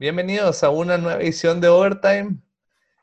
Bienvenidos 0.00 0.64
a 0.64 0.70
una 0.70 0.96
nueva 0.96 1.20
edición 1.20 1.60
de 1.60 1.68
Overtime. 1.68 2.38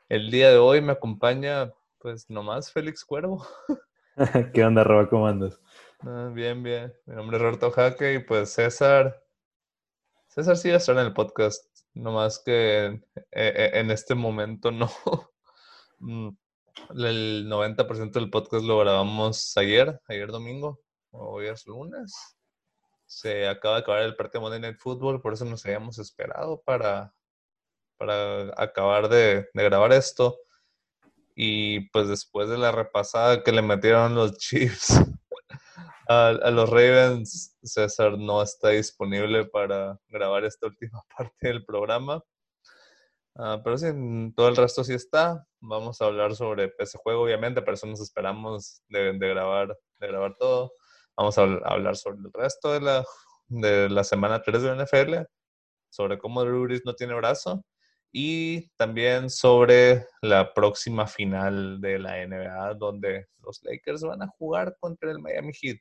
El 0.09 0.31
día 0.31 0.49
de 0.49 0.57
hoy 0.57 0.81
me 0.81 0.93
acompaña, 0.93 1.71
pues 1.99 2.27
nomás 2.27 2.71
Félix 2.71 3.05
Cuervo. 3.05 3.45
¿Qué 4.55 4.63
onda, 4.65 4.83
Roba? 4.83 5.07
¿Cómo 5.07 5.27
andas? 5.27 5.61
Ah, 5.99 6.31
bien, 6.33 6.63
bien. 6.63 6.91
Mi 7.05 7.13
nombre 7.13 7.37
es 7.37 7.43
Roberto 7.43 7.69
Jaque 7.69 8.15
y 8.15 8.19
pues 8.23 8.51
César. 8.51 9.23
César 10.27 10.57
sí 10.57 10.69
va 10.69 10.73
a 10.73 10.77
estar 10.77 10.97
en 10.97 11.05
el 11.05 11.13
podcast, 11.13 11.63
nomás 11.93 12.41
que 12.43 12.85
en, 12.85 13.05
e, 13.29 13.47
e, 13.47 13.79
en 13.79 13.91
este 13.91 14.15
momento 14.15 14.71
no. 14.71 14.89
Mm, 15.99 16.29
el 16.95 17.47
90% 17.47 18.11
del 18.11 18.29
podcast 18.29 18.63
lo 18.63 18.77
grabamos 18.77 19.55
ayer, 19.57 19.99
ayer 20.07 20.31
domingo, 20.31 20.79
hoy 21.09 21.47
es 21.47 21.65
lunes. 21.65 22.36
Se 23.07 23.47
acaba 23.47 23.75
de 23.75 23.81
acabar 23.81 24.03
el 24.03 24.15
partido 24.17 24.41
de 24.41 24.43
Monday 24.43 24.59
Night 24.59 24.79
Football, 24.79 25.21
por 25.21 25.33
eso 25.33 25.45
nos 25.45 25.65
habíamos 25.65 25.97
esperado 25.97 26.61
para, 26.61 27.13
para 27.97 28.51
acabar 28.61 29.07
de, 29.07 29.49
grabar 29.53 29.93
esto. 29.93 30.37
Y 31.33 31.89
pues 31.91 32.09
después 32.09 32.49
de 32.49 32.57
la 32.57 32.71
repasada 32.71 33.43
que 33.43 33.51
le 33.53 33.61
metieron 33.61 34.13
los 34.13 34.37
Chiefs 34.37 34.99
a, 36.09 36.51
los 36.51 36.69
Ravens, 36.69 37.57
César 37.63 38.17
no 38.17 38.41
está 38.41 38.69
disponible 38.69 39.45
para 39.45 39.97
grabar 40.09 40.43
esta 40.43 40.67
última 40.67 41.01
parte 41.17 41.47
del 41.47 41.65
programa. 41.65 42.21
Uh, 43.35 43.61
pero 43.63 43.77
sí, 43.77 43.87
todo 44.35 44.49
el 44.49 44.55
resto 44.55 44.83
sí 44.83 44.93
está. 44.93 45.47
Vamos 45.61 46.01
a 46.01 46.05
hablar 46.05 46.35
sobre 46.35 46.73
ese 46.79 46.97
juego, 46.97 47.21
obviamente, 47.21 47.61
pero 47.61 47.75
eso 47.75 47.87
nos 47.87 48.01
esperamos 48.01 48.81
de 48.89 49.13
grabar, 49.17 49.77
de 49.99 50.07
grabar 50.07 50.35
todo. 50.37 50.73
Vamos 51.17 51.37
a 51.39 51.41
hablar 51.41 51.95
sobre 51.95 52.19
el 52.19 52.31
resto 52.31 52.71
de 52.73 52.81
la, 52.81 53.05
de 53.47 53.89
la 53.89 54.03
semana 54.03 54.41
3 54.41 54.61
de 54.61 54.75
la 54.75 54.85
NFL, 54.85 55.15
sobre 55.89 56.19
cómo 56.19 56.43
Drew 56.43 56.67
no 56.85 56.93
tiene 56.93 57.15
brazo 57.15 57.65
y 58.11 58.69
también 58.77 59.29
sobre 59.29 60.05
la 60.21 60.53
próxima 60.53 61.07
final 61.07 61.81
de 61.81 61.97
la 61.97 62.25
NBA, 62.25 62.75
donde 62.75 63.27
los 63.39 63.63
Lakers 63.63 64.03
van 64.03 64.21
a 64.21 64.27
jugar 64.37 64.77
contra 64.79 65.11
el 65.11 65.19
Miami 65.19 65.53
Heat. 65.53 65.79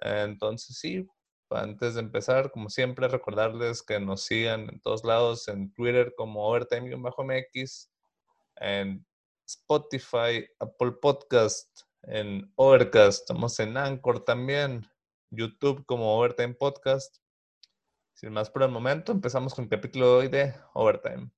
Entonces, 0.00 0.76
sí, 0.76 1.06
antes 1.50 1.94
de 1.94 2.00
empezar, 2.00 2.50
como 2.50 2.68
siempre, 2.68 3.08
recordarles 3.08 3.82
que 3.82 4.00
nos 4.00 4.24
sigan 4.24 4.68
en 4.68 4.80
todos 4.80 5.04
lados, 5.04 5.46
en 5.48 5.72
Twitter 5.72 6.12
como 6.16 6.48
Overtime-MX, 6.48 7.90
en 8.56 9.06
Spotify, 9.46 10.46
Apple 10.58 10.92
Podcast, 11.00 11.87
en 12.02 12.52
Overcast, 12.56 13.20
estamos 13.20 13.58
en 13.60 13.76
Anchor 13.76 14.24
también, 14.24 14.86
YouTube 15.30 15.84
como 15.86 16.18
Overtime 16.18 16.54
Podcast. 16.54 17.18
Sin 18.14 18.32
más 18.32 18.50
por 18.50 18.62
el 18.62 18.70
momento, 18.70 19.12
empezamos 19.12 19.54
con 19.54 19.64
el 19.64 19.70
capítulo 19.70 20.06
de 20.06 20.12
hoy 20.12 20.28
de 20.28 20.54
Overtime. 20.74 21.30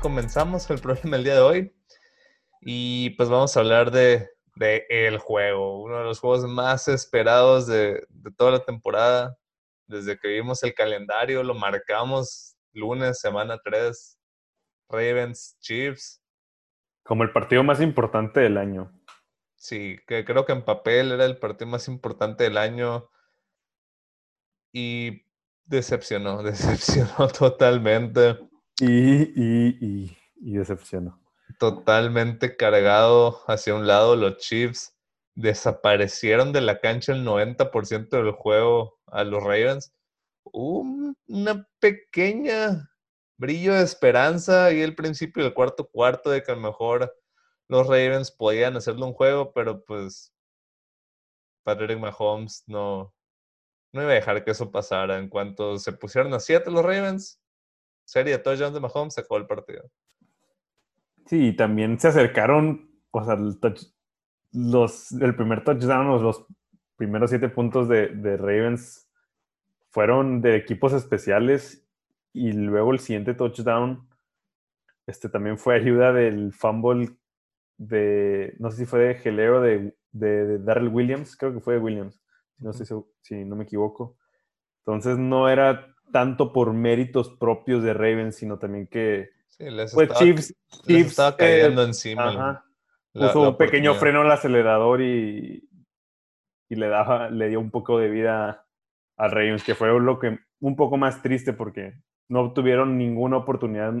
Comenzamos 0.00 0.68
el 0.70 0.78
programa 0.80 1.16
el 1.16 1.24
día 1.24 1.34
de 1.34 1.40
hoy. 1.40 1.76
Y 2.60 3.10
pues 3.10 3.28
vamos 3.28 3.56
a 3.56 3.60
hablar 3.60 3.90
de, 3.90 4.28
de, 4.54 4.84
el 4.90 5.18
juego, 5.18 5.82
uno 5.82 5.98
de 5.98 6.04
los 6.04 6.20
juegos 6.20 6.46
más 6.46 6.88
esperados 6.88 7.66
de, 7.66 8.06
de, 8.10 8.30
toda 8.32 8.50
la 8.50 8.64
temporada. 8.64 9.38
Desde 9.86 10.18
que 10.18 10.28
vimos 10.28 10.62
el 10.62 10.74
calendario, 10.74 11.42
lo 11.42 11.54
marcamos 11.54 12.56
lunes, 12.72 13.18
semana 13.20 13.58
3, 13.64 14.18
Ravens, 14.90 15.56
Chiefs. 15.60 16.22
Como 17.02 17.22
el 17.22 17.32
partido 17.32 17.64
más 17.64 17.80
importante 17.80 18.40
del 18.40 18.58
año. 18.58 18.92
Sí, 19.56 19.98
que 20.06 20.24
creo 20.24 20.44
que 20.44 20.52
en 20.52 20.64
papel 20.64 21.12
era 21.12 21.24
el 21.24 21.38
partido 21.38 21.70
más 21.70 21.88
importante 21.88 22.44
del 22.44 22.58
año. 22.58 23.08
Y 24.72 25.24
decepcionó, 25.64 26.42
decepcionó 26.42 27.28
totalmente. 27.28 28.49
Y, 28.80 29.22
y, 29.40 30.18
y, 30.36 30.56
decepcionó. 30.56 31.20
Totalmente 31.58 32.56
cargado 32.56 33.42
hacia 33.46 33.74
un 33.74 33.86
lado, 33.86 34.16
los 34.16 34.38
Chiefs 34.38 34.96
desaparecieron 35.34 36.52
de 36.52 36.60
la 36.60 36.80
cancha 36.80 37.12
el 37.12 37.24
90% 37.24 38.08
del 38.08 38.32
juego 38.32 38.98
a 39.06 39.24
los 39.24 39.42
Ravens. 39.42 39.92
Un, 40.44 41.16
una 41.26 41.68
pequeña 41.78 42.90
brillo 43.36 43.74
de 43.74 43.82
esperanza 43.82 44.72
y 44.72 44.82
el 44.82 44.94
principio 44.94 45.44
del 45.44 45.54
cuarto 45.54 45.88
cuarto 45.88 46.30
de 46.30 46.42
que 46.42 46.52
a 46.52 46.54
lo 46.54 46.60
mejor 46.60 47.16
los 47.68 47.86
Ravens 47.86 48.30
podían 48.30 48.76
hacerle 48.76 49.04
un 49.04 49.14
juego, 49.14 49.52
pero 49.52 49.84
pues 49.84 50.34
Patrick 51.64 51.98
Mahomes 51.98 52.64
no, 52.66 53.14
no 53.92 54.02
iba 54.02 54.10
a 54.10 54.14
dejar 54.14 54.44
que 54.44 54.50
eso 54.50 54.70
pasara. 54.70 55.18
En 55.18 55.28
cuanto 55.28 55.78
se 55.78 55.92
pusieron 55.92 56.34
a 56.34 56.40
7 56.40 56.70
los 56.70 56.84
Ravens, 56.84 57.39
serie 58.10 58.32
de 58.32 58.42
touchdowns 58.42 58.74
de 58.74 58.80
Mahomes, 58.80 59.14
se 59.14 59.20
acabó 59.20 59.38
el 59.38 59.46
partido. 59.46 59.88
Sí, 61.26 61.52
también 61.52 62.00
se 62.00 62.08
acercaron, 62.08 62.90
o 63.12 63.24
sea, 63.24 63.34
el, 63.34 63.60
touch, 63.60 63.82
los, 64.52 65.12
el 65.12 65.36
primer 65.36 65.62
touchdown, 65.62 66.08
los, 66.08 66.20
los 66.20 66.46
primeros 66.96 67.30
siete 67.30 67.48
puntos 67.48 67.88
de, 67.88 68.08
de, 68.08 68.36
Ravens 68.36 69.08
fueron 69.90 70.40
de 70.40 70.56
equipos 70.56 70.92
especiales 70.92 71.86
y 72.32 72.50
luego 72.52 72.92
el 72.92 72.98
siguiente 72.98 73.34
touchdown 73.34 74.08
este, 75.06 75.28
también 75.28 75.56
fue 75.56 75.76
ayuda 75.76 76.12
del 76.12 76.52
fumble 76.52 77.16
de, 77.78 78.56
no 78.58 78.72
sé 78.72 78.78
si 78.78 78.86
fue 78.86 78.98
de 78.98 79.14
Gelero, 79.14 79.60
de, 79.60 79.94
de, 80.10 80.46
de 80.46 80.58
Darrell 80.58 80.88
Williams, 80.88 81.36
creo 81.36 81.54
que 81.54 81.60
fue 81.60 81.74
de 81.74 81.80
Williams, 81.80 82.20
no 82.58 82.72
sé 82.72 82.84
si, 82.84 82.94
si 83.20 83.44
no 83.44 83.54
me 83.54 83.64
equivoco. 83.64 84.18
Entonces 84.80 85.16
no 85.16 85.48
era 85.48 85.94
tanto 86.10 86.52
por 86.52 86.72
méritos 86.72 87.30
propios 87.30 87.82
de 87.82 87.94
Ravens, 87.94 88.36
sino 88.36 88.58
también 88.58 88.86
que 88.86 89.30
sí, 89.48 89.70
les 89.70 89.94
pues 89.94 90.08
estaba, 90.08 90.20
Chiefs, 90.20 90.54
les 90.70 90.82
Chiefs 90.82 91.10
estaba 91.10 91.36
cayendo 91.36 91.82
eh, 91.82 91.86
encima. 91.86 92.28
Ajá, 92.28 92.64
la, 93.12 93.26
puso 93.28 93.42
la 93.42 93.48
un 93.50 93.56
pequeño 93.56 93.94
freno 93.94 94.22
al 94.22 94.30
acelerador 94.30 95.00
y, 95.00 95.68
y 96.68 96.74
le 96.74 96.88
daba, 96.88 97.30
le 97.30 97.48
dio 97.48 97.60
un 97.60 97.70
poco 97.70 97.98
de 97.98 98.08
vida 98.08 98.66
a 99.16 99.28
Ravens, 99.28 99.64
que 99.64 99.74
fue 99.74 99.88
lo 100.00 100.18
que 100.18 100.38
un 100.60 100.76
poco 100.76 100.96
más 100.96 101.22
triste 101.22 101.52
porque 101.52 101.94
no 102.28 102.52
tuvieron 102.52 102.96
ninguna 102.96 103.38
oportunidad 103.38 103.92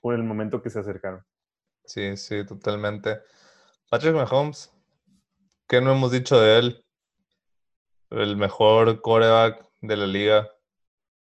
por 0.00 0.14
el 0.14 0.22
momento 0.22 0.62
que 0.62 0.70
se 0.70 0.80
acercaron. 0.80 1.24
Sí, 1.84 2.16
sí, 2.16 2.44
totalmente. 2.44 3.20
Patrick 3.90 4.14
Mahomes, 4.14 4.70
¿qué 5.66 5.80
no 5.80 5.92
hemos 5.92 6.12
dicho 6.12 6.38
de 6.38 6.58
él? 6.58 6.84
El 8.10 8.36
mejor 8.36 9.00
coreback 9.00 9.66
de 9.80 9.96
la 9.96 10.06
liga 10.06 10.48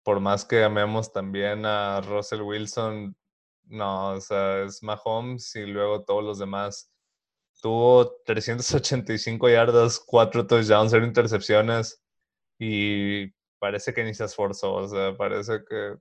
por 0.03 0.19
más 0.19 0.45
que 0.45 0.63
amemos 0.63 1.11
también 1.13 1.65
a 1.65 2.01
Russell 2.01 2.41
Wilson, 2.41 3.15
no, 3.65 4.13
o 4.13 4.21
sea, 4.21 4.63
es 4.63 4.83
Mahomes 4.83 5.55
y 5.55 5.65
luego 5.65 6.03
todos 6.03 6.23
los 6.23 6.39
demás. 6.39 6.91
Tuvo 7.61 8.17
385 8.25 9.49
yardas, 9.49 9.99
4 9.99 10.47
touchdowns, 10.47 10.91
0 10.91 11.05
intercepciones 11.05 12.03
y 12.59 13.27
parece 13.59 13.93
que 13.93 14.03
ni 14.03 14.13
se 14.13 14.25
esforzó, 14.25 14.73
o 14.75 14.87
sea, 14.87 15.15
parece 15.15 15.63
que 15.67 15.95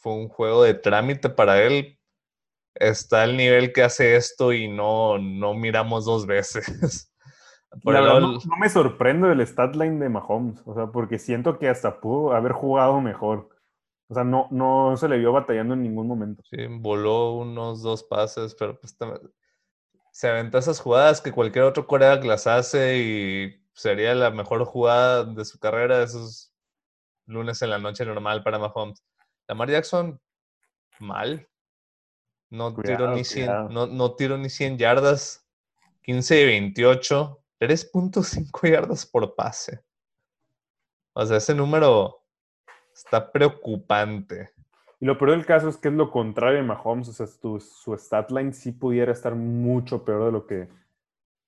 fue 0.00 0.12
un 0.14 0.28
juego 0.28 0.62
de 0.62 0.74
trámite 0.74 1.30
para 1.30 1.62
él. 1.62 1.98
Está 2.74 3.22
al 3.22 3.36
nivel 3.36 3.72
que 3.72 3.82
hace 3.82 4.16
esto 4.16 4.52
y 4.52 4.68
no, 4.68 5.18
no 5.18 5.54
miramos 5.54 6.04
dos 6.04 6.26
veces. 6.26 6.66
La 7.84 8.00
verdad, 8.00 8.20
no, 8.20 8.32
no, 8.32 8.56
me 8.58 8.68
sorprende 8.68 9.32
el 9.32 9.40
stat 9.46 9.74
line 9.74 9.98
de 9.98 10.08
Mahomes, 10.08 10.62
o 10.64 10.74
sea, 10.74 10.86
porque 10.86 11.18
siento 11.18 11.58
que 11.58 11.68
hasta 11.68 12.00
pudo 12.00 12.32
haber 12.32 12.52
jugado 12.52 13.00
mejor. 13.00 13.50
O 14.08 14.14
sea, 14.14 14.24
no, 14.24 14.48
no 14.50 14.96
se 14.96 15.08
le 15.08 15.18
vio 15.18 15.32
batallando 15.32 15.74
en 15.74 15.82
ningún 15.82 16.06
momento. 16.06 16.42
Sí, 16.48 16.58
voló 16.68 17.32
unos 17.32 17.82
dos 17.82 18.04
pases, 18.04 18.54
pero 18.54 18.78
pues 18.78 18.96
se 20.12 20.28
aventó 20.28 20.58
esas 20.58 20.80
jugadas 20.80 21.20
que 21.20 21.32
cualquier 21.32 21.64
otro 21.64 21.86
coreback 21.86 22.24
las 22.24 22.46
hace 22.46 22.98
y 22.98 23.66
sería 23.72 24.14
la 24.14 24.30
mejor 24.30 24.64
jugada 24.64 25.24
de 25.24 25.44
su 25.44 25.58
carrera 25.58 26.02
esos 26.02 26.54
lunes 27.26 27.60
en 27.62 27.70
la 27.70 27.78
noche 27.78 28.06
normal 28.06 28.42
para 28.42 28.58
Mahomes. 28.58 29.04
Lamar 29.48 29.70
Jackson, 29.70 30.20
mal. 31.00 31.48
No 32.48 32.74
tiró 32.74 33.12
ni 33.12 33.24
100, 33.24 33.68
no, 33.70 33.86
no 33.86 34.14
tiró 34.14 34.38
ni 34.38 34.48
100 34.48 34.78
yardas. 34.78 35.46
15 36.02 36.34
de 36.36 36.44
28. 36.46 37.42
3.5 37.60 38.70
yardas 38.70 39.06
por 39.06 39.34
pase. 39.34 39.80
O 41.14 41.24
sea, 41.24 41.38
ese 41.38 41.54
número 41.54 42.22
está 42.94 43.32
preocupante. 43.32 44.50
Y 45.00 45.06
lo 45.06 45.18
peor 45.18 45.32
del 45.32 45.46
caso 45.46 45.68
es 45.68 45.76
que 45.76 45.88
es 45.88 45.94
lo 45.94 46.10
contrario 46.10 46.58
de 46.58 46.64
Mahomes, 46.64 47.08
o 47.08 47.12
sea, 47.12 47.26
tu, 47.40 47.60
su 47.60 47.96
stat 47.96 48.30
line 48.30 48.52
sí 48.52 48.72
pudiera 48.72 49.12
estar 49.12 49.34
mucho 49.34 50.04
peor 50.04 50.26
de 50.26 50.32
lo 50.32 50.46
que, 50.46 50.68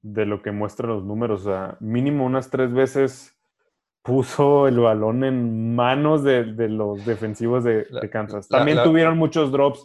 de 0.03 0.27
lo 0.27 0.43
que 0.43 0.53
muestran 0.53 0.91
los 0.91 1.05
números. 1.05 1.43
O 1.43 1.51
sea, 1.51 1.77
mínimo 1.81 2.27
unas 2.27 2.51
tres 2.51 2.73
veces 2.73 3.35
puso 4.03 4.69
el 4.69 4.79
balón 4.81 5.25
en 5.25 5.75
manos 5.75 6.23
de, 6.25 6.45
los 6.69 7.05
defensivos 7.05 7.65
de, 7.65 7.87
Kansas. 8.11 8.49
También 8.49 8.83
tuvieron 8.83 9.17
muchos 9.17 9.51
drops. 9.51 9.83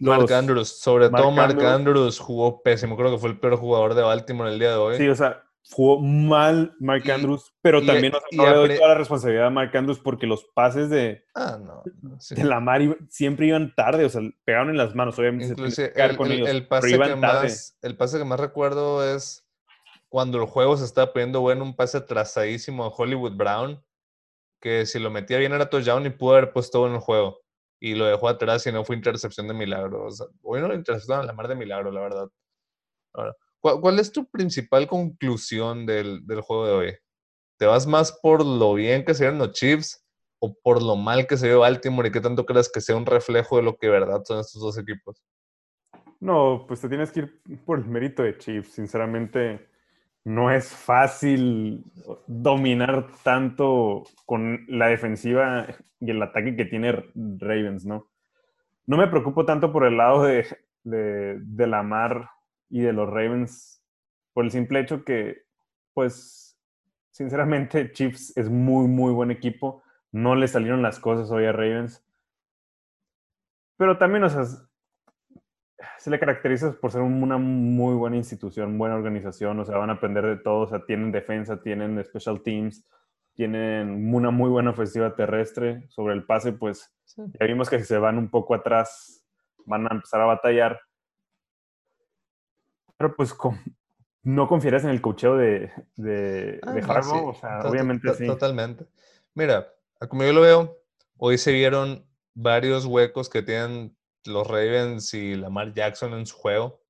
Mark 0.00 0.32
Andrews, 0.32 0.68
sobre 0.80 1.08
todo 1.08 1.30
Mark 1.30 1.60
Andrews. 1.64 2.18
jugó 2.18 2.62
pésimo. 2.62 2.96
Creo 2.96 3.12
que 3.12 3.18
fue 3.18 3.30
el 3.30 3.38
peor 3.38 3.56
jugador 3.56 3.94
de 3.94 4.02
Baltimore 4.02 4.52
el 4.52 4.58
día 4.58 4.70
de 4.70 4.76
hoy. 4.76 4.96
Sí, 4.96 5.08
o 5.08 5.14
sea, 5.14 5.43
jugó 5.70 6.00
mal 6.00 6.74
Mark 6.78 7.10
Andrews, 7.10 7.54
pero 7.62 7.84
también 7.84 8.12
no 8.32 8.46
le 8.46 8.54
doy 8.54 8.76
toda 8.76 8.88
la 8.88 8.94
responsabilidad 8.96 9.46
a 9.46 9.50
Mark 9.50 9.76
Andrews 9.76 9.98
porque 9.98 10.26
los 10.26 10.44
pases 10.54 10.90
de, 10.90 11.24
ah, 11.34 11.58
no, 11.60 11.82
de 11.84 12.44
Lamar 12.44 12.82
siempre 13.08 13.46
iban 13.46 13.74
tarde, 13.74 14.04
o 14.04 14.08
sea, 14.08 14.20
pegaron 14.44 14.70
en 14.70 14.76
las 14.76 14.94
manos, 14.94 15.18
obviamente. 15.18 15.54
el, 15.54 16.66
pase 16.66 16.98
que 16.98 17.16
más, 17.16 17.78
el 17.80 17.96
pase 17.96 18.18
que 18.18 18.24
más 18.24 18.40
recuerdo 18.40 19.04
es 19.14 19.44
cuando 20.08 20.38
el 20.38 20.46
juego 20.46 20.76
se 20.76 20.84
estaba 20.84 21.12
poniendo 21.12 21.40
bueno, 21.40 21.64
un 21.64 21.74
pase 21.74 22.00
trazadísimo 22.00 22.84
a 22.84 22.88
Hollywood 22.88 23.32
Brown, 23.32 23.82
que 24.60 24.86
si 24.86 24.98
lo 24.98 25.10
metía 25.10 25.38
bien 25.38 25.52
era 25.52 25.68
touchdown 25.68 26.06
y 26.06 26.10
pudo 26.10 26.32
haber 26.32 26.52
puesto 26.52 26.86
en 26.86 26.94
el 26.94 27.00
juego. 27.00 27.40
Y 27.80 27.94
lo 27.94 28.06
dejó 28.06 28.28
atrás 28.28 28.66
y 28.66 28.72
no 28.72 28.84
fue 28.84 28.96
intercepción 28.96 29.48
de 29.48 29.54
milagro. 29.54 30.06
O 30.06 30.10
sea, 30.10 30.26
hoy 30.42 30.60
no 30.60 30.68
lo 30.68 30.74
interceptaron 30.74 31.24
a 31.24 31.26
la 31.26 31.32
mar 31.32 31.48
de 31.48 31.56
milagro, 31.56 31.90
la 31.90 32.00
verdad. 32.00 32.28
Ahora, 33.12 33.36
¿Cuál, 33.64 33.98
es 33.98 34.12
tu 34.12 34.26
principal 34.26 34.86
conclusión 34.86 35.86
del, 35.86 36.22
juego 36.42 36.66
de 36.66 36.72
hoy? 36.72 36.92
¿Te 37.56 37.64
vas 37.64 37.86
más 37.86 38.12
por 38.22 38.44
lo 38.44 38.74
bien 38.74 39.06
que 39.06 39.14
se 39.14 39.24
vieron 39.24 39.38
los 39.38 39.52
Chiefs 39.52 40.06
o 40.38 40.54
por 40.62 40.82
lo 40.82 40.96
mal 40.96 41.26
que 41.26 41.38
se 41.38 41.46
vio 41.46 41.60
Baltimore 41.60 42.08
y 42.08 42.12
qué 42.12 42.20
tanto 42.20 42.44
crees 42.44 42.70
que 42.70 42.82
sea 42.82 42.94
un 42.94 43.06
reflejo 43.06 43.56
de 43.56 43.62
lo 43.62 43.78
que 43.78 43.88
verdad 43.88 44.22
son 44.22 44.40
estos 44.40 44.60
dos 44.60 44.76
equipos? 44.76 45.24
No, 46.20 46.66
pues 46.68 46.82
te 46.82 46.90
tienes 46.90 47.10
que 47.10 47.20
ir 47.20 47.64
por 47.64 47.78
el 47.78 47.86
mérito 47.86 48.22
de 48.22 48.36
Chiefs. 48.36 48.74
Sinceramente, 48.74 49.66
no 50.24 50.50
es 50.50 50.68
fácil 50.68 51.84
dominar 52.26 53.12
tanto 53.22 54.04
con 54.26 54.66
la 54.68 54.88
defensiva 54.88 55.68
y 56.00 56.10
el 56.10 56.22
ataque 56.22 56.54
que 56.54 56.66
tiene 56.66 57.02
Ravens, 57.14 57.86
¿no? 57.86 58.10
No 58.84 58.98
me 58.98 59.08
preocupo 59.08 59.46
tanto 59.46 59.72
por 59.72 59.86
el 59.86 59.96
lado 59.96 60.24
de, 60.24 60.46
de, 60.82 61.38
de 61.40 61.66
Lamar 61.66 62.28
y 62.74 62.80
de 62.80 62.92
los 62.92 63.08
Ravens 63.08 63.80
por 64.32 64.44
el 64.44 64.50
simple 64.50 64.80
hecho 64.80 65.04
que, 65.04 65.44
pues, 65.92 66.58
sinceramente, 67.12 67.92
Chiefs 67.92 68.36
es 68.36 68.50
muy, 68.50 68.88
muy 68.88 69.12
buen 69.12 69.30
equipo. 69.30 69.84
No 70.10 70.34
le 70.34 70.48
salieron 70.48 70.82
las 70.82 70.98
cosas 70.98 71.30
hoy 71.30 71.44
a 71.44 71.52
Ravens. 71.52 72.04
Pero 73.76 73.96
también, 73.96 74.24
o 74.24 74.28
sea, 74.28 74.44
se 75.98 76.10
le 76.10 76.18
caracteriza 76.18 76.72
por 76.72 76.90
ser 76.90 77.02
una 77.02 77.38
muy 77.38 77.94
buena 77.94 78.16
institución, 78.16 78.76
buena 78.76 78.96
organización, 78.96 79.60
o 79.60 79.64
sea, 79.64 79.78
van 79.78 79.90
a 79.90 79.94
aprender 79.94 80.26
de 80.26 80.38
todo, 80.38 80.62
o 80.62 80.66
sea, 80.66 80.84
tienen 80.84 81.12
defensa, 81.12 81.62
tienen 81.62 82.04
special 82.04 82.42
teams, 82.42 82.84
tienen 83.34 84.12
una 84.12 84.32
muy 84.32 84.50
buena 84.50 84.70
ofensiva 84.70 85.14
terrestre. 85.14 85.86
Sobre 85.90 86.14
el 86.14 86.26
pase, 86.26 86.52
pues, 86.52 86.92
ya 87.16 87.46
vimos 87.46 87.70
que 87.70 87.78
si 87.78 87.84
se 87.84 87.98
van 87.98 88.18
un 88.18 88.30
poco 88.30 88.52
atrás, 88.52 89.24
van 89.64 89.86
a 89.86 89.94
empezar 89.94 90.20
a 90.22 90.26
batallar. 90.26 90.80
Pero 92.96 93.14
pues 93.16 93.34
no 94.22 94.48
confiarás 94.48 94.84
en 94.84 94.90
el 94.90 95.00
cocheo 95.00 95.36
de, 95.36 95.70
de, 95.96 96.60
ah, 96.62 97.22
o 97.24 97.34
sea, 97.34 97.60
obviamente 97.60 98.12
sí. 98.14 98.26
Totalmente. 98.26 98.86
Mira, 99.34 99.72
como 100.08 100.24
yo 100.24 100.32
lo 100.32 100.40
veo, 100.40 100.78
hoy 101.18 101.38
se 101.38 101.52
vieron 101.52 102.06
varios 102.34 102.86
huecos 102.86 103.28
que 103.28 103.42
tienen 103.42 103.96
los 104.24 104.46
Ravens 104.46 105.12
y 105.14 105.34
Lamar 105.34 105.74
Jackson 105.74 106.14
en 106.14 106.26
su 106.26 106.36
juego. 106.36 106.82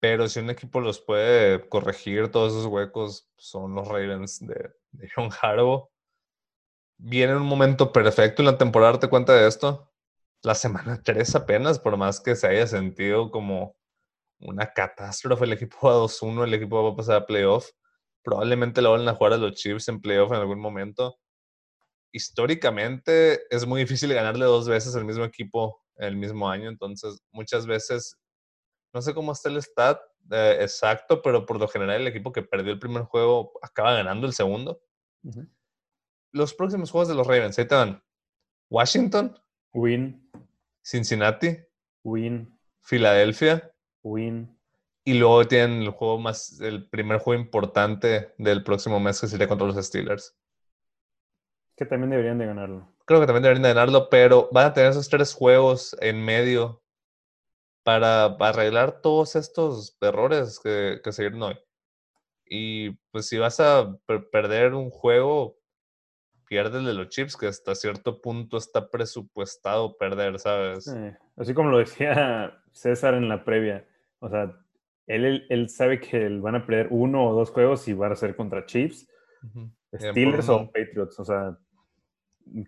Pero 0.00 0.28
si 0.28 0.40
un 0.40 0.50
equipo 0.50 0.80
los 0.80 1.00
puede 1.00 1.68
corregir 1.68 2.30
todos 2.30 2.52
esos 2.52 2.66
huecos, 2.66 3.28
son 3.36 3.74
los 3.74 3.86
Ravens 3.86 4.44
de, 4.46 4.72
de 4.92 5.10
John 5.14 5.30
Harbaugh. 5.40 5.88
Viene 6.98 7.36
un 7.36 7.46
momento 7.46 7.92
perfecto 7.92 8.42
en 8.42 8.46
la 8.46 8.58
temporada, 8.58 8.98
¿te 8.98 9.08
cuenta 9.08 9.34
de 9.34 9.46
esto? 9.46 9.92
La 10.42 10.54
semana 10.54 11.00
3 11.02 11.34
apenas, 11.34 11.78
por 11.78 11.96
más 11.96 12.20
que 12.20 12.34
se 12.36 12.46
haya 12.46 12.66
sentido 12.66 13.30
como 13.30 13.77
una 14.40 14.72
catástrofe. 14.72 15.44
El 15.44 15.52
equipo 15.52 15.76
va 15.82 15.94
2-1, 15.94 16.44
el 16.44 16.54
equipo 16.54 16.82
va 16.82 16.90
a 16.90 16.96
pasar 16.96 17.16
a 17.16 17.26
playoff. 17.26 17.70
Probablemente 18.22 18.82
lo 18.82 18.92
van 18.92 19.08
a 19.08 19.14
jugar 19.14 19.34
a 19.34 19.36
los 19.36 19.54
Chiefs 19.54 19.88
en 19.88 20.00
playoff 20.00 20.30
en 20.32 20.38
algún 20.38 20.60
momento. 20.60 21.18
Históricamente 22.12 23.40
es 23.54 23.66
muy 23.66 23.82
difícil 23.82 24.12
ganarle 24.12 24.44
dos 24.44 24.68
veces 24.68 24.94
al 24.96 25.04
mismo 25.04 25.24
equipo 25.24 25.82
en 25.96 26.08
el 26.08 26.16
mismo 26.16 26.48
año, 26.48 26.68
entonces 26.68 27.20
muchas 27.32 27.66
veces, 27.66 28.16
no 28.92 29.02
sé 29.02 29.12
cómo 29.12 29.32
está 29.32 29.48
el 29.48 29.60
stat 29.62 30.00
eh, 30.30 30.58
exacto, 30.60 31.22
pero 31.22 31.46
por 31.46 31.58
lo 31.58 31.68
general 31.68 32.00
el 32.00 32.06
equipo 32.06 32.32
que 32.32 32.42
perdió 32.42 32.72
el 32.72 32.78
primer 32.78 33.02
juego 33.04 33.52
acaba 33.62 33.94
ganando 33.94 34.26
el 34.26 34.32
segundo. 34.32 34.80
Los 36.32 36.54
próximos 36.54 36.90
juegos 36.90 37.08
de 37.08 37.14
los 37.14 37.26
Ravens, 37.26 37.58
ahí 37.58 37.66
te 37.66 37.74
van. 37.74 38.02
Washington. 38.70 39.38
Win. 39.72 40.30
Cincinnati. 40.82 41.58
Win. 42.04 42.58
Filadelfia. 42.80 43.74
Win. 44.02 44.56
Y 45.04 45.14
luego 45.14 45.46
tienen 45.46 45.82
el 45.82 45.90
juego 45.90 46.18
más, 46.18 46.60
el 46.60 46.88
primer 46.88 47.18
juego 47.18 47.40
importante 47.40 48.34
del 48.36 48.62
próximo 48.62 49.00
mes 49.00 49.20
que 49.20 49.26
sería 49.26 49.48
contra 49.48 49.66
los 49.66 49.76
Steelers. 49.84 50.36
Que 51.76 51.86
también 51.86 52.10
deberían 52.10 52.38
de 52.38 52.46
ganarlo. 52.46 52.92
Creo 53.06 53.20
que 53.20 53.26
también 53.26 53.42
deberían 53.42 53.62
de 53.62 53.68
ganarlo, 53.70 54.10
pero 54.10 54.48
van 54.52 54.66
a 54.66 54.72
tener 54.74 54.90
esos 54.90 55.08
tres 55.08 55.32
juegos 55.32 55.96
en 56.00 56.22
medio 56.22 56.82
para, 57.82 58.24
arreglar 58.24 59.00
todos 59.00 59.34
estos 59.34 59.96
errores 60.00 60.60
que, 60.62 61.00
que 61.02 61.12
se 61.12 61.26
hoy. 61.28 61.58
Y 62.44 62.90
pues 63.10 63.28
si 63.28 63.38
vas 63.38 63.60
a 63.60 63.96
perder 64.30 64.74
un 64.74 64.90
juego, 64.90 65.57
pierdes 66.48 66.84
de 66.84 66.94
los 66.94 67.08
chips, 67.08 67.36
que 67.36 67.46
hasta 67.46 67.74
cierto 67.74 68.20
punto 68.20 68.56
está 68.56 68.90
presupuestado 68.90 69.96
perder, 69.96 70.38
¿sabes? 70.38 70.92
Así 71.36 71.54
como 71.54 71.70
lo 71.70 71.78
decía 71.78 72.60
César 72.72 73.14
en 73.14 73.28
la 73.28 73.44
previa, 73.44 73.86
o 74.20 74.28
sea, 74.28 74.56
él, 75.06 75.46
él, 75.48 75.68
sabe 75.68 76.00
que 76.00 76.28
van 76.28 76.56
a 76.56 76.66
perder 76.66 76.88
uno 76.90 77.26
o 77.28 77.34
dos 77.34 77.50
juegos 77.50 77.86
y 77.88 77.94
van 77.94 78.12
a 78.12 78.16
ser 78.16 78.36
contra 78.36 78.66
Chiefs, 78.66 79.08
Steelers 79.94 80.48
o 80.48 80.66
Patriots, 80.66 81.18
o 81.18 81.24
sea, 81.24 81.56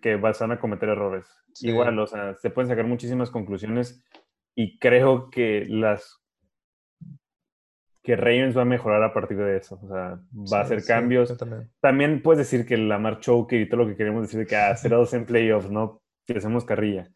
que 0.01 0.15
van 0.15 0.51
a 0.51 0.59
cometer 0.59 0.89
errores. 0.89 1.27
Igual, 1.59 1.99
o 1.99 2.07
sea, 2.07 2.35
se 2.35 2.49
pueden 2.49 2.69
sacar 2.69 2.85
muchísimas 2.85 3.29
conclusiones 3.29 4.03
y 4.55 4.79
creo 4.79 5.29
que 5.29 5.65
las 5.67 6.20
que 8.03 8.15
Ravens 8.15 8.57
va 8.57 8.63
a 8.63 8.65
mejorar 8.65 9.03
a 9.03 9.13
partir 9.13 9.37
de 9.37 9.57
eso. 9.57 9.79
O 9.83 9.87
sea, 9.87 10.19
va 10.51 10.59
a 10.59 10.61
hacer 10.61 10.83
cambios. 10.83 11.35
También. 11.81 12.21
puedes 12.21 12.39
decir 12.39 12.65
que 12.65 12.77
la 12.77 12.95
Lamar 12.95 13.19
Choke 13.19 13.53
y 13.53 13.69
todo 13.69 13.81
lo 13.81 13.87
que 13.87 13.95
queremos 13.95 14.23
decir 14.23 14.39
de 14.39 14.47
que 14.47 14.55
a 14.55 14.71
ah, 14.71 14.75
0-2 14.75 15.13
en 15.13 15.25
playoffs, 15.25 15.69
¿no? 15.69 16.01
Que 16.25 16.37
hacemos 16.37 16.65
carrilla. 16.65 17.11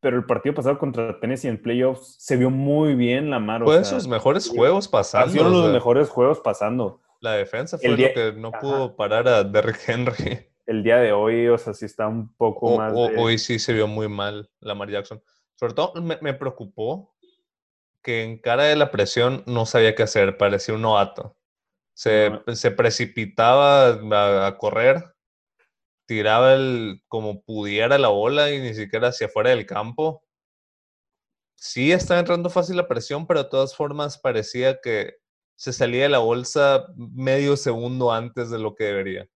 Pero 0.00 0.16
el 0.16 0.24
partido 0.24 0.54
pasado 0.54 0.78
contra 0.78 1.20
Tennessee 1.20 1.48
en 1.48 1.60
playoffs 1.60 2.16
se 2.18 2.36
vio 2.36 2.50
muy 2.50 2.94
bien 2.94 3.30
Lamar. 3.30 3.62
Fue 3.64 3.84
sus 3.84 4.08
mejores 4.08 4.48
juegos 4.48 4.88
pasando. 4.88 5.32
Fueron 5.32 5.52
los 5.52 5.72
mejores 5.72 6.08
juegos 6.08 6.40
pasando. 6.40 7.00
La 7.20 7.32
defensa 7.32 7.76
fue 7.76 7.90
lo 7.90 7.96
que 7.96 8.32
no 8.34 8.50
pudo 8.50 8.96
parar 8.96 9.28
a 9.28 9.44
Derrick 9.44 9.78
Henry. 9.86 10.46
El 10.66 10.82
día 10.82 10.96
de 10.96 11.12
hoy, 11.12 11.48
o 11.48 11.58
sea, 11.58 11.74
sí 11.74 11.84
está 11.84 12.08
un 12.08 12.34
poco 12.34 12.78
más. 12.78 12.94
Hoy 12.94 13.38
sí 13.38 13.58
se 13.58 13.74
vio 13.74 13.86
muy 13.86 14.08
mal 14.08 14.48
Lamar 14.60 14.88
Jackson. 14.88 15.22
Sobre 15.54 15.74
todo 15.74 16.00
me, 16.00 16.16
me 16.22 16.32
preocupó 16.32 17.12
que 18.02 18.22
en 18.22 18.38
cara 18.38 18.64
de 18.64 18.76
la 18.76 18.90
presión 18.90 19.42
no 19.46 19.66
sabía 19.66 19.94
qué 19.94 20.02
hacer, 20.02 20.36
parecía 20.36 20.74
un 20.74 20.82
novato. 20.82 21.36
Se, 21.94 22.30
se 22.54 22.70
precipitaba 22.70 24.46
a, 24.46 24.58
correr, 24.58 25.14
tiraba 26.06 26.54
el, 26.54 27.02
como 27.08 27.42
pudiera 27.42 27.98
la 27.98 28.08
bola 28.08 28.50
y 28.50 28.60
ni 28.60 28.74
siquiera 28.74 29.08
hacia 29.08 29.26
afuera 29.26 29.50
del 29.50 29.66
campo. 29.66 30.24
Sí 31.56 31.92
estaba 31.92 32.20
entrando 32.20 32.48
fácil 32.48 32.76
la 32.76 32.88
presión, 32.88 33.26
pero 33.26 33.42
de 33.44 33.50
todas 33.50 33.76
formas 33.76 34.18
parecía 34.18 34.80
que 34.80 35.16
se 35.56 35.74
salía 35.74 36.04
de 36.04 36.08
la 36.08 36.20
bolsa 36.20 36.86
medio 36.96 37.54
segundo 37.54 38.12
antes 38.12 38.48
de 38.50 38.58
lo 38.58 38.74
que 38.74 38.84
debería. 38.84 39.28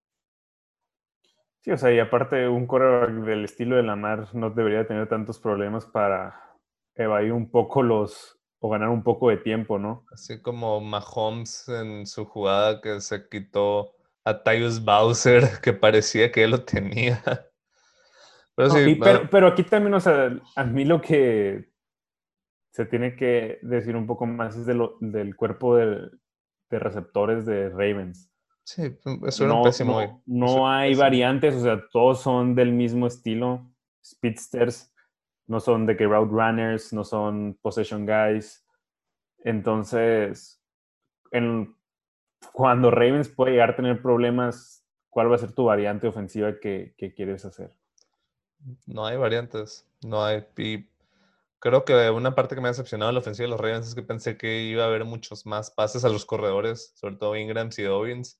Sí, 1.61 1.71
o 1.71 1.77
sea, 1.77 1.91
y 1.91 1.99
aparte 1.99 2.47
un 2.47 2.65
corredor 2.65 3.25
del 3.25 3.45
estilo 3.45 3.75
de 3.75 3.83
Lamar 3.83 4.33
no 4.33 4.49
debería 4.49 4.87
tener 4.87 5.07
tantos 5.07 5.39
problemas 5.39 5.85
para 5.85 6.55
evadir 6.95 7.31
un 7.31 7.49
poco 7.49 7.83
los, 7.83 8.39
o 8.65 8.69
ganar 8.69 8.89
un 8.89 9.03
poco 9.03 9.29
de 9.29 9.37
tiempo, 9.37 9.77
¿no? 9.77 10.05
Así 10.11 10.41
como 10.41 10.81
Mahomes 10.81 11.69
en 11.69 12.07
su 12.07 12.25
jugada 12.25 12.81
que 12.81 12.99
se 12.99 13.29
quitó 13.29 13.93
a 14.23 14.41
Tyus 14.41 14.83
Bowser, 14.83 15.43
que 15.61 15.71
parecía 15.71 16.31
que 16.31 16.43
él 16.43 16.51
lo 16.51 16.65
tenía. 16.65 17.21
Pero, 18.55 18.69
sí, 18.71 18.99
pero, 19.29 19.47
aquí 19.47 19.63
también, 19.63 19.93
o 19.93 19.99
sea, 19.99 20.35
a 20.55 20.63
mí 20.63 20.83
lo 20.83 20.99
que 20.99 21.69
se 22.71 22.85
tiene 22.85 23.15
que 23.15 23.59
decir 23.61 23.95
un 23.95 24.07
poco 24.07 24.25
más 24.25 24.55
es 24.55 24.65
de 24.65 24.73
lo, 24.73 24.97
del 24.99 25.35
cuerpo 25.35 25.75
de, 25.75 26.09
receptores 26.71 27.45
de 27.45 27.69
Ravens. 27.69 28.31
Sí, 28.63 28.97
eso 29.27 29.43
era 29.45 29.53
no, 29.53 29.61
pésimo. 29.61 30.23
No, 30.25 30.45
no 30.55 30.69
hay 30.69 30.95
variantes, 30.95 31.53
o 31.53 31.61
sea, 31.61 31.83
todos 31.91 32.21
son 32.21 32.55
del 32.55 32.71
mismo 32.71 33.05
estilo. 33.05 33.69
Speedsters, 34.03 34.91
no 35.47 35.59
son 35.59 35.85
de 35.85 35.95
que 35.95 36.05
route 36.05 36.31
runners, 36.31 36.93
no 36.93 37.03
son 37.03 37.57
possession 37.61 38.05
guys. 38.05 38.65
Entonces, 39.43 40.61
en, 41.31 41.75
cuando 42.53 42.91
Ravens 42.91 43.29
puede 43.29 43.51
llegar 43.51 43.71
a 43.71 43.75
tener 43.75 44.01
problemas, 44.01 44.85
¿cuál 45.09 45.31
va 45.31 45.35
a 45.35 45.39
ser 45.39 45.53
tu 45.53 45.65
variante 45.65 46.07
ofensiva 46.07 46.59
que, 46.59 46.95
que 46.97 47.13
quieres 47.13 47.45
hacer? 47.45 47.71
No 48.85 49.05
hay 49.05 49.17
variantes, 49.17 49.87
no 50.03 50.23
hay. 50.23 50.45
Y 50.57 50.87
creo 51.59 51.85
que 51.85 52.09
una 52.09 52.33
parte 52.33 52.55
que 52.55 52.61
me 52.61 52.67
ha 52.67 52.71
decepcionado 52.71 53.11
la 53.11 53.19
ofensiva 53.19 53.45
de 53.45 53.51
los 53.51 53.59
Ravens 53.59 53.87
es 53.87 53.95
que 53.95 54.03
pensé 54.03 54.37
que 54.37 54.63
iba 54.63 54.83
a 54.83 54.87
haber 54.87 55.05
muchos 55.05 55.45
más 55.45 55.71
pases 55.71 56.05
a 56.05 56.09
los 56.09 56.25
corredores, 56.25 56.93
sobre 56.95 57.15
todo 57.17 57.35
Ingrams 57.35 57.77
y 57.79 57.83
Dobbins, 57.83 58.39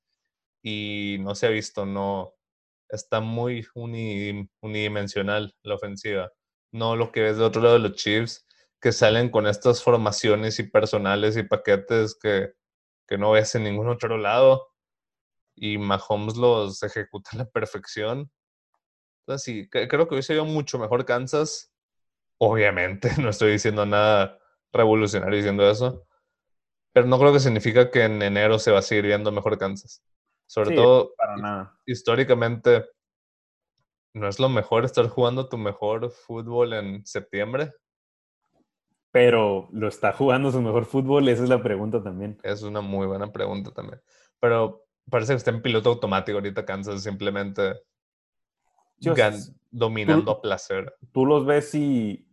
y 0.62 1.17
no 1.21 1.35
se 1.35 1.47
ha 1.47 1.50
visto, 1.50 1.85
no. 1.85 2.33
Está 2.89 3.19
muy 3.19 3.65
unidimensional 4.62 5.55
la 5.63 5.75
ofensiva. 5.75 6.31
No 6.75 6.96
lo 6.96 7.12
que 7.12 7.22
ves 7.22 7.38
de 7.38 7.44
otro 7.44 7.62
lado 7.62 7.75
de 7.75 7.89
los 7.89 7.96
Chiefs, 7.96 8.46
que 8.82 8.91
salen 8.91 9.29
con 9.29 9.48
estas 9.48 9.84
formaciones 9.84 10.60
y 10.60 10.63
personales 10.63 11.38
y 11.38 11.44
paquetes 11.44 12.17
que, 12.22 12.53
que 13.08 13.17
no 13.17 13.32
ves 13.32 13.55
en 13.55 13.63
ningún 13.63 13.89
otro 13.89 14.17
lado. 14.17 14.67
Y 15.55 15.77
Mahomes 15.77 16.36
los 16.38 16.84
ejecuta 16.84 17.32
a 17.34 17.38
la 17.38 17.46
perfección 17.46 18.32
entonces, 19.25 19.44
sí, 19.44 19.67
creo 19.70 20.08
que 20.08 20.13
hubiese 20.13 20.34
sido 20.34 20.46
mucho 20.46 20.77
mejor 20.77 21.03
Kansas. 21.03 21.74
Obviamente, 22.38 23.10
no 23.22 23.29
estoy 23.29 23.53
diciendo 23.53 23.86
nada 23.86 24.38
revolucionario 24.72 25.38
diciendo 25.38 25.70
eso. 25.70 26.05
Pero 26.94 27.08
no 27.08 27.17
creo 27.17 27.34
que 27.34 27.39
significa 27.39 27.89
que 27.89 28.03
en 28.03 28.22
enero 28.22 28.60
se 28.60 28.72
va 28.72 28.79
a 28.79 28.84
seguir 28.84 29.05
viendo 29.05 29.32
mejor 29.32 29.58
Kansas. 29.58 30.03
Sobre 30.48 30.75
todo, 30.75 31.15
históricamente, 31.88 32.86
¿no 34.15 34.29
es 34.29 34.39
lo 34.39 34.48
mejor 34.48 34.86
estar 34.86 35.07
jugando 35.10 35.50
tu 35.50 35.57
mejor 35.57 36.10
fútbol 36.10 36.74
en 36.74 37.05
septiembre? 37.05 37.74
Pero 39.12 39.67
lo 39.74 39.89
está 39.89 40.13
jugando 40.13 40.51
su 40.51 40.62
mejor 40.62 40.86
fútbol, 40.86 41.27
esa 41.27 41.43
es 41.43 41.50
la 41.50 41.62
pregunta 41.62 42.01
también. 42.01 42.39
Es 42.41 42.63
una 42.63 42.79
muy 42.79 43.07
buena 43.07 43.31
pregunta 43.31 43.72
también. 43.72 44.01
Pero 44.39 44.86
parece 45.10 45.34
que 45.34 45.38
está 45.38 45.51
en 45.51 45.62
piloto 45.62 45.89
automático 45.89 46.38
ahorita 46.38 46.65
Kansas, 46.65 47.03
simplemente 47.03 47.74
dominando 49.69 50.31
a 50.31 50.41
placer. 50.41 50.95
Tú 51.12 51.25
los 51.25 51.45
ves 51.45 51.75
y, 51.75 52.25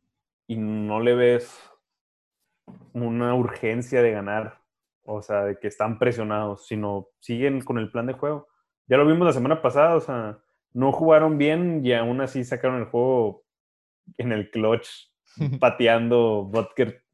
y 0.47 0.57
no 0.57 1.01
le 1.01 1.15
ves 1.17 1.59
una 2.93 3.35
urgencia 3.35 4.03
de 4.03 4.13
ganar, 4.13 4.61
o 5.03 5.21
sea, 5.21 5.43
de 5.43 5.59
que 5.59 5.67
están 5.67 5.99
presionados, 5.99 6.65
sino 6.65 7.09
siguen 7.19 7.61
con 7.63 7.79
el 7.79 7.91
plan 7.91 8.07
de 8.07 8.13
juego. 8.13 8.47
Ya 8.87 8.97
lo 8.97 9.07
vimos 9.07 9.27
la 9.27 9.33
semana 9.33 9.61
pasada, 9.61 9.97
o 9.97 10.01
sea, 10.01 10.39
no 10.73 10.93
jugaron 10.93 11.39
bien 11.39 11.85
y 11.85 11.93
aún 11.93 12.21
así 12.21 12.45
sacaron 12.45 12.81
el 12.81 12.87
juego 12.87 13.45
en 14.19 14.33
el 14.33 14.51
clutch, 14.51 14.89
pateando 15.61 16.45
Butker 16.45 17.05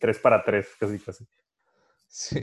3 0.00 0.18
para 0.18 0.44
3, 0.44 0.68
casi 0.78 0.98
casi. 0.98 1.26
Sí. 2.08 2.40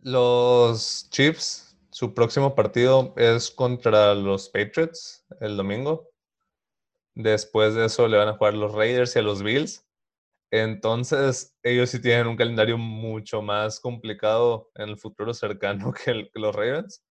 los 0.00 1.08
Chiefs 1.10 1.66
su 1.96 2.12
próximo 2.12 2.54
partido 2.54 3.14
es 3.16 3.50
contra 3.50 4.14
los 4.14 4.50
Patriots 4.50 5.24
el 5.40 5.56
domingo. 5.56 6.10
Después 7.14 7.74
de 7.74 7.86
eso 7.86 8.06
le 8.06 8.18
van 8.18 8.28
a 8.28 8.36
jugar 8.36 8.52
los 8.52 8.74
Raiders 8.74 9.16
y 9.16 9.20
a 9.20 9.22
los 9.22 9.42
Bills. 9.42 9.82
Entonces, 10.50 11.56
ellos 11.62 11.88
sí 11.88 12.02
tienen 12.02 12.26
un 12.26 12.36
calendario 12.36 12.76
mucho 12.76 13.40
más 13.40 13.80
complicado 13.80 14.70
en 14.74 14.90
el 14.90 14.98
futuro 14.98 15.32
cercano 15.32 15.90
que, 16.04 16.28
los 16.34 16.54
Ravens. 16.54 17.02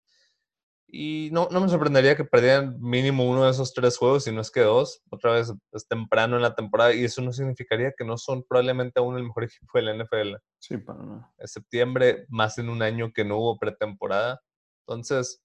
Y 0.97 1.29
no, 1.33 1.49
no 1.51 1.59
me 1.59 1.67
sorprendería 1.67 2.15
que 2.15 2.23
perdieran 2.23 2.79
mínimo 2.79 3.29
uno 3.29 3.43
de 3.43 3.51
esos 3.51 3.73
tres 3.73 3.97
juegos, 3.97 4.23
si 4.23 4.31
no 4.31 4.39
es 4.39 4.49
que 4.49 4.61
dos. 4.61 5.03
Otra 5.09 5.33
vez 5.33 5.53
es 5.73 5.85
temprano 5.89 6.37
en 6.37 6.41
la 6.41 6.55
temporada 6.55 6.93
y 6.93 7.03
eso 7.03 7.21
no 7.21 7.33
significaría 7.33 7.91
que 7.97 8.05
no 8.05 8.17
son 8.17 8.45
probablemente 8.47 9.01
aún 9.01 9.17
el 9.17 9.25
mejor 9.25 9.43
equipo 9.43 9.71
de 9.73 9.81
la 9.81 9.93
NFL. 9.93 10.35
Sí, 10.57 10.77
para 10.77 11.03
nada. 11.03 11.33
Es 11.37 11.51
septiembre, 11.51 12.25
más 12.29 12.57
en 12.59 12.69
un 12.69 12.81
año 12.81 13.11
que 13.11 13.25
no 13.25 13.39
hubo 13.39 13.59
pretemporada. 13.59 14.41
Entonces, 14.87 15.43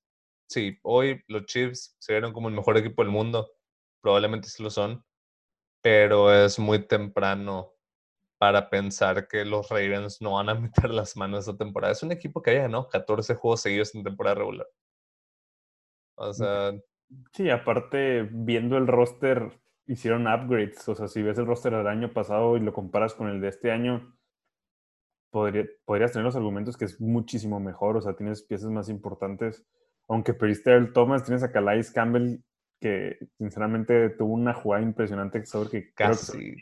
sí, 0.48 0.78
hoy 0.84 1.20
los 1.26 1.46
Chiefs 1.46 1.96
se 1.98 2.12
vieron 2.12 2.32
como 2.32 2.48
el 2.48 2.54
mejor 2.54 2.78
equipo 2.78 3.02
del 3.02 3.10
mundo. 3.10 3.50
Probablemente 4.00 4.46
sí 4.48 4.62
lo 4.62 4.70
son. 4.70 5.04
Pero 5.82 6.32
es 6.32 6.60
muy 6.60 6.86
temprano 6.86 7.72
para 8.38 8.70
pensar 8.70 9.26
que 9.26 9.44
los 9.44 9.68
Ravens 9.68 10.22
no 10.22 10.34
van 10.34 10.48
a 10.48 10.54
meter 10.54 10.90
las 10.90 11.16
manos 11.16 11.40
esta 11.40 11.58
temporada. 11.58 11.92
Es 11.92 12.04
un 12.04 12.12
equipo 12.12 12.40
que 12.40 12.52
haya 12.52 12.62
ganado 12.62 12.88
14 12.88 13.34
juegos 13.34 13.62
seguidos 13.62 13.92
en 13.96 14.04
temporada 14.04 14.36
regular. 14.36 14.68
O 16.20 16.32
sea. 16.32 16.72
Sí, 17.32 17.50
aparte, 17.50 18.28
viendo 18.30 18.76
el 18.76 18.86
roster, 18.86 19.58
hicieron 19.86 20.28
upgrades. 20.28 20.88
O 20.88 20.94
sea, 20.94 21.08
si 21.08 21.22
ves 21.22 21.38
el 21.38 21.46
roster 21.46 21.74
del 21.74 21.88
año 21.88 22.12
pasado 22.12 22.56
y 22.56 22.60
lo 22.60 22.72
comparas 22.72 23.14
con 23.14 23.28
el 23.28 23.40
de 23.40 23.48
este 23.48 23.72
año, 23.72 24.16
podrías 25.30 26.12
tener 26.12 26.24
los 26.24 26.36
argumentos 26.36 26.76
que 26.76 26.84
es 26.84 27.00
muchísimo 27.00 27.60
mejor, 27.60 27.96
o 27.96 28.00
sea, 28.00 28.14
tienes 28.14 28.42
piezas 28.42 28.70
más 28.70 28.88
importantes. 28.88 29.64
Aunque 30.08 30.34
perdiste 30.34 30.74
el 30.74 30.92
Thomas, 30.92 31.24
tienes 31.24 31.42
a 31.42 31.52
Calais 31.52 31.90
Campbell, 31.90 32.38
que 32.80 33.18
sinceramente 33.38 34.10
tuvo 34.10 34.34
una 34.34 34.54
jugada 34.54 34.82
impresionante 34.82 35.44
sobre 35.46 35.70
que 35.70 35.92
casi, 35.92 36.56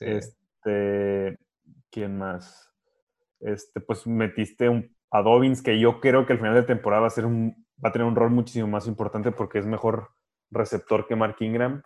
Este, 0.00 1.38
¿quién 1.90 2.16
más? 2.16 2.72
Este, 3.40 3.80
pues 3.80 4.06
metiste 4.06 4.68
un, 4.68 4.94
a 5.10 5.22
Dobbins, 5.22 5.62
que 5.62 5.78
yo 5.78 6.00
creo 6.00 6.26
que 6.26 6.34
al 6.34 6.38
final 6.38 6.54
de 6.54 6.62
temporada 6.62 7.02
va 7.02 7.06
a, 7.08 7.10
ser 7.10 7.26
un, 7.26 7.66
va 7.84 7.90
a 7.90 7.92
tener 7.92 8.06
un 8.06 8.16
rol 8.16 8.30
muchísimo 8.30 8.66
más 8.66 8.86
importante 8.86 9.32
porque 9.32 9.58
es 9.58 9.66
mejor 9.66 10.10
receptor 10.50 11.06
que 11.06 11.16
Mark 11.16 11.36
Ingram. 11.40 11.82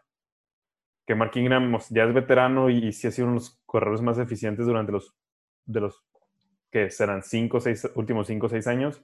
Que 1.07 1.15
Mark 1.15 1.33
Ingram 1.35 1.79
ya 1.91 2.05
es 2.05 2.15
veterano 2.15 2.71
y, 2.71 2.87
y 2.87 2.93
sí 2.93 3.09
ha 3.09 3.11
sido 3.11 3.29
uno 3.29 3.35
de 3.35 3.41
los 3.41 3.61
corredores 3.67 4.03
más 4.03 4.19
eficientes 4.19 4.67
durante 4.67 4.93
los 4.93 5.17
de 5.65 5.81
los 5.81 6.05
que 6.71 6.91
serán 6.91 7.23
cinco, 7.23 7.61
seis, 7.61 7.89
últimos 7.95 8.27
5 8.27 8.47
o 8.47 8.49
6 8.49 8.67
años, 8.67 9.03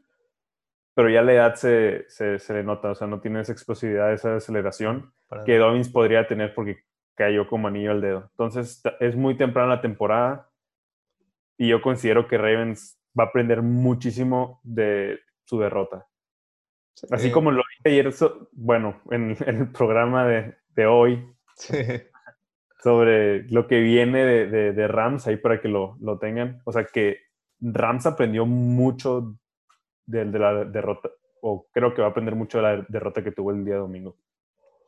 pero 0.94 1.10
ya 1.10 1.22
la 1.22 1.34
edad 1.34 1.54
se, 1.54 2.08
se, 2.08 2.54
le 2.54 2.64
nota, 2.64 2.90
o 2.90 2.94
sea, 2.94 3.06
no 3.06 3.20
tiene 3.20 3.40
esa 3.40 3.52
explosividad, 3.52 4.12
esa 4.12 4.36
aceleración 4.36 5.12
que 5.44 5.58
Dobbins 5.58 5.90
podría 5.90 6.26
tener 6.26 6.54
porque 6.54 6.84
cayó 7.14 7.46
como 7.46 7.68
anillo 7.68 7.90
al 7.92 8.00
dedo. 8.00 8.28
Entonces, 8.30 8.82
es 9.00 9.14
muy 9.14 9.36
temprano 9.36 9.68
la 9.68 9.82
temporada 9.82 10.50
y 11.58 11.68
yo 11.68 11.82
considero 11.82 12.26
que 12.26 12.38
Ravens 12.38 12.98
va 13.18 13.24
a 13.24 13.26
aprender 13.26 13.62
muchísimo 13.62 14.60
de 14.64 15.20
su 15.44 15.60
derrota. 15.60 16.06
Así 17.10 17.30
como 17.30 17.50
lo 17.50 17.62
dije 17.84 18.00
ayer, 18.00 18.14
bueno, 18.52 19.00
en, 19.10 19.36
el 19.46 19.70
programa 19.72 20.26
de, 20.26 20.54
de 20.74 20.86
hoy, 20.86 21.26
sí 21.54 21.76
sobre 22.82 23.42
lo 23.48 23.66
que 23.66 23.80
viene 23.80 24.24
de, 24.24 24.72
de, 24.72 24.88
Rams, 24.88 25.26
ahí 25.26 25.36
para 25.36 25.60
que 25.60 25.68
lo, 25.68 25.96
lo, 26.00 26.18
tengan. 26.18 26.62
O 26.64 26.72
sea 26.72 26.84
que 26.84 27.18
Rams 27.60 28.06
aprendió 28.06 28.46
mucho 28.46 29.36
de, 30.06 30.24
de, 30.24 30.38
la 30.38 30.64
derrota, 30.64 31.10
o 31.40 31.66
creo 31.72 31.92
que 31.92 32.00
va 32.00 32.08
a 32.08 32.10
aprender 32.10 32.34
mucho 32.34 32.58
de 32.58 32.62
la 32.62 32.86
derrota 32.88 33.22
que 33.22 33.32
tuvo 33.32 33.50
el 33.50 33.64
día 33.64 33.76
domingo. 33.76 34.16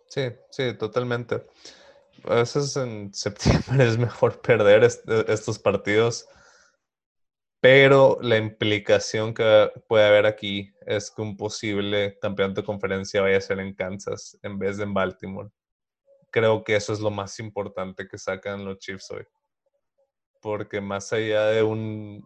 Sí, 0.07 0.23
sí, 0.51 0.75
totalmente. 0.75 1.47
A 2.25 2.37
veces 2.37 2.77
en 2.77 3.13
septiembre 3.13 3.85
es 3.89 3.99
mejor 3.99 4.41
perder 4.41 4.85
estos 4.85 5.59
partidos, 5.59 6.29
pero 7.61 8.19
la 8.23 8.39
implicación 8.39 9.35
que 9.35 9.71
puede 9.89 10.07
haber 10.07 10.27
aquí 10.27 10.73
es 10.87 11.11
que 11.11 11.23
un 11.23 11.37
posible 11.37 12.19
campeón 12.21 12.55
de 12.55 12.65
conferencia 12.65 13.23
vaya 13.23 13.39
a 13.39 13.41
ser 13.41 13.61
en 13.61 13.75
Kansas 13.75 14.39
en 14.43 14.59
vez 14.59 14.77
de 14.79 14.85
en 14.85 14.95
Baltimore 14.95 15.51
creo 16.31 16.65
que 16.65 16.77
eso 16.77 16.93
es 16.93 17.01
lo 17.01 17.11
más 17.11 17.39
importante 17.39 18.09
que 18.09 18.19
sacan 18.19 18.65
los 18.65 18.79
Chiefs 18.79 19.11
hoy. 19.11 19.25
Porque 20.41 20.81
más 20.81 21.13
allá 21.13 21.47
de 21.47 21.63
un, 21.63 22.25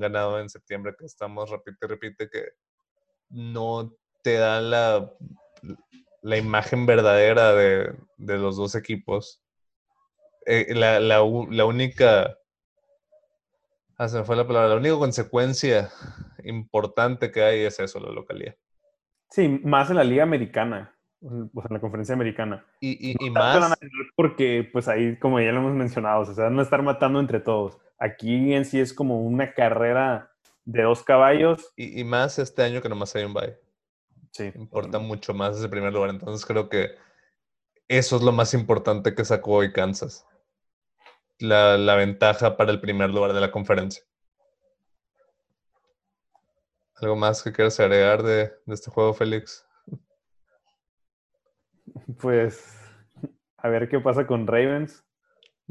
ganado 0.00 0.38
en 0.38 0.48
septiembre 0.48 0.94
que 0.96 1.06
estamos, 1.06 1.50
repite, 1.50 1.86
repite, 1.86 2.30
que 2.30 2.44
no 3.28 3.92
te 4.22 4.34
da 4.34 4.60
la, 4.60 5.12
la 6.22 6.36
imagen 6.36 6.86
verdadera 6.86 7.54
de, 7.54 7.96
los 8.18 8.56
dos 8.56 8.74
equipos. 8.76 9.42
Eh, 10.46 10.74
la, 10.74 11.22
única. 11.22 12.36
Ah, 14.00 14.08
se 14.08 14.16
me 14.16 14.24
fue 14.24 14.34
la 14.34 14.46
palabra. 14.46 14.70
La 14.70 14.76
única 14.76 14.96
consecuencia 14.96 15.90
importante 16.42 17.30
que 17.30 17.42
hay 17.42 17.60
es 17.64 17.78
eso, 17.80 18.00
la 18.00 18.10
localidad. 18.10 18.56
Sí, 19.28 19.60
más 19.62 19.90
en 19.90 19.96
la 19.96 20.04
Liga 20.04 20.22
Americana 20.22 20.96
en 21.22 21.50
la 21.68 21.80
conferencia 21.80 22.14
americana. 22.14 22.64
Y, 22.80 23.14
y, 23.22 23.30
más. 23.30 23.78
Porque, 24.16 24.68
pues 24.72 24.88
ahí, 24.88 25.18
como 25.18 25.38
ya 25.40 25.52
lo 25.52 25.58
hemos 25.58 25.74
mencionado, 25.74 26.22
o 26.22 26.34
sea, 26.34 26.48
no 26.48 26.62
estar 26.62 26.82
matando 26.82 27.20
entre 27.20 27.40
todos. 27.40 27.78
Aquí 27.98 28.54
en 28.54 28.64
sí 28.64 28.80
es 28.80 28.94
como 28.94 29.20
una 29.20 29.52
carrera 29.52 30.32
de 30.64 30.82
dos 30.82 31.02
caballos. 31.02 31.72
Y, 31.76 32.02
más 32.04 32.38
este 32.38 32.62
año 32.62 32.80
que 32.80 32.88
nomás 32.88 33.14
hay 33.16 33.24
un 33.24 33.34
bye. 33.34 33.58
Sí. 34.30 34.50
Importa 34.54 34.98
mucho 34.98 35.34
más 35.34 35.58
ese 35.58 35.68
primer 35.68 35.92
lugar. 35.92 36.10
Entonces 36.10 36.46
creo 36.46 36.68
que 36.68 36.92
eso 37.88 38.16
es 38.16 38.22
lo 38.22 38.32
más 38.32 38.54
importante 38.54 39.14
que 39.14 39.24
sacó 39.24 39.56
hoy 39.56 39.72
Kansas. 39.72 40.26
La, 41.40 41.76
la 41.76 41.96
ventaja 41.96 42.56
para 42.56 42.70
el 42.70 42.80
primer 42.80 43.10
lugar 43.10 43.32
de 43.32 43.40
la 43.40 43.50
conferencia. 43.50 44.04
¿Algo 46.96 47.16
más 47.16 47.42
que 47.42 47.52
quieras 47.52 47.80
agregar 47.80 48.22
de, 48.22 48.52
de 48.66 48.74
este 48.74 48.90
juego, 48.90 49.14
Félix? 49.14 49.66
Pues 52.20 52.78
a 53.56 53.68
ver 53.68 53.88
qué 53.88 54.00
pasa 54.00 54.26
con 54.26 54.46
Ravens. 54.46 55.04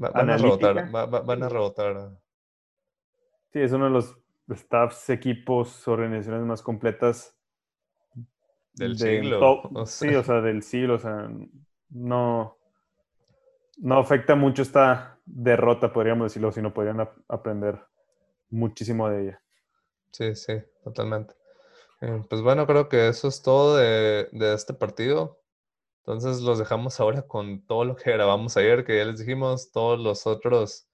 Va- 0.02 0.10
van 0.10 0.30
a 0.30 0.38
rebotar, 0.38 0.94
va- 0.94 1.06
va- 1.06 1.22
van 1.22 1.44
a 1.44 1.50
rebotar. 1.50 2.12
Sí, 3.52 3.60
es 3.60 3.72
uno 3.72 3.86
de 3.86 3.92
los 3.92 4.18
staffs, 4.52 5.10
equipos, 5.10 5.88
organizaciones 5.88 6.46
más 6.46 6.62
completas 6.62 7.36
Del 8.74 8.98
de 8.98 9.22
siglo. 9.22 9.62
o 9.74 9.86
Sí, 9.86 10.14
o 10.16 10.24
sea, 10.24 10.42
del 10.42 10.64
siglo. 10.64 10.96
O 10.96 11.00
sea, 11.00 11.30
no, 11.90 12.59
no 13.80 14.00
afecta 14.00 14.36
mucho 14.36 14.62
esta 14.62 15.20
derrota, 15.26 15.94
podríamos 15.94 16.26
decirlo, 16.28 16.52
sino 16.52 16.74
podrían 16.74 17.02
ap- 17.02 17.18
aprender 17.28 17.80
muchísimo 18.50 19.10
de 19.10 19.24
ella. 19.24 19.42
Sí, 20.12 20.36
sí, 20.36 20.54
totalmente. 20.84 21.36
Eh, 22.02 22.24
pues 22.30 22.42
bueno, 22.42 22.66
creo 22.68 22.90
que 22.90 23.08
eso 23.10 23.28
es 23.28 23.42
todo 23.42 23.78
de, 23.78 24.30
este 24.54 24.74
partido. 24.74 25.42
Entonces 26.06 26.42
los 26.42 26.60
dejamos 26.60 27.00
ahora 27.00 27.24
con 27.24 27.66
todo 27.66 27.86
lo 27.86 27.96
que 27.96 28.12
grabamos 28.12 28.58
ayer, 28.58 28.86
que 28.86 28.98
ya 28.98 29.06
les 29.06 29.20
dijimos, 29.20 29.72
todos 29.72 30.00
los 30.00 30.28
otros 30.28 30.88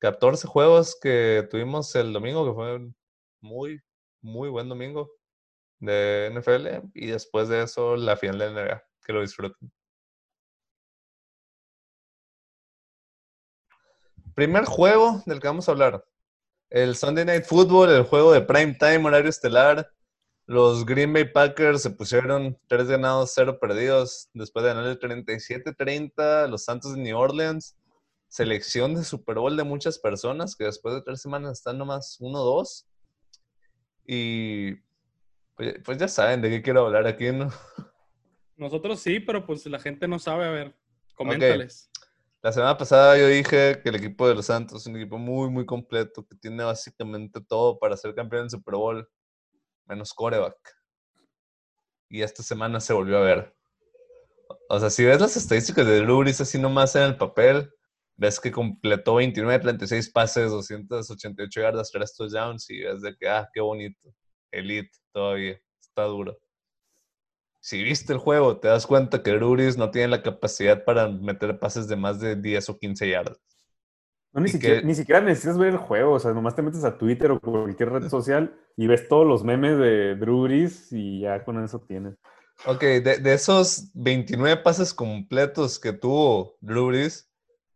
14 0.00 0.48
juegos 0.48 0.98
que 1.00 1.46
tuvimos 1.50 1.94
el 1.96 2.12
domingo, 2.12 2.46
que 2.46 2.54
fue 2.54 2.88
muy, 3.40 3.80
muy 4.22 4.48
buen 4.50 4.68
domingo 4.68 5.10
de 5.80 6.28
NFL. 6.32 6.82
Y 6.94 7.08
después 7.08 7.48
de 7.48 7.62
eso, 7.64 7.96
la 7.96 8.16
final 8.16 8.38
de 8.38 8.46
NBA. 8.46 8.84
Que 9.06 9.12
lo 9.12 9.20
disfruten. 9.22 9.72
Primer 14.36 14.66
juego 14.66 15.22
del 15.24 15.40
que 15.40 15.48
vamos 15.48 15.66
a 15.66 15.72
hablar. 15.72 16.04
El 16.68 16.94
Sunday 16.94 17.24
Night 17.24 17.46
Football, 17.46 17.88
el 17.88 18.02
juego 18.02 18.32
de 18.34 18.42
prime 18.42 18.74
time, 18.74 19.06
horario 19.06 19.30
estelar. 19.30 19.90
Los 20.44 20.84
Green 20.84 21.10
Bay 21.10 21.24
Packers 21.24 21.80
se 21.80 21.88
pusieron 21.88 22.58
3 22.66 22.86
ganados, 22.86 23.32
0 23.34 23.58
perdidos. 23.58 24.28
Después 24.34 24.62
de 24.62 24.74
ganar 24.74 24.84
el 24.84 25.00
37-30, 25.00 26.44
a 26.44 26.48
los 26.48 26.64
Santos 26.64 26.94
de 26.94 27.00
New 27.00 27.16
Orleans. 27.16 27.78
Selección 28.28 28.94
de 28.94 29.04
Super 29.04 29.36
Bowl 29.36 29.56
de 29.56 29.64
muchas 29.64 29.98
personas 29.98 30.54
que 30.54 30.64
después 30.64 30.94
de 30.94 31.00
tres 31.00 31.22
semanas 31.22 31.52
están 31.52 31.78
nomás 31.78 32.18
1-2. 32.20 32.84
Y 34.04 34.74
pues, 35.54 35.76
pues 35.82 35.96
ya 35.96 36.08
saben 36.08 36.42
de 36.42 36.50
qué 36.50 36.60
quiero 36.60 36.84
hablar 36.84 37.06
aquí, 37.06 37.32
¿no? 37.32 37.50
Nosotros 38.58 39.00
sí, 39.00 39.18
pero 39.18 39.46
pues 39.46 39.64
la 39.64 39.78
gente 39.78 40.06
no 40.06 40.18
sabe. 40.18 40.44
A 40.44 40.50
ver, 40.50 40.76
coméntales. 41.14 41.88
La 42.46 42.52
semana 42.52 42.78
pasada 42.78 43.18
yo 43.18 43.26
dije 43.26 43.80
que 43.82 43.88
el 43.88 43.96
equipo 43.96 44.28
de 44.28 44.36
los 44.36 44.46
Santos 44.46 44.82
es 44.82 44.86
un 44.86 44.94
equipo 44.94 45.18
muy, 45.18 45.50
muy 45.50 45.66
completo, 45.66 46.24
que 46.24 46.36
tiene 46.36 46.62
básicamente 46.62 47.40
todo 47.40 47.76
para 47.76 47.96
ser 47.96 48.14
campeón 48.14 48.42
del 48.42 48.50
Super 48.50 48.76
Bowl, 48.76 49.08
menos 49.84 50.14
coreback. 50.14 50.56
Y 52.08 52.22
esta 52.22 52.44
semana 52.44 52.78
se 52.78 52.92
volvió 52.92 53.18
a 53.18 53.22
ver. 53.22 53.56
O 54.68 54.78
sea, 54.78 54.90
si 54.90 55.04
ves 55.04 55.20
las 55.20 55.36
estadísticas 55.36 55.84
de 55.88 56.02
Brees 56.02 56.40
así 56.40 56.56
nomás 56.56 56.94
en 56.94 57.02
el 57.02 57.16
papel, 57.16 57.68
ves 58.14 58.38
que 58.38 58.52
completó 58.52 59.16
29, 59.16 59.58
36 59.58 60.08
pases, 60.10 60.52
288 60.52 61.60
yardas, 61.60 61.90
3 61.90 62.14
touchdowns 62.14 62.70
y 62.70 62.78
ves 62.84 63.02
de 63.02 63.16
que, 63.16 63.28
ah, 63.28 63.50
qué 63.52 63.60
bonito. 63.60 64.14
Elite 64.52 64.96
todavía, 65.12 65.60
está 65.80 66.04
duro. 66.04 66.38
Si 67.66 67.82
viste 67.82 68.12
el 68.12 68.20
juego, 68.20 68.60
te 68.60 68.68
das 68.68 68.86
cuenta 68.86 69.24
que 69.24 69.36
Brees 69.36 69.76
no 69.76 69.90
tiene 69.90 70.06
la 70.06 70.22
capacidad 70.22 70.84
para 70.84 71.08
meter 71.08 71.58
pases 71.58 71.88
de 71.88 71.96
más 71.96 72.20
de 72.20 72.36
10 72.36 72.68
o 72.68 72.78
15 72.78 73.10
yardas. 73.10 73.40
No, 74.32 74.40
ni, 74.40 74.48
siquiera, 74.50 74.80
que- 74.80 74.86
ni 74.86 74.94
siquiera 74.94 75.20
necesitas 75.20 75.58
ver 75.58 75.70
el 75.70 75.76
juego, 75.76 76.12
o 76.12 76.20
sea, 76.20 76.32
nomás 76.32 76.54
te 76.54 76.62
metes 76.62 76.84
a 76.84 76.96
Twitter 76.96 77.32
o 77.32 77.40
cualquier 77.40 77.90
red 77.90 78.08
social 78.08 78.56
y 78.76 78.86
ves 78.86 79.08
todos 79.08 79.26
los 79.26 79.42
memes 79.42 79.78
de 79.78 80.14
Drew 80.14 80.44
Brees 80.44 80.92
y 80.92 81.22
ya 81.22 81.42
con 81.44 81.60
eso 81.64 81.80
tienes. 81.80 82.14
Ok, 82.66 82.82
de, 82.82 83.18
de 83.18 83.34
esos 83.34 83.90
29 83.94 84.58
pases 84.58 84.94
completos 84.94 85.80
que 85.80 85.92
tuvo 85.92 86.56
Drew 86.60 86.86
Brees, 86.86 87.28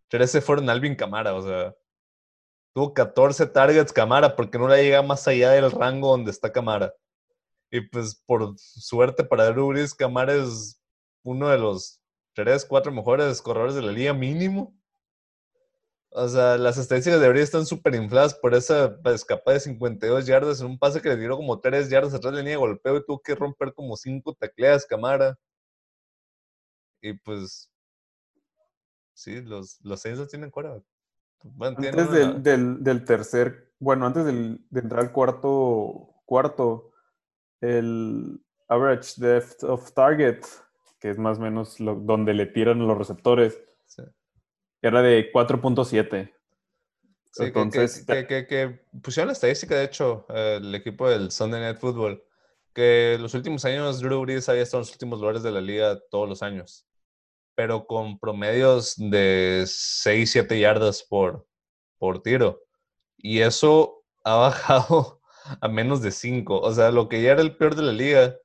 13 0.07 0.41
fueron 0.41 0.71
Alvin 0.71 0.95
Camara, 0.95 1.35
o 1.35 1.43
sea, 1.43 1.75
tuvo 2.77 2.95
14 2.95 3.45
targets 3.49 3.93
Camara 3.93 4.37
porque 4.37 4.57
no 4.57 4.69
le 4.69 4.85
llega 4.85 5.03
más 5.03 5.27
allá 5.27 5.51
del 5.51 5.69
rango 5.73 6.11
donde 6.13 6.31
está 6.31 6.53
Camara. 6.53 6.95
Y 7.71 7.83
pues 7.83 8.15
por 8.27 8.55
suerte 8.59 9.25
para 9.25 9.51
Brees, 9.51 9.95
Camara 9.95 10.35
es 10.35 10.81
uno 11.23 11.49
de 11.49 11.59
los 11.59 12.01
3, 12.35 12.65
4 12.65 12.91
mejores 12.93 13.41
corredores 13.43 13.75
de 13.75 13.83
la 13.83 13.93
liga 13.93 14.13
mínimo. 14.13 14.77
O 16.13 16.29
sea, 16.29 16.59
las 16.59 16.77
estadísticas 16.77 17.21
de 17.21 17.29
Brees 17.29 17.45
están 17.45 17.67
súper 17.67 17.95
infladas 17.95 18.35
por 18.35 18.55
esa 18.55 18.97
escapada 19.15 19.55
de 19.55 19.61
52 19.61 20.27
yardas 20.27 20.61
en 20.61 20.67
un 20.67 20.79
pase 20.79 21.01
que 21.01 21.09
le 21.09 21.17
tiró 21.17 21.37
como 21.37 21.61
3 21.61 21.89
yardas 21.89 22.13
atrás 22.15 22.33
de 22.33 22.39
la 22.39 22.43
línea 22.43 22.55
de 22.55 22.65
golpeo 22.67 22.97
y 22.97 23.05
tuvo 23.07 23.21
que 23.21 23.37
romper 23.37 23.73
como 23.75 23.97
5 23.97 24.35
tacleadas 24.35 24.85
Camara. 24.87 25.39
Y 27.01 27.13
pues, 27.13 27.71
sí, 29.15 29.41
los, 29.43 29.79
los 29.83 30.01
Saints 30.01 30.27
tienen. 30.29 30.51
Bueno, 30.51 31.77
tienen 31.79 32.01
Antes 32.01 32.43
del- 32.43 32.83
del 32.83 33.05
tercer, 33.05 33.73
bueno, 33.79 34.07
antes 34.07 34.25
del- 34.25 34.67
de 34.69 34.81
entrar 34.81 35.01
al 35.03 35.13
cuarto, 35.13 36.15
cuarto, 36.27 36.90
el 37.61 38.41
average 38.69 39.15
depth 39.19 39.63
of 39.65 39.93
target, 39.93 40.41
que 41.01 41.11
es 41.11 41.19
más 41.19 41.39
o 41.39 41.43
menos 41.43 41.81
lo- 41.81 41.97
donde 41.97 42.35
le 42.35 42.47
tiran 42.47 42.87
los 42.87 42.97
receptores, 42.97 43.61
sí. 43.87 44.03
era 44.83 45.03
de 45.03 45.31
4.7. 45.33 46.35
Sí, 47.33 47.45
Entonces, 47.45 48.05
que, 48.05 48.27
que, 48.27 48.27
que- 48.27 48.47
que 48.47 48.81
pusieron 49.03 49.29
la 49.29 49.35
estadística, 49.35 49.77
de 49.77 49.85
hecho, 49.85 50.27
eh, 50.31 50.59
el 50.61 50.75
equipo 50.75 51.09
del 51.09 51.31
Sunday 51.31 51.61
Night 51.61 51.79
Football, 51.79 52.23
que 52.75 53.17
los 53.21 53.35
últimos 53.35 53.65
años 53.65 54.01
Drew 54.01 54.21
Brees 54.23 54.49
había 54.49 54.63
estado 54.63 54.81
en 54.83 54.87
los 54.87 54.93
últimos 54.93 55.21
lugares 55.21 55.43
de 55.43 55.51
la 55.53 55.61
liga 55.61 55.99
todos 56.11 56.29
los 56.29 56.43
años, 56.43 56.87
pero 57.55 57.87
con 57.87 58.19
promedios 58.19 58.95
de 58.97 59.65
6, 59.67 60.31
7 60.33 60.59
yardas 60.59 61.03
por, 61.05 61.47
por 61.99 62.23
tiro. 62.23 62.63
Y 63.17 63.41
eso 63.41 64.05
ha 64.25 64.35
bajado 64.37 65.20
a 65.61 65.69
menos 65.69 66.03
de 66.03 66.11
5. 66.11 66.61
O 66.61 66.73
sea, 66.73 66.91
lo 66.91 67.09
que 67.09 67.23
ya 67.23 67.33
era 67.33 67.43
el 67.43 67.57
peor 67.57 67.75
de 67.75 67.83
la 67.83 67.93
liga 67.93 68.37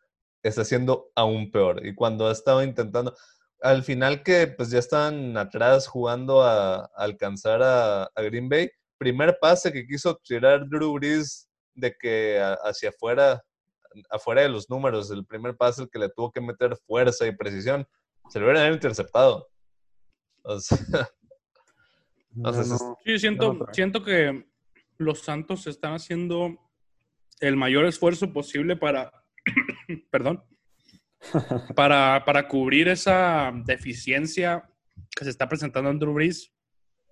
está 0.44 0.64
siendo 0.64 1.12
aún 1.16 1.52
peor. 1.52 1.86
Y 1.86 1.96
cuando 1.96 2.28
ha 2.28 2.32
estado 2.32 2.64
intentando, 2.64 3.16
al 3.62 3.84
final 3.84 4.22
que 4.24 4.48
pues 4.48 4.70
ya 4.70 4.80
están 4.80 5.38
atrás 5.38 5.88
jugando 5.88 6.44
a, 6.44 6.76
a 6.86 6.90
alcanzar 6.98 7.64
a, 7.64 8.04
a 8.04 8.22
Green 8.22 8.48
Bay, 8.50 8.70
primer 8.98 9.38
pase 9.42 9.72
que 9.74 9.86
quiso 9.88 10.16
tirar 10.24 10.68
Drew 10.70 10.94
Brees 10.94 11.50
de 11.74 11.96
que 12.00 12.40
a- 12.40 12.54
hacia 12.64 12.90
afuera, 12.90 13.44
afuera 14.10 14.42
de 14.44 14.50
los 14.50 14.70
números, 14.70 15.10
el 15.12 15.26
primer 15.26 15.56
pase 15.58 15.82
el 15.84 15.90
que 15.90 16.00
le 16.00 16.10
tuvo 16.10 16.32
que 16.32 16.42
meter 16.42 16.78
fuerza 16.86 17.26
y 17.26 17.36
precisión, 17.36 17.88
se 18.30 18.40
lo 18.40 18.46
hubieran 18.46 18.72
interceptado. 18.74 19.50
O 20.44 20.60
sea, 20.60 20.78
no, 22.32 22.54
sea, 22.54 22.62
es- 22.62 22.70
no. 22.70 22.98
Sí, 23.04 23.20
siento, 23.20 23.58
siento 23.72 24.04
que 24.04 24.48
los 24.98 25.20
Santos 25.22 25.66
están 25.68 25.94
haciendo 25.94 26.56
el 27.40 27.56
mayor 27.56 27.86
esfuerzo 27.86 28.32
posible 28.32 28.76
para, 28.76 29.12
perdón, 30.12 30.44
para, 31.76 32.24
para 32.26 32.48
cubrir 32.48 32.88
esa 32.88 33.52
deficiencia 33.66 34.64
que 35.16 35.24
se 35.24 35.30
está 35.30 35.48
presentando 35.48 35.90
en 35.90 36.00
Drew 36.00 36.14
Brees, 36.14 36.54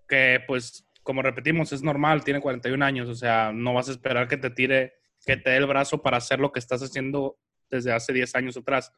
que 0.07 0.41
pues, 0.47 0.87
como 1.01 1.21
repetimos, 1.21 1.73
es 1.73 1.83
normal, 1.83 2.23
tiene 2.23 2.41
41 2.41 2.83
años, 2.83 3.09
o 3.09 3.15
sea, 3.15 3.51
no 3.53 3.73
vas 3.73 3.89
a 3.89 3.91
esperar 3.91 4.27
que 4.27 4.37
te 4.37 4.49
tire, 4.49 4.93
que 5.25 5.37
te 5.37 5.51
dé 5.51 5.57
el 5.57 5.67
brazo 5.67 6.01
para 6.01 6.17
hacer 6.17 6.39
lo 6.39 6.51
que 6.51 6.59
estás 6.59 6.81
haciendo 6.81 7.37
desde 7.69 7.91
hace 7.91 8.13
10 8.13 8.35
años 8.35 8.57
atrás. 8.57 8.91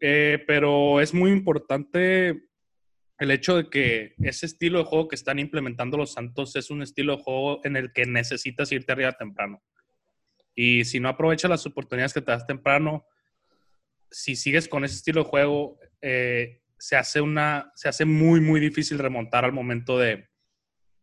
Eh, 0.00 0.42
pero 0.46 1.00
es 1.00 1.14
muy 1.14 1.30
importante 1.30 2.48
el 3.18 3.30
hecho 3.30 3.56
de 3.56 3.70
que 3.70 4.14
ese 4.18 4.46
estilo 4.46 4.78
de 4.78 4.84
juego 4.84 5.06
que 5.06 5.14
están 5.14 5.38
implementando 5.38 5.96
los 5.96 6.12
Santos 6.12 6.56
es 6.56 6.70
un 6.70 6.82
estilo 6.82 7.16
de 7.16 7.22
juego 7.22 7.60
en 7.62 7.76
el 7.76 7.92
que 7.92 8.04
necesitas 8.04 8.72
irte 8.72 8.90
arriba 8.92 9.12
temprano. 9.12 9.62
Y 10.54 10.84
si 10.84 11.00
no 11.00 11.08
aprovechas 11.08 11.50
las 11.50 11.64
oportunidades 11.66 12.12
que 12.12 12.20
te 12.20 12.30
das 12.30 12.46
temprano, 12.46 13.04
si 14.10 14.36
sigues 14.36 14.68
con 14.68 14.84
ese 14.84 14.96
estilo 14.96 15.22
de 15.24 15.30
juego, 15.30 15.78
eh, 16.00 16.60
se, 16.78 16.96
hace 16.96 17.20
una, 17.20 17.72
se 17.74 17.88
hace 17.88 18.04
muy, 18.04 18.40
muy 18.40 18.60
difícil 18.60 18.98
remontar 18.98 19.44
al 19.44 19.52
momento 19.52 19.98
de 19.98 20.28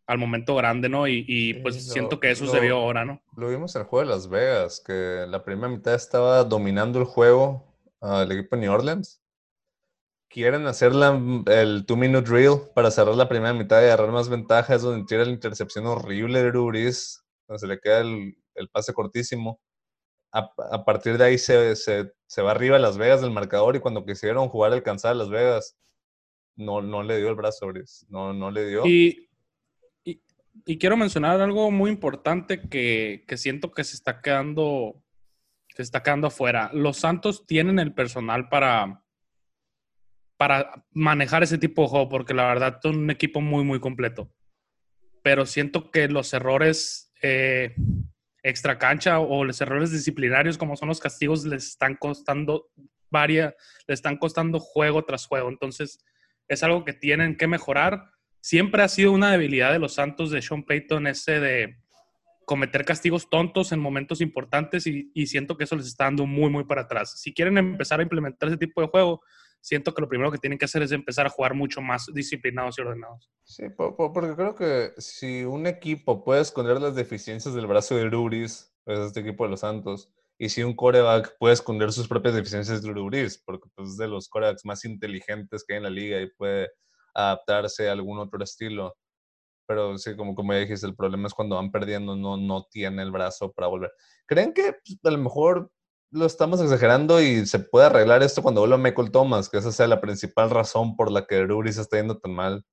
al 0.06 0.18
momento 0.18 0.56
grande, 0.56 0.88
¿no? 0.88 1.06
Y, 1.06 1.24
y, 1.28 1.54
Sí, 1.54 1.60
pues 1.60 1.86
lo- 1.86 1.92
siento 1.92 2.18
que 2.18 2.32
eso 2.32 2.44
lo- 2.44 2.50
se 2.50 2.58
vio 2.58 2.76
ahora, 2.78 3.04
¿no? 3.04 3.22
Lo 3.36 3.48
vimos 3.48 3.76
en 3.76 3.82
el 3.82 3.86
juego 3.86 4.08
de 4.08 4.12
Las 4.16 4.28
Vegas, 4.28 4.82
que 4.84 5.24
la 5.28 5.44
primera 5.44 5.68
mitad 5.68 5.94
estaba 5.94 6.42
dominando 6.42 6.98
el 6.98 7.04
juego 7.04 7.72
al 8.00 8.30
equipo 8.32 8.56
de 8.56 8.62
New 8.62 8.72
Orleans. 8.72 9.22
Quieren 10.28 10.66
hacer 10.66 10.94
la- 10.94 11.20
el 11.46 11.84
two-minute 11.86 12.28
drill 12.28 12.58
para 12.74 12.90
cerrar 12.90 13.14
la 13.14 13.28
primera 13.28 13.52
mitad 13.54 13.80
y 13.80 13.84
agarrar 13.84 14.10
más 14.10 14.28
ventajas, 14.28 14.82
donde 14.82 15.04
tira 15.06 15.24
la 15.24 15.30
intercepción 15.30 15.86
horrible 15.86 16.42
de 16.42 16.50
Brees, 16.50 17.24
donde 17.46 17.58
se 17.60 17.66
le 17.68 17.78
queda 17.80 18.00
el, 18.00 18.36
el 18.54 18.68
pase 18.68 18.92
cortísimo. 18.92 19.60
A, 20.32 20.84
partir 20.84 21.18
de 21.18 21.24
ahí 21.24 21.38
se, 21.38 21.74
se, 21.74 22.42
va 22.42 22.52
arriba 22.52 22.78
Las 22.78 22.96
Vegas 22.96 23.20
del 23.20 23.32
marcador 23.32 23.74
y 23.74 23.80
cuando 23.80 24.04
quisieron 24.04 24.48
jugar 24.48 24.72
alcanzar 24.72 25.10
a 25.12 25.14
Las 25.14 25.28
Vegas, 25.28 25.76
no, 26.54 26.82
no 26.82 27.02
le 27.02 27.18
dio 27.18 27.30
el 27.30 27.34
brazo 27.34 27.66
no, 28.08 28.50
le 28.50 28.68
dio. 28.68 28.82
Y 30.66 30.78
quiero 30.78 30.96
mencionar 30.96 31.40
algo 31.40 31.70
muy 31.70 31.90
importante 31.90 32.60
que, 32.60 33.24
que 33.26 33.36
siento 33.36 33.72
que 33.72 33.84
se 33.84 33.96
está 33.96 34.20
quedando 34.20 35.02
Se 35.74 35.82
está 35.82 36.02
quedando 36.02 36.28
afuera. 36.28 36.70
Los 36.72 36.98
Santos 36.98 37.46
tienen 37.46 37.78
el 37.78 37.92
personal 37.94 38.48
para, 38.48 39.02
para 40.36 40.86
manejar 40.92 41.42
ese 41.42 41.58
tipo 41.58 41.82
de 41.82 41.88
juego, 41.88 42.08
porque 42.08 42.34
la 42.34 42.46
verdad 42.46 42.78
son 42.82 42.98
un 42.98 43.10
equipo 43.10 43.40
muy, 43.40 43.64
muy 43.64 43.80
completo. 43.80 44.32
Pero 45.22 45.44
siento 45.46 45.90
que 45.90 46.08
los 46.08 46.32
errores 46.32 47.12
eh, 47.22 47.74
extra 48.42 48.78
cancha 48.78 49.18
o 49.18 49.44
los 49.44 49.60
errores 49.60 49.90
disciplinarios, 49.90 50.58
como 50.58 50.76
son 50.76 50.88
los 50.88 51.00
castigos, 51.00 51.44
les 51.44 51.68
están 51.68 51.96
costando 51.96 52.68
varias, 53.10 53.54
les 53.86 53.98
están 53.98 54.16
costando 54.16 54.58
juego 54.60 55.04
tras 55.04 55.26
juego. 55.26 55.48
Entonces, 55.48 56.04
es 56.48 56.62
algo 56.62 56.84
que 56.84 56.92
tienen 56.92 57.36
que 57.36 57.46
mejorar. 57.46 58.10
Siempre 58.40 58.82
ha 58.82 58.88
sido 58.88 59.12
una 59.12 59.30
debilidad 59.30 59.72
de 59.72 59.78
los 59.78 59.94
Santos 59.94 60.30
de 60.30 60.42
Sean 60.42 60.64
Payton 60.64 61.06
ese 61.06 61.40
de 61.40 61.76
cometer 62.50 62.84
castigos 62.84 63.30
tontos 63.30 63.70
en 63.70 63.78
momentos 63.78 64.20
importantes 64.20 64.84
y, 64.84 65.26
siento 65.26 65.56
que 65.56 65.62
eso 65.62 65.76
les 65.76 65.86
está 65.86 66.04
dando 66.04 66.26
muy, 66.26 66.50
muy 66.50 66.64
para 66.64 66.82
atrás. 66.82 67.20
Si 67.20 67.32
quieren 67.32 67.56
empezar 67.58 68.00
a 68.00 68.02
implementar 68.02 68.48
ese 68.48 68.58
tipo 68.58 68.80
de 68.80 68.88
juego, 68.88 69.22
siento 69.60 69.94
que 69.94 70.02
lo 70.02 70.08
primero 70.08 70.30
que 70.30 70.38
tienen 70.38 70.58
que 70.58 70.64
hacer 70.64 70.82
es 70.82 70.92
empezar 70.92 71.26
a 71.26 71.30
jugar 71.30 71.54
mucho 71.54 71.80
más 71.80 72.06
disciplinados 72.12 72.78
y 72.78 72.82
ordenados. 72.82 73.30
Sí, 73.44 73.64
porque 73.76 74.34
creo 74.34 74.54
que 74.54 74.92
si 74.98 75.44
un 75.44 75.66
equipo 75.66 76.24
puede 76.24 76.42
esconder 76.42 76.80
las 76.80 76.94
deficiencias 76.94 77.54
del 77.54 77.66
brazo 77.66 77.96
de 77.96 78.08
Ruris, 78.08 78.74
pues 78.84 78.98
este 78.98 79.20
equipo 79.20 79.44
de 79.44 79.50
los 79.50 79.60
Santos, 79.60 80.12
y 80.38 80.48
si 80.48 80.62
un 80.62 80.74
coreback 80.74 81.36
puede 81.38 81.54
esconder 81.54 81.92
sus 81.92 82.08
propias 82.08 82.34
deficiencias 82.34 82.82
de 82.82 82.92
Ruris, 82.92 83.42
porque 83.44 83.68
pues, 83.74 83.90
es 83.90 83.96
de 83.96 84.08
los 84.08 84.28
corebacks 84.28 84.64
más 84.64 84.84
inteligentes 84.84 85.64
que 85.64 85.74
hay 85.74 85.78
en 85.78 85.84
la 85.84 85.90
liga 85.90 86.20
y 86.20 86.30
puede 86.30 86.70
adaptarse 87.14 87.88
a 87.88 87.92
algún 87.92 88.18
otro 88.18 88.42
estilo 88.42 88.96
pero 89.70 89.96
sí, 89.98 90.16
como, 90.16 90.34
como 90.34 90.52
ya 90.52 90.58
dijiste, 90.58 90.84
el 90.84 90.96
problema 90.96 91.28
es 91.28 91.32
cuando 91.32 91.54
van 91.54 91.70
perdiendo, 91.70 92.16
no, 92.16 92.36
no 92.36 92.66
tiene 92.72 93.04
el 93.04 93.12
brazo 93.12 93.52
para 93.52 93.68
volver. 93.68 93.92
¿Creen 94.26 94.52
que 94.52 94.72
pues, 94.72 94.98
a 95.04 95.10
lo 95.12 95.18
mejor 95.18 95.70
lo 96.10 96.26
estamos 96.26 96.60
exagerando 96.60 97.20
y 97.20 97.46
se 97.46 97.58
puede 97.58 97.86
arreglar 97.86 98.22
esto 98.22 98.42
cuando 98.42 98.60
vuelva 98.60 98.78
Michael 98.78 99.10
Thomas? 99.10 99.48
Que 99.48 99.58
esa 99.58 99.72
sea 99.72 99.86
la 99.86 100.00
principal 100.00 100.50
razón 100.50 100.96
por 100.96 101.10
la 101.10 101.26
que 101.26 101.44
Ruri 101.44 101.72
se 101.72 101.82
está 101.82 101.98
yendo 101.98 102.18
tan 102.18 102.34
mal. 102.34 102.64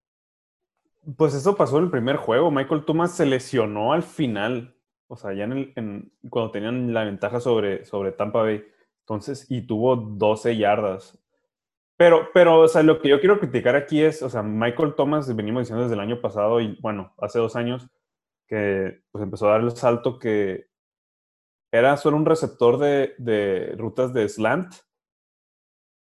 Pues 1.16 1.34
eso 1.34 1.56
pasó 1.56 1.78
en 1.78 1.86
el 1.86 1.92
primer 1.92 2.18
juego. 2.18 2.52
Michael 2.52 2.86
Thomas 2.86 3.16
se 3.16 3.26
lesionó 3.26 3.94
al 3.94 4.04
final. 4.04 4.76
O 5.08 5.16
sea, 5.16 5.34
ya 5.34 5.46
en 5.46 6.12
cuando 6.30 6.52
tenían 6.52 6.94
la 6.94 7.06
ventaja 7.06 7.40
sobre, 7.40 7.86
sobre 7.86 8.12
Tampa 8.12 8.42
Bay. 8.42 8.64
Entonces, 9.02 9.46
y 9.50 9.62
tuvo 9.62 9.96
12 9.96 10.58
yardas. 10.58 11.18
Pero, 11.96 12.28
pero, 12.34 12.60
o 12.60 12.68
sea, 12.68 12.84
lo 12.84 13.00
que 13.02 13.10
yo 13.10 13.20
quiero 13.20 13.40
criticar 13.40 13.76
aquí 13.76 14.02
es, 14.04 14.22
o 14.22 14.30
sea, 14.30 14.44
Michael 14.44 14.96
Thomas, 14.96 15.34
venimos 15.36 15.62
diciendo 15.62 15.84
desde 15.84 15.96
el 15.96 16.02
año 16.02 16.22
pasado 16.22 16.62
y, 16.62 16.78
bueno, 16.82 17.14
hace 17.18 17.40
dos 17.40 17.56
años, 17.56 17.88
que 18.48 19.02
pues 19.12 19.24
empezó 19.24 19.48
a 19.48 19.54
dar 19.54 19.62
el 19.62 19.72
salto 19.72 20.20
que 20.20 20.68
era 21.78 21.98
solo 21.98 22.18
un 22.18 22.26
receptor 22.26 22.78
de, 22.78 23.16
de 23.18 23.76
rutas 23.78 24.14
de 24.14 24.28
slant, 24.28 24.74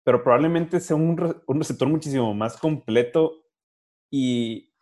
pero 0.05 0.23
probablemente 0.23 0.81
sea 0.81 0.97
un, 0.97 1.43
un, 1.47 1.59
receptor 1.59 1.89
muchísimo 1.89 2.33
más 2.35 2.57
completo 2.57 3.45
y 4.11 4.73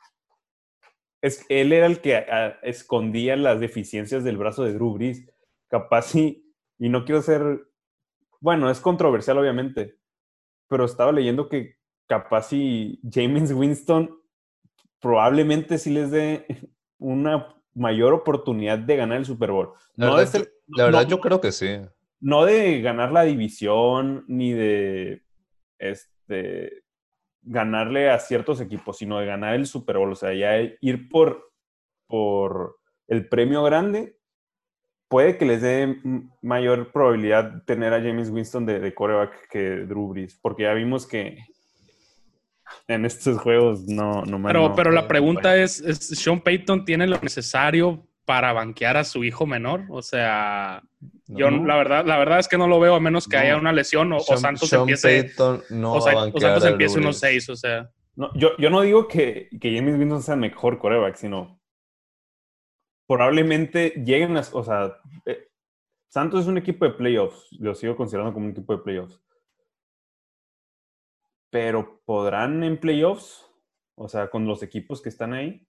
es, 1.23 1.47
él 1.49 1.73
era 1.73 1.87
el 1.87 2.01
que 2.01 2.25
escondía 2.63 3.35
las 3.37 3.59
deficiencias 3.59 4.23
del 4.23 4.37
brazo 4.37 4.65
de 4.65 4.75
Drew 4.75 4.93
Brees. 4.93 5.27
Capaz 5.69 6.15
y, 6.15 6.55
y 6.79 6.91
no 6.91 7.05
quiero 7.05 7.23
ser, 7.23 7.67
bueno, 8.41 8.71
es 8.71 8.81
controversial 8.81 9.39
obviamente, 9.39 9.99
pero 10.69 10.85
estaba 10.85 11.13
leyendo 11.13 11.49
que 11.49 11.79
capaz 12.07 12.49
si 12.49 13.01
James 13.11 13.53
Winston 13.53 14.21
probablemente 15.01 15.79
sí 15.79 15.91
les 15.91 16.11
dé 16.11 16.47
una 16.99 17.55
mayor 17.75 18.13
oportunidad 18.13 18.79
de 18.79 18.97
ganar 18.97 19.19
el 19.19 19.25
Super 19.25 19.51
Bowl. 19.51 19.73
La 19.97 20.07
no 20.07 20.17
verdad, 20.17 20.47
la 20.67 20.85
verdad 20.85 21.07
yo 21.07 21.21
creo 21.21 21.41
que 21.41 21.53
sí. 21.53 21.81
No 22.21 22.45
de 22.45 22.81
ganar 22.81 23.13
la 23.13 23.23
división 23.23 24.25
ni 24.29 24.53
de 24.53 25.23
este 25.79 26.85
ganarle 27.43 28.11
a 28.11 28.19
ciertos 28.19 28.61
equipos, 28.61 28.99
sino 28.99 29.19
de 29.19 29.27
ganar 29.27 29.55
el 29.55 29.67
Super 29.67 29.99
Bowl. 29.99 30.13
O 30.13 30.17
sea, 30.17 30.33
ya 30.33 30.57
ir 30.81 31.09
por, 31.09 31.53
por 32.07 32.79
el 33.07 33.29
premio 33.29 33.63
grande 33.63 34.17
puede 35.09 35.37
que 35.37 35.45
les 35.45 35.63
dé 35.63 36.01
mayor 36.43 36.91
probabilidad 36.91 37.63
tener 37.67 37.93
a 37.93 38.01
James 38.01 38.31
Winston 38.31 38.67
de, 38.67 38.81
de 38.81 38.95
coreback 38.95 39.49
que 39.49 39.85
Drew 39.87 40.09
Brees, 40.09 40.39
porque 40.41 40.65
ya 40.65 40.73
vimos 40.73 41.07
que 41.07 41.39
en 42.89 43.05
estos 43.05 43.39
juegos 43.39 43.87
no, 43.87 44.23
no 44.23 44.43
Pero, 44.43 44.75
pero 44.75 44.91
la 44.91 45.07
pregunta 45.07 45.57
es, 45.57 45.81
es, 45.81 45.99
¿Sean 45.99 46.41
Payton 46.41 46.85
tiene 46.85 47.07
lo 47.07 47.19
necesario 47.21 48.07
para 48.25 48.53
banquear 48.53 48.97
a 48.97 49.05
su 49.05 49.25
hijo 49.25 49.47
menor? 49.47 49.85
O 49.89 50.03
sea, 50.03 50.83
yo 51.27 51.51
la 51.51 51.77
verdad, 51.77 52.05
la 52.07 52.19
verdad 52.19 52.39
es 52.39 52.49
que 52.49 52.59
no 52.59 52.67
lo 52.67 52.81
veo 52.81 52.95
a 52.95 53.01
menos 53.01 53.29
que 53.29 53.37
haya 53.37 53.57
una 53.57 53.73
lesión 53.73 54.13
o, 54.13 54.21
Santos 54.21 54.73
empiece 54.73 55.33
o, 55.39 56.01
Santos 56.01 56.65
empiece 56.65 56.99
unos 56.99 57.19
seis, 57.19 57.49
o 57.49 57.57
sea. 57.57 57.91
yo, 58.35 58.57
yo 58.59 58.71
no 58.71 58.83
digo 58.83 59.09
que, 59.09 59.49
que 59.61 59.75
James 59.75 59.99
Winston 59.99 60.23
sea 60.23 60.37
mejor 60.37 60.79
coreback, 60.79 61.17
sino 61.17 61.61
probablemente 63.07 63.91
lleguen 63.91 64.37
a, 64.37 64.43
o 64.53 64.65
sea, 64.65 64.97
eh, 65.27 65.49
Santos 66.09 66.43
es 66.43 66.47
un 66.47 66.59
equipo 66.59 66.85
de 66.85 66.93
playoffs, 66.93 67.49
lo 67.59 67.75
sigo 67.75 67.97
considerando 67.97 68.33
como 68.33 68.47
un 68.47 68.53
equipo 68.53 68.77
de 68.77 68.83
playoffs. 68.83 69.21
Pero 71.51 72.01
¿podrán 72.05 72.65
en 72.65 72.79
playoffs? 72.79 73.45
O 73.97 74.09
sea, 74.09 74.29
con 74.29 74.47
los 74.47 74.63
equipos 74.63 75.01
que 75.01 75.09
están 75.09 75.35
ahí. 75.35 75.67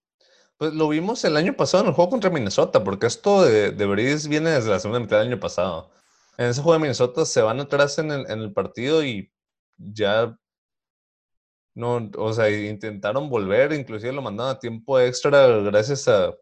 Pues 0.57 0.73
lo 0.73 0.87
vimos 0.87 1.23
el 1.25 1.35
año 1.37 1.55
pasado 1.55 1.83
en 1.83 1.89
el 1.89 1.95
juego 1.95 2.11
contra 2.11 2.29
Minnesota, 2.29 2.83
porque 2.83 3.07
esto 3.07 3.43
de, 3.43 3.71
de 3.71 3.85
viene 4.29 4.51
desde 4.51 4.69
la 4.69 4.79
segunda 4.79 5.01
mitad 5.01 5.19
del 5.19 5.27
año 5.27 5.39
pasado. 5.39 5.91
En 6.37 6.47
ese 6.47 6.61
juego 6.61 6.73
de 6.73 6.79
Minnesota 6.79 7.25
se 7.25 7.41
van 7.41 7.59
atrás 7.59 7.97
en 7.99 8.11
el, 8.11 8.29
en 8.29 8.39
el 8.39 8.53
partido 8.53 9.03
y 9.03 9.31
ya 9.77 10.37
no, 11.75 12.09
o 12.17 12.33
sea, 12.33 12.49
intentaron 12.49 13.29
volver, 13.29 13.73
inclusive 13.73 14.13
lo 14.13 14.21
mandaron 14.21 14.55
a 14.55 14.59
tiempo 14.59 14.99
extra 14.99 15.47
gracias 15.59 16.07
a 16.07 16.33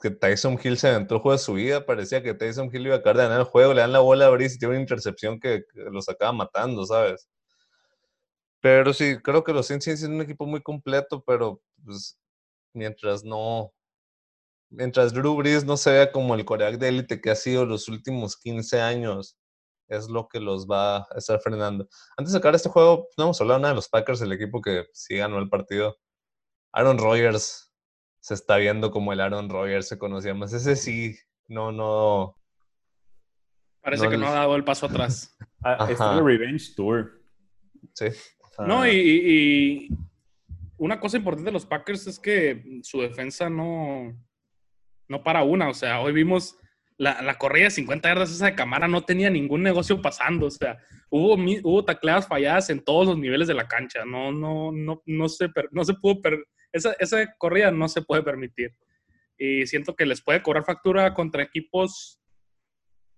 que 0.00 0.10
Tyson 0.10 0.58
Hill 0.62 0.78
se 0.78 0.88
aventó 0.88 1.16
el 1.16 1.20
juego 1.20 1.36
de 1.36 1.44
su 1.44 1.54
vida, 1.54 1.84
parecía 1.84 2.22
que 2.22 2.34
Tyson 2.34 2.70
Hill 2.72 2.86
iba 2.86 2.94
a 2.96 2.98
acabar 2.98 3.16
de 3.16 3.22
ganar 3.24 3.40
el 3.40 3.46
juego, 3.46 3.74
le 3.74 3.82
dan 3.82 3.92
la 3.92 4.00
bola 4.00 4.26
a 4.26 4.30
Brice 4.30 4.56
y 4.56 4.58
tiene 4.58 4.74
una 4.74 4.80
intercepción 4.82 5.40
que, 5.40 5.64
los 5.74 6.08
acaba 6.08 6.32
matando, 6.32 6.86
¿sabes? 6.86 7.28
Pero 8.60 8.92
sí, 8.92 9.18
creo 9.22 9.42
que 9.42 9.52
los 9.52 9.66
Saints 9.66 9.88
es 9.88 10.02
un 10.04 10.20
equipo 10.20 10.46
muy 10.46 10.62
completo, 10.62 11.22
pero 11.26 11.60
pues, 11.84 12.19
mientras 12.72 13.24
no, 13.24 13.72
mientras 14.70 15.12
Drew 15.12 15.36
Brees 15.36 15.64
no 15.64 15.76
se 15.76 15.92
vea 15.92 16.12
como 16.12 16.34
el 16.34 16.44
coreback 16.44 16.78
de 16.78 16.88
élite 16.88 17.20
que 17.20 17.30
ha 17.30 17.36
sido 17.36 17.66
los 17.66 17.88
últimos 17.88 18.36
15 18.36 18.80
años, 18.80 19.36
es 19.88 20.08
lo 20.08 20.28
que 20.28 20.40
los 20.40 20.66
va 20.66 20.98
a 20.98 21.06
estar 21.16 21.40
frenando. 21.40 21.88
Antes 22.16 22.32
de 22.32 22.38
acabar 22.38 22.54
este 22.54 22.68
juego, 22.68 23.08
no 23.18 23.24
hemos 23.24 23.40
hablado 23.40 23.60
nada 23.60 23.72
de 23.72 23.76
los 23.76 23.88
Packers, 23.88 24.20
el 24.22 24.32
equipo 24.32 24.60
que 24.60 24.86
sí 24.92 25.16
ganó 25.16 25.38
el 25.38 25.48
partido. 25.48 25.98
Aaron 26.72 26.98
Rodgers 26.98 27.74
se 28.20 28.34
está 28.34 28.56
viendo 28.56 28.90
como 28.90 29.12
el 29.12 29.20
Aaron 29.20 29.48
Rodgers 29.48 29.88
se 29.88 29.98
conocía 29.98 30.34
más. 30.34 30.52
Ese 30.52 30.76
sí, 30.76 31.18
no, 31.48 31.72
no. 31.72 32.36
Parece 33.82 34.08
que 34.08 34.16
no 34.16 34.28
ha 34.28 34.32
dado 34.32 34.54
el 34.56 34.64
paso 34.64 34.86
atrás. 34.86 35.36
ah, 35.64 35.88
está 35.90 36.14
el 36.16 36.24
Revenge 36.24 36.74
Tour. 36.76 37.20
Sí. 37.94 38.06
no, 38.58 38.86
y, 38.86 39.88
una 40.80 40.98
cosa 40.98 41.16
importante 41.18 41.48
de 41.48 41.52
los 41.52 41.66
Packers 41.66 42.06
es 42.06 42.18
que 42.18 42.80
su 42.82 43.00
defensa 43.00 43.48
no, 43.48 44.16
no 45.08 45.22
para 45.22 45.44
una. 45.44 45.68
O 45.68 45.74
sea, 45.74 46.00
hoy 46.00 46.12
vimos 46.12 46.56
la, 46.96 47.22
la 47.22 47.38
corrida 47.38 47.64
de 47.64 47.70
50 47.70 48.08
yardas 48.08 48.30
esa 48.32 48.46
de 48.46 48.54
Camara, 48.54 48.88
no 48.88 49.04
tenía 49.04 49.30
ningún 49.30 49.62
negocio 49.62 50.02
pasando. 50.02 50.46
O 50.46 50.50
sea, 50.50 50.78
hubo, 51.10 51.34
hubo 51.34 51.84
tacleadas 51.84 52.26
falladas 52.26 52.70
en 52.70 52.82
todos 52.82 53.06
los 53.06 53.18
niveles 53.18 53.46
de 53.46 53.54
la 53.54 53.68
cancha. 53.68 54.04
No, 54.04 54.32
no, 54.32 54.72
no, 54.72 55.02
no, 55.06 55.28
se, 55.28 55.48
no 55.70 55.84
se 55.84 55.94
pudo 55.94 56.20
perder 56.20 56.44
esa, 56.72 56.92
esa 56.98 57.34
corrida 57.36 57.70
no 57.70 57.88
se 57.88 58.02
puede 58.02 58.22
permitir. 58.22 58.74
Y 59.38 59.66
siento 59.66 59.96
que 59.96 60.06
les 60.06 60.22
puede 60.22 60.42
cobrar 60.42 60.64
factura 60.64 61.14
contra 61.14 61.42
equipos 61.42 62.20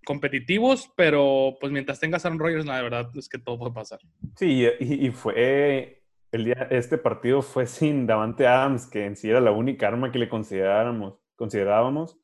competitivos, 0.04 0.90
pero 0.96 1.56
pues 1.60 1.72
mientras 1.72 2.00
tengas 2.00 2.24
a 2.24 2.28
Aaron 2.28 2.40
Rodgers, 2.40 2.66
la 2.66 2.82
verdad 2.82 3.10
es 3.16 3.28
que 3.28 3.38
todo 3.38 3.58
puede 3.58 3.72
pasar. 3.72 4.00
Sí, 4.36 4.66
y, 4.80 5.10
fue 5.10 6.01
el 6.32 6.44
día, 6.46 6.66
este 6.70 6.98
partido 6.98 7.42
fue 7.42 7.66
sin 7.66 8.06
Davante 8.06 8.46
Adams, 8.46 8.86
que 8.86 9.04
en 9.04 9.16
sí 9.16 9.28
era 9.28 9.40
la 9.40 9.52
única 9.52 9.86
arma 9.86 10.10
que 10.10 10.18
le 10.18 10.28
consideráramos, 10.28 11.18
considerábamos, 11.36 12.18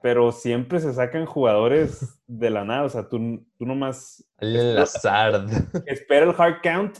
pero 0.00 0.30
siempre 0.30 0.78
se 0.78 0.94
sacan 0.94 1.26
jugadores 1.26 2.22
de 2.28 2.50
la 2.50 2.64
nada, 2.64 2.84
o 2.84 2.88
sea, 2.88 3.08
tú, 3.08 3.44
tú 3.58 3.66
nomás... 3.66 4.24
El 4.38 4.78
azar. 4.78 5.46
Espera 5.86 6.26
el 6.26 6.34
hard 6.38 6.62
count 6.62 6.98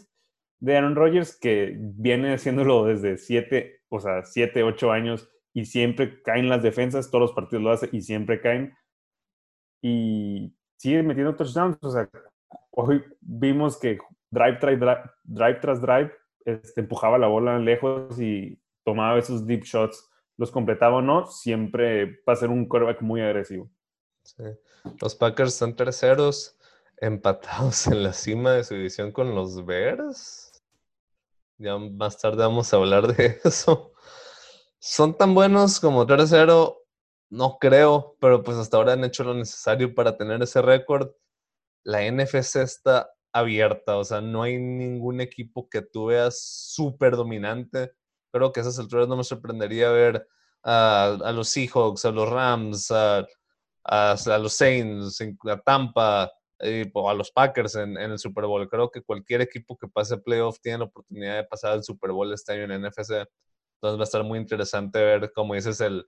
de 0.58 0.76
Aaron 0.76 0.96
Rodgers 0.96 1.38
que 1.38 1.76
viene 1.78 2.34
haciéndolo 2.34 2.84
desde 2.84 3.16
siete, 3.16 3.82
o 3.88 4.00
sea, 4.00 4.24
siete, 4.24 4.64
ocho 4.64 4.90
años 4.90 5.30
y 5.54 5.66
siempre 5.66 6.20
caen 6.22 6.48
las 6.48 6.64
defensas, 6.64 7.10
todos 7.10 7.22
los 7.22 7.32
partidos 7.32 7.62
lo 7.62 7.70
hace 7.70 7.88
y 7.92 8.02
siempre 8.02 8.40
caen. 8.40 8.74
Y 9.80 10.52
sigue 10.76 11.04
metiendo 11.04 11.36
touchdowns, 11.36 11.78
o 11.80 11.90
sea, 11.90 12.10
hoy 12.70 13.04
vimos 13.20 13.78
que 13.78 13.98
drive, 14.30 14.58
drive, 14.58 15.00
drive, 15.24 15.60
tras 15.60 15.80
drive, 15.80 16.12
este, 16.44 16.80
empujaba 16.80 17.18
la 17.18 17.26
bola 17.26 17.58
lejos 17.58 18.20
y 18.20 18.60
tomaba 18.84 19.18
esos 19.18 19.46
deep 19.46 19.64
shots, 19.64 20.08
los 20.36 20.50
completaba 20.50 20.96
o 20.96 21.02
no, 21.02 21.26
siempre 21.26 22.22
va 22.26 22.32
a 22.32 22.36
ser 22.36 22.48
un 22.48 22.66
quarterback 22.66 23.02
muy 23.02 23.20
agresivo. 23.20 23.70
Los 25.00 25.14
Packers 25.14 25.54
están 25.54 25.74
terceros, 25.74 26.58
empatados 26.96 27.86
en 27.86 28.02
la 28.02 28.12
cima 28.12 28.52
de 28.52 28.64
su 28.64 28.74
división 28.74 29.12
con 29.12 29.34
los 29.34 29.64
Bears. 29.64 30.52
Ya 31.58 31.76
más 31.76 32.18
tarde 32.18 32.38
vamos 32.38 32.72
a 32.72 32.76
hablar 32.76 33.14
de 33.14 33.40
eso. 33.44 33.92
¿Son 34.78 35.16
tan 35.16 35.34
buenos 35.34 35.80
como 35.80 36.06
tercero? 36.06 36.84
No 37.30 37.58
creo, 37.58 38.16
pero 38.20 38.42
pues 38.42 38.56
hasta 38.56 38.76
ahora 38.76 38.92
han 38.92 39.04
hecho 39.04 39.24
lo 39.24 39.34
necesario 39.34 39.94
para 39.94 40.16
tener 40.16 40.40
ese 40.42 40.62
récord. 40.62 41.10
La 41.82 42.08
NFC 42.10 42.56
está 42.56 43.10
abierta, 43.32 43.96
o 43.98 44.04
sea, 44.04 44.20
no 44.20 44.42
hay 44.42 44.58
ningún 44.58 45.20
equipo 45.20 45.68
que 45.68 45.82
tú 45.82 46.06
veas 46.06 46.40
súper 46.40 47.16
dominante. 47.16 47.92
Creo 48.32 48.52
que 48.52 48.60
a 48.60 48.62
esas 48.62 48.78
alturas 48.78 49.08
no 49.08 49.16
me 49.16 49.24
sorprendería 49.24 49.90
ver 49.90 50.26
a, 50.62 51.32
los 51.34 51.48
Seahawks, 51.48 52.04
a 52.04 52.10
los 52.10 52.28
Rams, 52.28 52.90
a, 52.90 53.26
los 54.38 54.52
Saints, 54.52 55.20
a 55.46 55.60
Tampa, 55.60 56.30
eh, 56.60 56.90
o 56.92 57.08
a 57.08 57.14
los 57.14 57.30
Packers 57.30 57.76
en, 57.76 57.96
el 57.96 58.18
Super 58.18 58.46
Bowl. 58.46 58.68
Creo 58.68 58.90
que 58.90 59.02
cualquier 59.02 59.42
equipo 59.42 59.76
que 59.76 59.88
pase 59.88 60.18
playoff 60.18 60.58
tiene 60.60 60.78
la 60.78 60.84
oportunidad 60.84 61.36
de 61.36 61.44
pasar 61.44 61.72
al 61.72 61.84
Super 61.84 62.10
Bowl 62.10 62.32
este 62.32 62.52
año 62.52 62.72
en 62.74 62.82
NFC. 62.82 63.12
Entonces 63.76 63.98
va 63.98 64.00
a 64.00 64.04
estar 64.04 64.24
muy 64.24 64.38
interesante 64.38 64.98
ver, 65.00 65.32
como 65.32 65.54
dices, 65.54 65.80
el, 65.80 66.06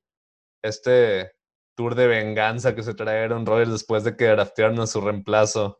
este 0.62 1.32
tour 1.76 1.94
de 1.94 2.08
venganza 2.08 2.74
que 2.74 2.82
se 2.82 2.94
trae 2.94 3.24
Aaron 3.24 3.46
Rodgers 3.46 3.70
después 3.72 4.04
de 4.04 4.16
que 4.16 4.26
draftearon 4.26 4.80
a 4.80 4.86
su 4.86 5.00
reemplazo. 5.00 5.78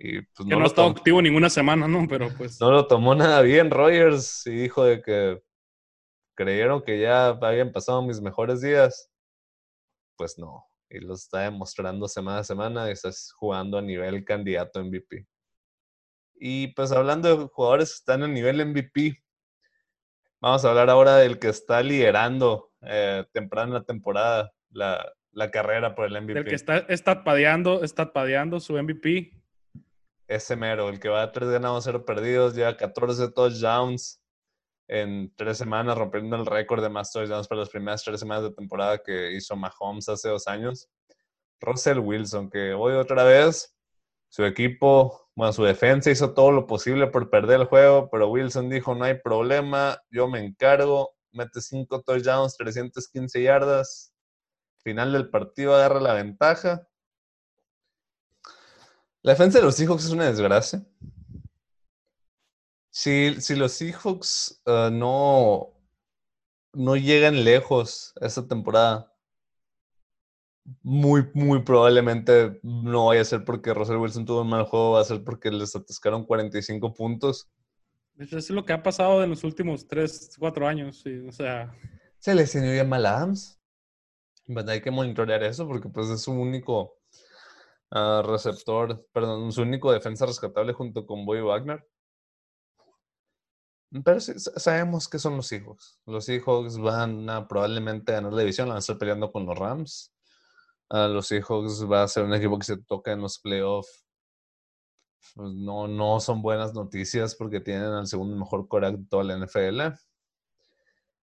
Y 0.00 0.22
pues 0.22 0.48
que 0.48 0.54
no, 0.54 0.62
ha 0.62 0.66
estado 0.66 0.88
activo 0.88 1.20
ninguna 1.20 1.50
semana, 1.50 1.88
¿no? 1.88 2.06
Pero 2.08 2.28
pues. 2.36 2.60
No 2.60 2.70
lo 2.70 2.86
tomó 2.86 3.14
nada 3.14 3.42
bien 3.42 3.70
Rogers 3.70 4.46
y 4.46 4.50
dijo 4.50 4.84
de 4.84 5.02
que 5.02 5.42
creyeron 6.36 6.82
que 6.82 7.00
ya 7.00 7.28
habían 7.28 7.72
pasado 7.72 8.00
mis 8.02 8.20
mejores 8.20 8.60
días. 8.60 9.10
Pues 10.16 10.38
no. 10.38 10.64
Y 10.88 11.00
lo 11.00 11.14
está 11.14 11.40
demostrando 11.40 12.06
semana 12.06 12.38
a 12.38 12.44
semana 12.44 12.88
y 12.88 12.92
estás 12.92 13.32
jugando 13.32 13.78
a 13.78 13.82
nivel 13.82 14.24
candidato 14.24 14.82
MVP. 14.82 15.26
Y 16.36 16.68
pues 16.68 16.92
hablando 16.92 17.36
de 17.36 17.48
jugadores 17.48 17.90
que 17.90 17.96
están 17.96 18.22
a 18.22 18.28
nivel 18.28 18.64
MVP, 18.64 19.20
vamos 20.40 20.64
a 20.64 20.70
hablar 20.70 20.90
ahora 20.90 21.16
del 21.16 21.40
que 21.40 21.48
está 21.48 21.82
liderando 21.82 22.70
eh, 22.82 23.24
temprano 23.32 23.70
en 23.72 23.80
la 23.80 23.84
temporada 23.84 24.52
la, 24.70 25.12
la, 25.32 25.50
carrera 25.50 25.96
por 25.96 26.06
el 26.06 26.22
MVP. 26.22 26.38
El 26.38 26.44
que 26.44 26.54
está, 26.54 26.78
está 26.88 27.24
padeando, 27.24 27.82
está 27.82 28.12
padeando 28.12 28.60
su 28.60 28.80
MVP 28.80 29.32
ese 30.28 30.56
mero, 30.56 30.88
el 30.90 31.00
que 31.00 31.08
va 31.08 31.22
a 31.22 31.32
tres 31.32 31.48
ganados, 31.48 31.84
cero 31.84 32.04
perdidos, 32.04 32.54
lleva 32.54 32.76
14 32.76 33.30
touchdowns 33.30 34.22
en 34.86 35.34
tres 35.36 35.58
semanas, 35.58 35.98
rompiendo 35.98 36.36
el 36.36 36.46
récord 36.46 36.82
de 36.82 36.90
más 36.90 37.12
touchdowns 37.12 37.48
para 37.48 37.60
las 37.60 37.70
primeras 37.70 38.04
tres 38.04 38.20
semanas 38.20 38.44
de 38.44 38.52
temporada 38.52 38.98
que 38.98 39.32
hizo 39.32 39.56
Mahomes 39.56 40.08
hace 40.08 40.28
dos 40.28 40.46
años. 40.46 40.88
Russell 41.60 41.98
Wilson, 41.98 42.50
que 42.50 42.72
hoy 42.74 42.94
otra 42.94 43.24
vez, 43.24 43.74
su 44.28 44.44
equipo, 44.44 45.28
bueno, 45.34 45.52
su 45.52 45.64
defensa 45.64 46.10
hizo 46.10 46.34
todo 46.34 46.52
lo 46.52 46.66
posible 46.66 47.06
por 47.08 47.30
perder 47.30 47.60
el 47.60 47.66
juego, 47.66 48.08
pero 48.10 48.28
Wilson 48.28 48.68
dijo, 48.68 48.94
no 48.94 49.04
hay 49.04 49.14
problema, 49.14 49.98
yo 50.10 50.28
me 50.28 50.44
encargo, 50.44 51.14
mete 51.32 51.60
cinco 51.60 52.02
touchdowns, 52.02 52.56
315 52.56 53.42
yardas, 53.42 54.12
final 54.82 55.12
del 55.12 55.30
partido 55.30 55.74
agarra 55.74 56.00
la 56.00 56.14
ventaja 56.14 56.87
la 59.28 59.34
defensa 59.34 59.58
de 59.58 59.64
los 59.66 59.74
Seahawks 59.74 60.06
es 60.06 60.10
una 60.10 60.24
desgracia. 60.24 60.82
Si, 62.88 63.38
si 63.42 63.56
los 63.56 63.72
Seahawks 63.72 64.62
uh, 64.64 64.90
no, 64.90 65.68
no 66.72 66.96
llegan 66.96 67.44
lejos 67.44 68.14
esta 68.22 68.48
temporada, 68.48 69.14
muy, 70.80 71.28
muy 71.34 71.62
probablemente 71.62 72.58
no 72.62 73.08
vaya 73.08 73.20
a 73.20 73.26
ser 73.26 73.44
porque 73.44 73.74
Russell 73.74 73.98
Wilson 73.98 74.24
tuvo 74.24 74.40
un 74.40 74.48
mal 74.48 74.64
juego, 74.64 74.92
va 74.92 75.02
a 75.02 75.04
ser 75.04 75.22
porque 75.22 75.50
les 75.50 75.76
atascaron 75.76 76.24
45 76.24 76.94
puntos. 76.94 77.50
Eso 78.16 78.38
es 78.38 78.48
lo 78.48 78.64
que 78.64 78.72
ha 78.72 78.82
pasado 78.82 79.22
en 79.22 79.28
los 79.28 79.44
últimos 79.44 79.86
3, 79.86 80.36
4 80.38 80.66
años. 80.66 81.04
o 81.28 81.32
sea... 81.32 81.70
Se 82.18 82.34
le 82.34 82.40
enseñó 82.40 82.74
ya 82.74 82.84
mal 82.84 83.04
a 83.04 83.18
Adams. 83.18 83.60
Hay 84.68 84.80
que 84.80 84.90
monitorear 84.90 85.42
eso 85.42 85.68
porque 85.68 85.90
pues 85.90 86.08
es 86.08 86.22
su 86.22 86.32
único 86.32 86.97
receptor, 87.90 89.06
perdón, 89.12 89.52
su 89.52 89.62
único 89.62 89.92
defensa 89.92 90.26
rescatable 90.26 90.72
junto 90.72 91.06
con 91.06 91.24
Boy 91.24 91.40
Wagner. 91.40 91.86
Pero 94.04 94.20
sabemos 94.20 95.08
que 95.08 95.18
son 95.18 95.36
los 95.36 95.50
hijos. 95.52 95.98
Los 96.04 96.28
hijos 96.28 96.78
van 96.78 97.28
a 97.30 97.48
probablemente 97.48 98.12
ganar 98.12 98.32
la 98.32 98.40
división, 98.40 98.68
van 98.68 98.76
a 98.76 98.80
estar 98.80 98.98
peleando 98.98 99.32
con 99.32 99.46
los 99.46 99.58
Rams. 99.58 100.14
los 100.90 101.32
hijos 101.32 101.90
va 101.90 102.02
a 102.02 102.08
ser 102.08 102.24
un 102.24 102.34
equipo 102.34 102.58
que 102.58 102.66
se 102.66 102.76
toca 102.82 103.12
en 103.12 103.22
los 103.22 103.38
playoffs. 103.38 104.04
Pues 105.34 105.52
no, 105.54 105.88
no 105.88 106.20
son 106.20 106.42
buenas 106.42 106.74
noticias 106.74 107.34
porque 107.34 107.60
tienen 107.60 107.84
al 107.84 108.06
segundo 108.06 108.36
mejor 108.36 108.68
core 108.68 108.92
de 108.92 109.04
toda 109.08 109.24
la 109.24 109.36
NFL. 109.38 109.80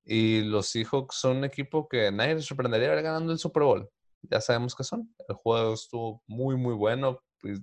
Y 0.04 0.42
los 0.42 0.68
Seahawks 0.68 1.16
son 1.16 1.38
un 1.38 1.44
equipo 1.46 1.88
que 1.88 2.12
nadie 2.12 2.36
les 2.36 2.46
sorprendería 2.46 2.90
ver 2.90 3.04
ganando 3.04 3.32
el 3.32 3.40
Super 3.40 3.64
Bowl 3.64 3.90
ya 4.30 4.42
sabemos 4.42 4.76
qué 4.76 4.84
son. 4.84 5.14
El 5.28 5.36
juego 5.36 5.74
estuvo 5.74 6.24
muy, 6.28 6.56
muy 6.56 6.74
bueno. 6.74 7.22
Pues, 7.40 7.62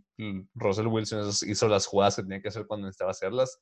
Russell 0.54 0.86
Wilson 0.86 1.30
hizo 1.46 1.68
las 1.68 1.86
jugadas 1.86 2.16
que 2.16 2.22
tenía 2.22 2.40
que 2.40 2.48
hacer 2.48 2.66
cuando 2.66 2.86
necesitaba 2.86 3.10
hacerlas. 3.10 3.58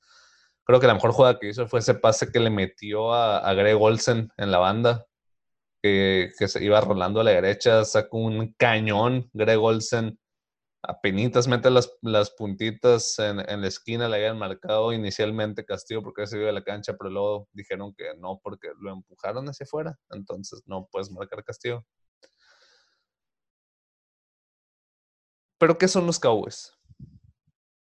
Creo 0.65 0.81
que 0.81 0.87
la 0.87 0.95
mejor 0.95 1.13
jugada 1.13 1.39
que 1.39 1.49
hizo 1.49 1.67
fue 1.69 1.81
ese 1.81 1.95
pase 1.95 2.31
que 2.31 2.41
le 2.41 2.51
metió 2.51 3.13
a, 3.15 3.53
Greg 3.55 3.81
Olsen 3.81 4.31
en 4.37 4.51
la 4.51 4.59
banda, 4.59 5.07
que, 5.83 6.31
se 6.37 6.65
iba 6.65 6.81
rolando 6.81 7.21
a 7.21 7.25
la 7.25 7.33
derecha, 7.33 7.85
sacó 7.85 8.19
un 8.19 8.55
cañón. 8.59 9.29
Greg 9.33 9.59
Olsen 9.59 10.19
apenas 10.83 11.47
mete 11.49 11.71
las, 11.71 11.93
las 12.03 12.31
puntitas 12.31 13.19
en, 13.19 13.37
la 13.39 13.67
esquina, 13.67 14.09
le 14.09 14.17
habían 14.17 14.39
marcado 14.39 14.93
inicialmente 14.93 15.65
castigo 15.65 16.03
porque 16.03 16.27
se 16.27 16.37
iba 16.37 16.47
de 16.47 16.53
la 16.53 16.65
cancha, 16.65 16.95
pero 16.99 17.11
luego 17.11 17.49
dijeron 17.53 17.95
que 17.95 18.15
no 18.19 18.41
porque 18.43 18.69
lo 18.81 18.93
empujaron 18.93 19.49
hacia 19.49 19.65
afuera, 19.65 19.99
entonces 20.11 20.63
no 20.67 20.89
puedes 20.91 21.11
marcar 21.11 21.45
castigo. 21.45 21.85
Pero 25.61 25.77
¿qué 25.77 25.89
son 25.89 26.07
los 26.07 26.19
Cowboys? 26.19 26.73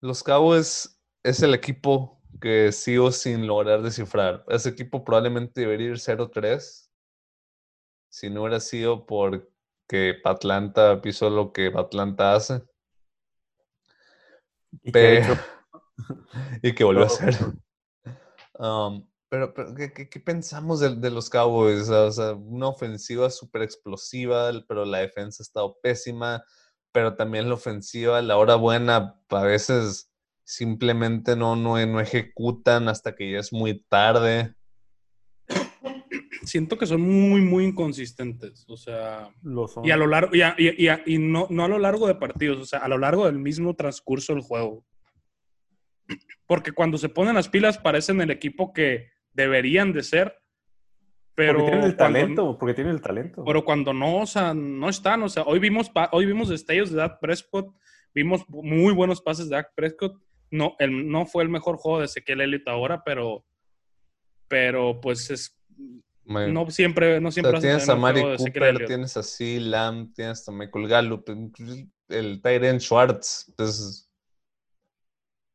Los 0.01 0.21
Cowboys 0.21 1.01
es 1.23 1.41
el 1.41 1.53
equipo 1.53 2.21
que 2.41 2.73
sigo 2.73 3.09
sin 3.09 3.47
lograr 3.47 3.81
descifrar. 3.81 4.43
Ese 4.49 4.67
equipo 4.67 5.05
probablemente 5.05 5.61
debería 5.61 5.87
ir 5.87 5.97
0-3 5.97 6.89
si 8.09 8.29
no 8.29 8.41
hubiera 8.41 8.59
sido 8.59 9.05
porque 9.05 10.19
Atlanta 10.25 11.01
pisó 11.01 11.29
lo 11.29 11.53
que 11.53 11.71
Atlanta 11.73 12.35
hace. 12.35 12.61
¿Y, 14.81 14.91
pero, 14.91 15.35
y 16.61 16.75
que 16.75 16.83
volvió 16.83 17.03
a 17.03 17.07
hacer. 17.07 17.35
Um, 18.55 19.07
pero, 19.29 19.53
¿qué, 19.53 20.19
pensamos 20.19 20.81
de, 20.81 21.09
los 21.09 21.29
Cowboys? 21.29 21.87
O 21.87 22.11
sea, 22.11 22.33
una 22.33 22.67
ofensiva 22.67 23.29
súper 23.29 23.61
explosiva, 23.61 24.51
pero 24.67 24.83
la 24.83 24.97
defensa 24.97 25.41
ha 25.41 25.45
estado 25.45 25.77
pésima 25.81 26.43
pero 26.91 27.15
también 27.15 27.47
la 27.47 27.55
ofensiva, 27.55 28.17
a 28.17 28.21
la 28.21 28.37
hora 28.37 28.55
buena, 28.55 29.15
a 29.29 29.43
veces 29.43 30.11
simplemente 30.43 31.35
no, 31.35 31.55
no, 31.55 31.83
no 31.85 31.99
ejecutan 31.99 32.87
hasta 32.87 33.15
que 33.15 33.31
ya 33.31 33.39
es 33.39 33.53
muy 33.53 33.83
tarde. 33.87 34.55
Siento 36.43 36.77
que 36.77 36.87
son 36.87 37.01
muy, 37.01 37.41
muy 37.41 37.65
inconsistentes. 37.65 38.65
O 38.67 38.75
sea, 38.75 39.29
y 39.83 39.91
a 39.91 39.97
lo 39.97 40.07
largo, 40.07 40.31
y, 40.33 40.41
y, 41.05 41.17
no, 41.19 41.47
no 41.49 41.65
a 41.65 41.67
lo 41.67 41.77
largo 41.77 42.07
de 42.07 42.15
partidos, 42.15 42.59
o 42.59 42.65
sea, 42.65 42.79
a 42.79 42.87
lo 42.87 42.97
largo 42.97 43.25
del 43.25 43.37
mismo 43.37 43.75
transcurso 43.75 44.33
del 44.33 44.41
juego. 44.41 44.83
Porque 46.47 46.71
cuando 46.71 46.97
se 46.97 47.09
ponen 47.09 47.35
las 47.35 47.49
pilas 47.49 47.77
parecen 47.77 48.19
el 48.21 48.31
equipo 48.31 48.73
que 48.73 49.11
deberían 49.33 49.93
de 49.93 50.01
ser, 50.01 50.35
pero 51.39 51.59
porque 51.59 51.71
tienen 51.71 51.89
el 51.89 51.95
talento, 51.95 52.57
porque 52.57 52.73
tienen 52.73 52.93
el 52.93 53.01
talento. 53.01 53.43
Pero 53.45 53.63
cuando 53.63 53.93
no, 53.93 54.17
o 54.17 54.25
sea, 54.25 54.53
no 54.53 54.89
están, 54.89 55.23
o 55.23 55.29
sea, 55.29 55.43
hoy 55.43 55.59
vimos, 55.59 55.89
hoy 56.11 56.25
vimos 56.25 56.49
destellos 56.49 56.91
de 56.91 56.97
Dak 56.97 57.19
Prescott, 57.21 57.73
vimos 58.13 58.43
muy 58.49 58.93
buenos 58.93 59.21
pases 59.21 59.49
de 59.49 59.55
Dak 59.55 59.73
Prescott. 59.73 60.21
No, 60.51 60.75
el, 60.79 61.09
no 61.09 61.25
fue 61.25 61.43
el 61.43 61.49
mejor 61.49 61.77
juego 61.77 61.99
de 61.99 62.05
Ezequiel 62.05 62.41
Elliott 62.41 62.67
ahora, 62.67 63.03
pero, 63.05 63.45
pero 64.49 64.99
pues 64.99 65.31
es, 65.31 65.57
no 66.25 66.69
siempre, 66.71 67.21
no 67.21 67.31
siempre. 67.31 67.61
tienes 67.61 67.87
a 67.87 67.95
Mari 67.95 68.21
Cooper, 68.21 68.85
tienes 68.85 69.15
a 69.15 69.23
C. 69.23 69.61
Lamb, 69.61 70.13
tienes 70.13 70.45
a 70.49 70.51
Michael 70.51 70.87
Gallup, 70.89 71.23
el 72.09 72.41
Tyrant 72.41 72.81
Schwartz, 72.81 73.53
pues, 73.55 74.09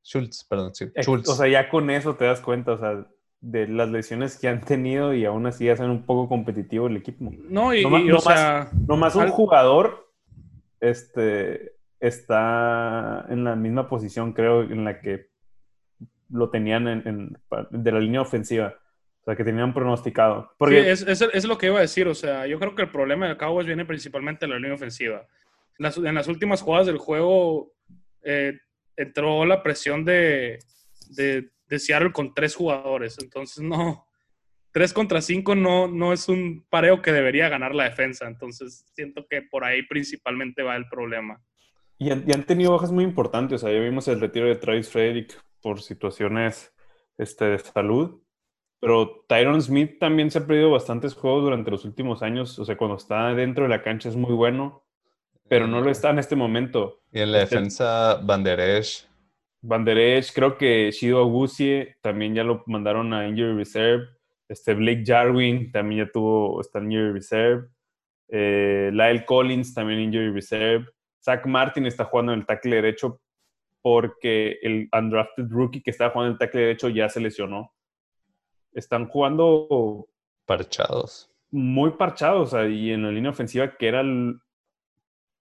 Schultz, 0.02 0.44
perdón, 0.44 0.74
sí, 0.74 0.86
Schultz. 1.02 1.28
O 1.28 1.34
sea, 1.34 1.46
ya 1.46 1.68
con 1.68 1.90
eso 1.90 2.16
te 2.16 2.24
das 2.24 2.40
cuenta, 2.40 2.72
o 2.72 2.78
sea, 2.78 3.06
de 3.44 3.68
las 3.68 3.90
lesiones 3.90 4.38
que 4.38 4.48
han 4.48 4.62
tenido 4.62 5.12
y 5.12 5.26
aún 5.26 5.46
así 5.46 5.68
hacen 5.68 5.90
un 5.90 6.07
poco 6.07 6.28
competitivo 6.30 6.87
el 6.87 6.96
equipo. 6.96 7.30
No, 7.48 7.74
y, 7.74 7.85
o 7.85 8.20
sea, 8.20 8.70
nomás 8.87 9.14
un 9.16 9.28
jugador 9.28 10.11
este, 10.80 11.72
está 12.00 13.26
en 13.28 13.44
la 13.44 13.54
misma 13.54 13.87
posición, 13.87 14.33
creo, 14.33 14.62
en 14.62 14.85
la 14.85 14.98
que 15.00 15.28
lo 16.30 16.48
tenían 16.48 16.88
en, 16.88 17.37
de 17.70 17.92
la 17.92 18.00
línea 18.00 18.22
ofensiva. 18.22 18.74
O 19.20 19.24
sea, 19.24 19.37
que 19.37 19.44
tenían 19.44 19.74
pronosticado. 19.74 20.50
Porque... 20.59 20.96
Sí, 20.96 21.04
es, 21.07 21.20
es, 21.20 21.44
lo 21.44 21.59
que 21.59 21.66
iba 21.66 21.78
a 21.78 21.83
decir. 21.83 22.09
O 22.09 22.14
sea, 22.14 22.46
yo 22.46 22.59
creo 22.59 22.74
que 22.74 22.83
el 22.83 22.90
problema 22.90 23.28
de 23.28 23.37
Cowboys 23.37 23.66
viene 23.66 23.85
principalmente 23.85 24.46
de 24.46 24.52
la 24.52 24.59
línea 24.59 24.74
ofensiva. 24.74 25.26
en 25.78 26.14
las 26.14 26.28
últimas 26.28 26.62
jugadas 26.62 26.87
del 26.87 26.98
juego 26.98 27.72
eh, 28.22 28.59
entró 28.96 29.44
la 29.44 29.62
presión 29.62 30.04
de, 30.04 30.59
de, 31.11 31.50
de, 31.74 31.78
Seattle 31.78 32.12
con 32.12 32.34
tres 32.34 32.54
jugadores. 32.54 33.18
Entonces, 33.20 33.62
no, 33.62 34.06
tres 34.72 34.92
contra 34.92 35.20
cinco 35.20 35.54
no, 35.54 35.88
no 35.88 36.12
es 36.12 36.28
un 36.28 36.66
pareo 36.70 37.02
que 37.02 37.12
debería 37.12 37.48
ganar 37.48 37.74
la 37.74 37.84
defensa. 37.84 38.26
Entonces, 38.26 38.87
siento 38.94 39.26
que 39.28 39.42
por 39.42 39.64
ahí 39.64 39.82
principalmente 39.82 40.62
va 40.62 40.76
el 40.76 40.88
problema. 40.88 41.42
Y 41.98 42.10
han, 42.10 42.24
y 42.26 42.32
han 42.32 42.44
tenido 42.44 42.72
bajas 42.72 42.92
muy 42.92 43.04
importantes. 43.04 43.62
O 43.62 43.66
sea, 43.66 43.74
ya 43.74 43.82
vimos 43.82 44.08
el 44.08 44.20
retiro 44.20 44.46
de 44.46 44.56
Travis 44.56 44.88
Frederick 44.88 45.40
por 45.60 45.80
situaciones 45.80 46.72
este, 47.18 47.44
de 47.46 47.58
salud. 47.58 48.20
Pero 48.80 49.24
Tyron 49.26 49.62
Smith 49.62 49.98
también 49.98 50.30
se 50.30 50.38
ha 50.38 50.46
perdido 50.46 50.70
bastantes 50.70 51.14
juegos 51.14 51.44
durante 51.44 51.70
los 51.70 51.84
últimos 51.84 52.22
años. 52.22 52.58
O 52.58 52.64
sea, 52.64 52.76
cuando 52.76 52.96
está 52.96 53.32
dentro 53.34 53.64
de 53.64 53.70
la 53.70 53.82
cancha 53.82 54.10
es 54.10 54.16
muy 54.16 54.32
bueno, 54.32 54.84
pero 55.48 55.66
no 55.66 55.80
lo 55.80 55.90
está 55.90 56.10
en 56.10 56.18
este 56.18 56.37
momento. 56.37 57.00
Y 57.10 57.20
en 57.20 57.32
la 57.32 57.42
este, 57.42 57.56
defensa, 57.56 58.20
Banderesh. 58.22 59.06
Banderesh, 59.66 60.33
creo 60.35 60.59
que 60.59 60.90
Shido 60.90 61.20
Agusie 61.20 61.96
también 62.03 62.35
ya 62.35 62.44
lo 62.44 62.62
mandaron 62.66 63.14
a 63.14 63.27
Injury 63.27 63.57
Reserve. 63.57 64.09
Este 64.46 64.74
Blake 64.74 65.05
Jarwin 65.07 65.72
también 65.72 66.05
ya 66.05 66.12
tuvo, 66.12 66.61
está 66.61 66.81
en 66.81 66.92
Injury 66.92 67.12
Reserve. 67.12 67.68
Eh, 68.29 68.90
Lyle 68.92 69.24
Collins 69.24 69.72
también 69.72 70.00
Injury 70.00 70.33
Reserve. 70.33 70.87
Zach 71.22 71.46
Martin 71.46 71.87
está 71.87 72.05
jugando 72.05 72.35
en 72.35 72.40
el 72.40 72.46
tackle 72.46 72.77
derecho 72.77 73.22
porque 73.81 74.59
el 74.62 74.88
undrafted 74.92 75.46
rookie 75.48 75.83
que 75.83 75.90
estaba 75.90 76.11
jugando 76.11 76.29
en 76.29 76.33
el 76.35 76.38
tackle 76.38 76.61
derecho 76.61 76.90
ya 76.90 77.09
se 77.09 77.20
lesionó 77.20 77.72
están 78.74 79.09
jugando 79.09 80.09
parchados. 80.44 81.31
Muy 81.50 81.92
parchados, 81.92 82.48
o 82.48 82.57
sea, 82.59 82.68
y 82.68 82.90
en 82.90 83.05
la 83.05 83.11
línea 83.11 83.31
ofensiva 83.31 83.77
que 83.77 83.88
era, 83.88 84.00
el, 84.00 84.38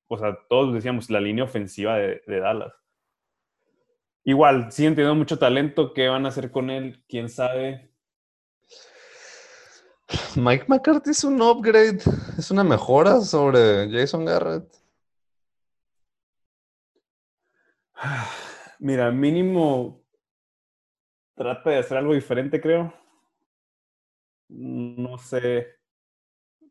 o 0.08 0.18
sea, 0.18 0.38
todos 0.48 0.74
decíamos 0.74 1.10
la 1.10 1.20
línea 1.20 1.44
ofensiva 1.44 1.98
de, 1.98 2.22
de 2.26 2.40
Dallas. 2.40 2.83
Igual, 4.24 4.72
siguen 4.72 4.96
teniendo 4.96 5.16
mucho 5.16 5.38
talento. 5.38 5.94
¿Qué 5.94 6.08
van 6.08 6.26
a 6.26 6.30
hacer 6.30 6.52
con 6.52 6.70
él? 6.70 7.04
¿Quién 7.08 7.30
sabe? 7.30 7.92
Mike 10.36 10.66
McCarthy 10.68 11.12
es 11.12 11.24
un 11.24 11.42
upgrade, 11.42 12.00
es 12.38 12.52
una 12.52 12.64
mejora 12.64 13.22
sobre 13.22 13.90
Jason 13.92 14.26
Garrett. 14.26 14.66
Mira, 18.80 19.12
mínimo 19.12 20.04
trata 21.36 21.72
de 21.72 21.78
hacer 21.78 21.98
algo 21.98 22.14
diferente, 22.14 22.62
creo 22.62 22.94
no 24.54 25.18
sé. 25.18 25.68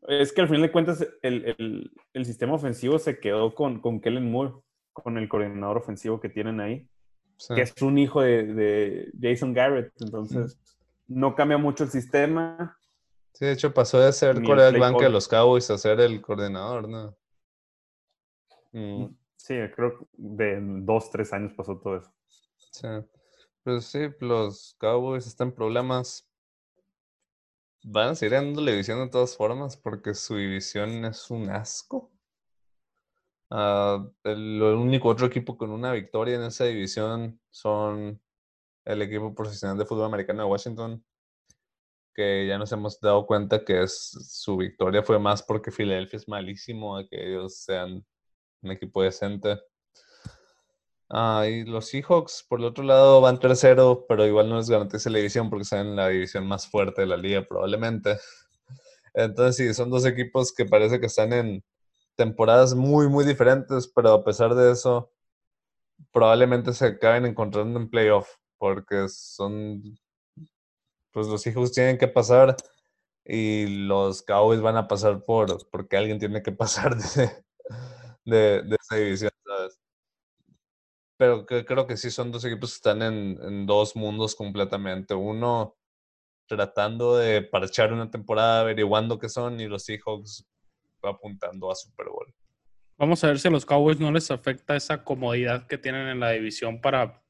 Es 0.07 0.33
que 0.33 0.41
al 0.41 0.47
final 0.47 0.63
de 0.63 0.71
cuentas 0.71 1.07
el, 1.21 1.91
sistema 2.25 2.53
ofensivo 2.53 2.99
se 2.99 3.19
quedó 3.19 3.53
con, 3.55 3.79
con 3.79 4.01
Kellen 4.01 4.29
Moore, 4.29 4.53
con 4.91 5.17
el 5.17 5.29
coordinador 5.29 5.77
ofensivo 5.77 6.19
que 6.19 6.29
tienen 6.29 6.59
ahí, 6.59 6.87
que 7.55 7.61
es 7.61 7.81
un 7.81 7.97
hijo 7.97 8.21
de, 8.21 9.11
Jason 9.19 9.53
Garrett. 9.53 9.93
Entonces, 10.01 10.57
no 11.07 11.35
cambia 11.35 11.57
mucho 11.57 11.83
el 11.83 11.89
sistema. 11.89 12.77
Sí, 13.33 13.45
de 13.45 13.53
hecho 13.53 13.73
pasó 13.73 13.99
de 13.99 14.13
ser 14.13 14.41
coreback 14.41 14.79
banca 14.79 15.05
de 15.05 15.09
los 15.09 15.27
Cowboys 15.27 15.69
a 15.69 15.77
ser 15.77 15.99
el 15.99 16.21
coordinador, 16.21 16.87
¿no? 16.87 17.17
Mm. 18.71 19.05
Sí, 19.35 19.55
creo 19.75 19.99
que 19.99 20.05
de 20.13 20.59
dos, 20.61 21.09
tres 21.09 21.33
años 21.33 21.53
pasó 21.53 21.77
todo 21.77 21.97
eso. 21.97 22.13
Sí. 22.71 22.87
Pues 23.63 23.85
sí, 23.85 24.09
los 24.19 24.75
Cowboys 24.79 25.25
están 25.25 25.49
en 25.49 25.55
problemas 25.55 26.29
van 27.83 28.09
a 28.09 28.15
seguir 28.15 28.33
dando 28.33 28.61
la 28.61 28.71
división 28.71 28.99
de 28.99 29.09
todas 29.09 29.35
formas 29.35 29.77
porque 29.77 30.13
su 30.13 30.37
división 30.37 31.05
es 31.05 31.29
un 31.29 31.49
asco. 31.49 32.11
Uh, 33.53 34.09
único 34.25 35.09
otro 35.09 35.27
equipo 35.27 35.55
con 35.55 35.69
una 35.69 35.91
victoria 35.91 36.37
en 36.37 36.43
esa 36.43 36.65
división 36.65 37.39
son 37.51 38.19
el 38.83 39.01
equipo 39.03 39.35
profesional 39.35 39.77
de 39.77 39.85
fútbol 39.85 40.05
americano 40.05 40.41
de 40.43 40.49
Washington, 40.49 41.05
que 42.15 42.47
ya 42.47 42.57
nos 42.57 42.71
hemos 42.71 42.99
dado 42.99 43.27
cuenta 43.27 43.63
que 43.63 43.85
su 43.87 44.57
victoria 44.57 45.03
fue 45.03 45.19
más 45.19 45.43
porque 45.43 45.69
Filadelfia 45.69 46.17
es 46.17 46.27
malísimo, 46.27 46.97
de 46.97 47.07
que 47.07 47.29
ellos 47.29 47.57
sean 47.57 48.03
un 48.63 48.71
equipo 48.71 49.03
decente. 49.03 49.59
Ah, 51.09 51.45
y 51.47 51.63
los 51.63 51.89
Seahawks, 51.89 52.43
por 52.49 52.59
el 52.59 52.65
otro 52.65 52.83
lado, 52.83 53.21
van 53.21 53.39
tercero, 53.39 54.05
pero 54.09 54.25
igual 54.25 54.49
no 54.49 54.57
les 54.57 54.69
garantiza 54.69 55.11
la 55.11 55.19
división 55.19 55.51
porque 55.51 55.61
están 55.61 55.87
en 55.89 55.95
la 55.95 56.09
división 56.09 56.47
más 56.47 56.67
fuerte 56.67 57.01
de 57.01 57.07
la 57.07 57.17
liga, 57.17 57.45
probablemente. 57.47 58.17
Entonces, 59.13 59.57
sí, 59.57 59.73
son 59.75 59.91
dos 59.91 60.05
equipos 60.07 60.51
que 60.51 60.65
parece 60.65 60.99
que 60.99 61.05
están 61.05 61.33
en 61.33 61.63
temporadas 62.15 62.75
muy, 62.75 63.07
muy 63.09 63.25
diferentes, 63.25 63.87
pero 63.87 64.11
a 64.13 64.23
pesar 64.23 64.55
de 64.55 64.71
eso, 64.71 65.11
probablemente 66.11 66.73
se 66.73 66.85
acaben 66.87 67.25
encontrando 67.25 67.79
en 67.79 67.89
playoff, 67.89 68.29
porque 68.57 69.07
son. 69.09 69.81
Pues 71.11 71.27
los 71.27 71.41
Seahawks 71.41 71.71
tienen 71.71 71.97
que 71.97 72.07
pasar 72.07 72.55
y 73.25 73.67
los 73.87 74.23
Cowboys 74.23 74.61
van 74.61 74.77
a 74.77 74.87
pasar 74.87 75.23
por 75.25 75.69
porque 75.69 75.97
alguien 75.97 76.19
tiene 76.19 76.43
que 76.43 76.51
pasar 76.53 76.97
de, 76.97 77.43
de, 78.25 78.63
de 78.63 78.77
esa 78.81 78.95
división, 78.97 79.31
¿sabes? 79.45 79.79
pero 81.17 81.45
creo 81.45 81.87
que 81.87 81.97
sí 81.97 82.11
son 82.11 82.31
dos 82.31 82.43
equipos 82.45 82.71
que 82.71 82.75
están 82.77 83.01
en, 83.01 83.65
dos 83.65 83.95
mundos 83.95 84.35
completamente. 84.35 85.13
Uno 85.13 85.75
tratando 86.47 87.17
de 87.17 87.41
parchar 87.43 87.93
una 87.93 88.11
temporada, 88.11 88.61
averiguando 88.61 89.19
qué 89.19 89.29
son, 89.29 89.59
y 89.61 89.67
los 89.67 89.85
Seahawks 89.85 90.45
apuntando 91.09 91.71
a 91.71 91.75
Super 91.75 92.07
Bowl. 92.07 92.33
Vamos 92.97 93.23
a 93.23 93.27
ver 93.27 93.39
si 93.39 93.47
a 93.47 93.51
los 93.51 93.65
Cowboys 93.65 93.99
no 93.99 94.11
les 94.11 94.29
afecta 94.31 94.75
esa 94.75 95.03
comodidad 95.03 95.67
que 95.67 95.77
tienen 95.77 96.07
en 96.07 96.19
la 96.19 96.31
división 96.31 96.79
para 96.79 97.23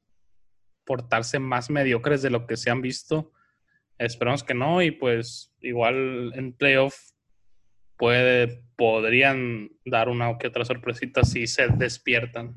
portarse 0.84 1.38
más 1.38 1.70
mediocres 1.70 2.22
de 2.22 2.30
lo 2.30 2.46
que 2.46 2.56
se 2.56 2.70
han 2.70 2.82
visto. 2.82 3.32
Esperamos 3.98 4.44
que 4.44 4.54
no, 4.54 4.82
y 4.82 4.90
pues 4.90 5.54
igual 5.60 6.32
en 6.34 6.52
playoff 6.52 6.96
puede, 7.96 8.62
podrían 8.76 9.70
dar 9.84 10.08
una 10.08 10.36
que 10.38 10.48
otra 10.48 10.64
sorpresita 10.64 11.24
si 11.24 11.46
se 11.46 11.68
despiertan. 11.68 12.54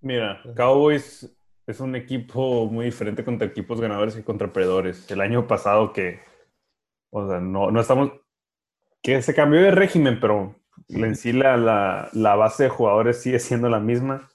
Mira, 0.00 0.42
Cowboys 0.54 1.34
es 1.66 1.80
un 1.80 1.96
equipo 1.96 2.66
muy 2.66 2.86
diferente 2.86 3.24
contra 3.24 3.48
equipos 3.48 3.80
ganadores 3.80 4.18
y 4.18 4.22
contra 4.22 4.52
perdedores. 4.52 5.10
El 5.10 5.20
año 5.20 5.46
pasado 5.46 5.92
que, 5.92 6.20
o 7.10 7.28
sea, 7.28 7.40
no, 7.40 7.70
no 7.70 7.80
estamos, 7.80 8.12
que 9.04 9.20
se 9.20 9.34
cambió 9.34 9.60
de 9.60 9.70
régimen, 9.70 10.18
pero 10.18 10.56
en 10.88 11.14
sí 11.14 11.34
la, 11.34 11.58
la, 12.10 12.34
base 12.36 12.64
de 12.64 12.68
jugadores 12.70 13.20
sigue 13.20 13.38
siendo 13.38 13.68
la 13.68 13.78
misma. 13.78 14.30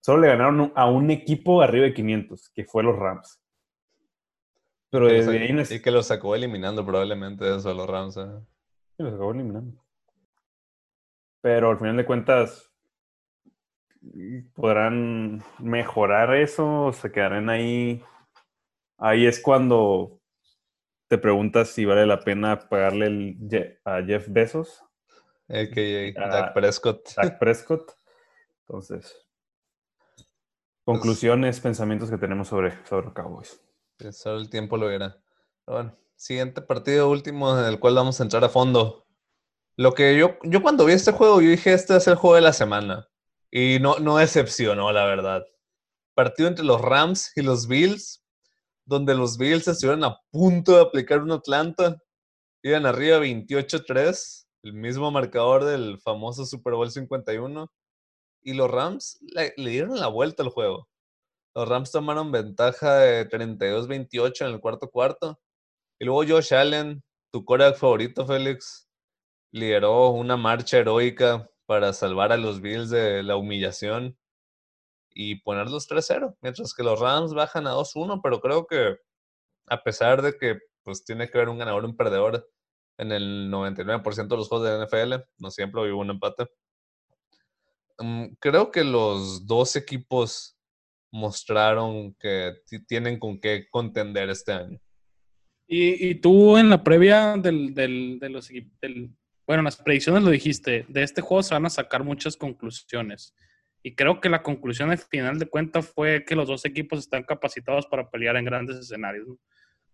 Solo 0.00 0.22
le 0.22 0.28
ganaron 0.28 0.72
a 0.76 0.86
un 0.86 1.10
equipo 1.10 1.60
arriba 1.60 1.86
de 1.86 1.92
500, 1.92 2.50
que 2.54 2.64
fue 2.64 2.84
los 2.84 2.96
Rams. 2.96 3.42
Pero 4.90 5.08
desde 5.08 5.38
ahí 5.38 5.62
Y 5.70 5.82
que 5.82 5.90
los 5.90 6.06
sacó 6.06 6.36
eliminando 6.36 6.86
probablemente 6.86 7.52
eso 7.52 7.68
a 7.68 7.74
los 7.74 7.88
Rams. 7.88 8.16
¿eh? 8.16 8.28
Sí, 8.96 9.02
los 9.02 9.12
sacó 9.12 9.32
eliminando. 9.32 9.84
Pero 11.40 11.70
al 11.70 11.78
final 11.78 11.96
de 11.96 12.06
cuentas, 12.06 12.70
podrán 14.54 15.42
mejorar 15.58 16.32
eso 16.36 16.84
o 16.84 16.92
se 16.92 17.10
quedarán 17.10 17.50
ahí. 17.50 18.04
Ahí 18.98 19.26
es 19.26 19.40
cuando 19.40 20.20
te 21.14 21.18
preguntas 21.18 21.68
si 21.68 21.84
vale 21.84 22.06
la 22.06 22.18
pena 22.18 22.68
pagarle 22.68 23.06
el, 23.06 23.78
a 23.84 24.02
Jeff 24.02 24.26
Bezos. 24.28 24.82
Dak 25.46 26.52
Prescott. 26.54 27.14
Dak 27.14 27.38
Prescott. 27.38 27.92
Entonces, 28.66 29.24
conclusiones, 30.84 31.60
pensamientos 31.60 32.10
que 32.10 32.18
tenemos 32.18 32.48
sobre, 32.48 32.84
sobre 32.84 33.12
Cowboys. 33.12 33.60
Solo 34.10 34.40
el 34.40 34.50
tiempo 34.50 34.76
lo 34.76 34.90
era. 34.90 35.16
Bueno, 35.68 35.96
siguiente 36.16 36.62
partido 36.62 37.08
último 37.08 37.56
en 37.56 37.66
el 37.66 37.78
cual 37.78 37.94
vamos 37.94 38.18
a 38.18 38.24
entrar 38.24 38.42
a 38.42 38.48
fondo. 38.48 39.06
Lo 39.76 39.92
que 39.92 40.18
yo, 40.18 40.36
yo 40.42 40.62
cuando 40.62 40.84
vi 40.84 40.94
este 40.94 41.12
juego, 41.12 41.40
yo 41.40 41.50
dije, 41.50 41.74
este 41.74 41.96
es 41.96 42.08
el 42.08 42.16
juego 42.16 42.34
de 42.34 42.42
la 42.42 42.52
semana. 42.52 43.08
Y 43.52 43.78
no, 43.80 44.00
no 44.00 44.16
decepcionó, 44.16 44.90
la 44.90 45.04
verdad. 45.04 45.44
Partido 46.14 46.48
entre 46.48 46.64
los 46.64 46.80
Rams 46.80 47.30
y 47.36 47.42
los 47.42 47.68
Bills, 47.68 48.23
donde 48.86 49.14
los 49.14 49.38
Bills 49.38 49.68
estuvieron 49.68 50.04
a 50.04 50.18
punto 50.30 50.72
de 50.72 50.82
aplicar 50.82 51.20
un 51.20 51.32
Atlanta. 51.32 51.96
Iban 52.62 52.86
arriba 52.86 53.18
28-3, 53.18 54.46
el 54.62 54.72
mismo 54.74 55.10
marcador 55.10 55.64
del 55.64 55.98
famoso 56.00 56.44
Super 56.46 56.74
Bowl 56.74 56.90
51. 56.90 57.70
Y 58.42 58.54
los 58.54 58.70
Rams 58.70 59.18
le, 59.22 59.54
dieron 59.56 59.98
la 59.98 60.08
vuelta 60.08 60.42
al 60.42 60.50
juego. 60.50 60.88
Los 61.54 61.68
Rams 61.68 61.92
tomaron 61.92 62.32
ventaja 62.32 62.96
de 62.96 63.28
32-28 63.28 64.46
en 64.46 64.52
el 64.54 64.60
cuarto 64.60 64.90
cuarto. 64.90 65.40
Y 65.98 66.04
luego 66.04 66.24
Josh 66.26 66.52
Allen, 66.52 67.02
tu 67.32 67.44
coreback 67.44 67.76
favorito, 67.76 68.26
Félix, 68.26 68.88
lideró 69.52 70.10
una 70.10 70.36
marcha 70.36 70.78
heroica 70.78 71.48
para 71.66 71.92
salvar 71.92 72.32
a 72.32 72.36
los 72.36 72.60
Bills 72.60 72.90
de 72.90 73.22
la 73.22 73.36
humillación 73.36 74.18
y 75.14 75.36
ponerlos 75.36 75.88
3-0, 75.88 76.36
mientras 76.42 76.74
que 76.74 76.82
los 76.82 77.00
Rams 77.00 77.32
bajan 77.32 77.66
a 77.66 77.74
2-1, 77.74 78.20
pero 78.22 78.40
creo 78.40 78.66
que 78.66 78.98
a 79.68 79.82
pesar 79.82 80.20
de 80.20 80.36
que 80.36 80.58
pues 80.82 81.04
tiene 81.04 81.30
que 81.30 81.38
haber 81.38 81.48
un 81.48 81.58
ganador 81.58 81.84
y 81.84 81.86
un 81.86 81.96
perdedor 81.96 82.50
en 82.98 83.12
el 83.12 83.50
99% 83.50 84.28
de 84.28 84.36
los 84.36 84.48
juegos 84.48 84.68
de 84.68 84.78
la 84.78 84.84
NFL, 84.84 85.24
no 85.38 85.50
siempre 85.50 85.80
hubo 85.80 86.00
un 86.00 86.10
empate. 86.10 86.46
mm, 87.98 88.34
creo 88.40 88.70
que 88.70 88.84
los 88.84 89.46
dos 89.46 89.76
equipos 89.76 90.58
mostraron 91.12 92.14
que 92.14 92.54
tienen 92.88 93.18
con 93.18 93.40
qué 93.40 93.68
contender 93.70 94.30
este 94.30 94.52
año. 94.52 94.80
Y, 95.66 96.16
tú 96.16 96.58
en 96.58 96.68
la 96.68 96.84
previa 96.84 97.36
del, 97.38 97.72
del, 97.74 98.18
de 98.20 98.28
los 98.28 98.48
del, 98.48 99.16
bueno, 99.46 99.62
las 99.62 99.76
predicciones 99.76 100.22
lo 100.22 100.30
dijiste, 100.30 100.84
de 100.88 101.02
este 101.02 101.22
juego 101.22 101.42
se 101.42 101.54
van 101.54 101.66
a 101.66 101.70
sacar 101.70 102.04
muchas 102.04 102.36
conclusiones. 102.36 103.34
Y 103.86 103.94
creo 103.94 104.18
que 104.18 104.30
la 104.30 104.42
conclusión 104.42 104.90
al 104.90 104.96
final 104.96 105.38
de 105.38 105.44
cuentas 105.44 105.86
fue 105.86 106.24
que 106.24 106.34
los 106.34 106.48
dos 106.48 106.64
equipos 106.64 107.00
están 107.00 107.22
capacitados 107.22 107.86
para 107.86 108.08
pelear 108.08 108.34
en 108.36 108.46
grandes 108.46 108.78
escenarios. 108.78 109.28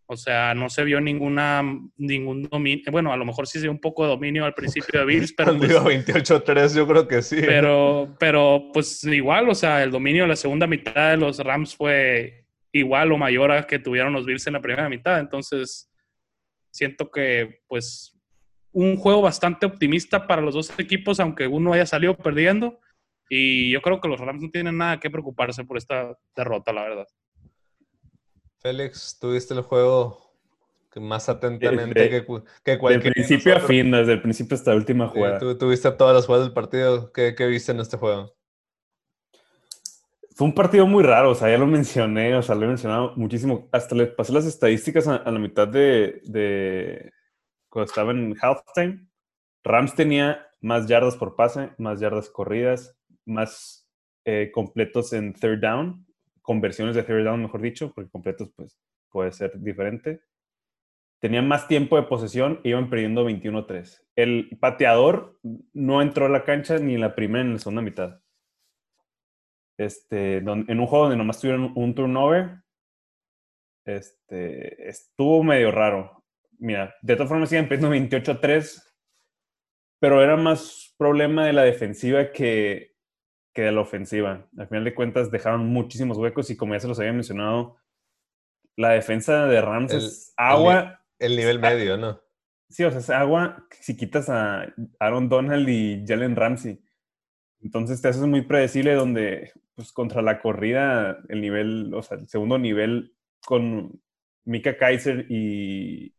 O 0.06 0.16
sea, 0.16 0.54
no 0.54 0.70
se 0.70 0.84
vio 0.84 1.00
ninguna, 1.00 1.60
ningún 1.96 2.44
dominio. 2.44 2.84
Bueno, 2.92 3.12
a 3.12 3.16
lo 3.16 3.24
mejor 3.24 3.48
sí 3.48 3.58
se 3.58 3.64
vio 3.64 3.72
un 3.72 3.80
poco 3.80 4.04
de 4.04 4.10
dominio 4.10 4.44
al 4.44 4.54
principio 4.54 5.00
de 5.00 5.06
Bills, 5.06 5.32
pero. 5.36 5.58
Pues, 5.58 5.70
28-3, 6.06 6.76
yo 6.76 6.86
creo 6.86 7.08
que 7.08 7.20
sí. 7.20 7.40
Pero, 7.40 8.14
pero, 8.20 8.70
pues 8.72 9.02
igual, 9.02 9.48
o 9.48 9.56
sea, 9.56 9.82
el 9.82 9.90
dominio 9.90 10.22
de 10.22 10.28
la 10.28 10.36
segunda 10.36 10.68
mitad 10.68 11.10
de 11.10 11.16
los 11.16 11.40
Rams 11.40 11.74
fue 11.74 12.46
igual 12.70 13.10
o 13.10 13.18
mayor 13.18 13.50
a 13.50 13.66
que 13.66 13.80
tuvieron 13.80 14.12
los 14.12 14.24
Bills 14.24 14.46
en 14.46 14.52
la 14.52 14.60
primera 14.60 14.88
mitad. 14.88 15.18
Entonces, 15.18 15.92
siento 16.70 17.10
que, 17.10 17.62
pues, 17.66 18.16
un 18.70 18.96
juego 18.96 19.20
bastante 19.22 19.66
optimista 19.66 20.28
para 20.28 20.42
los 20.42 20.54
dos 20.54 20.72
equipos, 20.78 21.18
aunque 21.18 21.48
uno 21.48 21.72
haya 21.72 21.86
salido 21.86 22.16
perdiendo. 22.16 22.78
Y 23.32 23.70
yo 23.70 23.80
creo 23.80 24.00
que 24.00 24.08
los 24.08 24.18
Rams 24.18 24.42
no 24.42 24.50
tienen 24.50 24.76
nada 24.76 24.98
que 24.98 25.08
preocuparse 25.08 25.64
por 25.64 25.78
esta 25.78 26.18
derrota, 26.34 26.72
la 26.72 26.82
verdad. 26.82 27.06
Félix, 28.58 29.18
¿tuviste 29.20 29.54
el 29.54 29.62
juego 29.62 30.34
más 30.96 31.28
atentamente 31.28 32.10
que, 32.10 32.26
que, 32.64 32.76
cualquier... 32.76 33.04
De 33.04 33.22
principio 33.22 33.56
a 33.56 33.60
fin, 33.60 33.92
desde 33.92 34.14
el 34.14 34.20
principio 34.20 34.56
hasta 34.56 34.72
la 34.72 34.78
última 34.78 35.06
jugada. 35.06 35.38
tú 35.38 35.56
tuviste 35.56 35.88
todas 35.92 36.12
las 36.12 36.26
jugadas 36.26 36.46
del 36.46 36.54
partido. 36.54 37.12
¿Qué, 37.12 37.32
viste 37.46 37.70
en 37.70 37.78
este 37.78 37.96
juego? 37.96 38.34
Fue 40.34 40.48
un 40.48 40.54
partido 40.54 40.88
muy 40.88 41.04
raro, 41.04 41.30
o 41.30 41.34
sea, 41.36 41.50
ya 41.50 41.58
lo 41.58 41.68
mencioné, 41.68 42.34
o 42.34 42.42
sea, 42.42 42.56
lo 42.56 42.64
he 42.64 42.68
mencionado 42.68 43.12
muchísimo. 43.14 43.68
Hasta 43.70 43.94
le 43.94 44.08
pasé 44.08 44.32
las 44.32 44.46
estadísticas 44.46 45.06
a, 45.06 45.30
la 45.30 45.38
mitad 45.38 45.68
de, 45.68 46.20
de, 46.24 47.12
cuando 47.68 47.88
estaba 47.88 48.10
en 48.10 48.36
halftime. 48.42 49.06
Rams 49.62 49.94
tenía 49.94 50.48
más 50.60 50.88
yardas 50.88 51.14
por 51.14 51.36
pase, 51.36 51.70
más 51.78 52.00
yardas 52.00 52.28
corridas, 52.28 52.99
más 53.30 53.88
eh, 54.24 54.50
completos 54.52 55.12
en 55.12 55.32
third 55.32 55.60
down, 55.60 56.06
conversiones 56.42 56.94
de 56.94 57.02
third 57.02 57.24
down, 57.24 57.42
mejor 57.42 57.62
dicho, 57.62 57.92
porque 57.94 58.10
completos 58.10 58.50
pues 58.54 58.78
puede 59.10 59.32
ser 59.32 59.58
diferente. 59.60 60.22
Tenían 61.20 61.46
más 61.48 61.68
tiempo 61.68 61.96
de 61.96 62.04
posesión 62.04 62.60
iban 62.64 62.88
perdiendo 62.88 63.28
21-3. 63.28 64.02
El 64.16 64.56
pateador 64.58 65.38
no 65.72 66.00
entró 66.00 66.26
a 66.26 66.30
la 66.30 66.44
cancha 66.44 66.78
ni 66.78 66.94
en 66.94 67.00
la 67.02 67.14
primera 67.14 67.44
ni 67.44 67.50
en 67.50 67.54
la 67.54 67.60
segunda 67.60 67.82
mitad. 67.82 68.20
Este, 69.76 70.38
en 70.38 70.48
un 70.48 70.86
juego 70.86 71.04
donde 71.04 71.16
nomás 71.16 71.40
tuvieron 71.40 71.72
un 71.74 71.94
turnover, 71.94 72.62
este, 73.84 74.88
estuvo 74.88 75.42
medio 75.42 75.70
raro. 75.70 76.24
Mira, 76.58 76.94
de 77.02 77.14
todas 77.16 77.28
formas 77.28 77.48
siguen 77.48 77.68
perdiendo 77.68 77.94
28-3, 77.94 78.82
pero 79.98 80.22
era 80.22 80.36
más 80.36 80.94
problema 80.98 81.46
de 81.46 81.52
la 81.52 81.62
defensiva 81.62 82.32
que 82.32 82.94
que 83.52 83.62
de 83.62 83.72
la 83.72 83.80
ofensiva. 83.80 84.48
Al 84.56 84.68
final 84.68 84.84
de 84.84 84.94
cuentas 84.94 85.30
dejaron 85.30 85.66
muchísimos 85.66 86.18
huecos 86.18 86.50
y 86.50 86.56
como 86.56 86.74
ya 86.74 86.80
se 86.80 86.88
los 86.88 86.98
había 86.98 87.12
mencionado, 87.12 87.76
la 88.76 88.90
defensa 88.90 89.46
de 89.46 89.60
Rams 89.60 89.92
es 89.92 90.34
agua. 90.36 91.02
El, 91.18 91.36
nivel 91.36 91.58
medio, 91.58 91.96
¿no? 91.96 92.20
Sí, 92.68 92.84
o 92.84 92.90
sea, 92.90 93.00
es 93.00 93.10
agua 93.10 93.66
si 93.80 93.96
quitas 93.96 94.28
a 94.30 94.72
Aaron 94.98 95.28
Donald 95.28 95.68
y 95.68 96.04
Jalen 96.06 96.36
Ramsey. 96.36 96.80
Entonces 97.60 98.00
te 98.00 98.08
haces 98.08 98.22
muy 98.22 98.42
predecible 98.42 98.94
donde, 98.94 99.52
pues 99.74 99.92
contra 99.92 100.22
la 100.22 100.40
corrida, 100.40 101.18
el 101.28 101.40
nivel, 101.40 101.92
o 101.92 102.02
sea, 102.02 102.16
el 102.16 102.28
segundo 102.28 102.58
nivel 102.58 103.14
con 103.44 104.00
Mika 104.44 104.76
Kaiser 104.76 105.26
y, 105.28 106.14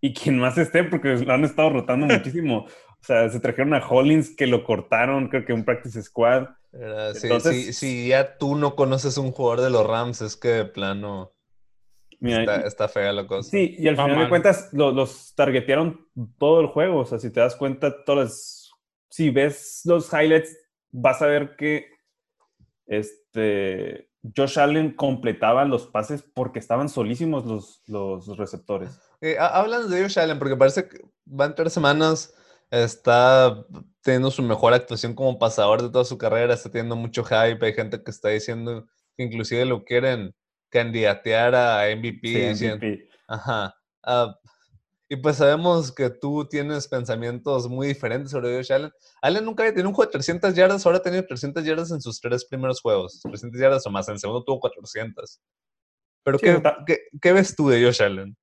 y 0.00 0.14
quien 0.14 0.38
más 0.38 0.56
esté, 0.58 0.84
porque 0.84 1.16
lo 1.16 1.32
han 1.32 1.44
estado 1.44 1.70
rotando 1.70 2.06
muchísimo. 2.14 2.64
O 2.64 3.02
sea, 3.02 3.28
se 3.28 3.40
trajeron 3.40 3.74
a 3.74 3.86
Hollins 3.86 4.34
que 4.34 4.46
lo 4.46 4.64
cortaron, 4.64 5.28
creo 5.28 5.44
que 5.44 5.52
un 5.52 5.64
practice 5.64 6.02
squad. 6.02 6.48
Entonces, 6.72 7.76
si, 7.76 8.08
ya 8.08 8.38
tú 8.38 8.56
no 8.56 8.76
conoces 8.76 9.16
un 9.18 9.32
jugador 9.32 9.62
de 9.62 9.70
los 9.70 9.86
Rams, 9.86 10.20
es 10.20 10.36
que 10.36 10.48
de 10.48 10.64
plano 10.66 11.32
está, 12.20 12.88
fea 12.88 13.12
la 13.12 13.26
cosa. 13.26 13.50
Sí, 13.50 13.76
y 13.78 13.88
al 13.88 13.96
final 13.96 14.18
de 14.18 14.28
cuentas 14.28 14.68
los 14.72 15.34
targetearon 15.34 16.06
todo 16.38 16.60
el 16.60 16.66
juego. 16.68 17.00
O 17.00 17.06
sea, 17.06 17.18
si 17.18 17.30
te 17.30 17.40
das 17.40 17.56
cuenta, 17.56 18.04
todas 18.04 18.60
si 19.10 19.30
ves 19.30 19.82
los 19.84 20.12
highlights, 20.12 20.56
vas 20.92 21.20
a 21.20 21.26
ver 21.26 21.56
que 21.56 21.88
este, 22.86 24.08
Josh 24.36 24.58
Allen 24.58 24.94
completaba 24.94 25.64
los 25.64 25.86
pases 25.86 26.22
porque 26.22 26.58
estaban 26.58 26.88
solísimos 26.88 27.44
los, 27.44 27.82
los 27.86 28.36
receptores. 28.36 28.98
Eh, 29.20 29.36
hablan 29.38 29.90
de 29.90 30.02
Josh 30.02 30.18
Allen 30.18 30.38
porque 30.38 30.56
parece 30.56 30.88
que 30.88 31.00
van 31.24 31.54
tres 31.54 31.72
semanas 31.72 32.34
está 32.70 33.66
teniendo 34.02 34.30
su 34.30 34.42
mejor 34.42 34.72
actuación 34.72 35.14
como 35.14 35.38
pasador 35.38 35.82
de 35.82 35.90
toda 35.90 36.04
su 36.04 36.16
carrera, 36.16 36.54
está 36.54 36.70
teniendo 36.70 36.96
mucho 36.96 37.24
hype, 37.24 37.64
hay 37.64 37.74
gente 37.74 38.02
que 38.02 38.10
está 38.10 38.28
diciendo 38.28 38.86
que 39.16 39.24
inclusive 39.24 39.64
lo 39.64 39.84
quieren 39.84 40.34
candidatear 40.70 41.54
a 41.54 41.94
MVP. 41.94 42.54
Ajá. 43.26 43.74
Ah, 44.02 44.34
y 45.08 45.16
pues 45.16 45.36
sabemos 45.36 45.92
que 45.92 46.08
tú 46.08 46.46
tienes 46.48 46.86
pensamientos 46.86 47.68
muy 47.68 47.88
diferentes 47.88 48.30
sobre 48.30 48.56
Josh 48.56 48.72
Allen. 48.72 48.92
Allen 49.20 49.44
nunca 49.44 49.64
había 49.64 49.72
tenido 49.72 49.88
un 49.88 49.94
juego 49.94 50.08
de 50.08 50.12
300 50.12 50.54
yardas, 50.54 50.86
ahora 50.86 50.98
ha 50.98 51.02
tenido 51.02 51.26
300 51.26 51.64
yardas 51.64 51.90
en 51.90 52.00
sus 52.00 52.20
tres 52.20 52.44
primeros 52.44 52.80
juegos. 52.80 53.20
300 53.20 53.60
yardas 53.60 53.86
o 53.86 53.90
más, 53.90 54.06
en 54.08 54.14
el 54.14 54.20
segundo 54.20 54.44
tuvo 54.44 54.60
400. 54.60 55.40
Pero 56.22 56.38
¿qué, 56.38 56.62
¿qué, 56.86 56.98
¿qué, 57.20 57.32
ves 57.32 57.56
tú 57.56 57.68
de 57.68 57.82
Josh 57.84 58.02
Allen? 58.02 58.36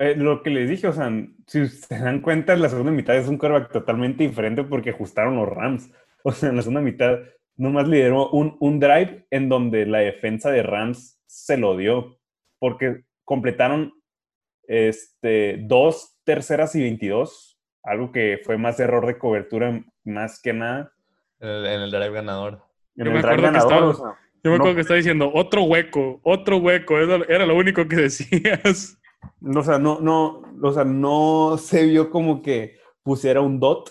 Eh, 0.00 0.14
lo 0.16 0.42
que 0.42 0.48
les 0.48 0.70
dije, 0.70 0.88
o 0.88 0.94
sea, 0.94 1.12
si 1.46 1.68
se 1.68 1.98
dan 1.98 2.22
cuenta, 2.22 2.56
la 2.56 2.70
segunda 2.70 2.90
mitad 2.90 3.14
es 3.14 3.28
un 3.28 3.36
quarterback 3.36 3.70
totalmente 3.70 4.26
diferente 4.26 4.64
porque 4.64 4.90
ajustaron 4.90 5.36
los 5.36 5.48
Rams. 5.48 5.90
O 6.22 6.32
sea, 6.32 6.50
en 6.50 6.56
la 6.56 6.60
segunda 6.60 6.82
mitad 6.82 7.18
nomás 7.56 7.88
lideró 7.88 8.28
un, 8.28 8.54
un 8.60 8.78
drive 8.78 9.26
en 9.30 9.48
donde 9.48 9.86
la 9.86 10.00
defensa 10.00 10.50
de 10.50 10.62
Rams 10.62 11.18
se 11.24 11.56
lo 11.56 11.78
dio 11.78 12.18
porque 12.58 13.04
completaron 13.24 13.94
este, 14.64 15.56
dos 15.62 16.18
terceras 16.24 16.74
y 16.74 16.82
22, 16.82 17.58
algo 17.82 18.12
que 18.12 18.38
fue 18.44 18.58
más 18.58 18.78
error 18.80 19.06
de 19.06 19.16
cobertura 19.16 19.82
más 20.04 20.42
que 20.42 20.52
nada. 20.52 20.92
En 21.38 21.48
el, 21.48 21.90
drive 21.90 22.10
ganador. 22.10 22.62
En 22.96 23.06
yo, 23.06 23.12
me 23.12 23.22
drive 23.22 23.40
ganador, 23.40 23.92
estaba, 23.92 24.18
yo 24.44 24.50
me 24.50 24.56
acuerdo 24.56 24.74
que 24.74 24.80
estaba 24.82 24.98
diciendo 24.98 25.30
otro 25.32 25.62
hueco, 25.62 26.20
otro 26.22 26.58
hueco, 26.58 26.98
era 26.98 27.46
lo 27.46 27.56
único 27.56 27.88
que 27.88 27.96
decías. 28.10 28.99
O 29.56 29.62
sea, 29.62 29.78
no, 29.78 30.00
no, 30.00 30.42
o 30.62 30.72
sea, 30.72 30.84
no 30.84 31.56
se 31.58 31.86
vio 31.86 32.10
como 32.10 32.42
que 32.42 32.78
pusiera 33.02 33.40
un 33.40 33.58
dot 33.58 33.90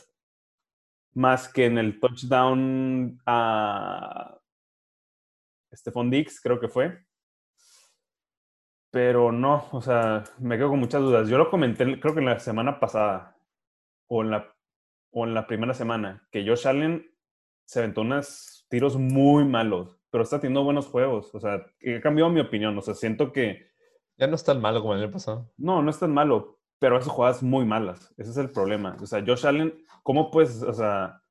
más 1.13 1.51
que 1.51 1.65
en 1.65 1.77
el 1.77 1.99
touchdown 1.99 3.19
a 3.25 4.39
Stephon 5.73 6.09
Dix, 6.09 6.39
creo 6.41 6.59
que 6.59 6.67
fue. 6.67 7.05
Pero 8.91 9.31
no, 9.31 9.67
o 9.71 9.81
sea, 9.81 10.23
me 10.39 10.57
quedo 10.57 10.69
con 10.69 10.79
muchas 10.79 11.01
dudas. 11.01 11.29
Yo 11.29 11.37
lo 11.37 11.49
comenté, 11.49 11.99
creo 11.99 12.13
que 12.13 12.19
en 12.21 12.25
la 12.25 12.39
semana 12.39 12.79
pasada, 12.79 13.37
o 14.07 14.23
en 14.23 14.31
la, 14.31 14.55
o 15.11 15.25
en 15.25 15.33
la 15.33 15.45
primera 15.45 15.73
semana, 15.73 16.27
que 16.31 16.45
Josh 16.47 16.67
Allen 16.67 17.05
se 17.65 17.79
aventó 17.79 18.01
unos 18.01 18.65
tiros 18.69 18.97
muy 18.97 19.45
malos, 19.45 19.99
pero 20.09 20.23
está 20.23 20.39
teniendo 20.39 20.63
buenos 20.63 20.87
juegos. 20.87 21.33
O 21.35 21.39
sea, 21.39 21.65
he 21.79 22.01
cambiado 22.01 22.31
mi 22.31 22.39
opinión. 22.39 22.77
O 22.77 22.81
sea, 22.81 22.95
siento 22.95 23.31
que 23.31 23.69
ya 24.19 24.27
no 24.27 24.35
es 24.35 24.43
tan 24.43 24.61
malo 24.61 24.81
como 24.81 24.93
el 24.93 25.01
año 25.01 25.11
pasado. 25.11 25.49
No, 25.57 25.81
no 25.81 25.89
es 25.89 25.97
tan 25.97 26.13
malo, 26.13 26.59
pero 26.77 26.97
hace 26.97 27.09
jugadas 27.09 27.41
muy 27.41 27.65
malas. 27.65 28.13
Ese 28.17 28.31
es 28.31 28.37
el 28.37 28.51
problema. 28.51 28.97
O 29.01 29.05
sea, 29.05 29.23
Josh 29.25 29.47
Allen, 29.47 29.73
¿cómo 30.03 30.29
pues, 30.29 30.61
o 30.61 30.73
sea, 30.73 31.21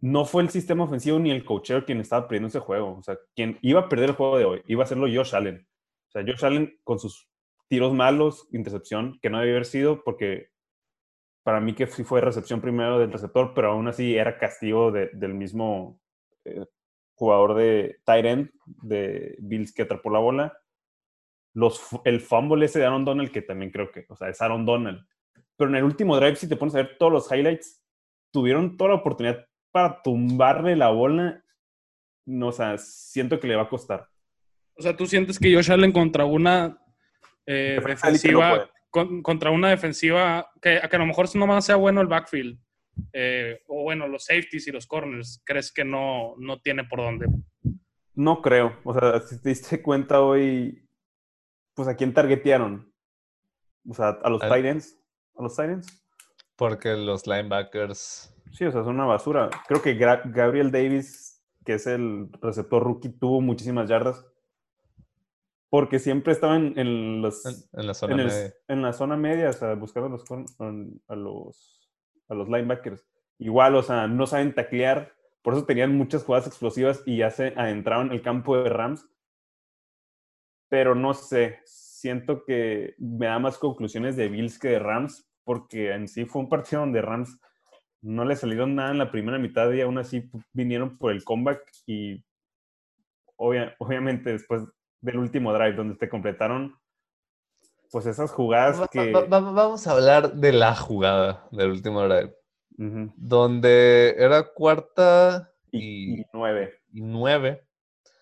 no 0.00 0.24
fue 0.24 0.42
el 0.42 0.48
sistema 0.48 0.84
ofensivo 0.84 1.18
ni 1.18 1.30
el 1.30 1.44
coachero 1.44 1.84
quien 1.84 2.00
estaba 2.00 2.26
perdiendo 2.26 2.48
ese 2.48 2.60
juego. 2.60 2.96
O 2.96 3.02
sea, 3.02 3.18
quien 3.34 3.58
iba 3.60 3.80
a 3.80 3.88
perder 3.90 4.10
el 4.10 4.16
juego 4.16 4.38
de 4.38 4.46
hoy, 4.46 4.62
iba 4.66 4.84
a 4.84 4.86
serlo 4.86 5.06
Josh 5.06 5.34
Allen. 5.34 5.68
O 6.08 6.10
sea, 6.10 6.22
Josh 6.22 6.44
Allen 6.46 6.78
con 6.82 6.98
sus 6.98 7.28
tiros 7.68 7.92
malos, 7.92 8.48
intercepción, 8.52 9.18
que 9.20 9.28
no 9.28 9.38
debía 9.38 9.54
haber 9.54 9.66
sido 9.66 10.02
porque 10.02 10.48
para 11.42 11.60
mí 11.60 11.74
que 11.74 11.86
sí 11.86 12.04
fue 12.04 12.22
recepción 12.22 12.62
primero 12.62 12.98
del 12.98 13.12
receptor, 13.12 13.52
pero 13.54 13.72
aún 13.72 13.86
así 13.86 14.16
era 14.16 14.38
castigo 14.38 14.92
del 14.92 15.34
mismo 15.34 16.00
eh, 16.44 16.64
jugador 17.14 17.54
de 17.54 17.98
tight 18.06 18.24
end 18.24 18.50
de 18.64 19.36
Bills 19.40 19.74
que 19.74 19.82
atrapó 19.82 20.10
la 20.10 20.20
bola 20.20 20.58
los, 21.56 21.80
el 22.04 22.20
fumble 22.20 22.66
ese 22.66 22.78
de 22.78 22.84
Aaron 22.84 23.06
Donald, 23.06 23.30
que 23.30 23.40
también 23.40 23.70
creo 23.70 23.90
que, 23.90 24.04
o 24.10 24.14
sea, 24.14 24.28
es 24.28 24.42
Aaron 24.42 24.66
Donald. 24.66 25.02
Pero 25.56 25.70
en 25.70 25.76
el 25.76 25.84
último 25.84 26.14
drive, 26.16 26.36
si 26.36 26.46
te 26.46 26.56
pones 26.56 26.74
a 26.74 26.82
ver 26.82 26.98
todos 26.98 27.10
los 27.10 27.32
highlights, 27.32 27.82
tuvieron 28.30 28.76
toda 28.76 28.90
la 28.90 28.96
oportunidad 28.96 29.46
para 29.72 30.02
tumbarle 30.02 30.76
la 30.76 30.90
bola. 30.90 31.42
No, 32.26 32.48
o 32.48 32.52
sea, 32.52 32.76
siento 32.76 33.40
que 33.40 33.48
le 33.48 33.56
va 33.56 33.62
a 33.62 33.68
costar. 33.70 34.06
O 34.76 34.82
sea, 34.82 34.94
tú 34.94 35.06
sientes 35.06 35.38
que 35.38 35.54
Josh 35.54 35.72
Allen 35.72 35.92
contra 35.92 36.26
una 36.26 36.78
eh, 37.46 37.80
defensiva, 37.82 38.70
contra 38.90 39.50
una 39.50 39.70
defensiva, 39.70 40.50
que, 40.60 40.78
que, 40.90 40.96
a 40.96 40.98
lo 40.98 41.06
mejor 41.06 41.34
no 41.36 41.46
más 41.46 41.64
sea 41.64 41.76
bueno 41.76 42.02
el 42.02 42.06
backfield, 42.06 42.58
eh, 43.14 43.62
o 43.66 43.84
bueno, 43.84 44.06
los 44.06 44.26
safeties 44.26 44.68
y 44.68 44.72
los 44.72 44.86
corners, 44.86 45.42
¿crees 45.42 45.72
que 45.72 45.86
no, 45.86 46.34
no 46.36 46.60
tiene 46.60 46.84
por 46.84 46.98
dónde? 46.98 47.28
No 48.14 48.42
creo. 48.42 48.78
O 48.84 48.92
sea, 48.92 49.20
si 49.20 49.40
te 49.40 49.48
diste 49.48 49.80
cuenta 49.80 50.20
hoy, 50.20 50.85
pues 51.76 51.86
a 51.88 51.94
quién 51.94 52.12
targetearon. 52.12 52.92
O 53.88 53.94
sea, 53.94 54.08
a 54.22 54.30
los 54.30 54.40
Titans. 54.40 54.98
A 55.38 55.42
los 55.44 55.54
Titans. 55.54 56.02
Porque 56.56 56.96
los 56.96 57.26
linebackers. 57.28 58.34
Sí, 58.50 58.64
o 58.64 58.72
sea, 58.72 58.80
es 58.80 58.86
una 58.88 59.04
basura. 59.04 59.50
Creo 59.68 59.80
que 59.82 59.96
Gra- 59.96 60.22
Gabriel 60.24 60.72
Davis, 60.72 61.44
que 61.64 61.74
es 61.74 61.86
el 61.86 62.28
receptor 62.40 62.82
rookie, 62.82 63.10
tuvo 63.10 63.40
muchísimas 63.40 63.88
yardas. 63.88 64.24
Porque 65.68 65.98
siempre 65.98 66.32
estaban 66.32 66.72
en 66.78 67.20
los 67.22 67.44
En, 67.44 67.80
en 67.80 67.86
la 67.86 67.94
zona 67.94 68.14
el- 68.14 68.26
media. 68.26 68.54
en 68.68 68.82
la 68.82 68.92
zona 68.92 69.16
media, 69.16 69.50
o 69.50 69.52
sea, 69.52 69.74
buscando 69.74 70.08
a 70.08 70.10
los, 70.12 70.24
a 71.08 71.14
los, 71.16 71.90
a 72.28 72.34
los 72.34 72.48
linebackers. 72.48 73.04
Igual, 73.38 73.74
o 73.74 73.82
sea, 73.82 74.06
no 74.06 74.26
saben 74.26 74.54
taclear, 74.54 75.12
por 75.42 75.52
eso 75.54 75.66
tenían 75.66 75.94
muchas 75.94 76.24
jugadas 76.24 76.46
explosivas 76.46 77.02
y 77.04 77.18
ya 77.18 77.30
se 77.30 77.48
adentraron 77.56 78.06
en 78.08 78.12
el 78.14 78.22
campo 78.22 78.56
de 78.56 78.70
Rams. 78.70 79.06
Pero 80.68 80.94
no 80.94 81.14
sé, 81.14 81.60
siento 81.64 82.44
que 82.44 82.94
me 82.98 83.26
da 83.26 83.38
más 83.38 83.58
conclusiones 83.58 84.16
de 84.16 84.28
Bills 84.28 84.58
que 84.58 84.68
de 84.68 84.78
Rams, 84.78 85.28
porque 85.44 85.92
en 85.92 86.08
sí 86.08 86.24
fue 86.24 86.42
un 86.42 86.48
partido 86.48 86.80
donde 86.80 87.02
Rams 87.02 87.38
no 88.02 88.24
le 88.24 88.36
salieron 88.36 88.74
nada 88.74 88.90
en 88.90 88.98
la 88.98 89.10
primera 89.10 89.38
mitad 89.38 89.70
y 89.72 89.80
aún 89.80 89.98
así 89.98 90.28
vinieron 90.52 90.98
por 90.98 91.12
el 91.12 91.24
comeback 91.24 91.60
y 91.86 92.24
obvia- 93.36 93.74
obviamente 93.78 94.32
después 94.32 94.62
del 95.00 95.18
último 95.18 95.52
drive 95.52 95.74
donde 95.74 95.96
te 95.96 96.08
completaron 96.08 96.74
pues 97.90 98.06
esas 98.06 98.32
jugadas 98.32 98.80
Va- 98.80 98.88
que... 98.88 99.12
va- 99.12 99.26
va- 99.26 99.52
vamos 99.52 99.86
a 99.86 99.92
hablar 99.92 100.34
de 100.34 100.52
la 100.52 100.74
jugada 100.74 101.46
del 101.52 101.70
último 101.70 102.02
drive. 102.02 102.34
Donde 103.16 104.14
era 104.18 104.52
cuarta 104.52 105.50
y, 105.70 106.16
y, 106.16 106.20
y 106.20 106.24
nueve 106.32 106.74
y 106.92 107.00
nueve. 107.00 107.65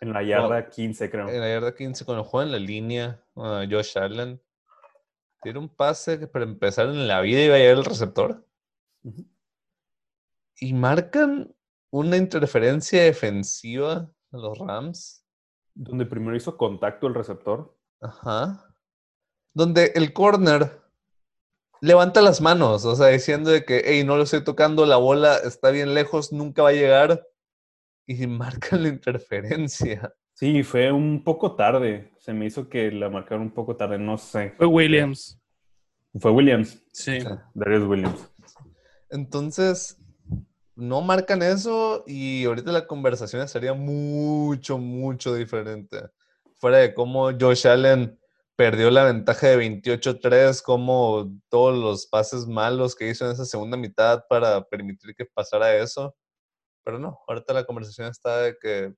En 0.05 0.13
la 0.13 0.23
yarda 0.23 0.69
15 0.69 1.11
creo. 1.11 1.29
En 1.29 1.41
la 1.41 1.49
yarda 1.49 1.75
15, 1.75 2.05
con 2.05 2.19
el 2.19 2.25
juego 2.25 2.47
en 2.47 2.53
la 2.53 2.59
línea, 2.59 3.21
ah, 3.37 3.65
Josh 3.69 3.99
Allen 3.99 4.41
tira 5.43 5.59
un 5.59 5.69
pase 5.69 6.19
que 6.19 6.27
para 6.27 6.45
empezar 6.45 6.87
en 6.87 7.09
la 7.09 7.21
vida 7.21 7.43
iba 7.43 7.55
a 7.55 7.59
llegar 7.59 7.79
el 7.79 7.85
receptor. 7.85 8.47
Y 10.61 10.73
marcan 10.73 11.55
una 11.91 12.17
interferencia 12.17 13.03
defensiva 13.03 14.11
a 14.33 14.37
los 14.37 14.59
Rams. 14.59 15.25
Donde 15.75 16.07
primero 16.07 16.37
hizo 16.37 16.57
contacto 16.57 17.07
el 17.07 17.15
receptor. 17.15 17.77
Ajá. 18.01 18.75
Donde 19.53 19.93
el 19.95 20.13
corner 20.13 20.83
levanta 21.81 22.23
las 22.23 22.41
manos, 22.41 22.85
o 22.85 22.97
sea, 22.97 23.09
diciendo 23.09 23.51
de 23.51 23.65
que, 23.65 23.83
hey, 23.85 24.05
no 24.05 24.17
lo 24.17 24.23
estoy 24.23 24.43
tocando, 24.43 24.87
la 24.87 24.97
bola 24.97 25.37
está 25.39 25.71
bien 25.71 25.95
lejos, 25.95 26.33
nunca 26.33 26.63
va 26.63 26.71
a 26.71 26.73
llegar. 26.73 27.27
Y 28.07 28.27
marcan 28.27 28.83
la 28.83 28.89
interferencia. 28.89 30.15
Sí, 30.35 30.63
fue 30.63 30.91
un 30.91 31.23
poco 31.23 31.55
tarde. 31.55 32.13
Se 32.19 32.33
me 32.33 32.47
hizo 32.47 32.69
que 32.69 32.91
la 32.91 33.09
marcaron 33.09 33.43
un 33.43 33.55
poco 33.55 33.77
tarde, 33.77 33.99
no 33.99 34.19
sé. 34.19 34.53
Fue 34.57 34.67
Williams. 34.67 35.41
Fue 36.19 36.31
Williams. 36.31 36.83
Sí. 36.93 37.19
Darius 37.55 37.85
Williams. 37.85 38.29
Entonces, 39.11 39.97
no 40.77 41.03
marcan 41.03 41.43
eso 41.43 42.03
y 42.07 42.45
ahorita 42.45 42.73
la 42.73 42.87
conversación 42.87 43.47
sería 43.49 43.75
mucho, 43.75 44.79
mucho 44.79 45.35
diferente. 45.35 45.99
Fuera 46.57 46.79
de 46.79 46.95
cómo 46.95 47.31
Josh 47.39 47.67
Allen 47.67 48.19
perdió 48.57 48.91
la 48.91 49.05
ventaja 49.05 49.49
de 49.49 49.59
28-3, 49.59 50.63
como 50.63 51.33
todos 51.49 51.77
los 51.77 52.07
pases 52.07 52.47
malos 52.47 52.95
que 52.95 53.09
hizo 53.09 53.25
en 53.27 53.33
esa 53.33 53.45
segunda 53.45 53.77
mitad 53.77 54.25
para 54.29 54.65
permitir 54.65 55.15
que 55.15 55.25
pasara 55.25 55.77
eso. 55.77 56.15
Pero 56.85 56.99
no, 56.99 57.19
ahorita 57.27 57.55
la 57.55 57.65
conversación 57.65 58.09
está 58.09 58.43
de 58.43 58.57
que 58.61 58.95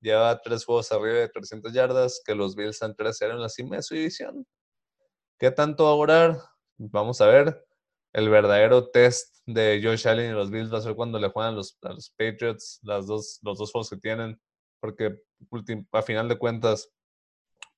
lleva 0.00 0.40
tres 0.40 0.64
juegos 0.64 0.90
arriba 0.92 1.18
de 1.18 1.28
300 1.28 1.72
yardas, 1.72 2.22
que 2.24 2.34
los 2.34 2.56
Bills 2.56 2.76
están 2.76 2.94
3-0 2.94 3.32
en 3.32 3.40
la 3.40 3.48
cima 3.48 3.76
de 3.76 3.82
su 3.82 3.94
división. 3.94 4.46
¿Qué 5.38 5.50
tanto 5.50 5.84
va 5.84 5.90
a 5.90 5.94
durar? 5.94 6.38
Vamos 6.78 7.20
a 7.20 7.26
ver. 7.26 7.64
El 8.12 8.30
verdadero 8.30 8.88
test 8.90 9.36
de 9.44 9.80
Josh 9.82 10.08
Allen 10.08 10.30
y 10.30 10.34
los 10.34 10.50
Bills 10.50 10.72
va 10.72 10.78
a 10.78 10.82
ser 10.82 10.94
cuando 10.94 11.18
le 11.18 11.28
juegan 11.28 11.52
a 11.52 11.56
los, 11.56 11.78
a 11.82 11.92
los 11.92 12.10
Patriots, 12.10 12.80
las 12.82 13.06
dos, 13.06 13.38
los 13.42 13.58
dos 13.58 13.70
juegos 13.70 13.90
que 13.90 13.98
tienen, 13.98 14.40
porque 14.80 15.20
a 15.92 16.02
final 16.02 16.28
de 16.28 16.38
cuentas, 16.38 16.90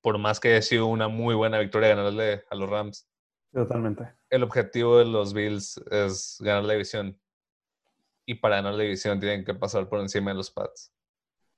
por 0.01 0.19
más 0.19 0.39
que 0.39 0.51
haya 0.51 0.63
sido 0.63 0.87
una 0.87 1.09
muy 1.09 1.35
buena 1.35 1.59
victoria 1.59 1.89
ganarle 1.89 2.45
a 2.49 2.55
los 2.55 2.71
Rams, 2.71 3.09
Totalmente. 3.53 4.15
el 4.31 4.45
objetivo 4.45 4.99
de 4.99 5.07
los 5.07 5.35
Bills 5.35 5.79
es 5.91 6.37
ganar 6.41 6.65
la 6.65 6.75
división. 6.75 7.21
Y 8.31 8.35
para 8.35 8.57
ganar 8.57 8.75
la 8.75 8.83
división 8.83 9.19
tienen 9.19 9.43
que 9.43 9.55
pasar 9.55 9.89
por 9.89 10.01
encima 10.01 10.31
de 10.33 10.37
los 10.37 10.51
Pats. 10.51 10.93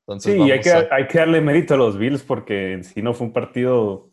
Entonces, 0.06 0.34
Sí, 0.34 0.40
y 0.40 0.50
hay 0.52 0.60
que, 0.60 0.70
a- 0.70 0.88
hay 0.92 1.08
que 1.08 1.18
darle 1.18 1.40
mérito 1.40 1.74
a 1.74 1.76
los 1.76 1.98
Bills 1.98 2.22
porque 2.22 2.74
en 2.74 2.84
sí 2.84 3.02
no 3.02 3.12
fue 3.12 3.26
un 3.26 3.32
partido 3.32 4.12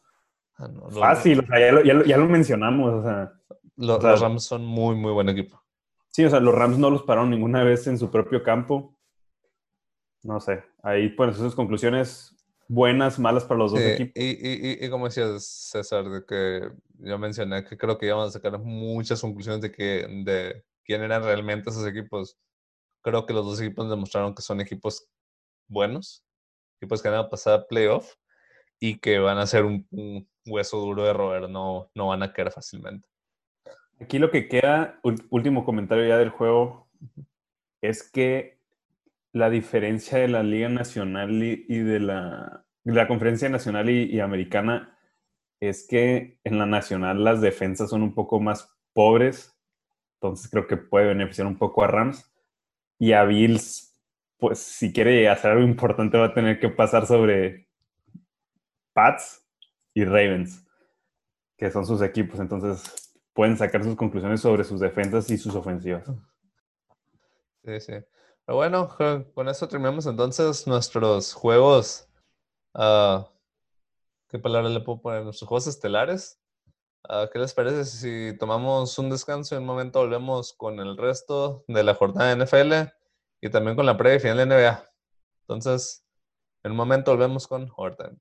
Ah, 0.58 0.68
no, 0.68 0.90
lo- 0.90 1.00
fácil. 1.00 1.40
O 1.42 1.46
sea, 1.46 1.60
ya 1.60 1.72
lo, 1.72 1.84
ya 1.84 1.94
lo- 1.94 2.04
ya 2.04 2.18
lo 2.18 2.26
mencionamos. 2.26 2.94
O 2.96 3.04
sea, 3.04 3.32
lo- 3.76 3.98
o 3.98 4.02
sea- 4.02 4.12
los 4.12 4.22
Rams 4.22 4.44
son 4.44 4.66
muy, 4.66 4.96
muy 4.96 5.12
buen 5.12 5.30
equipo. 5.30 5.62
sí, 6.10 6.26
o 6.26 6.30
sea, 6.32 6.40
los 6.40 6.56
Rams 6.56 6.80
no 6.80 6.90
los 6.90 7.04
pararon 7.04 7.30
ninguna 7.30 7.64
vez 7.64 7.86
en 7.86 8.00
su 8.00 8.10
propio 8.10 8.42
campo. 8.42 8.98
No 10.24 10.40
sé, 10.40 10.64
ahí 10.82 11.10
pues 11.10 11.36
esas 11.38 11.54
conclusiones 11.54 12.36
buenas, 12.68 13.20
malas 13.20 13.46
para 13.46 13.60
los 13.60 13.72
dos 13.72 13.82
Sí, 13.82 13.88
equipos. 13.88 14.14
y, 14.16 14.26
y, 14.26 14.72
y, 14.82 14.86
y 14.86 14.90
como 14.90 15.06
decías, 15.06 15.46
César, 15.72 16.06
de 16.10 16.26
que 16.26 16.70
yo 17.00 17.20
mencioné 17.20 17.64
que 17.64 17.78
creo 17.78 17.98
que 18.00 18.08
íbamos 18.08 18.30
a 18.30 18.32
sacar 18.32 18.58
muchas 18.60 19.22
conclusiones 19.22 19.62
de 19.62 19.72
que 19.72 20.08
de 20.26 20.64
quién 20.84 21.04
eran 21.04 21.24
realmente 21.24 21.70
esos 21.70 21.86
equipos. 21.86 22.36
Creo 23.08 23.26
que 23.26 23.32
los 23.32 23.46
dos 23.46 23.62
equipos 23.62 23.90
demostraron 23.90 24.36
que 24.36 24.42
son 24.42 24.60
equipos 24.60 25.10
buenos, 25.70 26.26
equipos 26.78 27.02
que 27.02 27.08
van 27.08 27.20
a 27.20 27.30
pasar 27.30 27.54
a 27.54 27.66
playoff 27.66 28.16
y 28.82 29.00
que 29.00 29.18
van 29.18 29.38
a 29.38 29.48
ser 29.48 29.64
un, 29.64 29.88
un 29.92 30.30
hueso 30.46 30.78
duro 30.78 31.06
de 31.06 31.14
roer, 31.14 31.50
no, 31.50 31.90
no 31.96 32.08
van 32.08 32.22
a 32.24 32.34
caer 32.34 32.52
fácilmente. 32.52 33.08
Aquí 34.02 34.20
lo 34.20 34.30
que 34.30 34.50
queda, 34.50 35.00
último 35.30 35.64
comentario 35.64 36.06
ya 36.06 36.18
del 36.18 36.32
juego, 36.32 36.90
es 37.82 38.04
que 38.04 38.60
la 39.32 39.50
diferencia 39.50 40.18
de 40.18 40.28
la 40.28 40.44
Liga 40.44 40.68
Nacional 40.68 41.32
y, 41.42 41.66
y 41.70 41.78
de 41.78 42.02
la, 42.02 42.66
de 42.84 42.94
la 42.94 43.08
Conferencia 43.08 43.48
Nacional 43.48 43.90
y, 43.90 44.04
y 44.04 44.20
Americana 44.20 45.00
es 45.62 45.88
que 45.88 46.42
en 46.44 46.60
la 46.60 46.66
Nacional 46.66 47.24
las 47.24 47.40
defensas 47.40 47.90
son 47.90 48.04
un 48.04 48.14
poco 48.14 48.42
más 48.42 48.70
pobres, 48.92 49.58
entonces 50.16 50.52
creo 50.52 50.68
que 50.68 50.76
puede 50.76 51.08
beneficiar 51.08 51.48
un 51.48 51.58
poco 51.58 51.86
a 51.86 51.88
Rams. 51.88 52.30
Y 53.00 53.14
a 53.14 53.24
Bills, 53.24 53.94
pues 54.38 54.60
si 54.60 54.92
quiere 54.92 55.30
hacer 55.30 55.52
algo 55.52 55.64
importante 55.64 56.18
va 56.18 56.28
a 56.28 56.34
tener 56.34 56.60
que 56.60 56.70
pasar 56.70 57.06
sobre 57.06 57.68
Pats 58.94 59.44
y 59.94 60.06
Ravens, 60.06 60.66
que 61.58 61.72
son 61.72 61.86
sus 61.86 62.02
equipos, 62.02 62.40
entonces 62.40 63.14
pueden 63.34 63.58
sacar 63.58 63.84
sus 63.84 63.96
conclusiones 63.96 64.42
sobre 64.42 64.64
sus 64.64 64.80
defensas 64.80 65.30
y 65.30 65.38
sus 65.38 65.54
ofensivas. 65.56 66.06
Sí, 67.64 67.80
sí. 67.80 67.94
Pero 68.46 68.56
bueno, 68.56 68.90
con 69.34 69.50
eso 69.50 69.68
terminamos 69.68 70.06
entonces 70.06 70.66
nuestros 70.68 71.34
juegos. 71.34 72.08
ah, 72.74 73.30
¿Qué 74.30 74.40
palabra 74.40 74.70
le 74.70 74.80
puedo 74.80 75.02
poner? 75.02 75.24
Nuestros 75.24 75.48
juegos 75.48 75.68
estelares. 75.68 76.40
Ah, 77.04 77.30
¿qué 77.32 77.40
les 77.40 77.54
parece 77.54 77.86
si 77.86 78.38
tomamos 78.38 78.98
un 79.00 79.10
descanso 79.10 79.56
y 79.56 79.58
en 79.58 79.64
un 79.64 79.68
momento 79.68 80.00
volvemos 80.00 80.54
con 80.54 80.80
el 80.80 80.98
resto 80.98 81.64
de 81.68 81.84
la 81.84 81.96
jornada 81.96 82.36
de 82.36 82.46
NFL 82.46 82.92
y 83.42 83.50
también 83.50 83.76
con 83.76 83.86
la 83.86 83.98
previa 83.98 84.20
final 84.20 84.38
de 84.38 84.46
NBA? 84.46 84.90
Entonces, 85.42 86.06
en 86.64 86.72
un 86.72 86.78
momento 86.78 87.12
volvemos 87.12 87.48
con 87.48 87.72
Overtime. 87.78 88.18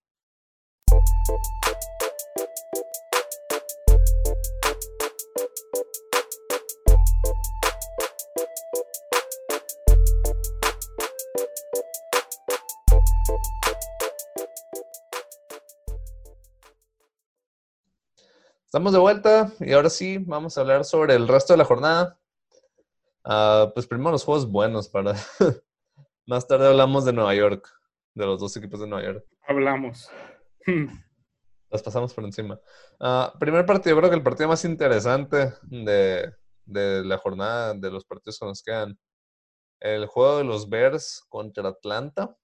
Estamos 18.76 18.92
de 18.92 18.98
vuelta 18.98 19.50
y 19.60 19.72
ahora 19.72 19.88
sí 19.88 20.18
vamos 20.18 20.58
a 20.58 20.60
hablar 20.60 20.84
sobre 20.84 21.14
el 21.14 21.26
resto 21.26 21.54
de 21.54 21.56
la 21.56 21.64
jornada. 21.64 22.20
Ah, 23.24 23.70
pues 23.72 23.86
primero 23.86 24.10
los 24.10 24.22
juegos 24.22 24.50
buenos 24.50 24.90
para... 24.90 25.14
Más 26.26 26.46
tarde 26.46 26.68
hablamos 26.68 27.06
de 27.06 27.14
Nueva 27.14 27.34
York, 27.34 27.66
de 28.12 28.26
los 28.26 28.38
dos 28.38 28.54
equipos 28.54 28.78
de 28.80 28.86
Nueva 28.86 29.06
York. 29.06 29.26
Hablamos. 29.48 30.10
Las 31.70 31.82
pasamos 31.82 32.12
por 32.12 32.24
encima. 32.24 32.60
Ah, 33.00 33.32
primer 33.40 33.64
partido, 33.64 33.96
yo 33.96 34.00
creo 34.00 34.10
que 34.10 34.16
el 34.16 34.22
partido 34.22 34.50
más 34.50 34.62
interesante 34.66 35.54
de, 35.62 36.34
de 36.66 37.02
la 37.02 37.16
jornada, 37.16 37.72
de 37.72 37.90
los 37.90 38.04
partidos 38.04 38.38
que 38.38 38.44
nos 38.44 38.62
quedan. 38.62 38.98
El 39.80 40.04
juego 40.04 40.36
de 40.36 40.44
los 40.44 40.68
Bears 40.68 41.24
contra 41.30 41.70
Atlanta. 41.70 42.36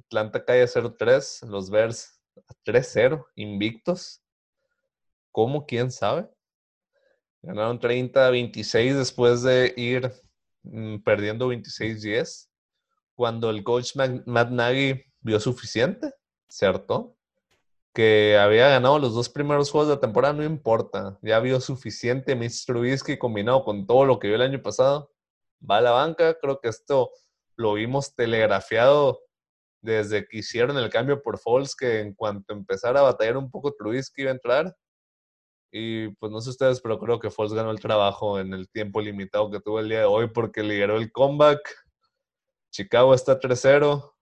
Atlanta 0.00 0.44
cae 0.44 0.62
a 0.62 0.66
0-3, 0.66 1.46
los 1.46 1.70
Bears 1.70 2.20
a 2.48 2.54
3-0, 2.64 3.24
invictos. 3.36 4.20
¿Cómo? 5.32 5.66
¿Quién 5.66 5.90
sabe? 5.90 6.28
Ganaron 7.42 7.80
30-26 7.80 8.96
después 8.96 9.42
de 9.42 9.72
ir 9.76 10.12
mm, 10.62 10.98
perdiendo 10.98 11.48
26-10, 11.52 12.50
cuando 13.14 13.50
el 13.50 13.64
coach 13.64 13.96
Matt 13.96 14.50
Nagy 14.50 15.04
vio 15.20 15.40
suficiente, 15.40 16.12
¿cierto? 16.48 17.16
Que 17.94 18.38
había 18.38 18.68
ganado 18.68 18.98
los 18.98 19.14
dos 19.14 19.28
primeros 19.28 19.70
juegos 19.70 19.88
de 19.88 19.94
la 19.94 20.00
temporada, 20.00 20.34
no 20.34 20.44
importa, 20.44 21.18
ya 21.22 21.40
vio 21.40 21.60
suficiente 21.60 22.36
Mr. 22.36 22.66
Trubisky 22.66 23.18
combinado 23.18 23.64
con 23.64 23.86
todo 23.86 24.04
lo 24.04 24.18
que 24.18 24.28
vio 24.28 24.36
el 24.36 24.42
año 24.42 24.62
pasado, 24.62 25.12
va 25.68 25.78
a 25.78 25.80
la 25.80 25.90
banca, 25.92 26.38
creo 26.40 26.60
que 26.60 26.68
esto 26.68 27.10
lo 27.56 27.74
vimos 27.74 28.14
telegrafiado 28.14 29.20
desde 29.82 30.26
que 30.26 30.38
hicieron 30.38 30.76
el 30.78 30.90
cambio 30.90 31.22
por 31.22 31.38
Foles, 31.38 31.74
que 31.74 32.00
en 32.00 32.14
cuanto 32.14 32.52
empezara 32.52 33.00
a 33.00 33.04
batallar 33.04 33.36
un 33.36 33.50
poco 33.50 33.74
Trubisky 33.74 34.22
iba 34.22 34.30
a 34.30 34.34
entrar. 34.34 34.76
Y 35.72 36.08
pues 36.16 36.32
no 36.32 36.40
sé 36.40 36.50
ustedes, 36.50 36.80
pero 36.80 36.98
creo 36.98 37.20
que 37.20 37.30
Foles 37.30 37.52
ganó 37.52 37.70
el 37.70 37.80
trabajo 37.80 38.40
en 38.40 38.52
el 38.52 38.68
tiempo 38.68 39.00
limitado 39.00 39.50
que 39.50 39.60
tuvo 39.60 39.78
el 39.80 39.88
día 39.88 40.00
de 40.00 40.04
hoy 40.04 40.28
porque 40.28 40.62
lideró 40.62 40.96
el 40.96 41.12
comeback. 41.12 41.60
Chicago 42.72 43.14
está 43.14 43.38
3-0. 43.38 44.12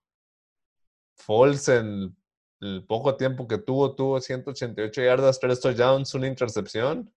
Foles 1.15 1.67
en 1.69 2.15
el 2.61 2.85
poco 2.85 3.15
tiempo 3.17 3.47
que 3.47 3.57
tuvo, 3.57 3.95
tuvo 3.95 4.21
188 4.21 5.01
yardas, 5.01 5.39
3 5.39 5.59
touchdowns, 5.59 6.13
una 6.13 6.27
intercepción. 6.27 7.11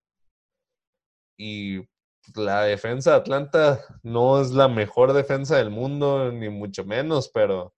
Y 1.37 1.81
la 2.35 2.63
defensa 2.63 3.11
de 3.11 3.17
Atlanta 3.17 3.81
no 4.03 4.41
es 4.41 4.51
la 4.51 4.69
mejor 4.69 5.13
defensa 5.13 5.59
del 5.59 5.71
mundo, 5.71 6.33
ni 6.33 6.49
mucho 6.49 6.85
menos, 6.85 7.29
pero 7.29 7.75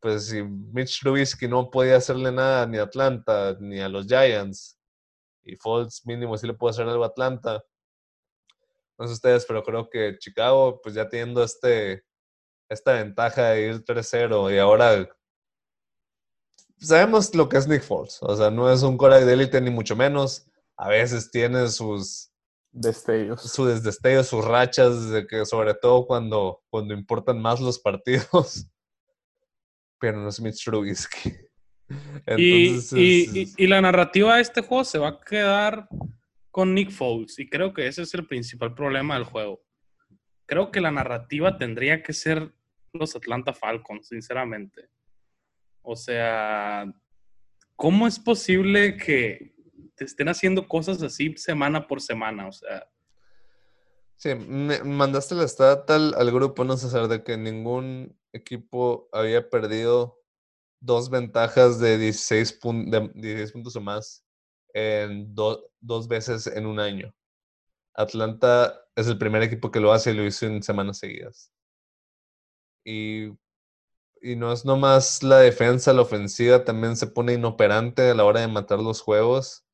pues 0.00 0.28
si 0.28 0.42
Mitch 0.42 1.00
Trubisky 1.00 1.48
no 1.48 1.70
podía 1.70 1.96
hacerle 1.96 2.30
nada 2.30 2.66
ni 2.66 2.78
a 2.78 2.82
Atlanta 2.82 3.56
ni 3.58 3.80
a 3.80 3.88
los 3.88 4.06
Giants 4.06 4.77
y 5.48 5.56
Foles 5.56 6.04
mínimo 6.06 6.36
sí 6.36 6.46
le 6.46 6.54
puede 6.54 6.72
hacer 6.72 6.88
algo 6.88 7.04
a 7.04 7.08
Atlanta. 7.08 7.64
No 8.98 9.06
sé 9.06 9.14
ustedes, 9.14 9.46
pero 9.46 9.62
creo 9.62 9.88
que 9.88 10.18
Chicago, 10.18 10.80
pues 10.82 10.94
ya 10.94 11.08
teniendo 11.08 11.42
este, 11.42 12.04
esta 12.68 12.94
ventaja 12.94 13.50
de 13.50 13.68
ir 13.68 13.84
3-0 13.84 14.54
y 14.54 14.58
ahora 14.58 15.08
sabemos 16.80 17.34
lo 17.34 17.48
que 17.48 17.56
es 17.56 17.66
Nick 17.66 17.82
Foles. 17.82 18.18
O 18.22 18.36
sea, 18.36 18.50
no 18.50 18.70
es 18.70 18.82
un 18.82 18.96
core 18.96 19.24
de 19.24 19.32
élite 19.32 19.60
ni 19.60 19.70
mucho 19.70 19.96
menos. 19.96 20.46
A 20.76 20.88
veces 20.88 21.30
tiene 21.30 21.68
sus 21.68 22.30
destellos, 22.70 23.42
sus 23.42 23.82
destellos, 23.82 24.28
sus 24.28 24.44
rachas, 24.44 25.10
de 25.10 25.26
que 25.26 25.44
sobre 25.44 25.74
todo 25.74 26.06
cuando, 26.06 26.62
cuando 26.70 26.94
importan 26.94 27.40
más 27.40 27.60
los 27.60 27.78
partidos. 27.78 28.66
Pero 30.00 30.18
no 30.18 30.28
es 30.28 30.40
Mitch 30.40 30.64
Trubisky. 30.64 31.47
y, 32.36 33.66
la 33.66 33.80
narrativa 33.80 34.36
de 34.36 34.42
este 34.42 34.62
juego 34.62 34.84
se 34.84 34.98
va 34.98 35.08
a 35.08 35.20
quedar 35.20 35.88
con 36.50 36.74
Nick 36.74 36.90
Foles. 36.90 37.38
Y 37.38 37.48
creo 37.48 37.72
que 37.72 37.86
ese 37.86 38.02
es 38.02 38.14
el 38.14 38.26
principal 38.26 38.74
problema 38.74 39.14
del 39.14 39.24
juego. 39.24 39.62
Creo 40.46 40.70
que 40.70 40.80
la 40.80 40.90
narrativa 40.90 41.56
tendría 41.56 42.02
que 42.02 42.12
ser 42.12 42.52
los 42.92 43.14
Atlanta 43.14 43.52
Falcons, 43.52 44.08
sinceramente. 44.08 44.88
O 45.82 45.96
sea, 45.96 46.86
¿cómo 47.76 48.06
es 48.06 48.18
posible 48.18 48.96
que 48.96 49.54
te 49.94 50.04
estén 50.04 50.28
haciendo 50.28 50.66
cosas 50.66 51.02
así 51.02 51.34
semana 51.36 51.86
por 51.86 52.00
semana? 52.00 52.48
O 52.48 52.52
sea. 52.52 52.86
Sí, 54.16 54.34
me 54.34 54.82
mandaste 54.82 55.34
la 55.34 55.46
stat 55.46 55.88
al, 55.90 56.14
al 56.14 56.32
grupo, 56.32 56.64
no 56.64 56.76
sé, 56.76 56.88
de 57.06 57.22
que 57.22 57.36
ningún 57.36 58.18
equipo 58.32 59.08
había 59.12 59.48
perdido 59.48 60.17
dos 60.80 61.10
ventajas 61.10 61.78
de 61.80 61.98
16, 61.98 62.52
puntos 62.52 63.76
o 63.76 63.80
más 63.80 64.24
en 64.74 65.34
dos 65.34 66.08
veces 66.08 66.46
en 66.46 66.66
un 66.66 66.80
año. 66.80 67.12
Atlanta 67.94 68.86
es 68.94 69.08
el 69.08 69.18
primer 69.18 69.42
equipo 69.42 69.70
que 69.70 69.80
lo 69.80 69.92
hace 69.92 70.12
y 70.12 70.14
lo 70.14 70.24
hizo 70.24 70.46
en 70.46 70.62
semanas 70.62 70.98
seguidas. 70.98 71.52
Y, 72.84 73.28
y 74.22 74.36
no 74.36 74.52
es 74.52 74.64
nomás 74.64 75.22
la 75.22 75.38
defensa, 75.38 75.92
la 75.92 76.02
ofensiva 76.02 76.64
también 76.64 76.96
se 76.96 77.08
pone 77.08 77.34
inoperante 77.34 78.10
a 78.10 78.14
la 78.14 78.24
hora 78.24 78.40
de 78.40 78.48
matar 78.48 78.78
los 78.78 79.00
juegos. 79.00 79.64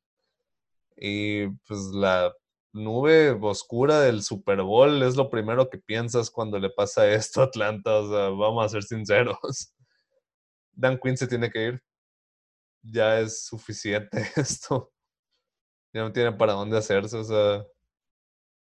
Y 0.97 1.49
pues 1.67 1.81
la 1.93 2.33
nube 2.73 3.31
oscura 3.43 4.01
del 4.01 4.23
Super 4.23 4.63
Bowl 4.63 5.03
es 5.03 5.17
lo 5.17 5.31
primero 5.31 5.69
que 5.71 5.79
piensas 5.79 6.31
cuando 6.31 6.59
le 6.59 6.71
pasa 6.71 7.11
esto 7.13 7.43
a 7.43 7.45
Atlanta. 7.45 8.01
Vamos 8.01 8.65
a 8.65 8.69
ser 8.69 8.83
sinceros. 8.85 9.75
Dan 10.75 10.99
Quinn 10.99 11.17
se 11.17 11.27
tiene 11.27 11.51
que 11.51 11.67
ir. 11.67 11.83
Ya 12.83 13.21
es 13.21 13.47
suficiente 13.47 14.11
esto. 14.37 14.93
Ya 15.93 16.03
no 16.03 16.13
tiene 16.13 16.33
para 16.33 16.53
dónde 16.55 16.79
hacerse. 16.79 17.17
O 17.17 17.25
sea, 17.25 17.65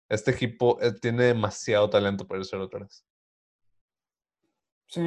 este 0.09 0.33
equipo 0.33 0.81
eh, 0.83 0.93
tiene 1.01 1.25
demasiado 1.25 1.89
talento 1.89 2.27
para 2.27 2.43
ser 2.45 2.61
otra 2.61 2.81
vez. 2.81 3.05
Sí, 4.89 5.01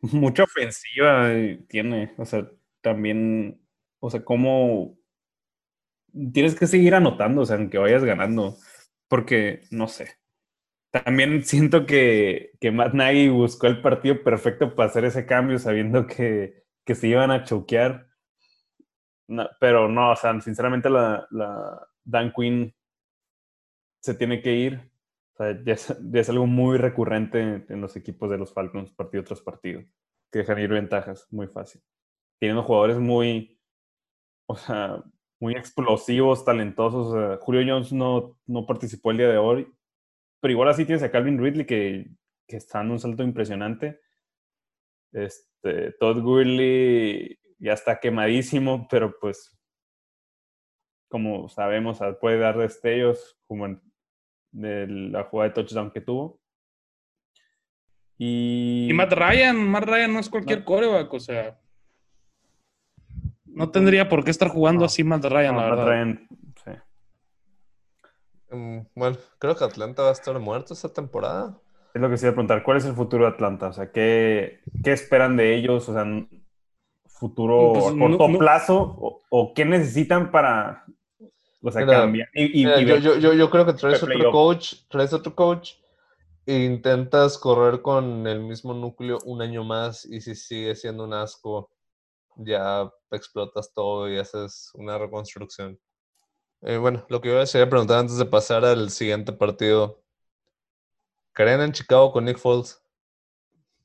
mucha 0.00 0.44
ofensiva 0.44 1.28
tiene. 1.68 2.14
O 2.16 2.24
sea, 2.24 2.50
también, 2.80 3.60
o 4.00 4.10
sea, 4.10 4.24
cómo 4.24 4.96
tienes 6.32 6.54
que 6.54 6.66
seguir 6.66 6.94
anotando, 6.94 7.42
o 7.42 7.46
sea, 7.46 7.56
aunque 7.56 7.78
vayas 7.78 8.04
ganando. 8.04 8.56
Porque, 9.08 9.62
no 9.70 9.88
sé. 9.88 10.19
También 10.90 11.44
siento 11.44 11.86
que, 11.86 12.52
que 12.60 12.72
Matt 12.72 12.94
Nagy 12.94 13.28
buscó 13.28 13.68
el 13.68 13.80
partido 13.80 14.22
perfecto 14.22 14.74
para 14.74 14.88
hacer 14.88 15.04
ese 15.04 15.24
cambio, 15.24 15.58
sabiendo 15.58 16.06
que, 16.06 16.64
que 16.84 16.94
se 16.94 17.08
iban 17.08 17.30
a 17.30 17.44
choquear. 17.44 18.08
pero 19.60 19.88
no, 19.88 20.12
o 20.12 20.16
sea, 20.16 20.40
sinceramente 20.40 20.90
la, 20.90 21.26
la 21.30 21.86
Dan 22.04 22.32
Quinn 22.32 22.74
se 24.00 24.14
tiene 24.14 24.42
que 24.42 24.54
ir. 24.54 24.90
O 25.34 25.36
sea, 25.36 25.56
ya 25.64 25.74
es, 25.74 26.28
algo 26.28 26.46
muy 26.46 26.76
recurrente 26.76 27.40
en, 27.40 27.66
en, 27.68 27.80
los 27.80 27.96
equipos 27.96 28.28
de 28.28 28.38
los 28.38 28.52
Falcons, 28.52 28.92
partido 28.92 29.24
tras 29.24 29.40
partido, 29.40 29.82
que 30.30 30.40
dejan 30.40 30.58
ir 30.58 30.70
ventajas 30.70 31.26
muy 31.30 31.46
fácil. 31.46 31.82
Tienen 32.40 32.62
jugadores 32.62 32.98
muy, 32.98 33.60
o 34.46 34.56
sea, 34.56 35.02
muy 35.40 35.54
explosivos, 35.54 36.44
talentosos. 36.44 37.38
Julio 37.40 37.62
Jones 37.66 37.92
no, 37.92 38.36
no 38.46 38.66
participó 38.66 39.10
el 39.10 39.18
día 39.18 39.28
de 39.28 39.38
hoy, 39.38 39.72
pero 40.40 40.52
igual 40.52 40.68
así 40.68 40.84
tienes 40.84 41.02
a 41.02 41.10
Calvin 41.10 41.38
Ridley 41.38 41.66
que, 41.66 42.10
que 42.46 42.56
está 42.56 42.80
en 42.80 42.90
un 42.90 42.98
salto 42.98 43.22
impresionante. 43.22 44.00
Este, 45.12 45.92
Todd 45.92 46.22
Gurley 46.22 47.38
ya 47.58 47.72
está 47.72 48.00
quemadísimo, 48.00 48.86
pero 48.90 49.14
pues 49.20 49.56
como 51.08 51.48
sabemos, 51.48 51.98
puede 52.20 52.38
dar 52.38 52.56
destellos 52.56 53.36
como 53.46 53.66
en 53.66 55.12
la 55.12 55.24
jugada 55.24 55.48
de 55.48 55.54
touchdown 55.54 55.90
que 55.90 56.00
tuvo. 56.00 56.40
Y, 58.16 58.86
y 58.90 58.92
Matt 58.94 59.12
Ryan, 59.12 59.56
Matt 59.56 59.84
Ryan 59.84 60.12
no 60.12 60.20
es 60.20 60.28
cualquier 60.28 60.62
coreback, 60.62 61.12
o 61.12 61.20
sea, 61.20 61.58
no 63.46 63.70
tendría 63.70 64.08
por 64.08 64.24
qué 64.24 64.30
estar 64.30 64.48
jugando 64.48 64.84
así 64.84 65.02
Matt 65.02 65.24
Ryan, 65.24 65.56
la 65.56 65.64
verdad. 65.64 65.86
Ryan, 65.86 66.28
bueno, 68.50 69.16
creo 69.38 69.56
que 69.56 69.64
Atlanta 69.64 70.02
va 70.02 70.10
a 70.10 70.12
estar 70.12 70.38
muerto 70.38 70.74
esta 70.74 70.92
temporada. 70.92 71.58
Es 71.94 72.00
lo 72.00 72.08
que 72.08 72.16
se 72.16 72.26
iba 72.26 72.32
a 72.32 72.34
preguntar. 72.34 72.62
¿Cuál 72.62 72.78
es 72.78 72.84
el 72.84 72.94
futuro 72.94 73.24
de 73.24 73.30
Atlanta? 73.30 73.68
O 73.68 73.72
sea, 73.72 73.90
¿qué, 73.90 74.60
qué 74.84 74.92
esperan 74.92 75.36
de 75.36 75.54
ellos? 75.54 75.88
O 75.88 75.92
sea, 75.92 76.04
futuro 77.20 77.72
pues, 77.74 77.86
a 77.86 77.98
corto 77.98 78.38
plazo 78.38 79.22
o, 79.28 79.52
qué 79.54 79.64
necesitan 79.64 80.30
para 80.30 80.84
o 81.62 81.70
sea, 81.70 81.84
cambiar. 81.84 82.28
Y, 82.32 82.62
yo, 82.62 82.96
yo, 82.96 83.32
yo, 83.34 83.50
creo 83.50 83.66
que 83.66 83.74
traes 83.74 84.02
otro 84.02 84.30
coach, 84.32 84.74
traes 84.88 85.12
otro 85.12 85.34
coach 85.34 85.74
e 86.46 86.64
intentas 86.64 87.36
correr 87.36 87.82
con 87.82 88.26
el 88.26 88.40
mismo 88.40 88.72
núcleo 88.72 89.18
un 89.26 89.42
año 89.42 89.62
más 89.64 90.06
y 90.06 90.20
si 90.20 90.34
sigue 90.34 90.74
siendo 90.74 91.04
un 91.04 91.12
asco, 91.12 91.70
ya 92.36 92.90
explotas 93.10 93.72
todo 93.74 94.10
y 94.10 94.18
haces 94.18 94.70
una 94.74 94.96
reconstrucción. 94.96 95.78
Eh, 96.62 96.76
bueno, 96.76 97.06
lo 97.08 97.20
que 97.20 97.28
yo 97.28 97.38
les 97.38 97.50
quería 97.52 97.70
preguntar 97.70 97.98
antes 97.98 98.18
de 98.18 98.26
pasar 98.26 98.64
al 98.64 98.90
siguiente 98.90 99.32
partido. 99.32 100.02
¿Creen 101.32 101.60
en 101.60 101.72
Chicago 101.72 102.12
con 102.12 102.24
Nick 102.24 102.38
Foles? 102.38 102.82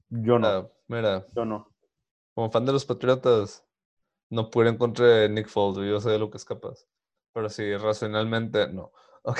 Yo 0.09 0.37
no. 0.37 0.47
Ah, 0.47 0.69
mira. 0.87 1.25
Yo 1.35 1.45
no. 1.45 1.71
Como 2.33 2.51
fan 2.51 2.65
de 2.65 2.73
los 2.73 2.85
Patriotas, 2.85 3.65
no 4.29 4.49
pude 4.49 4.69
encontrar 4.69 5.29
Nick 5.29 5.47
Foles. 5.47 5.89
Yo 5.89 6.01
sé 6.01 6.09
de 6.09 6.19
lo 6.19 6.29
que 6.29 6.37
es 6.37 6.43
capaz. 6.43 6.85
Pero 7.33 7.49
sí, 7.49 7.75
racionalmente, 7.77 8.67
no. 8.67 8.91
Ok. 9.27 9.39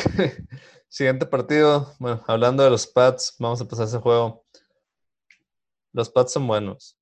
Siguiente 0.88 1.27
partido. 1.27 1.93
Bueno, 1.99 2.23
hablando 2.25 2.63
de 2.63 2.71
los 2.71 2.88
Pats, 2.88 3.36
vamos 3.38 3.61
a 3.61 3.67
pasar 3.67 3.86
ese 3.86 3.99
juego. 3.99 4.43
Los 5.93 6.09
Pats 6.09 6.33
son 6.33 6.47
buenos. 6.47 6.97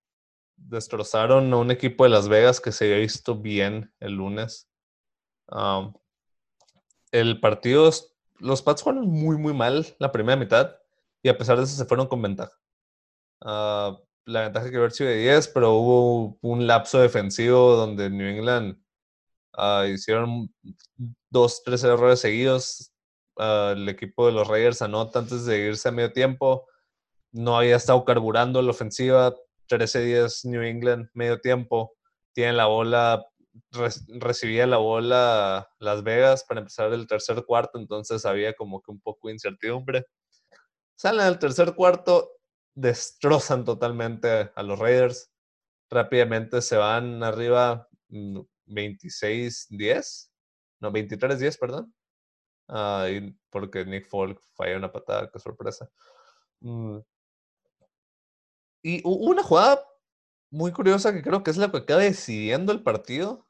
Destrozaron 0.57 1.53
a 1.53 1.57
un 1.57 1.71
equipo 1.71 2.03
de 2.03 2.09
Las 2.09 2.27
Vegas 2.27 2.59
que 2.59 2.73
se 2.73 2.83
había 2.85 2.97
visto 2.97 3.37
bien 3.37 3.93
el 4.01 4.15
lunes. 4.15 4.69
Um, 5.47 5.93
el 7.13 7.39
partido, 7.39 7.91
los 8.39 8.61
Pats 8.61 8.81
jugaron 8.81 9.07
muy, 9.07 9.37
muy 9.37 9.53
mal 9.53 9.85
la 9.99 10.11
primera 10.11 10.35
mitad 10.35 10.75
y 11.21 11.29
a 11.29 11.37
pesar 11.37 11.57
de 11.57 11.63
eso 11.63 11.75
se 11.75 11.85
fueron 11.85 12.07
con 12.07 12.21
ventaja. 12.21 12.51
Ah, 13.41 13.97
la 14.25 14.41
ventaja 14.41 14.69
que 14.69 14.77
haber 14.77 14.91
sido 14.91 15.09
de 15.09 15.17
10, 15.17 15.49
pero 15.49 15.73
hubo 15.73 16.37
un 16.41 16.65
lapso 16.65 16.99
defensivo 16.99 17.75
donde 17.75 18.09
New 18.09 18.27
England 18.27 18.77
uh, 19.57 19.85
hicieron 19.85 20.51
dos, 21.29 21.61
tres 21.63 21.83
errores 21.83 22.19
seguidos 22.19 22.91
ah, 23.37 23.73
el 23.75 23.87
equipo 23.89 24.25
de 24.25 24.33
los 24.33 24.47
Raiders 24.47 24.81
anota 24.81 25.19
antes 25.19 25.45
de 25.45 25.67
irse 25.67 25.89
a 25.89 25.91
medio 25.91 26.11
tiempo. 26.11 26.67
No 27.31 27.57
había 27.57 27.75
estado 27.75 28.03
carburando 28.05 28.61
la 28.61 28.71
ofensiva. 28.71 29.35
13-10 29.69 30.45
New 30.49 30.61
England, 30.61 31.09
medio 31.13 31.39
tiempo. 31.39 31.95
Tienen 32.33 32.57
la 32.57 32.65
bola, 32.65 33.25
recibía 34.19 34.67
la 34.67 34.77
bola 34.77 35.69
Las 35.79 36.03
Vegas 36.03 36.43
para 36.43 36.61
empezar 36.61 36.93
el 36.93 37.07
tercer 37.07 37.45
cuarto, 37.45 37.77
entonces 37.77 38.25
había 38.25 38.53
como 38.53 38.81
que 38.81 38.91
un 38.91 38.99
poco 38.99 39.27
de 39.27 39.33
incertidumbre. 39.35 40.05
Salen 40.95 41.21
al 41.21 41.39
tercer 41.39 41.75
cuarto, 41.75 42.31
destrozan 42.75 43.65
totalmente 43.65 44.51
a 44.55 44.63
los 44.63 44.79
Raiders. 44.79 45.31
Rápidamente 45.89 46.61
se 46.61 46.77
van 46.77 47.23
arriba 47.23 47.87
26-10, 48.09 49.69
mm, 49.69 50.85
no, 50.85 50.91
23-10, 50.91 51.57
perdón. 51.57 51.93
Ah, 52.67 53.07
porque 53.49 53.85
Nick 53.85 54.07
Folk 54.07 54.41
falla 54.53 54.77
una 54.77 54.91
patada, 54.91 55.29
qué 55.31 55.39
sorpresa. 55.39 55.89
Mm. 56.61 56.99
Y 58.83 59.01
una 59.05 59.43
jugada 59.43 59.81
muy 60.53 60.71
curiosa 60.71 61.11
que 61.13 61.23
creo 61.23 61.41
que 61.43 61.49
es 61.49 61.57
la 61.57 61.71
que 61.71 61.77
acaba 61.77 62.01
decidiendo 62.01 62.71
el 62.71 62.83
partido, 62.83 63.47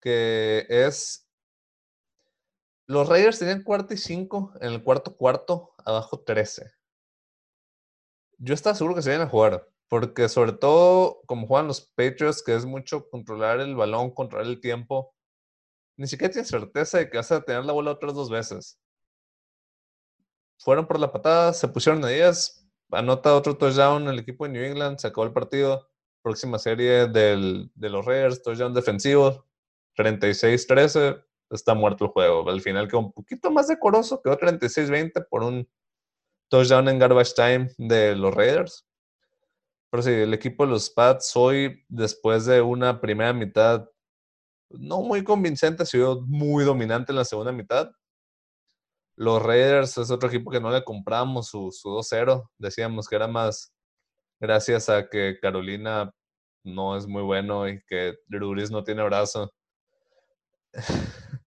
que 0.00 0.66
es... 0.68 1.26
Los 2.86 3.08
Raiders 3.08 3.38
tenían 3.38 3.62
cuarto 3.62 3.94
y 3.94 3.96
cinco, 3.96 4.52
en 4.60 4.72
el 4.72 4.82
cuarto 4.82 5.16
cuarto, 5.16 5.74
abajo 5.86 6.20
13. 6.20 6.70
Yo 8.36 8.52
estaba 8.52 8.76
seguro 8.76 8.94
que 8.94 9.00
se 9.02 9.14
iban 9.14 9.26
a 9.26 9.30
jugar, 9.30 9.68
porque 9.88 10.28
sobre 10.28 10.52
todo 10.52 11.22
como 11.26 11.46
juegan 11.46 11.66
los 11.66 11.80
Patriots, 11.80 12.42
que 12.42 12.54
es 12.54 12.66
mucho 12.66 13.08
controlar 13.08 13.60
el 13.60 13.74
balón, 13.74 14.10
controlar 14.10 14.48
el 14.48 14.60
tiempo, 14.60 15.14
ni 15.96 16.06
siquiera 16.06 16.30
tienes 16.32 16.50
certeza 16.50 16.98
de 16.98 17.08
que 17.08 17.16
vas 17.16 17.32
a 17.32 17.40
tener 17.40 17.64
la 17.64 17.72
bola 17.72 17.92
otras 17.92 18.12
dos 18.12 18.28
veces. 18.28 18.78
Fueron 20.58 20.86
por 20.86 21.00
la 21.00 21.10
patada, 21.10 21.54
se 21.54 21.68
pusieron 21.68 22.04
a 22.04 22.08
10, 22.08 22.68
anota 22.90 23.34
otro 23.34 23.56
touchdown 23.56 24.08
el 24.08 24.18
equipo 24.18 24.44
de 24.44 24.50
New 24.50 24.62
England, 24.62 24.98
se 24.98 25.06
acabó 25.06 25.26
el 25.26 25.32
partido. 25.32 25.87
Próxima 26.28 26.58
serie 26.58 27.06
del, 27.06 27.70
de 27.74 27.88
los 27.88 28.04
Raiders, 28.04 28.42
touchdown 28.42 28.74
defensivo, 28.74 29.46
36-13, 29.96 31.24
está 31.48 31.72
muerto 31.72 32.04
el 32.04 32.10
juego. 32.10 32.50
Al 32.50 32.60
final 32.60 32.86
quedó 32.86 32.98
un 32.98 33.12
poquito 33.12 33.50
más 33.50 33.66
decoroso, 33.66 34.20
quedó 34.20 34.36
36-20 34.36 35.26
por 35.30 35.42
un 35.42 35.66
touchdown 36.48 36.86
en 36.90 36.98
garbage 36.98 37.32
time 37.34 37.70
de 37.78 38.14
los 38.14 38.34
Raiders. 38.34 38.86
Pero 39.88 40.02
sí, 40.02 40.10
el 40.10 40.34
equipo 40.34 40.66
de 40.66 40.72
los 40.72 40.90
Pats 40.90 41.34
hoy, 41.34 41.82
después 41.88 42.44
de 42.44 42.60
una 42.60 43.00
primera 43.00 43.32
mitad 43.32 43.88
no 44.68 45.00
muy 45.00 45.24
convincente, 45.24 45.84
ha 45.84 45.86
sido 45.86 46.20
muy 46.26 46.62
dominante 46.62 47.10
en 47.12 47.16
la 47.16 47.24
segunda 47.24 47.52
mitad. 47.52 47.90
Los 49.16 49.42
Raiders 49.42 49.96
es 49.96 50.10
otro 50.10 50.28
equipo 50.28 50.50
que 50.50 50.60
no 50.60 50.70
le 50.70 50.84
compramos 50.84 51.48
su, 51.48 51.72
su 51.72 51.88
2-0. 51.88 52.50
Decíamos 52.58 53.08
que 53.08 53.16
era 53.16 53.28
más 53.28 53.72
gracias 54.40 54.88
a 54.88 55.08
que 55.08 55.38
Carolina 55.40 56.14
no 56.68 56.96
es 56.96 57.06
muy 57.06 57.22
bueno 57.22 57.68
y 57.68 57.82
que 57.86 58.16
Drew 58.28 58.54
no 58.70 58.84
tiene 58.84 59.02
brazo. 59.04 59.52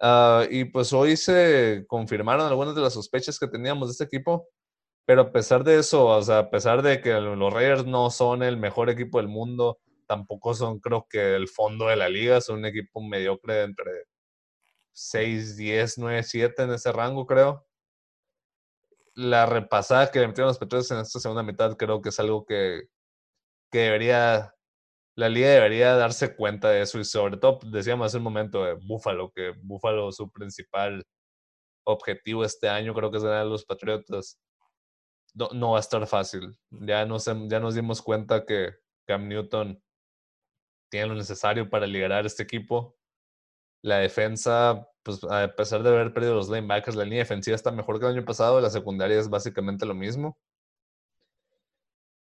Ah, 0.00 0.46
y 0.48 0.64
pues 0.64 0.92
hoy 0.92 1.16
se 1.16 1.84
confirmaron 1.88 2.46
algunas 2.46 2.72
de 2.74 2.80
las 2.80 2.94
sospechas 2.94 3.36
que 3.36 3.48
teníamos 3.48 3.88
de 3.88 3.92
este 3.92 4.04
equipo, 4.04 4.48
pero 5.04 5.22
a 5.22 5.32
pesar 5.32 5.64
de 5.64 5.78
eso, 5.78 6.06
o 6.06 6.22
sea, 6.22 6.38
a 6.38 6.50
pesar 6.50 6.82
de 6.82 7.00
que 7.00 7.14
los 7.14 7.52
Raiders 7.52 7.84
no 7.84 8.08
son 8.10 8.44
el 8.44 8.56
mejor 8.58 8.90
equipo 8.90 9.18
del 9.18 9.26
mundo, 9.26 9.80
tampoco 10.06 10.54
son, 10.54 10.80
creo 10.80 11.06
que, 11.10 11.34
el 11.34 11.48
fondo 11.48 11.88
de 11.88 11.96
la 11.96 12.08
liga, 12.08 12.40
son 12.40 12.58
un 12.58 12.66
equipo 12.66 13.02
mediocre 13.02 13.62
entre 13.62 14.04
6, 14.92 15.56
10, 15.56 15.98
9, 15.98 16.22
7 16.22 16.62
en 16.62 16.72
ese 16.72 16.92
rango, 16.92 17.26
creo. 17.26 17.66
La 19.14 19.46
repasada 19.46 20.10
que 20.10 20.20
le 20.20 20.28
metieron 20.28 20.48
los 20.48 20.58
Patriots 20.58 20.90
en 20.92 20.98
esta 20.98 21.20
segunda 21.20 21.42
mitad 21.42 21.76
creo 21.76 22.00
que 22.00 22.10
es 22.10 22.20
algo 22.20 22.46
que, 22.46 22.88
que 23.70 23.78
debería 23.78 24.54
la 25.18 25.28
liga 25.28 25.48
debería 25.48 25.96
darse 25.96 26.36
cuenta 26.36 26.70
de 26.70 26.82
eso 26.82 27.00
y 27.00 27.04
sobre 27.04 27.38
todo 27.38 27.58
pues, 27.58 27.72
decíamos 27.72 28.06
hace 28.06 28.18
un 28.18 28.22
momento 28.22 28.64
de 28.64 28.74
Buffalo, 28.74 29.32
que 29.34 29.52
Buffalo 29.64 30.12
su 30.12 30.30
principal 30.30 31.04
objetivo 31.84 32.44
este 32.44 32.68
año 32.68 32.94
creo 32.94 33.10
que 33.10 33.18
a 33.18 33.44
los 33.44 33.64
Patriotas. 33.64 34.38
No, 35.34 35.72
va 35.72 35.78
a 35.78 35.80
estar 35.80 36.06
fácil. 36.06 36.56
Ya 36.70 37.04
nos, 37.04 37.26
ya 37.26 37.60
nos 37.60 37.74
dimos 37.74 38.00
cuenta 38.00 38.44
que 38.44 38.74
Cam 39.06 39.28
Newton 39.28 39.82
tiene 40.90 41.08
lo 41.08 41.14
necesario 41.16 41.68
para 41.68 41.86
liderar 41.86 42.24
este 42.24 42.44
equipo. 42.44 42.96
La 43.82 43.98
defensa, 43.98 44.88
pues 45.02 45.22
a 45.24 45.48
pesar 45.54 45.82
de 45.82 45.90
haber 45.90 46.12
perdido 46.12 46.34
los 46.34 46.48
linebackers, 46.48 46.96
la 46.96 47.04
línea 47.04 47.20
defensiva 47.20 47.56
está 47.56 47.72
mejor 47.72 47.98
que 47.98 48.06
el 48.06 48.12
año 48.12 48.24
pasado. 48.24 48.60
La 48.60 48.70
secundaria 48.70 49.18
es 49.18 49.28
básicamente 49.28 49.84
lo 49.84 49.94
mismo. 49.94 50.38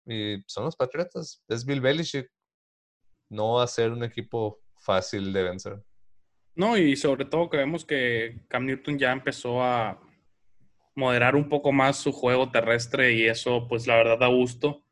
Y 0.07 0.43
son 0.47 0.65
los 0.65 0.77
Patriotas. 0.77 1.43
Es 1.49 1.65
Bill 1.65 1.81
Belichick 1.81 2.31
no 3.29 3.55
va 3.55 3.65
a 3.65 3.69
ser 3.69 3.91
un 3.91 4.05
equipo 4.05 4.61
fácil 4.79 5.33
de 5.33 5.43
vencer. 5.43 5.83
No, 6.55 6.77
y 6.77 6.97
sobre 6.97 7.25
todo 7.25 7.49
que 7.49 7.57
vemos 7.57 7.85
que 7.85 8.43
Cam 8.49 8.67
Newton 8.67 8.99
ya 8.99 9.13
empezó 9.13 9.63
a 9.63 9.99
moderar 10.95 11.35
un 11.35 11.49
poco 11.49 11.73
más 11.73 11.97
su 11.97 12.13
juego 12.13 12.51
terrestre 12.51 13.13
y 13.15 13.27
eso 13.27 13.67
pues 13.67 13.87
la 13.87 13.97
verdad 13.97 14.19
da 14.19 14.27
gusto 14.27 14.85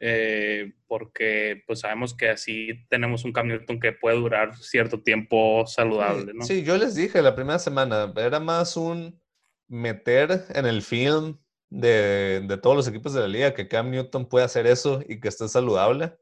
eh, 0.00 0.72
porque 0.86 1.62
pues 1.66 1.80
sabemos 1.80 2.14
que 2.14 2.30
así 2.30 2.86
tenemos 2.88 3.24
un 3.24 3.32
Cam 3.32 3.48
Newton 3.48 3.78
que 3.78 3.92
puede 3.92 4.16
durar 4.16 4.56
cierto 4.56 5.02
tiempo 5.02 5.64
saludable, 5.66 6.32
¿no? 6.34 6.44
Sí, 6.44 6.62
yo 6.64 6.76
les 6.76 6.94
dije 6.94 7.22
la 7.22 7.34
primera 7.34 7.58
semana, 7.58 8.12
era 8.16 8.40
más 8.40 8.76
un 8.76 9.20
meter 9.68 10.44
en 10.54 10.66
el 10.66 10.82
film 10.82 11.38
de, 11.70 12.42
de 12.46 12.56
todos 12.58 12.76
los 12.76 12.88
equipos 12.88 13.12
de 13.12 13.20
la 13.20 13.28
liga 13.28 13.54
que 13.54 13.68
Cam 13.68 13.90
Newton 13.90 14.26
puede 14.26 14.44
hacer 14.44 14.66
eso 14.66 15.00
y 15.06 15.20
que 15.20 15.28
esté 15.28 15.48
saludable 15.48 16.18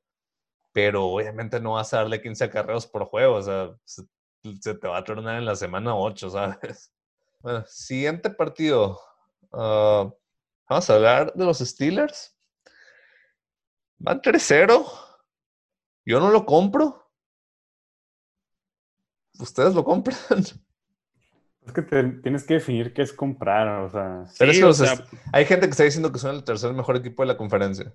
pero 0.76 1.06
obviamente 1.06 1.58
no 1.58 1.72
vas 1.72 1.94
a 1.94 1.96
darle 1.96 2.20
15 2.20 2.44
acarreos 2.44 2.86
por 2.86 3.06
juego, 3.06 3.36
o 3.36 3.42
sea, 3.42 3.74
se, 3.86 4.04
te 4.74 4.86
va 4.86 4.98
a 4.98 5.04
tornar 5.04 5.38
en 5.38 5.46
la 5.46 5.56
semana 5.56 5.96
8, 5.96 6.28
¿sabes? 6.28 6.92
Bueno, 7.40 7.64
siguiente 7.66 8.28
partido. 8.28 9.00
Ah, 9.52 10.12
vamos 10.68 10.90
a 10.90 10.94
hablar 10.94 11.32
de 11.32 11.44
los 11.46 11.60
Steelers. 11.60 12.36
Van 13.98 14.20
3-0. 14.20 14.84
Yo 16.04 16.20
no 16.20 16.30
lo 16.30 16.44
compro. 16.44 17.10
Ustedes 19.38 19.74
lo 19.74 19.82
compran. 19.82 20.18
Es 21.66 21.72
que 21.72 21.82
tienes 21.82 22.44
que 22.44 22.54
definir 22.54 22.92
qué 22.94 23.02
es 23.02 23.12
comprar, 23.12 23.68
o 23.80 23.90
sea. 23.90 24.24
hay 25.32 25.44
gente 25.44 25.66
que 25.66 25.70
está 25.70 25.82
diciendo 25.82 26.12
que 26.12 26.18
son 26.18 26.36
el 26.36 26.44
tercer 26.44 26.72
mejor 26.72 26.96
equipo 26.96 27.22
de 27.22 27.26
la 27.26 27.36
conferencia. 27.36 27.92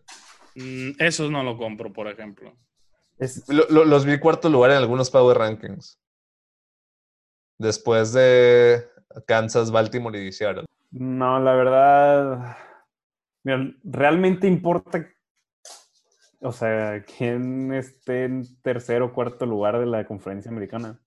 Mm, 0.56 0.92
esos 1.00 1.32
no 1.32 1.42
lo 1.44 1.58
compro, 1.58 1.94
por 1.94 2.08
ejemplo 2.08 2.54
los 3.70 4.06
vi 4.06 4.20
cuarto 4.20 4.50
lugar 4.50 4.72
en 4.72 4.78
algunos 4.78 5.12
Power 5.12 5.38
Rankings. 5.38 6.00
Después 7.58 8.14
de 8.14 8.84
Kansas, 9.28 9.72
Baltimore 9.72 10.20
y 10.20 10.32
Seattle. 10.32 10.66
No, 10.90 11.40
la 11.40 11.54
verdad. 11.54 12.58
Mira, 13.44 13.72
realmente 13.84 14.48
importa. 14.48 15.08
O 16.40 16.52
sea, 16.52 17.04
quién 17.04 17.72
esté 17.74 18.24
en 18.24 18.62
tercer 18.64 19.04
o 19.04 19.14
cuarto 19.14 19.46
lugar 19.46 19.80
de 19.80 19.86
la 19.86 20.06
conferencia 20.06 20.50
americana. 20.50 21.00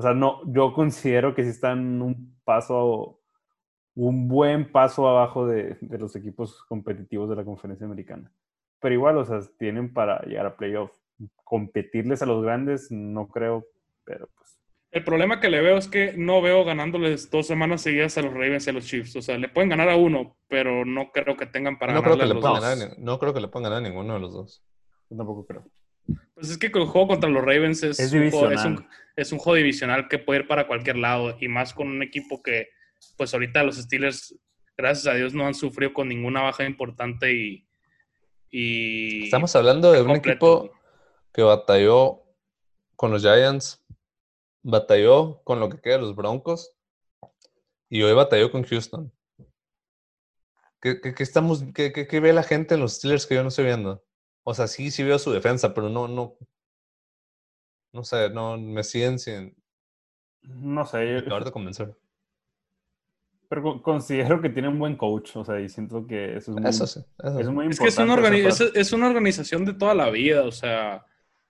O 0.00 0.02
sea, 0.02 0.14
no, 0.14 0.40
yo 0.50 0.72
considero 0.72 1.34
que 1.34 1.44
sí 1.44 1.50
están 1.50 2.00
un 2.00 2.34
paso, 2.44 3.20
un 3.94 4.28
buen 4.28 4.72
paso 4.72 5.06
abajo 5.08 5.46
de 5.46 5.76
los 5.98 6.16
equipos 6.16 6.62
competitivos 6.64 7.28
de 7.28 7.36
la 7.36 7.44
conferencia 7.44 7.86
americana 7.86 8.32
pero 8.80 8.94
igual, 8.94 9.18
o 9.18 9.24
sea, 9.24 9.40
tienen 9.58 9.92
para 9.92 10.22
llegar 10.22 10.46
a 10.46 10.56
playoff. 10.56 10.90
Competirles 11.44 12.22
a 12.22 12.26
los 12.26 12.42
grandes, 12.42 12.90
no 12.90 13.28
creo, 13.28 13.66
pero 14.04 14.28
pues. 14.34 14.58
El 14.90 15.04
problema 15.04 15.38
que 15.38 15.50
le 15.50 15.60
veo 15.60 15.76
es 15.76 15.86
que 15.86 16.14
no 16.16 16.42
veo 16.42 16.64
ganándoles 16.64 17.30
dos 17.30 17.46
semanas 17.46 17.82
seguidas 17.82 18.16
a 18.18 18.22
los 18.22 18.32
Ravens 18.32 18.66
y 18.66 18.70
a 18.70 18.72
los 18.72 18.86
Chiefs. 18.86 19.14
O 19.16 19.22
sea, 19.22 19.38
le 19.38 19.48
pueden 19.48 19.68
ganar 19.68 19.88
a 19.88 19.96
uno, 19.96 20.36
pero 20.48 20.84
no 20.84 21.12
creo 21.12 21.36
que 21.36 21.46
tengan 21.46 21.78
para 21.78 21.92
no 21.92 22.02
creo 22.02 22.16
que 22.16 22.24
a 22.24 22.26
los 22.26 22.42
dos. 22.42 22.98
no 22.98 23.18
creo 23.18 23.34
que 23.34 23.40
le 23.40 23.48
puedan 23.48 23.70
ganar 23.70 23.78
a 23.84 23.88
ninguno 23.88 24.14
de 24.14 24.20
los 24.20 24.32
dos. 24.32 24.64
Yo 25.10 25.16
tampoco 25.16 25.46
creo. 25.46 25.64
Pues 26.34 26.50
es 26.50 26.58
que 26.58 26.66
el 26.66 26.86
juego 26.86 27.08
contra 27.08 27.28
los 27.28 27.42
Ravens 27.42 27.82
es, 27.82 27.98
un 28.12 28.30
juego, 28.30 28.50
es, 29.16 29.32
un, 29.32 29.38
juego 29.38 29.56
divisional 29.56 30.08
que 30.08 30.18
puede 30.18 30.40
ir 30.40 30.48
para 30.48 30.66
cualquier 30.66 30.96
lado 30.96 31.36
y 31.38 31.48
más 31.48 31.74
con 31.74 31.88
un 31.88 32.02
equipo 32.02 32.42
que, 32.42 32.68
pues 33.16 33.34
ahorita 33.34 33.62
los 33.62 33.76
Steelers, 33.76 34.34
gracias 34.76 35.06
a 35.06 35.16
Dios, 35.16 35.34
no 35.34 35.46
han 35.46 35.54
sufrido 35.54 35.92
con 35.92 36.08
ninguna 36.08 36.42
baja 36.42 36.64
importante 36.64 37.32
y, 37.32 37.66
Estamos 38.52 39.54
hablando 39.54 39.92
de 39.92 40.02
un 40.02 40.10
equipo 40.10 40.72
que 41.32 41.42
batalló 41.42 42.24
con 42.96 43.12
los 43.12 43.22
Giants, 43.22 43.80
batalló 44.62 45.40
con 45.44 45.60
lo 45.60 45.68
que 45.68 45.80
queda 45.80 45.94
de 45.94 46.00
los 46.00 46.16
Broncos 46.16 46.74
y 47.88 48.02
hoy 48.02 48.12
batalló 48.12 48.50
con 48.50 48.64
Houston. 48.64 49.12
¿Qué, 50.80 50.98
estamos, 51.18 51.62
qué, 51.74 52.20
ve 52.20 52.32
la 52.32 52.42
gente 52.42 52.74
en 52.74 52.80
los 52.80 52.94
Steelers 52.94 53.26
que 53.26 53.34
yo 53.34 53.42
no 53.42 53.48
estoy 53.48 53.66
viendo? 53.66 54.02
O 54.44 54.54
sea, 54.54 54.66
sí, 54.66 54.90
sí 54.90 55.02
veo 55.02 55.18
su 55.18 55.32
defensa, 55.32 55.74
pero 55.74 55.88
no, 55.88 56.08
no, 56.08 56.36
no 57.92 58.04
sé, 58.04 58.30
no, 58.30 58.56
me 58.58 58.82
siguen 58.84 59.18
sin, 59.18 59.54
No 60.42 60.86
sé. 60.86 61.18
Acabar 61.18 61.44
de 61.44 61.52
convencer. 61.52 61.94
Pero 63.48 63.82
considero 63.82 64.40
que 64.40 64.48
tiene 64.48 64.68
un 64.68 64.78
buen 64.78 64.96
coach, 64.96 65.34
o 65.36 65.44
sea, 65.44 65.60
y 65.60 65.68
siento 65.68 66.06
que 66.06 66.36
eso 66.36 66.52
es 66.52 66.56
muy, 66.60 66.70
eso 66.70 66.86
sí, 66.86 67.00
eso 67.18 67.40
es 67.40 67.46
sí. 67.46 67.52
muy 67.52 67.66
Es 67.66 67.80
que 67.80 67.88
es 67.88 67.98
una, 67.98 68.14
importante 68.14 68.38
organi- 68.44 68.70
es 68.76 68.92
una 68.92 69.08
organización 69.08 69.64
de 69.64 69.74
toda 69.74 69.92
la 69.94 70.08
vida, 70.10 70.44
o 70.44 70.52
sea, 70.52 71.04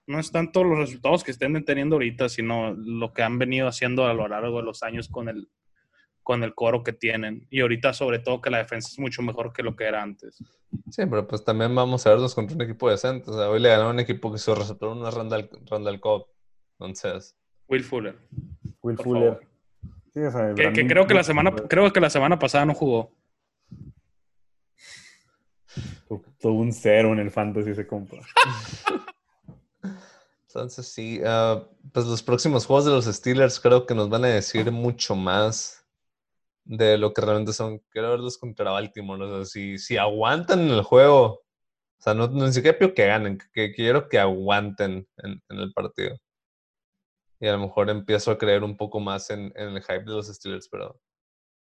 no 0.07 0.19
es 0.19 0.31
tanto 0.31 0.63
los 0.63 0.79
resultados 0.79 1.23
que 1.23 1.29
estén 1.29 1.63
teniendo 1.63 1.95
ahorita, 1.97 2.27
sino 2.27 2.71
lo 2.73 3.13
que 3.13 3.21
han 3.21 3.37
venido 3.37 3.67
haciendo 3.67 4.05
a 4.07 4.15
lo 4.15 4.27
largo 4.27 4.57
de 4.57 4.63
los 4.63 4.81
años 4.81 5.09
con 5.09 5.29
el, 5.29 5.47
con 6.23 6.43
el 6.43 6.53
coro 6.53 6.83
que 6.83 6.93
tienen. 6.93 7.47
Y 7.49 7.61
ahorita, 7.61 7.93
sobre 7.93 8.19
todo, 8.19 8.41
que 8.41 8.49
la 8.49 8.59
defensa 8.59 8.89
es 8.91 8.99
mucho 8.99 9.21
mejor 9.21 9.53
que 9.53 9.63
lo 9.63 9.75
que 9.75 9.85
era 9.85 10.01
antes. 10.01 10.37
Sí, 10.89 11.05
pero 11.05 11.27
pues 11.27 11.43
también 11.43 11.73
vamos 11.73 12.05
a 12.05 12.11
verlos 12.11 12.35
contra 12.35 12.55
un 12.55 12.61
equipo 12.61 12.89
decente. 12.89 13.31
O 13.31 13.33
sea, 13.33 13.49
hoy 13.49 13.59
le 13.59 13.69
ganó 13.69 13.83
a 13.85 13.89
un 13.89 13.99
equipo 13.99 14.31
que 14.31 14.37
su 14.37 14.53
receptor 14.53 14.95
no 14.95 15.07
es 15.07 15.13
Randall, 15.13 15.49
Randall 15.69 15.99
Cobb. 15.99 16.27
Entonces, 16.79 17.35
Will 17.67 17.83
Fuller. 17.83 18.17
Will 18.81 18.97
por 18.97 19.05
Fuller. 19.05 19.33
favor. 19.33 19.47
Sí, 20.13 20.19
o 20.19 20.31
sea, 20.31 20.53
Que, 20.73 20.87
creo 20.87 21.07
que 21.07 21.13
la 21.13 21.23
semana, 21.23 21.55
creo 21.55 21.91
que 21.93 22.01
la 22.01 22.09
semana 22.09 22.37
pasada 22.37 22.65
no 22.65 22.73
jugó. 22.73 23.11
Tuvo 26.39 26.59
un 26.59 26.73
cero 26.73 27.13
en 27.13 27.19
el 27.19 27.31
fantasy 27.31 27.69
ese 27.69 27.87
compa. 27.87 28.17
entonces 30.47 30.85
sí, 30.85 31.21
ah, 31.25 31.63
pues 31.93 32.05
los 32.05 32.21
próximos 32.21 32.65
juegos 32.65 32.85
de 32.85 32.91
los 32.91 33.05
Steelers 33.05 33.57
creo 33.59 33.85
que 33.85 33.95
nos 33.95 34.09
van 34.09 34.25
a 34.25 34.27
decir 34.27 34.69
mucho 34.69 35.15
más 35.15 35.80
de 36.63 36.97
lo 36.97 37.13
que 37.13 37.21
realmente 37.21 37.53
son. 37.53 37.79
Quiero 37.89 38.11
verlos 38.11 38.37
contra 38.37 38.71
Baltimore. 38.71 39.23
O 39.23 39.45
si, 39.45 39.77
si 39.77 39.97
aguantan 39.97 40.69
el 40.69 40.83
juego, 40.83 41.25
o 42.01 42.03
sea, 42.03 42.13
no, 42.13 42.27
no 42.27 42.47
ni 42.47 42.53
siquiera 42.53 42.77
que 42.77 43.05
ganen, 43.05 43.37
que, 43.37 43.47
que 43.53 43.73
quiero 43.73 44.09
que 44.09 44.19
aguanten 44.19 45.07
en, 45.17 45.41
el 45.49 45.73
partido. 45.73 46.17
Y 47.39 47.47
a 47.47 47.53
lo 47.53 47.59
mejor 47.59 47.89
empiezo 47.89 48.31
a 48.31 48.37
creer 48.37 48.63
un 48.63 48.77
poco 48.77 48.99
más 48.99 49.29
en, 49.31 49.51
en 49.55 49.69
el 49.69 49.81
hype 49.81 50.03
de 50.05 50.11
los 50.11 50.27
Steelers, 50.27 50.67
pero 50.69 50.99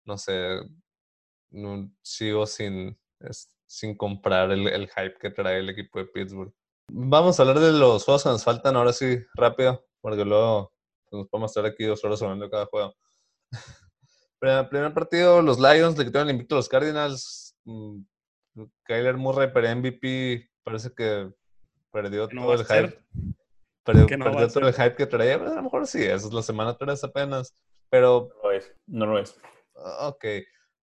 no 0.04 0.18
sé, 0.18 0.60
no, 1.50 1.90
sigo 2.02 2.46
sin, 2.46 2.98
sin 3.66 3.96
comprar 3.96 4.50
el, 4.50 4.66
el 4.68 4.88
hype 4.88 5.18
que 5.20 5.30
trae 5.30 5.58
el 5.58 5.70
equipo 5.70 5.98
de 5.98 6.06
Pittsburgh. 6.06 6.52
Vamos 6.88 7.38
a 7.38 7.42
hablar 7.42 7.60
de 7.60 7.72
los 7.72 8.04
juegos 8.04 8.22
que 8.24 8.28
nos 8.28 8.44
faltan 8.44 8.76
ahora 8.76 8.92
sí, 8.92 9.18
rápido, 9.34 9.84
porque 10.00 10.24
luego 10.24 10.72
nos 11.10 11.28
podemos 11.28 11.50
estar 11.50 11.66
aquí 11.66 11.84
dos 11.84 12.04
horas 12.04 12.22
hablando 12.22 12.50
cada 12.50 12.66
juego. 12.66 12.94
Primer, 14.42 14.68
primer 14.68 14.92
partido, 14.92 15.40
los 15.40 15.60
Lions 15.60 15.96
le 15.96 16.04
quitaron 16.04 16.28
el 16.28 16.34
invicto 16.34 16.56
a 16.56 16.58
los 16.58 16.68
Cardinals. 16.68 17.54
Mm, 17.64 18.00
Kyler 18.82 19.16
Murray 19.16 19.52
para 19.52 19.70
MVP, 19.72 20.50
parece 20.64 20.92
que 20.92 21.30
perdió 21.92 22.28
no 22.32 22.42
todo 22.42 22.54
el 22.54 22.64
hype. 22.64 22.98
Perdió, 23.84 24.02
no 24.18 24.24
perdió 24.24 24.46
a 24.46 24.48
todo 24.48 24.66
el 24.66 24.74
hype 24.74 24.96
que 24.96 25.06
traía. 25.06 25.36
A 25.36 25.38
lo 25.38 25.62
mejor 25.62 25.86
sí, 25.86 26.02
esa 26.02 26.26
es 26.26 26.32
la 26.32 26.42
semana 26.42 26.76
3 26.76 27.04
apenas. 27.04 27.54
Pero 27.88 28.30
No 28.42 28.42
lo 28.42 28.50
es. 28.56 28.72
No 28.88 29.06
lo 29.06 29.18
es. 29.20 29.36
Ah, 29.76 30.08
Ok. 30.08 30.24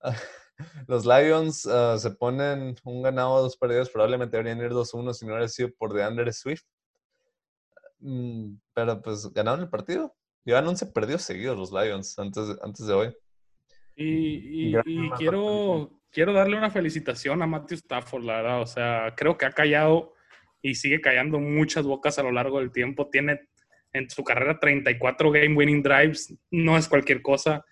Los 0.87 1.05
Lions 1.05 1.65
ah, 1.65 1.97
se 1.97 2.11
ponen 2.11 2.77
un 2.85 3.01
ganado, 3.01 3.41
dos 3.41 3.57
perdidos. 3.57 3.89
Probablemente 3.89 4.37
deberían 4.37 4.65
ir 4.65 4.71
2-1 4.71 5.13
si 5.13 5.25
no 5.25 5.33
hubiera 5.33 5.49
sido 5.49 5.69
por 5.77 5.91
DeAndre 5.93 6.31
Swift. 6.31 6.63
Mm, 7.99 8.53
pero 8.73 9.01
pues 9.01 9.31
ganaron 9.33 9.59
el 9.61 9.69
partido. 9.69 10.15
Llevan 10.45 10.65
11 10.65 10.85
perdidos 10.85 11.23
seguidos 11.23 11.57
los 11.57 11.71
Lions 11.73 12.17
antes, 12.17 12.47
de- 12.47 12.57
antes 12.61 12.87
de 12.87 12.93
hoy. 12.93 13.17
Y, 14.01 14.73
quiero, 15.17 15.91
quiero 16.09 16.31
darle 16.31 16.57
una 16.57 16.71
felicitación 16.71 17.41
a 17.41 17.47
Matthew 17.47 17.79
Stafford, 17.79 18.23
la 18.23 18.37
verdad. 18.37 18.61
O 18.61 18.65
sea, 18.65 19.13
creo 19.17 19.37
que 19.37 19.45
ha 19.45 19.51
callado 19.51 20.13
y 20.61 20.75
sigue 20.75 21.01
callando 21.01 21.39
muchas 21.39 21.85
bocas 21.85 22.17
a 22.17 22.23
lo 22.23 22.31
largo 22.31 22.59
del 22.59 22.71
tiempo. 22.71 23.09
Tiene 23.09 23.41
en 23.91 24.09
su 24.09 24.23
carrera 24.23 24.57
34 24.57 25.31
game 25.31 25.53
winning 25.55 25.83
drives. 25.83 26.33
No 26.49 26.77
es 26.77 26.87
cualquier 26.87 27.21
cosa. 27.21 27.65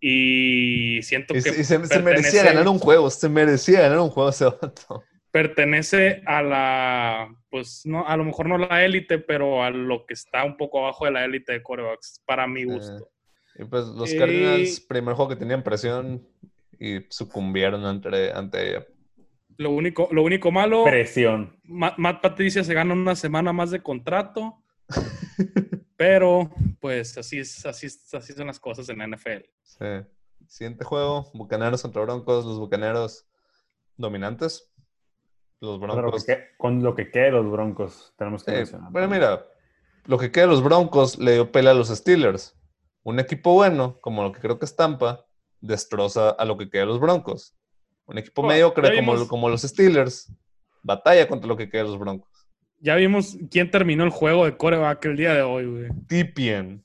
Y 0.00 1.02
siento 1.02 1.34
que 1.34 1.42
se- 1.42 1.60
y 1.60 1.64
se, 1.64 1.78
merecía 2.00 2.42
ganar 2.44 2.66
un 2.66 2.78
juego. 2.78 3.10
Se 3.10 3.28
merecía 3.28 3.82
ganar 3.82 3.98
un 3.98 4.08
juego 4.08 4.30
ese 4.30 4.46
vato. 4.46 5.04
pertenece 5.30 6.22
a 6.26 6.42
la, 6.42 7.34
pues 7.50 7.82
no, 7.84 8.06
a 8.06 8.16
lo 8.16 8.24
mejor 8.24 8.48
no 8.48 8.56
la 8.56 8.82
élite, 8.84 9.18
pero 9.18 9.62
a 9.62 9.70
lo 9.70 10.06
que 10.06 10.14
está 10.14 10.42
un 10.44 10.56
poco 10.56 10.78
abajo 10.80 11.04
de 11.04 11.10
la 11.12 11.24
élite 11.24 11.52
de 11.52 11.62
corebacks, 11.62 12.22
para 12.26 12.46
mi 12.46 12.64
gusto. 12.64 13.10
Y 13.60 13.64
pues 13.64 13.86
los 13.86 14.10
Eh, 14.12 14.16
Cardinals, 14.18 14.80
primer 14.80 15.14
juego 15.14 15.28
que 15.28 15.36
tenían 15.36 15.62
presión 15.62 16.26
y 16.78 17.00
sucumbieron 17.10 17.84
ante, 17.84 18.32
ante 18.32 18.70
ella. 18.70 18.86
Lo 19.58 19.70
único, 19.72 20.08
lo 20.12 20.22
único 20.22 20.50
malo, 20.50 20.84
Presión. 20.84 21.58
Ma- 21.64 21.94
Matt 21.98 22.22
Patricia 22.22 22.64
se 22.64 22.72
gana 22.72 22.94
una 22.94 23.14
semana 23.14 23.52
más 23.52 23.70
de 23.70 23.82
contrato, 23.82 24.62
pero 25.96 26.50
pues 26.80 27.16
así 27.18 27.38
es, 27.40 27.66
así 27.66 27.86
es- 27.86 28.14
así 28.14 28.32
son 28.32 28.46
las 28.46 28.58
cosas 28.58 28.88
en 28.88 28.98
la 28.98 29.06
NFL. 29.06 29.44
Sí. 29.62 29.84
Siguiente 30.46 30.84
juego, 30.84 31.30
Bucaneros 31.34 31.82
contra 31.82 32.02
Broncos. 32.02 32.44
Los 32.46 32.58
Bucaneros 32.58 33.26
dominantes. 33.96 34.72
Los 35.60 35.78
Con 35.78 35.88
lo, 35.88 35.94
que 35.94 36.00
Broncos. 36.00 36.24
que- 36.24 36.38
con 36.56 36.82
lo 36.82 36.94
que 36.94 37.10
quede 37.10 37.24
de 37.24 37.30
los 37.32 37.50
Broncos, 37.52 38.14
tenemos 38.16 38.42
que 38.42 38.52
Sí, 38.52 38.56
mencionar. 38.56 38.90
pero 38.92 39.08
mira, 39.08 39.46
lo 40.06 40.16
que 40.18 40.32
queda 40.32 40.44
de 40.46 40.50
los 40.52 40.64
Broncos 40.64 41.18
le 41.18 41.32
dio 41.34 41.52
pelea 41.52 41.72
a 41.72 41.74
los 41.74 41.88
Steelers. 41.88 42.56
Un 43.02 43.18
equipo 43.20 43.54
bueno, 43.54 43.98
como 44.00 44.22
lo 44.22 44.32
que 44.32 44.40
creo 44.40 44.58
que 44.58 44.64
es 44.66 44.76
Tampa, 44.76 45.24
destroza 45.60 46.30
a 46.30 46.44
lo 46.44 46.56
que 46.56 46.68
queda 46.70 46.82
de 46.82 46.86
los 46.88 47.00
Broncos. 47.00 47.54
Un 48.06 48.18
equipo 48.18 48.42
Bueno, 48.42 48.54
mediocre 48.54 49.26
como, 49.28 49.48
los 49.48 49.62
Steelers, 49.62 50.32
batalla 50.82 51.28
contra 51.28 51.46
lo 51.48 51.56
que 51.56 51.68
queda 51.68 51.82
de 51.84 51.88
los 51.90 51.98
Broncos. 51.98 52.28
Ya 52.80 52.96
vimos 52.96 53.36
quién 53.50 53.70
terminó 53.70 54.04
el 54.04 54.10
juego 54.10 54.44
de 54.44 54.56
coreback 54.56 55.04
el 55.06 55.16
día 55.16 55.34
de 55.34 55.42
hoy, 55.42 55.66
güey. 55.66 55.88
Tipien. 56.08 56.84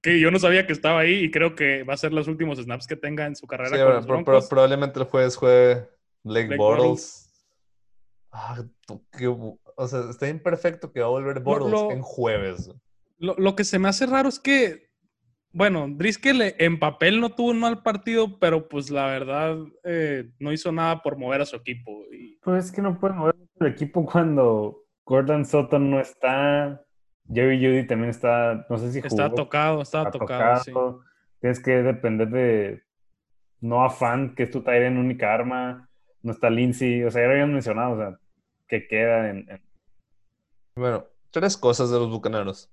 Que 0.00 0.18
yo 0.18 0.30
no 0.30 0.38
sabía 0.38 0.66
que 0.66 0.72
estaba 0.72 1.00
ahí 1.00 1.24
y 1.24 1.30
creo 1.30 1.54
que 1.54 1.84
va 1.84 1.94
a 1.94 1.96
ser 1.96 2.12
los 2.12 2.26
últimos 2.26 2.58
snaps 2.58 2.86
que 2.86 2.96
tenga 2.96 3.26
en 3.26 3.36
su 3.36 3.46
carrera 3.46 3.70
Sí, 3.70 3.76
con 3.76 3.84
pero- 3.84 3.94
los 3.96 4.06
pero- 4.06 4.22
Broncos. 4.24 4.46
probablemente 4.48 4.98
el 4.98 5.06
jueves 5.06 5.36
juegue 5.36 5.88
Blake, 6.24 6.46
Blake 6.46 6.56
Bortles. 6.58 7.28
Ah, 8.32 8.62
qué 9.16 9.28
o 9.28 9.88
sea, 9.88 10.10
está 10.10 10.28
imperfecto 10.28 10.92
que 10.92 11.00
va 11.00 11.06
a 11.06 11.10
volver 11.10 11.40
Bortles 11.40 11.72
lo- 11.72 11.90
en 11.90 12.02
jueves. 12.02 12.70
Lo, 13.22 13.36
lo 13.38 13.54
que 13.54 13.62
se 13.62 13.78
me 13.78 13.88
hace 13.88 14.04
raro 14.06 14.28
es 14.28 14.40
que, 14.40 14.90
bueno, 15.52 15.86
Driscoll 15.88 16.42
en 16.58 16.80
papel 16.80 17.20
no 17.20 17.30
tuvo 17.30 17.50
un 17.52 17.60
mal 17.60 17.80
partido, 17.84 18.40
pero 18.40 18.68
pues 18.68 18.90
la 18.90 19.06
verdad 19.06 19.58
eh, 19.84 20.32
no 20.40 20.52
hizo 20.52 20.72
nada 20.72 21.02
por 21.02 21.16
mover 21.16 21.40
a 21.40 21.46
su 21.46 21.54
equipo. 21.54 22.04
Y 22.12 22.36
Pues 22.42 22.64
es 22.64 22.72
que 22.72 22.82
no 22.82 22.98
pueden 22.98 23.18
mover 23.18 23.36
el 23.60 23.66
equipo 23.68 24.04
cuando 24.04 24.84
Gordon 25.06 25.46
Sutton 25.46 25.88
no 25.88 26.00
está. 26.00 26.82
Jerry 27.32 27.58
Judy 27.64 27.86
también 27.86 28.10
está, 28.10 28.66
no 28.68 28.76
sé 28.76 28.90
si 28.90 28.98
estaba 28.98 29.28
jugó, 29.28 29.44
tocado, 29.44 29.82
estaba 29.82 30.08
está 30.08 30.18
tocado, 30.18 30.56
sí. 30.64 30.72
tocado. 30.72 31.04
Tienes 31.40 31.60
que 31.60 31.70
depender 31.82 32.28
de 32.28 32.82
Noah 33.60 33.90
Fan, 33.90 34.34
que 34.34 34.42
es 34.42 34.50
tu 34.50 34.64
en 34.66 34.98
única 34.98 35.32
arma. 35.32 35.88
No 36.22 36.32
está 36.32 36.50
Lindsay. 36.50 37.04
O 37.04 37.10
sea, 37.12 37.22
ya 37.22 37.26
lo 37.28 37.32
habían 37.34 37.52
mencionado, 37.52 37.92
o 37.92 37.96
sea, 37.98 38.18
que 38.66 38.88
queda 38.88 39.30
en, 39.30 39.48
en- 39.48 39.62
Bueno, 40.74 41.06
tres 41.30 41.56
cosas 41.56 41.88
de 41.92 42.00
los 42.00 42.10
Bucaneros. 42.10 42.68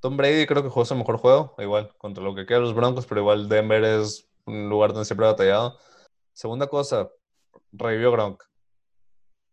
Tom 0.00 0.16
Brady 0.16 0.46
creo 0.46 0.62
que 0.62 0.70
jugó 0.70 0.84
su 0.84 0.94
mejor 0.96 1.18
juego, 1.18 1.54
igual, 1.58 1.94
contra 1.98 2.24
lo 2.24 2.34
que 2.34 2.46
queda 2.46 2.58
los 2.58 2.74
Broncos, 2.74 3.06
pero 3.06 3.20
igual 3.20 3.48
Denver 3.48 3.84
es 3.84 4.28
un 4.46 4.68
lugar 4.68 4.92
donde 4.92 5.04
siempre 5.04 5.26
ha 5.26 5.32
batallado. 5.32 5.78
Segunda 6.32 6.66
cosa, 6.68 7.10
revivió 7.72 8.10
Gronk. 8.12 8.42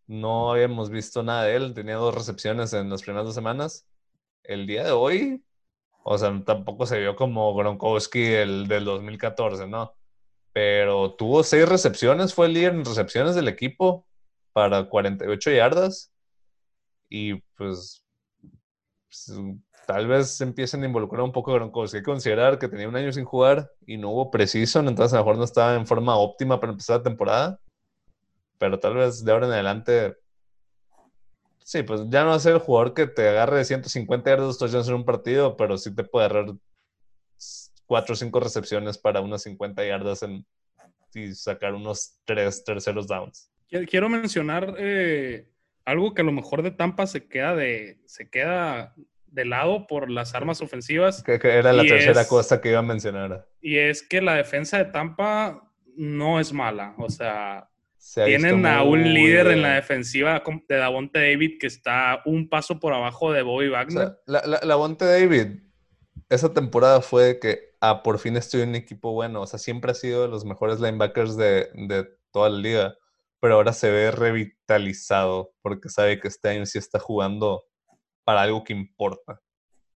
No 0.08 0.52
habíamos 0.52 0.90
visto 0.90 1.22
nada 1.22 1.44
de 1.44 1.56
él, 1.56 1.74
tenía 1.74 1.96
dos 1.96 2.16
recepciones 2.16 2.72
en 2.74 2.90
las 2.90 3.02
primeras 3.02 3.26
dos 3.26 3.36
semanas. 3.36 3.86
El 4.44 4.66
día 4.66 4.86
de 4.86 4.92
hoy, 4.92 5.44
o 6.04 6.18
sea, 6.18 6.42
tampoco 6.46 6.86
se 6.86 7.00
vio 7.00 7.16
como 7.18 7.54
Gronkowski 7.54 8.24
el 8.26 8.68
del 8.70 8.86
2014, 8.86 9.68
¿no? 9.68 9.94
Pero 10.54 11.14
tuvo 11.16 11.44
seis 11.44 11.68
recepciones, 11.68 12.34
fue 12.34 12.48
el 12.48 12.54
líder 12.54 12.74
en 12.74 12.86
recepciones 12.86 13.36
del 13.36 13.50
equipo 13.50 14.08
para 14.54 14.88
48 14.88 15.52
yardas. 15.52 16.12
Y 17.10 17.36
pues, 17.58 18.04
pues, 19.08 19.38
tal 19.88 20.06
vez 20.06 20.42
empiecen 20.42 20.84
a 20.84 20.86
involucrar 20.86 21.22
un 21.22 21.32
poco 21.32 21.54
Gronkowski. 21.54 21.98
Hay 21.98 22.04
que 22.04 22.12
considerar 22.12 22.60
que 22.60 22.68
tenía 22.68 22.90
un 22.90 22.96
año 22.98 23.12
sin 23.14 23.24
jugar 23.24 23.72
y 23.86 23.98
no 23.98 24.10
hubo 24.10 24.30
precision, 24.30 24.90
entonces 24.90 25.14
a 25.14 25.18
lo 25.18 25.24
mejor 25.24 25.38
no 25.38 25.46
estaba 25.46 25.76
en 25.76 25.88
forma 25.88 26.18
óptima 26.18 26.60
para 26.60 26.74
empezar 26.74 26.98
la 26.98 27.04
temporada. 27.04 27.60
Pero 28.58 28.80
tal 28.80 28.96
vez 28.96 29.24
de 29.24 29.32
ahora 29.32 29.48
en 29.48 29.54
adelante, 29.54 30.18
sí, 31.60 31.84
pues 31.84 32.02
ya 32.10 32.24
no 32.24 32.32
va 32.32 32.36
a 32.36 32.40
ser 32.40 32.56
el 32.56 32.60
jugador 32.60 32.94
que 32.94 33.08
te 33.08 33.30
agarre 33.30 33.60
de 33.60 33.66
150 33.66 34.30
yardas 34.30 34.58
touchdowns 34.58 34.90
en 34.90 34.96
un 34.96 35.06
partido, 35.06 35.56
pero 35.56 35.78
sí 35.78 35.96
te 35.96 36.04
puede 36.04 36.26
agarrar 36.26 36.54
4 37.86 38.14
o 38.14 38.16
5 38.18 38.40
recepciones 38.42 38.98
para 38.98 39.22
unas 39.22 39.44
50 39.44 39.86
yardas 39.86 40.22
en, 40.22 40.46
y 41.14 41.34
sacar 41.34 41.74
unos 41.74 42.20
3 42.26 42.66
terceros 42.66 43.08
downs. 43.08 43.50
Quiero 43.90 44.10
mencionar 44.10 44.76
eh, 44.78 45.50
algo 45.86 46.14
que 46.14 46.24
a 46.24 46.26
lo 46.26 46.34
mejor 46.34 46.62
de 46.62 46.72
Tampa 46.72 47.08
se 47.08 47.30
queda 47.30 47.56
de, 47.56 48.02
se 48.06 48.30
queda 48.30 48.94
de 49.38 49.46
lado 49.46 49.88
por 49.88 50.10
las 50.10 50.36
armas 50.36 50.62
ofensivas. 50.62 51.24
Que, 51.24 51.40
que 51.40 51.48
era 51.48 51.72
la 51.72 51.86
Y 51.86 51.88
tercera 51.88 52.22
es- 52.22 52.28
cosa 52.28 52.60
que 52.60 52.70
iba 52.72 52.80
a 52.80 52.84
mencionar. 52.84 53.48
Y 53.62 53.78
es 53.78 54.02
que 54.04 54.20
la 54.22 54.34
defensa 54.36 54.78
de 54.80 54.86
Tampa 54.92 55.64
no 55.96 56.40
es 56.40 56.52
mala. 56.52 56.96
O 56.98 57.10
sea, 57.10 57.70
Se 57.98 58.26
tienen 58.26 58.66
a 58.66 58.84
un 58.84 59.02
muy 59.02 59.10
líder 59.10 59.48
en 59.48 59.62
la 59.62 59.76
defensiva 59.76 60.44
de 60.68 60.76
Davonte 60.76 61.20
David 61.20 61.58
que 61.60 61.68
está 61.68 62.22
un 62.26 62.50
paso 62.50 62.80
por 62.80 62.94
abajo 62.94 63.32
de 63.32 63.42
Bobby 63.44 63.68
O 63.68 63.72
Wagner. 63.72 64.08
sea, 64.08 64.18
la, 64.26 64.60
la, 64.64 64.76
Bonte 64.76 65.06
David 65.06 65.60
esa 66.30 66.54
temporada 66.54 67.02
fue 67.02 67.40
que, 67.40 67.76
ah, 67.80 68.04
por 68.04 68.20
fin 68.20 68.36
estoy 68.38 68.62
en 68.62 68.70
un 68.70 68.76
equipo 68.76 69.14
bueno. 69.14 69.42
O 69.42 69.48
sea, 69.48 69.60
siempre 69.60 69.92
ha 69.92 69.96
sido 69.96 70.24
de 70.24 70.28
los 70.28 70.44
mejores 70.46 70.80
linebackers 70.80 71.38
de, 71.38 71.70
de 71.74 72.06
toda 72.32 72.50
la 72.50 72.58
liga. 72.58 72.96
Pero 73.40 73.54
ahora 73.54 73.72
se 73.72 73.92
ve 73.92 74.10
revitalizado 74.12 75.54
porque 75.62 75.90
sabe 75.90 76.20
que 76.20 76.28
este 76.28 76.50
año 76.50 76.66
sí 76.66 76.78
está 76.80 77.00
jugando 77.00 77.66
para 78.28 78.42
algo 78.42 78.62
que 78.66 78.74
importa. 78.74 79.40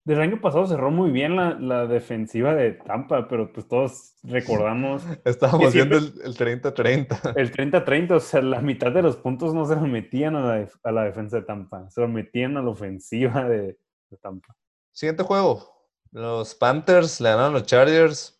Del 0.05 0.21
año 0.21 0.39
pasado 0.39 0.67
cerró 0.67 0.91
muy 0.91 1.09
bien 1.09 1.35
la, 1.35 1.55
la 1.55 1.87
defensiva 1.87 2.53
de 2.53 2.73
Tampa, 2.73 3.27
pero 3.27 3.51
pues 3.51 3.67
todos 3.67 4.13
recordamos. 4.21 5.03
Estábamos 5.25 5.73
viendo 5.73 5.97
el 5.97 6.13
30-30. 6.13 7.33
El 7.35 7.51
30-30, 7.51 8.11
o 8.17 8.19
sea, 8.19 8.43
la 8.43 8.61
mitad 8.61 8.91
de 8.91 9.01
los 9.01 9.17
puntos 9.17 9.55
no 9.55 9.65
se 9.65 9.73
lo 9.73 9.81
metían 9.81 10.35
a 10.35 10.41
la, 10.41 10.69
a 10.83 10.91
la 10.91 11.03
defensa 11.05 11.37
de 11.37 11.41
Tampa, 11.41 11.89
se 11.89 12.01
lo 12.01 12.07
metían 12.07 12.55
a 12.57 12.61
la 12.61 12.69
ofensiva 12.69 13.49
de, 13.49 13.79
de 14.11 14.17
Tampa. 14.21 14.55
Siguiente 14.91 15.23
juego. 15.23 15.89
Los 16.11 16.53
Panthers 16.53 17.19
le 17.21 17.29
ganaron 17.29 17.55
a 17.55 17.59
los 17.59 17.65
Chargers. 17.65 18.39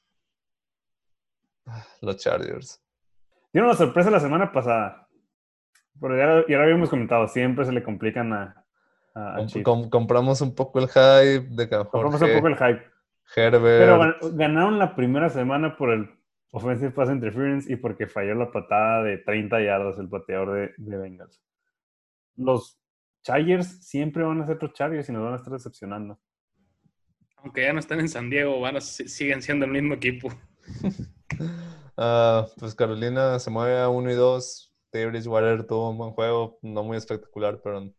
Ah, 1.65 1.83
Los 2.01 2.17
Chargers. 2.17 2.79
Dieron 3.51 3.71
una 3.71 3.77
sorpresa 3.77 4.11
la 4.11 4.19
semana 4.19 4.51
pasada. 4.51 5.07
Pero 5.99 6.15
ya, 6.15 6.45
ya 6.47 6.57
lo 6.57 6.63
habíamos 6.63 6.91
comentado, 6.91 7.27
siempre 7.27 7.65
se 7.65 7.71
le 7.71 7.81
complican 7.81 8.31
a, 8.33 8.59
a, 9.20 9.34
a 9.34 9.38
Com- 9.38 9.47
Chiefs. 9.47 9.65
com- 9.65 9.89
compramos 9.89 10.41
un 10.41 10.55
poco 10.55 10.80
el 10.80 10.88
hype 10.88 11.47
de 11.55 11.67
que 11.70 11.76
a 11.76 11.80
lo 11.80 11.84
mejor 11.86 12.01
Compramos 12.03 12.22
un 12.22 12.36
poco 12.36 12.47
el 12.47 12.55
hype. 12.57 12.84
Herbert. 13.36 13.61
Pero 13.61 13.99
gan- 13.99 14.36
ganaron 14.38 14.80
la 14.80 14.95
primera 14.95 15.30
semana 15.30 15.76
por 15.78 15.91
el 15.91 16.09
Offensive 16.51 16.91
Pass 16.91 17.09
Interference 17.09 17.72
y 17.72 17.76
porque 17.76 18.07
falló 18.07 18.34
la 18.36 18.51
patada 18.51 19.03
de 19.03 19.20
30 19.20 19.61
yardas 19.61 19.99
el 19.99 20.09
pateador 20.09 20.53
de, 20.53 20.72
de 20.78 20.97
Bengals. 20.97 21.39
Los 22.36 22.80
Chargers 23.24 23.86
siempre 23.86 24.24
van 24.24 24.41
a 24.41 24.47
ser 24.47 24.57
los 24.61 24.74
Chargers 24.74 25.07
y 25.09 25.11
nos 25.11 25.24
van 25.24 25.34
a 25.34 25.36
estar 25.36 25.53
decepcionando. 25.53 26.20
Aunque 27.38 27.63
ya 27.63 27.72
no 27.74 27.80
están 27.80 27.99
en 27.99 28.09
San 28.09 28.30
Diego, 28.30 28.59
van 28.59 28.78
a, 28.78 28.82
si- 28.82 29.07
siguen 29.07 29.41
siendo 29.41 29.65
el 29.65 29.72
mismo 29.72 29.93
equipo. 29.93 30.30
Ah, 32.01 32.45
pues 32.57 32.74
Carolina 32.76 33.38
se 33.39 33.49
mueve 33.49 33.78
a 33.80 33.89
1 33.89 34.11
y 34.11 34.15
2. 34.15 34.74
Teddy 34.89 35.05
Bridgewater 35.07 35.65
tuvo 35.67 35.89
un 35.91 35.97
buen 35.97 36.11
juego, 36.11 36.57
no 36.61 36.84
muy 36.84 36.97
espectacular, 36.97 37.59
pero 37.61 37.91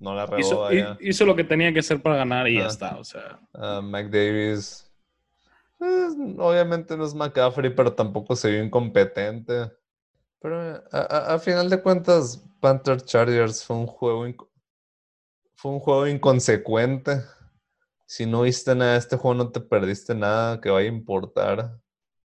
no 0.00 0.14
la 0.14 0.26
regó 0.26 0.38
Hizo, 0.40 0.66
allá. 0.66 0.96
hizo 1.00 1.24
lo 1.26 1.36
que 1.36 1.44
tenía 1.44 1.72
que 1.72 1.80
hacer 1.80 2.02
para 2.02 2.16
ganar 2.16 2.48
y 2.48 2.56
ya 2.58 2.64
Ah. 2.64 2.68
está. 2.68 2.98
O 2.98 3.04
sea, 3.04 3.40
Ah, 3.54 3.80
Mike 3.82 4.08
Davis, 4.10 4.90
pues, 5.78 6.14
obviamente 6.38 6.96
no 6.96 7.04
es 7.04 7.14
McCaffrey, 7.14 7.74
pero 7.74 7.92
tampoco 7.94 8.34
se 8.36 8.50
vio 8.50 8.64
incompetente. 8.64 9.70
Pero 10.40 10.58
a, 10.60 10.82
a- 10.92 11.34
a 11.34 11.38
final 11.38 11.68
de 11.70 11.82
cuentas, 11.82 12.42
Panther 12.60 13.00
Chargers 13.02 13.64
fue 13.64 13.76
un 13.76 13.86
juego 13.86 14.26
fue 15.54 15.72
un 15.72 15.80
juego 15.80 16.06
inconsecuente. 16.06 17.20
Si 18.06 18.26
no 18.26 18.42
viste 18.42 18.74
nada 18.74 18.92
de 18.92 18.98
este 18.98 19.16
juego, 19.16 19.34
no 19.36 19.52
te 19.52 19.60
perdiste 19.60 20.14
nada 20.14 20.60
que 20.60 20.70
vaya 20.70 20.88
a 20.88 20.92
importar. 20.92 21.78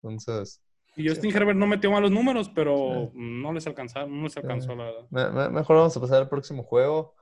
Entonces, 0.03 0.61
y 0.97 1.09
Justin 1.09 1.35
Herbert 1.35 1.57
no 1.59 1.67
metió 1.67 1.91
malos 1.91 2.11
números, 2.11 2.51
pero 2.55 3.11
no 3.15 3.53
les 3.53 3.67
alcanzaron, 3.67 4.17
no 4.17 4.25
les 4.25 4.37
alcanzó 4.37 4.75
la 4.75 4.85
verdad. 4.85 5.07
me- 5.11 5.31
me- 5.31 5.49
mejor 5.51 5.77
vamos 5.77 5.97
a 5.97 6.01
pasar 6.01 6.19
al 6.23 6.29
próximo 6.29 6.65
juego. 6.65 7.15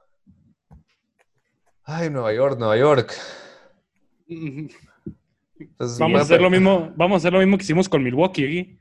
Ay, 1.90 2.10
Nueva 2.10 2.34
York, 2.34 2.58
Nueva 2.58 2.76
York. 2.76 3.14
Entonces, 4.28 5.98
Vamos 5.98 6.20
a 6.20 6.22
hacer 6.22 6.42
lo 6.42 6.50
mismo, 6.50 6.92
vamos 6.96 7.14
a 7.14 7.16
hacer 7.16 7.32
lo 7.32 7.38
mismo 7.38 7.56
que 7.56 7.62
hicimos 7.64 7.88
con 7.88 8.02
Milwaukee 8.02 8.44
aquí. 8.44 8.78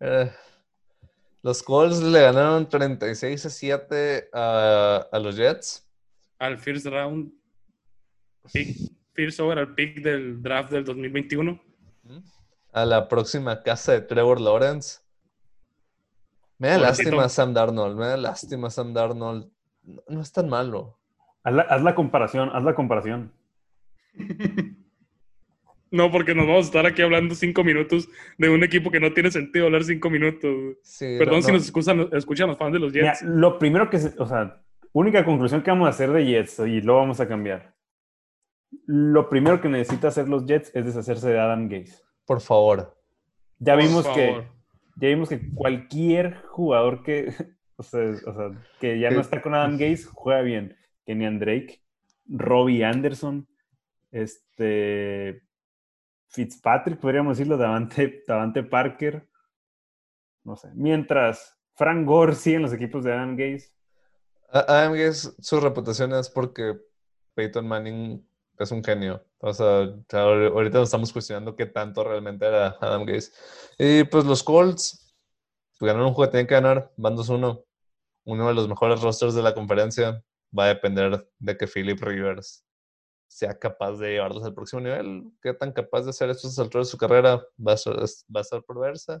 Eh, 0.00 0.32
los 1.42 1.62
Colts 1.62 2.00
le 2.00 2.22
ganaron 2.22 2.66
36 2.66 3.44
a 3.44 3.50
7 3.50 4.30
a, 4.32 5.08
a 5.12 5.18
los 5.18 5.36
Jets. 5.36 5.86
Al 6.38 6.56
first 6.56 6.86
round, 6.86 7.34
pick, 8.50 8.78
first 9.12 9.38
over 9.38 9.58
al 9.58 9.74
pick 9.74 10.00
del 10.00 10.40
draft 10.42 10.72
del 10.72 10.84
2021. 10.86 11.62
A 12.72 12.86
la 12.86 13.08
próxima 13.08 13.62
casa 13.62 13.92
de 13.92 14.00
Trevor 14.00 14.40
Lawrence. 14.40 15.00
Me 16.56 16.68
da 16.68 16.78
Pobrecito. 16.78 17.02
lástima 17.10 17.28
Sam 17.28 17.52
Darnold. 17.52 17.98
Me 17.98 18.06
da 18.06 18.16
lástima 18.16 18.70
Sam 18.70 18.94
Darnold. 18.94 19.50
No, 19.82 20.02
no 20.08 20.22
es 20.22 20.32
tan 20.32 20.48
malo. 20.48 20.96
Haz 21.42 21.54
la, 21.54 21.62
haz 21.62 21.82
la 21.82 21.94
comparación, 21.94 22.50
haz 22.52 22.62
la 22.64 22.74
comparación. 22.74 23.32
No, 25.92 26.12
porque 26.12 26.36
nos 26.36 26.46
vamos 26.46 26.66
a 26.66 26.68
estar 26.68 26.86
aquí 26.86 27.02
hablando 27.02 27.34
cinco 27.34 27.64
minutos 27.64 28.08
de 28.38 28.48
un 28.48 28.62
equipo 28.62 28.92
que 28.92 29.00
no 29.00 29.12
tiene 29.12 29.32
sentido 29.32 29.66
hablar 29.66 29.82
cinco 29.82 30.08
minutos. 30.08 30.76
Sí, 30.84 31.16
Perdón 31.18 31.36
no- 31.38 31.42
si 31.42 31.48
no- 31.48 31.54
nos 31.54 31.64
escuchan, 31.64 32.08
escuchan 32.12 32.48
los 32.48 32.58
fans 32.58 32.72
de 32.74 32.78
los 32.78 32.92
Mira, 32.92 33.06
Jets. 33.14 33.22
lo 33.22 33.58
primero 33.58 33.90
que, 33.90 33.96
o 33.96 34.24
sea, 34.26 34.62
única 34.92 35.24
conclusión 35.24 35.62
que 35.62 35.70
vamos 35.72 35.86
a 35.86 35.90
hacer 35.90 36.12
de 36.12 36.24
Jets 36.24 36.60
y 36.60 36.80
lo 36.80 36.94
vamos 36.94 37.18
a 37.18 37.26
cambiar. 37.26 37.74
Lo 38.86 39.28
primero 39.28 39.60
que 39.60 39.68
necesita 39.68 40.06
hacer 40.08 40.28
los 40.28 40.46
Jets 40.46 40.70
es 40.76 40.84
deshacerse 40.86 41.28
de 41.28 41.40
Adam 41.40 41.68
Gaze. 41.68 42.00
Por 42.24 42.40
favor. 42.40 42.96
Ya 43.58 43.74
vimos 43.74 44.06
que 44.06 44.46
ya 44.94 45.08
vimos 45.08 45.28
que 45.28 45.40
cualquier 45.54 46.40
jugador 46.50 47.02
que, 47.02 47.34
o 47.76 47.82
sea, 47.82 48.00
o 48.26 48.32
sea, 48.32 48.50
que 48.78 49.00
ya 49.00 49.10
no 49.10 49.20
está 49.20 49.42
con 49.42 49.54
Adam 49.54 49.72
Gaze 49.72 50.04
juega 50.12 50.42
bien. 50.42 50.76
Kenyan 51.06 51.38
Drake, 51.38 51.82
Robbie 52.26 52.84
Anderson, 52.84 53.46
este 54.10 55.42
Fitzpatrick, 56.28 57.00
podríamos 57.00 57.36
decirlo, 57.38 57.56
Davante, 57.56 58.62
Parker. 58.62 59.28
No 60.44 60.56
sé. 60.56 60.68
Mientras 60.74 61.56
Frank 61.74 62.06
Gore 62.06 62.34
sigue 62.34 62.56
en 62.56 62.62
los 62.62 62.72
equipos 62.72 63.04
de 63.04 63.12
Adam 63.12 63.36
Gaze. 63.36 63.70
Adam 64.52 64.92
Gase, 64.94 65.30
su 65.40 65.60
reputación 65.60 66.12
es 66.14 66.28
porque 66.28 66.78
Peyton 67.34 67.66
Manning 67.66 68.26
es 68.58 68.70
un 68.72 68.82
genio. 68.82 69.24
O 69.38 69.52
sea, 69.52 69.66
ahor- 70.12 70.52
ahorita 70.52 70.78
nos 70.78 70.88
estamos 70.88 71.12
cuestionando 71.12 71.54
qué 71.56 71.66
tanto 71.66 72.04
realmente 72.04 72.46
era 72.46 72.76
Adam 72.80 73.04
Gase. 73.04 73.32
Y 73.78 74.04
pues 74.04 74.24
los 74.24 74.42
Colts 74.42 75.14
pues, 75.78 75.88
ganaron 75.88 76.08
un 76.08 76.14
juego 76.14 76.28
que 76.30 76.32
tenían 76.32 76.46
que 76.48 76.54
ganar, 76.54 76.92
van 76.96 77.16
2-1. 77.16 77.64
Uno 78.24 78.48
de 78.48 78.54
los 78.54 78.68
mejores 78.68 79.00
rosters 79.02 79.34
de 79.34 79.42
la 79.42 79.54
conferencia. 79.54 80.22
Va 80.56 80.64
a 80.64 80.68
depender 80.68 81.26
de 81.38 81.56
que 81.56 81.66
Philip 81.66 82.00
Rivers 82.02 82.64
sea 83.28 83.58
capaz 83.58 83.92
de 83.98 84.12
llevarlos 84.12 84.44
al 84.44 84.54
próximo 84.54 84.82
nivel. 84.82 85.24
Qué 85.42 85.54
tan 85.54 85.72
capaz 85.72 86.02
de 86.02 86.10
hacer 86.10 86.30
esto 86.30 86.46
a 86.48 86.50
estas 86.50 86.64
alturas 86.64 86.88
de 86.88 86.90
su 86.92 86.98
carrera 86.98 87.42
va 87.66 87.72
a, 87.74 87.76
ser- 87.76 87.96
va 87.96 88.40
a 88.40 88.42
estar 88.42 88.62
por 88.64 88.80
verse. 88.80 89.20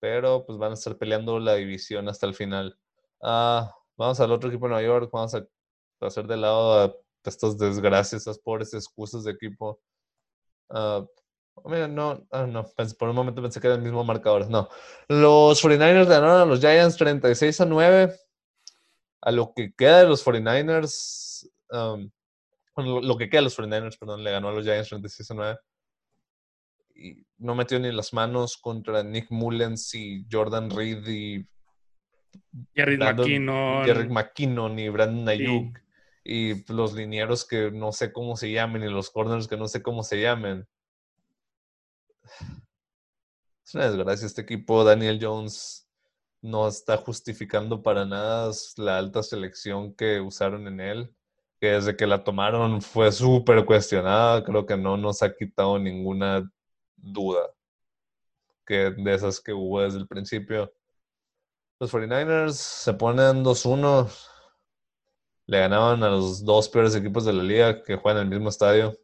Pero 0.00 0.44
pues 0.46 0.58
van 0.58 0.72
a 0.72 0.74
estar 0.74 0.96
peleando 0.96 1.38
la 1.40 1.54
división 1.54 2.08
hasta 2.08 2.26
el 2.26 2.34
final. 2.34 2.78
Ah, 3.22 3.74
vamos 3.96 4.20
al 4.20 4.32
otro 4.32 4.48
equipo 4.48 4.66
de 4.66 4.70
Nueva 4.74 4.86
York, 4.86 5.10
vamos 5.12 5.34
a 5.34 5.44
hacer 6.00 6.26
de 6.26 6.36
lado 6.36 6.80
a 6.84 6.94
estas 7.24 7.58
desgracias, 7.58 8.20
estas 8.22 8.38
pobres 8.38 8.72
excusas 8.74 9.24
de 9.24 9.32
equipo. 9.32 9.80
Ah, 10.70 11.04
mira, 11.64 11.88
no, 11.88 12.26
ah, 12.30 12.46
no, 12.46 12.64
por 12.98 13.08
un 13.08 13.16
momento 13.16 13.42
pensé 13.42 13.60
que 13.60 13.66
era 13.66 13.76
el 13.76 13.82
mismo 13.82 14.04
marcador. 14.04 14.48
No, 14.50 14.68
los 15.08 15.60
49ers 15.62 16.06
ganaron 16.08 16.40
a 16.40 16.44
los 16.46 16.60
Giants 16.60 16.96
36 16.96 17.60
a 17.60 17.66
9. 17.66 18.14
A 19.20 19.32
lo 19.32 19.52
que 19.54 19.72
queda 19.74 20.00
de 20.00 20.08
los 20.08 20.24
49ers, 20.24 21.50
um, 21.70 22.10
bueno, 22.74 23.00
lo, 23.00 23.16
que 23.16 23.28
queda 23.28 23.40
de 23.40 23.44
los 23.44 23.58
49ers, 23.58 23.98
perdón, 23.98 24.22
le 24.22 24.30
ganó 24.30 24.48
a 24.48 24.52
los 24.52 24.64
Giants 24.64 24.88
36 24.88 25.30
a 25.30 25.34
9. 25.34 25.58
Y 26.94 27.26
no 27.38 27.54
metió 27.54 27.78
ni 27.78 27.92
las 27.92 28.12
manos 28.12 28.56
contra 28.56 29.02
Nick 29.02 29.30
Mullens 29.30 29.94
y 29.94 30.26
Jordan 30.30 30.70
Reed 30.70 31.06
y 31.06 31.46
Jerry 32.74 32.98
McKinnon. 32.98 33.84
Jerry 33.84 34.08
McKinnon 34.08 34.78
y 34.78 34.88
Brandon 34.88 35.36
Sí. 35.36 35.42
Ayuk 35.42 35.78
y 36.28 36.70
los 36.70 36.92
linieros 36.92 37.46
que 37.46 37.70
no 37.70 37.90
sé 37.90 38.12
cómo 38.12 38.36
se 38.36 38.52
llamen 38.52 38.82
y 38.82 38.90
los 38.90 39.08
corners 39.08 39.48
que 39.48 39.56
no 39.56 39.66
sé 39.66 39.82
cómo 39.82 40.02
se 40.02 40.20
llamen. 40.20 40.68
Es 43.64 43.74
una 43.74 43.88
desgracia 43.88 44.26
este 44.26 44.42
equipo. 44.42 44.84
Daniel 44.84 45.18
Jones 45.22 45.87
no 46.48 46.68
está 46.68 46.96
justificando 46.96 47.82
para 47.82 48.04
nada 48.04 48.50
la 48.76 48.98
alta 48.98 49.22
selección 49.22 49.94
que 49.94 50.20
usaron 50.20 50.66
en 50.66 50.80
él, 50.80 51.14
que 51.60 51.72
desde 51.72 51.96
que 51.96 52.06
la 52.06 52.24
tomaron 52.24 52.82
fue 52.82 53.12
súper 53.12 53.64
cuestionada. 53.64 54.44
Creo 54.44 54.66
que 54.66 54.76
no 54.76 54.96
nos 54.96 55.22
ha 55.22 55.34
quitado 55.34 55.78
ninguna 55.78 56.50
duda 56.96 57.50
que 58.68 58.90
de 58.90 59.14
esas 59.14 59.40
que 59.40 59.52
hubo 59.52 59.80
desde 59.80 59.98
el 59.98 60.06
principio. 60.06 60.72
Los 61.80 61.92
49ers 61.92 62.52
se 62.52 62.92
ponen 62.94 63.42
2-1. 63.42 64.10
Le 65.46 65.60
ganaban 65.60 66.02
a 66.02 66.10
los 66.10 66.44
dos 66.44 66.68
peores 66.68 66.94
equipos 66.94 67.24
de 67.24 67.32
la 67.32 67.42
liga 67.42 67.82
que 67.82 67.96
juegan 67.96 68.22
en 68.22 68.32
el 68.32 68.38
mismo 68.38 68.50
estadio. 68.50 68.94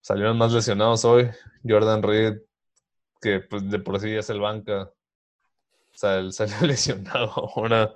Salieron 0.00 0.36
más 0.38 0.52
lesionados 0.52 1.04
hoy. 1.04 1.30
Jordan 1.66 2.02
Reed, 2.02 2.38
que 3.20 3.40
pues, 3.40 3.70
de 3.70 3.78
por 3.78 4.00
sí 4.00 4.10
es 4.10 4.28
el 4.30 4.40
banca. 4.40 4.90
Él 6.02 6.32
salió 6.32 6.56
lesionado 6.66 7.30
ahora. 7.30 7.94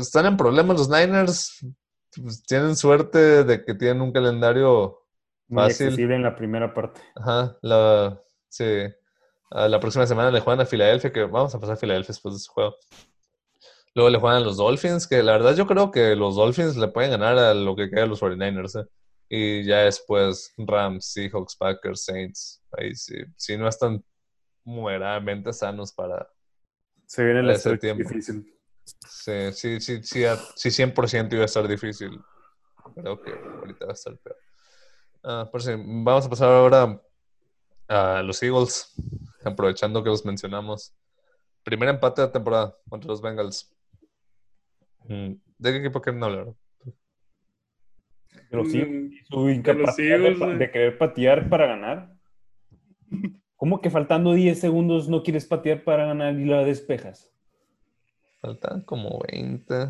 Están 0.00 0.26
en 0.26 0.36
problemas 0.36 0.78
los 0.78 0.88
Niners. 0.88 1.64
Pues, 2.16 2.44
tienen 2.44 2.76
suerte 2.76 3.44
de 3.44 3.64
que 3.64 3.74
tienen 3.74 4.02
un 4.02 4.12
calendario 4.12 5.02
Fácil. 5.48 5.86
accesible 5.86 6.14
en 6.14 6.22
la 6.22 6.36
primera 6.36 6.72
parte. 6.72 7.00
Ajá, 7.16 7.56
la, 7.62 8.20
sí. 8.48 8.84
La 9.50 9.78
próxima 9.78 10.06
semana 10.06 10.30
le 10.30 10.40
juegan 10.40 10.60
a 10.60 10.66
Filadelfia, 10.66 11.12
que 11.12 11.24
vamos 11.24 11.54
a 11.54 11.60
pasar 11.60 11.74
a 11.74 11.78
Filadelfia 11.78 12.12
después 12.12 12.34
de 12.34 12.38
ese 12.38 12.48
juego. 12.48 12.76
Luego 13.94 14.10
le 14.10 14.18
juegan 14.18 14.42
a 14.42 14.44
los 14.44 14.56
Dolphins, 14.56 15.06
que 15.06 15.22
la 15.22 15.32
verdad 15.32 15.54
yo 15.54 15.66
creo 15.66 15.92
que 15.92 16.16
los 16.16 16.34
Dolphins 16.34 16.76
le 16.76 16.88
pueden 16.88 17.12
ganar 17.12 17.38
a 17.38 17.54
lo 17.54 17.76
que 17.76 17.88
queda 17.88 18.02
a 18.02 18.06
los 18.06 18.20
49ers. 18.20 18.82
¿eh? 18.82 18.88
Y 19.28 19.64
ya 19.64 19.78
después 19.82 20.52
Rams, 20.56 21.12
Seahawks, 21.12 21.56
Packers, 21.56 22.04
Saints. 22.04 22.62
Ahí 22.72 22.94
sí, 22.96 23.14
sí 23.36 23.56
no 23.56 23.68
están 23.68 24.04
moderadamente 24.64 25.52
sanos 25.52 25.92
para 25.92 26.28
Se 27.06 27.24
viene 27.24 27.40
el 27.40 27.50
Ese 27.50 27.76
tiempo. 27.78 28.08
difícil. 28.08 28.54
Sí, 28.84 29.52
sí, 29.52 29.80
sí, 29.80 30.02
sí, 30.02 30.24
a- 30.24 30.36
sí 30.36 30.70
100% 30.70 31.34
iba 31.34 31.42
a 31.42 31.46
estar 31.46 31.66
difícil. 31.66 32.20
Creo 32.94 33.20
que 33.20 33.32
ahorita 33.32 33.86
va 33.86 33.92
a 33.92 33.94
estar 33.94 34.16
peor. 34.18 34.36
Ah, 35.22 35.48
por 35.50 35.62
si, 35.62 35.70
vamos 35.74 36.26
a 36.26 36.30
pasar 36.30 36.50
ahora 36.50 37.00
a 37.88 38.22
los 38.22 38.42
Eagles, 38.42 38.94
aprovechando 39.44 40.02
que 40.02 40.10
los 40.10 40.24
mencionamos. 40.24 40.94
Primer 41.62 41.88
empate 41.88 42.22
de 42.22 42.28
temporada 42.28 42.76
contra 42.88 43.08
los 43.08 43.22
Bengals. 43.22 43.74
Mm, 45.08 45.32
¿De 45.58 45.72
qué 45.72 45.78
equipo 45.78 46.00
quieren 46.02 46.22
hablar? 46.22 46.54
Eagles, 48.50 48.74
Mm, 48.74 49.10
su 49.30 49.48
incapacidad 49.50 50.18
de, 50.18 50.56
de 50.58 50.70
querer 50.70 50.98
patear 50.98 51.48
para 51.48 51.66
ganar. 51.66 52.14
¿Cómo 53.64 53.80
que 53.80 53.88
faltando 53.88 54.34
10 54.34 54.60
segundos 54.60 55.08
no 55.08 55.22
quieres 55.22 55.46
patear 55.46 55.84
para 55.84 56.04
ganar 56.04 56.34
y 56.38 56.44
la 56.44 56.64
despejas? 56.64 57.32
Faltan 58.42 58.82
como 58.82 59.20
20. 59.32 59.88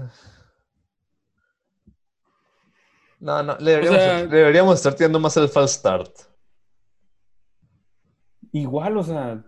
No, 3.18 3.42
no, 3.42 3.56
le 3.58 3.72
deberíamos, 3.72 4.00
sea- 4.00 4.26
deberíamos 4.28 4.74
estar 4.76 4.94
tirando 4.94 5.18
más 5.18 5.36
el 5.38 5.48
false 5.48 5.74
start. 5.76 6.08
Igual, 8.52 8.96
o 8.96 9.02
sea, 9.02 9.42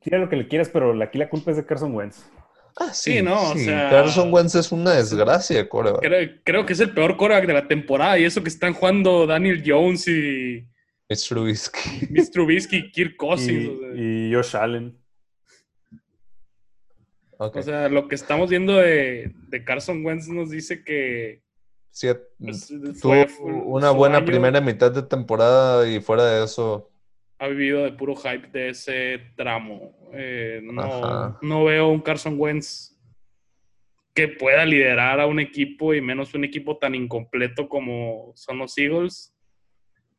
tira 0.00 0.18
lo 0.18 0.28
que 0.28 0.34
le 0.34 0.48
quieras, 0.48 0.68
pero 0.68 1.00
aquí 1.00 1.18
la 1.18 1.28
culpa 1.30 1.52
es 1.52 1.56
de 1.58 1.64
Carson 1.64 1.94
Wentz. 1.94 2.28
Ah, 2.76 2.92
Sí, 2.92 3.22
no, 3.22 3.52
o 3.52 3.54
sea- 3.54 3.88
Carson 3.88 4.32
Wentz 4.34 4.56
es 4.56 4.72
una 4.72 4.94
desgracia, 4.94 5.68
coreback. 5.68 6.00
Creo, 6.00 6.30
creo 6.42 6.66
que 6.66 6.72
es 6.72 6.80
el 6.80 6.92
peor 6.92 7.16
coreback 7.16 7.46
de 7.46 7.52
la 7.52 7.68
temporada 7.68 8.18
y 8.18 8.24
eso 8.24 8.42
que 8.42 8.48
están 8.48 8.74
jugando 8.74 9.28
Daniel 9.28 9.62
Jones 9.64 10.08
y 10.08 10.66
Es 11.10 11.24
Trubisky. 11.28 12.06
Mitch 12.08 12.30
Trubisky 12.30 12.90
Kirk 12.92 13.16
Cousins. 13.18 13.50
Y, 13.50 13.66
o 13.66 13.78
sea. 13.80 13.94
y 13.96 14.32
Josh 14.34 14.56
Allen. 14.56 14.96
O 17.38 17.62
sea, 17.62 17.88
lo 17.88 18.06
que 18.06 18.14
estamos 18.14 18.50
viendo 18.50 18.76
de, 18.76 19.32
de 19.48 19.64
Carson 19.64 20.04
Wentz 20.04 20.28
nos 20.28 20.50
dice 20.50 20.84
que 20.84 21.42
Sí, 21.90 22.06
pues, 22.38 22.68
tuvo 23.00 23.26
fue- 23.26 23.52
una 23.52 23.90
buena 23.90 24.18
año 24.18 24.26
primera 24.26 24.60
mitad 24.60 24.92
de 24.92 25.02
temporada 25.02 25.88
y 25.90 26.00
fuera 26.00 26.24
de 26.26 26.44
eso, 26.44 26.90
Ha 27.38 27.48
vivido 27.48 27.82
de 27.82 27.92
puro 27.92 28.14
hype 28.14 28.46
de 28.48 28.68
ese 28.68 29.20
tramo. 29.36 29.96
Eh, 30.12 30.60
no, 30.62 31.38
no 31.42 31.64
veo 31.64 31.88
un 31.88 32.00
Carson 32.02 32.36
Wentz 32.38 32.96
que 34.14 34.28
pueda 34.28 34.64
liderar 34.66 35.18
a 35.18 35.26
un 35.26 35.40
equipo 35.40 35.94
y 35.94 36.00
menos 36.02 36.34
un 36.34 36.44
equipo 36.44 36.76
tan 36.76 36.94
incompleto 36.94 37.68
como 37.68 38.32
son 38.36 38.58
los 38.58 38.76
Eagles. 38.76 39.34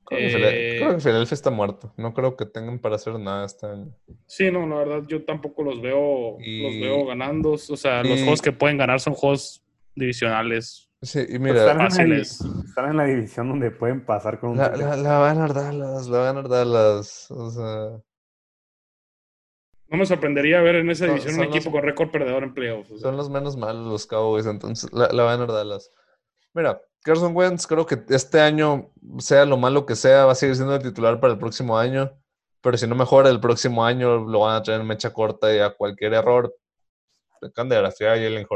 Creo 0.06 0.20
que, 0.20 0.26
Eh, 0.26 0.30
Fila- 0.30 0.50
creo 0.86 0.96
que 0.98 1.02
Philadelphia 1.04 1.36
está 1.36 1.50
muerto. 1.52 1.94
No 1.98 2.14
creo 2.14 2.36
que 2.36 2.46
tengan 2.46 2.80
para 2.80 2.96
hacer 2.96 3.18
nada 3.20 3.46
este 3.46 3.66
año. 3.68 3.94
Sí, 4.26 4.52
no, 4.52 4.68
la 4.68 4.76
verdad 4.78 5.04
yo 5.08 5.24
tampoco 5.24 5.64
los 5.64 5.82
veo, 5.82 6.38
Y- 6.40 6.64
los 6.64 6.74
veo 6.82 7.06
ganando. 7.06 7.52
O 7.52 7.58
sea, 7.58 8.04
los 8.04 8.20
juegos 8.20 8.42
que 8.42 8.52
pueden 8.52 8.78
ganar 8.78 9.00
son 9.00 9.14
juegos 9.14 9.64
divisionales. 9.96 10.88
Sí, 11.04 11.20
y 11.20 11.26
Pues 11.26 11.40
mira, 11.40 11.56
están, 11.62 11.72
en 11.72 11.78
la, 11.78 11.84
fáciles. 11.90 12.42
están 12.68 12.90
en 12.92 12.98
la 12.98 13.06
división 13.06 13.50
donde 13.50 13.72
pueden 13.72 14.06
pasar 14.06 14.40
con 14.40 14.52
un 14.52 14.58
la, 14.58 14.70
la, 14.76 14.96
la 14.96 15.18
va 15.18 15.32
a 15.32 15.34
Dallas, 15.48 16.08
la 16.08 16.18
va 16.20 16.30
a 16.30 16.34
Dallas. 16.44 17.32
O 17.32 17.50
sea, 17.50 18.00
No 19.88 19.98
me 19.98 20.06
sorprendería 20.06 20.62
ver 20.62 20.76
en 20.76 20.90
esa 20.90 21.06
Son- 21.06 21.16
división 21.16 21.40
un 21.42 21.48
los- 21.48 21.56
equipo 21.56 21.72
con 21.72 21.84
récord 21.84 22.12
perdedor 22.12 22.44
en 22.44 22.54
playoffs. 22.54 22.92
o 22.92 22.98
sea. 22.98 23.10
son 23.10 23.18
los 23.18 23.30
menos 23.30 23.58
malos 23.58 23.86
los 23.88 24.06
Cowboys, 24.06 24.46
entonces 24.46 24.92
la, 24.94 25.10
la 25.12 25.24
va 25.24 25.34
a 25.34 25.38
Dallas. 25.38 25.90
Mira, 26.54 26.82
Carson 27.04 27.36
Wentz 27.36 27.66
creo 27.66 27.86
que 27.86 28.04
este 28.10 28.40
año, 28.40 28.92
sea 29.20 29.46
lo 29.46 29.58
malo 29.58 29.86
que 29.86 29.96
sea, 29.96 30.26
va 30.26 30.34
a 30.34 30.36
seguir 30.36 30.56
siendo 30.56 30.76
el 30.76 30.84
titular 30.84 31.20
para 31.20 31.34
el 31.34 31.40
próximo 31.40 31.78
año. 31.78 32.12
Pero 32.62 32.78
si 32.78 32.86
no 32.88 32.96
mejora 32.96 33.30
el 33.30 33.40
próximo 33.40 33.84
año, 33.84 34.18
lo 34.18 34.42
van 34.42 34.56
a 34.56 34.64
traer 34.64 34.82
en 34.82 34.88
mecha 34.88 35.12
corta 35.12 35.54
y 35.54 35.60
a 35.60 35.76
cualquier 35.76 36.14
error, 36.14 36.56
de 37.42 38.48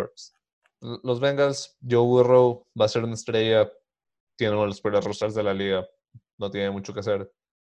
Los 1.04 1.20
Bengals, 1.20 1.76
Joe 1.82 2.02
Burrow 2.02 2.68
va 2.80 2.86
a 2.86 2.90
ser 2.90 3.04
una 3.04 3.16
estrella, 3.16 3.72
tiene 4.36 4.54
uno 4.54 4.62
de 4.62 4.68
los 4.68 4.82
peores 4.82 5.04
rosters 5.04 5.34
de 5.34 5.42
la 5.42 5.54
liga, 5.54 5.88
no 6.38 6.52
tiene 6.52 6.70
mucho 6.70 6.94
que 6.94 7.00
hacer. 7.00 7.32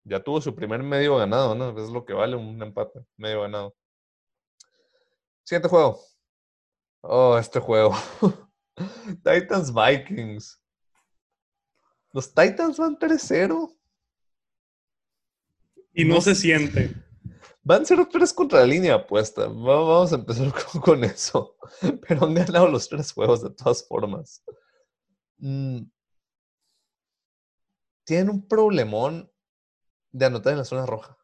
Ya 0.03 0.21
tuvo 0.21 0.41
su 0.41 0.53
primer 0.53 0.83
medio 0.83 1.17
ganado, 1.17 1.55
¿no? 1.55 1.77
Es 1.81 1.89
lo 1.89 2.05
que 2.05 2.13
vale 2.13 2.35
un 2.35 2.61
empate, 2.61 3.05
medio 3.15 3.41
ganado. 3.41 3.73
Siguiente 5.43 5.69
juego. 5.69 5.99
Oh, 7.01 7.37
este 7.37 7.59
juego. 7.59 7.93
Titans 9.23 9.73
Vikings. 9.73 10.61
Los 12.13 12.33
Titans 12.33 12.77
van 12.77 12.97
3-0. 12.97 13.75
Y 15.93 16.05
no, 16.05 16.15
no 16.15 16.21
se 16.21 16.35
siente. 16.35 16.93
Van 17.63 17.83
0-3 17.85 18.33
contra 18.33 18.59
la 18.59 18.65
línea 18.65 18.95
apuesta. 18.95 19.47
Va- 19.47 19.81
Vamos 19.81 20.13
a 20.13 20.15
empezar 20.15 20.53
con, 20.71 20.81
con 20.81 21.03
eso. 21.03 21.57
Pero 22.07 22.25
han 22.25 22.33
ganado 22.33 22.67
los 22.67 22.87
tres 22.87 23.11
juegos 23.11 23.43
de 23.43 23.49
todas 23.51 23.85
formas. 23.87 24.43
Mm. 25.37 25.81
Tienen 28.05 28.29
un 28.29 28.47
problemón 28.47 29.29
de 30.11 30.25
anotar 30.25 30.53
en 30.53 30.59
la 30.59 30.65
zona 30.65 30.85
roja. 30.85 31.17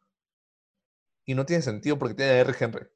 Y 1.25 1.33
no 1.35 1.45
tiene 1.45 1.61
sentido 1.63 1.97
porque 1.97 2.15
tiene 2.15 2.31
a 2.31 2.39
R. 2.39 2.53
Henry. 2.59 2.87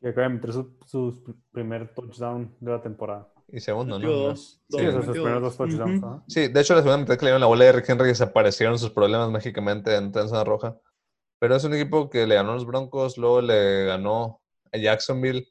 Que 0.00 0.08
acaba 0.08 0.28
de 0.28 0.34
meter 0.34 0.52
su, 0.52 0.76
su 0.86 1.36
primer 1.50 1.92
touchdown 1.94 2.54
de 2.60 2.70
la 2.70 2.80
temporada. 2.80 3.32
Y 3.52 3.60
segundo, 3.60 3.98
¿no? 3.98 4.08
dos. 4.08 4.62
Sí, 6.28 6.48
de 6.48 6.60
hecho 6.60 6.74
la 6.74 6.82
segunda 6.82 6.98
mitad 6.98 7.16
que 7.16 7.24
le 7.24 7.30
dieron 7.30 7.40
la 7.40 7.46
bola 7.46 7.64
a 7.64 7.68
R. 7.68 7.82
Henry 7.86 8.08
desaparecieron 8.08 8.78
sus 8.78 8.90
problemas 8.90 9.30
mágicamente 9.30 9.96
en 9.96 10.04
en 10.04 10.28
zona 10.28 10.44
roja. 10.44 10.78
Pero 11.40 11.56
es 11.56 11.64
un 11.64 11.74
equipo 11.74 12.10
que 12.10 12.26
le 12.26 12.34
ganó 12.36 12.52
a 12.52 12.54
los 12.54 12.66
Broncos, 12.66 13.18
luego 13.18 13.40
le 13.40 13.86
ganó 13.86 14.40
a 14.72 14.78
Jacksonville 14.78 15.48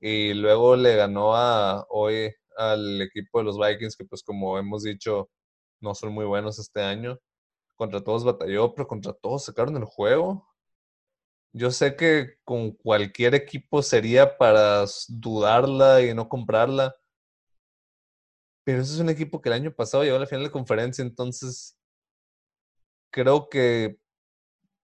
y 0.00 0.34
luego 0.34 0.76
le 0.76 0.96
ganó 0.96 1.34
a 1.34 1.86
hoy 1.88 2.32
al 2.56 3.00
equipo 3.02 3.38
de 3.38 3.44
los 3.44 3.58
Vikings, 3.58 3.96
que 3.96 4.04
pues 4.04 4.22
como 4.22 4.58
hemos 4.58 4.82
dicho, 4.82 5.30
no 5.80 5.94
son 5.94 6.12
muy 6.12 6.26
buenos 6.26 6.58
este 6.58 6.82
año. 6.82 7.18
Contra 7.74 8.02
todos 8.04 8.24
batalló, 8.24 8.74
pero 8.74 8.86
contra 8.86 9.12
todos 9.14 9.46
sacaron 9.46 9.76
el 9.76 9.84
juego. 9.84 10.46
Yo 11.52 11.70
sé 11.70 11.96
que 11.96 12.34
con 12.44 12.70
cualquier 12.72 13.34
equipo 13.34 13.82
sería 13.82 14.36
para 14.38 14.84
dudarla 15.08 16.00
y 16.02 16.14
no 16.14 16.28
comprarla. 16.28 16.94
Pero 18.64 18.82
ese 18.82 18.94
es 18.94 19.00
un 19.00 19.08
equipo 19.08 19.40
que 19.40 19.48
el 19.48 19.54
año 19.54 19.72
pasado 19.72 20.04
llegó 20.04 20.16
a 20.16 20.20
la 20.20 20.26
final 20.26 20.44
de 20.44 20.50
conferencia, 20.50 21.02
entonces 21.02 21.76
creo 23.12 23.48
que 23.48 23.98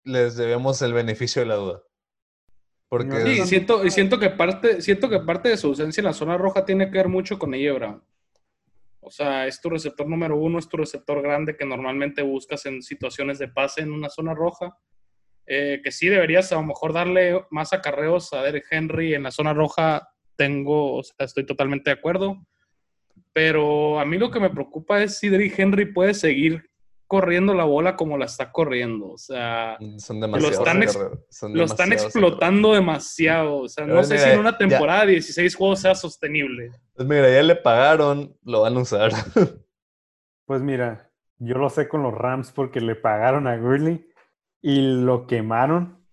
les 0.02 0.36
debemos 0.36 0.82
el 0.82 0.92
beneficio 0.92 1.42
de 1.42 1.46
la 1.48 1.54
duda. 1.56 1.82
Porque 2.88 3.22
Sí, 3.22 3.40
es- 3.40 3.48
siento, 3.48 3.84
y 3.84 3.90
siento 3.90 4.18
que 4.18 4.30
parte, 4.30 4.80
siento 4.80 5.08
que 5.08 5.20
parte 5.20 5.50
de 5.50 5.56
su 5.56 5.68
ausencia 5.68 6.00
en 6.00 6.06
la 6.06 6.12
zona 6.12 6.36
roja 6.38 6.64
tiene 6.64 6.90
que 6.90 6.98
ver 6.98 7.08
mucho 7.08 7.38
con 7.38 7.54
ella, 7.54 7.72
Brown. 7.74 8.02
O 9.00 9.10
sea, 9.10 9.46
es 9.46 9.60
tu 9.60 9.70
receptor 9.70 10.08
número 10.08 10.36
uno, 10.36 10.58
es 10.58 10.68
tu 10.68 10.76
receptor 10.76 11.22
grande 11.22 11.56
que 11.56 11.64
normalmente 11.64 12.22
buscas 12.22 12.66
en 12.66 12.82
situaciones 12.82 13.38
de 13.38 13.46
pase 13.48 13.82
en 13.82 13.92
una 13.92 14.08
zona 14.08 14.34
roja. 14.34 14.76
Eh, 15.46 15.80
que 15.84 15.92
sí 15.92 16.08
deberías 16.08 16.50
a 16.52 16.56
lo 16.56 16.62
mejor 16.64 16.92
darle 16.92 17.44
más 17.50 17.72
acarreos 17.72 18.32
a 18.32 18.42
Derek 18.42 18.66
Henry 18.70 19.14
en 19.14 19.22
la 19.24 19.30
zona 19.30 19.54
roja. 19.54 20.08
Tengo, 20.36 20.96
o 20.96 21.02
sea, 21.02 21.24
estoy 21.26 21.46
totalmente 21.46 21.90
de 21.90 21.94
acuerdo. 21.94 22.36
Pero 23.32 24.00
a 24.00 24.04
mí 24.04 24.18
lo 24.18 24.30
que 24.30 24.40
me 24.40 24.50
preocupa 24.50 25.02
es 25.02 25.18
si 25.18 25.28
Derek 25.28 25.58
Henry 25.58 25.92
puede 25.92 26.14
seguir 26.14 26.70
corriendo 27.06 27.54
la 27.54 27.64
bola 27.64 27.94
como 27.94 28.18
la 28.18 28.24
está 28.24 28.50
corriendo. 28.50 29.10
O 29.10 29.18
sea, 29.18 29.78
son 29.98 30.20
demasiados 30.20 30.58
están 30.58 30.82
ex- 30.82 30.98
son 31.30 31.54
lo 31.56 31.64
están 31.64 31.92
explotando 31.92 32.72
demasiado. 32.74 33.58
O 33.58 33.68
sea, 33.68 33.84
Pero 33.84 33.96
no 33.96 34.02
sé 34.04 34.14
mira, 34.14 34.26
si 34.26 34.32
en 34.32 34.40
una 34.40 34.58
temporada 34.58 35.06
de 35.06 35.12
16 35.12 35.54
juegos 35.54 35.80
sea 35.80 35.94
sostenible. 35.94 36.70
Pues 36.94 37.06
mira, 37.06 37.30
ya 37.30 37.42
le 37.42 37.56
pagaron, 37.56 38.34
lo 38.42 38.62
van 38.62 38.76
a 38.76 38.80
usar. 38.80 39.12
Pues 40.46 40.62
mira, 40.62 41.10
yo 41.38 41.56
lo 41.58 41.68
sé 41.68 41.88
con 41.88 42.02
los 42.02 42.14
Rams 42.14 42.52
porque 42.52 42.80
le 42.80 42.94
pagaron 42.96 43.46
a 43.46 43.56
Gurley 43.56 44.05
y 44.68 44.80
lo 44.80 45.26
quemaron. 45.26 46.04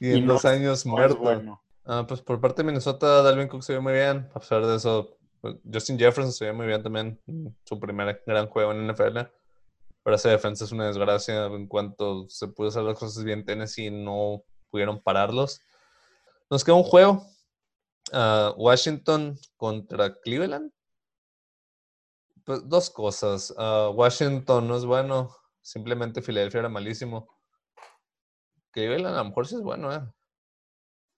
y 0.00 0.12
en 0.12 0.18
Y 0.18 0.22
dos 0.26 0.44
años 0.44 0.84
No 0.84 0.92
muerto. 0.92 1.18
bueno. 1.18 1.62
Ah, 1.84 2.04
pues 2.06 2.20
por 2.20 2.38
parte 2.40 2.62
de 2.62 2.66
Minnesota, 2.66 3.22
Dalvin 3.22 3.48
Cook 3.48 3.62
se 3.62 3.72
vio 3.72 3.80
muy 3.82 3.94
bien. 3.94 4.28
A 4.34 4.40
pesar 4.40 4.64
de 4.66 4.76
eso, 4.76 5.16
pues, 5.40 5.56
Justin 5.72 5.98
Jefferson 5.98 6.32
se 6.32 6.44
vio 6.44 6.54
muy 6.54 6.66
bien 6.66 6.82
también. 6.82 7.18
Su 7.64 7.80
primer 7.80 8.22
gran 8.26 8.46
juego 8.48 8.72
en 8.72 8.86
NFL. 8.86 9.20
Pero 10.02 10.16
esa 10.16 10.28
defensa 10.28 10.64
es 10.64 10.72
una 10.72 10.86
desgracia. 10.86 11.46
En 11.46 11.66
cuanto 11.66 12.28
se 12.28 12.48
pudo 12.48 12.68
hacer 12.68 12.82
las 12.82 12.98
cosas 12.98 13.24
bien, 13.24 13.44
Tennessee 13.44 13.90
no 13.90 14.42
pudieron 14.70 15.02
pararlos. 15.02 15.62
Nos 16.50 16.62
queda 16.64 16.74
un 16.76 16.82
juego. 16.84 17.26
Ah, 18.12 18.52
Washington 18.58 19.38
contra 19.56 20.14
Cleveland. 20.20 20.70
Pues 22.44 22.68
dos 22.68 22.90
cosas. 22.90 23.54
Ah, 23.56 23.90
Washington 23.94 24.68
no 24.68 24.76
es 24.76 24.84
bueno. 24.84 25.34
Simplemente 25.62 26.20
Filadelfia 26.22 26.60
era 26.60 26.68
malísimo. 26.68 27.28
Cleveland 28.72 29.14
a 29.16 29.18
lo 29.22 29.24
mejor 29.30 29.46
sí 29.46 29.54
es 29.56 29.62
bueno, 29.62 29.92
¿eh? 29.92 30.00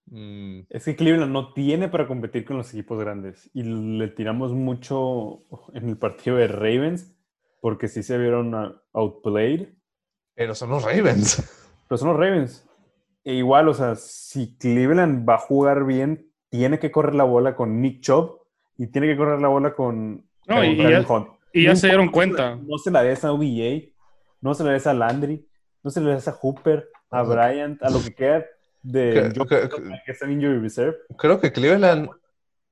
Mm, 0.07 0.67
Es 0.71 0.85
que 0.85 0.97
Cleveland 0.97 1.33
no 1.33 1.53
tiene 1.53 1.89
para 1.89 2.07
competir 2.07 2.45
con 2.45 2.57
los 2.57 2.73
equipos 2.73 2.99
grandes 2.99 3.49
y 3.55 3.63
le 3.63 4.09
tiramos 4.09 4.53
mucho 4.53 5.43
en 5.73 5.89
el 5.89 5.97
partido 5.99 6.37
de 6.37 6.49
Ravens 6.49 7.15
porque 7.61 7.89
sí 7.89 8.03
se 8.03 8.19
vieron 8.19 8.55
outplayed. 8.93 9.69
Pero 10.35 10.55
son 10.55 10.71
los 10.71 10.83
Ravens. 10.83 11.43
Pero 11.89 11.99
son 11.99 12.09
los 12.09 12.17
Ravens. 12.17 12.67
E 13.25 13.35
igual, 13.35 13.69
o 13.69 13.75
sea, 13.75 13.95
si 13.97 14.57
Cleveland 14.57 15.29
va 15.29 15.35
a 15.35 15.39
jugar 15.39 15.85
bien, 15.85 16.33
tiene 16.49 16.79
que 16.79 16.91
correr 16.91 17.15
la 17.15 17.25
bola 17.25 17.55
con 17.55 17.81
Nick 17.83 18.01
Chubb 18.01 18.41
y 18.79 18.87
tiene 18.89 19.07
que 19.09 19.17
correr 19.17 19.41
la 19.41 19.49
bola 19.49 19.75
con, 19.75 20.27
No, 20.47 20.57
con 20.57 20.65
y- 20.65 20.77
ya- 20.77 21.05
Hunt. 21.07 21.29
Y 21.53 21.65
ya 21.65 21.77
se 21.77 21.89
dieron 21.89 22.11
cuenta. 22.11 22.57
No 22.57 22.79
se 22.79 22.91
la 22.93 23.03
des 23.03 23.25
a 23.25 23.33
OBJ, 23.33 23.93
no 24.41 24.55
se 24.55 24.63
la 24.65 24.71
des 24.73 24.87
a 24.87 24.95
Landry, 24.95 25.47
no 25.83 25.91
se 25.91 26.01
la 26.01 26.15
des 26.15 26.29
a 26.29 26.33
Hooper, 26.41 26.89
a. 27.11 27.23
Bryant, 27.23 27.83
a 27.83 27.91
lo 27.91 28.03
que 28.03 28.15
queda 28.15 28.47
de 28.83 29.33
Que- 29.49 30.13
está 30.13 30.27
en 30.27 30.33
injury 30.33 30.59
reserve. 30.61 30.97
Creo 31.19 31.41
que 31.41 31.53
Cleveland, 31.53 32.09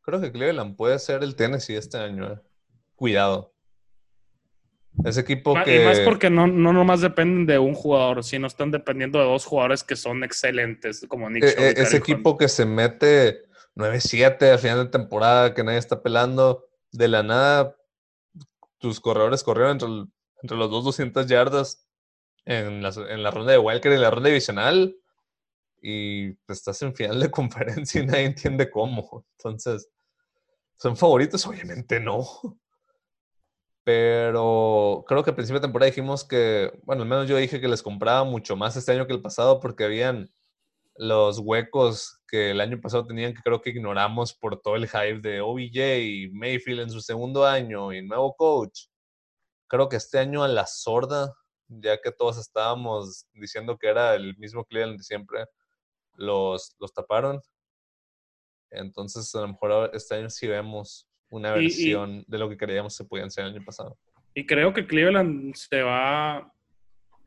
creo 0.03 0.21
que 0.21 0.33
Cleveland 0.33 0.77
puede 0.77 0.99
ser 0.99 1.23
el 1.23 1.37
Tennessee 1.37 1.77
este 1.77 1.99
año. 1.99 2.33
eh. 2.33 2.39
Cuidado. 2.97 3.53
Ese 5.05 5.21
equipo 5.21 5.55
Ma- 5.55 5.63
que 5.65 5.83
Y 5.83 5.85
más 5.85 6.01
porque 6.01 6.29
no, 6.29 6.47
no 6.49 6.73
nomás 6.73 7.01
dependen 7.01 7.47
de 7.47 7.59
un 7.59 7.75
jugador, 7.75 8.25
sino 8.25 8.47
están 8.49 8.71
dependiendo 8.73 9.19
de 9.21 9.27
dos 9.27 9.45
jugadores 9.45 9.85
que 9.85 9.95
son 9.95 10.25
excelentes, 10.25 11.05
como 11.09 11.31
Nick 11.31 11.45
eh, 11.45 11.55
eh, 11.57 11.75
ese 11.77 11.97
Hunt. 11.99 12.09
equipo 12.09 12.37
que 12.37 12.49
se 12.49 12.65
mete 12.67 13.43
9-7 13.77 14.51
al 14.51 14.59
final 14.59 14.85
de 14.85 14.91
temporada, 14.91 15.55
que 15.55 15.63
nadie 15.63 15.79
está 15.79 16.03
pelando, 16.03 16.65
de 16.91 17.07
la 17.07 17.23
nada, 17.23 17.77
tus 18.79 18.99
corredores 18.99 19.45
corrieron 19.45 19.73
entre, 19.73 19.89
el- 19.89 20.07
entre 20.43 20.57
los 20.57 20.69
dos 20.71 20.85
200 20.85 21.27
yardas 21.29 21.88
en 22.49 22.83
la, 22.83 22.89
en 23.09 23.23
la 23.23 23.31
ronda 23.31 23.53
de 23.53 23.59
Wildcard 23.59 23.93
y 23.93 23.99
la 23.99 24.11
ronda 24.11 24.29
divisional, 24.29 24.97
y 25.81 26.33
pues, 26.33 26.59
estás 26.59 26.81
en 26.83 26.95
final 26.95 27.21
de 27.21 27.31
conferencia 27.31 28.03
y 28.03 28.07
nadie 28.07 28.25
entiende 28.25 28.71
cómo. 28.71 29.27
Entonces, 29.39 29.89
¿son 30.77 30.97
favoritos? 30.97 31.47
Obviamente 31.47 32.01
no. 32.01 32.27
Pero 33.85 35.05
creo 35.07 35.23
que 35.23 35.31
al 35.31 35.37
principio 35.37 35.61
de 35.61 35.67
temporada 35.67 35.91
dijimos 35.91 36.25
que, 36.25 36.71
bueno, 36.85 37.03
al 37.03 37.09
menos 37.09 37.29
yo 37.29 37.37
dije 37.37 37.61
que 37.61 37.69
les 37.69 37.83
compraba 37.83 38.25
mucho 38.25 38.57
más 38.57 38.77
este 38.77 38.93
año 38.93 39.07
que 39.07 39.15
el 39.15 39.23
pasado 39.23 39.61
porque 39.61 39.85
habían 39.85 40.31
los 40.97 41.39
huecos 41.39 42.21
que 42.27 42.51
el 42.51 42.61
año 42.61 42.81
pasado 42.81 43.07
tenían 43.07 43.33
que 43.33 43.41
creo 43.43 43.63
que 43.63 43.71
ignoramos 43.71 44.35
por 44.35 44.61
todo 44.61 44.77
el 44.77 44.89
hype 44.89 45.21
de 45.21 45.41
OBJ 45.41 46.01
y 46.03 46.31
Mayfield 46.33 46.81
en 46.81 46.91
su 46.91 47.01
segundo 47.01 47.47
año 47.47 47.93
y 47.93 48.07
nuevo 48.07 48.35
coach. 48.37 48.89
Creo 49.69 49.89
que 49.89 49.97
este 49.97 50.19
año 50.19 50.43
a 50.43 50.49
la 50.49 50.67
sorda, 50.67 51.35
ya 51.69 52.01
que 52.01 52.11
todos 52.11 52.39
estábamos 52.39 53.27
diciendo 53.35 53.77
que 53.79 53.89
era 53.89 54.15
el 54.15 54.37
mismo 54.39 54.65
Cleveland 54.65 54.99
de 54.99 55.05
siempre, 55.05 55.47
los, 56.15 56.75
los 56.81 56.93
taparon. 56.93 57.41
Entonces 58.71 59.35
a 59.35 59.41
lo 59.43 59.49
mejor 59.49 59.91
este 59.95 60.15
año 60.17 60.31
sí 60.31 60.47
vemos 60.47 61.09
una 61.31 61.51
Y- 61.57 61.61
y- 61.61 61.63
versión 61.65 62.25
de 62.27 62.39
lo 62.39 62.49
que 62.49 62.57
creíamos 62.57 62.97
que 62.97 63.05
podían 63.05 63.31
ser 63.31 63.45
el 63.47 63.55
año 63.55 63.65
pasado. 63.65 63.97
Y 64.35 64.47
creo 64.47 64.73
que 64.73 64.87
Cleveland 64.87 65.55
se 65.55 65.83
va, 65.83 66.53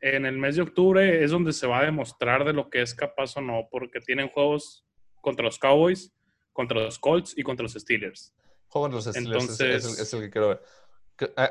en 0.00 0.24
el 0.26 0.38
mes 0.38 0.56
de 0.56 0.62
octubre 0.62 1.22
es 1.22 1.30
donde 1.30 1.52
se 1.52 1.66
va 1.66 1.80
a 1.80 1.84
demostrar 1.84 2.44
de 2.44 2.52
lo 2.52 2.70
que 2.70 2.82
es 2.82 2.94
capaz 2.94 3.36
o 3.36 3.40
no, 3.40 3.68
porque 3.70 4.00
tienen 4.00 4.28
juegos 4.28 4.84
contra 5.20 5.44
los 5.44 5.58
Cowboys, 5.58 6.12
contra 6.52 6.80
los 6.80 6.98
Colts 6.98 7.34
y 7.36 7.42
contra 7.42 7.62
los 7.64 7.72
Steelers. 7.74 8.34
Juego 8.68 8.88
contra 8.90 8.96
los 8.96 9.04
Steelers 9.04 9.44
es- 9.44 9.50
es, 9.50 9.60
el- 9.60 9.66
Entonces- 9.72 10.00
es 10.00 10.14
el 10.14 10.20
que 10.20 10.30
quiero 10.30 10.48
ver. 10.48 10.62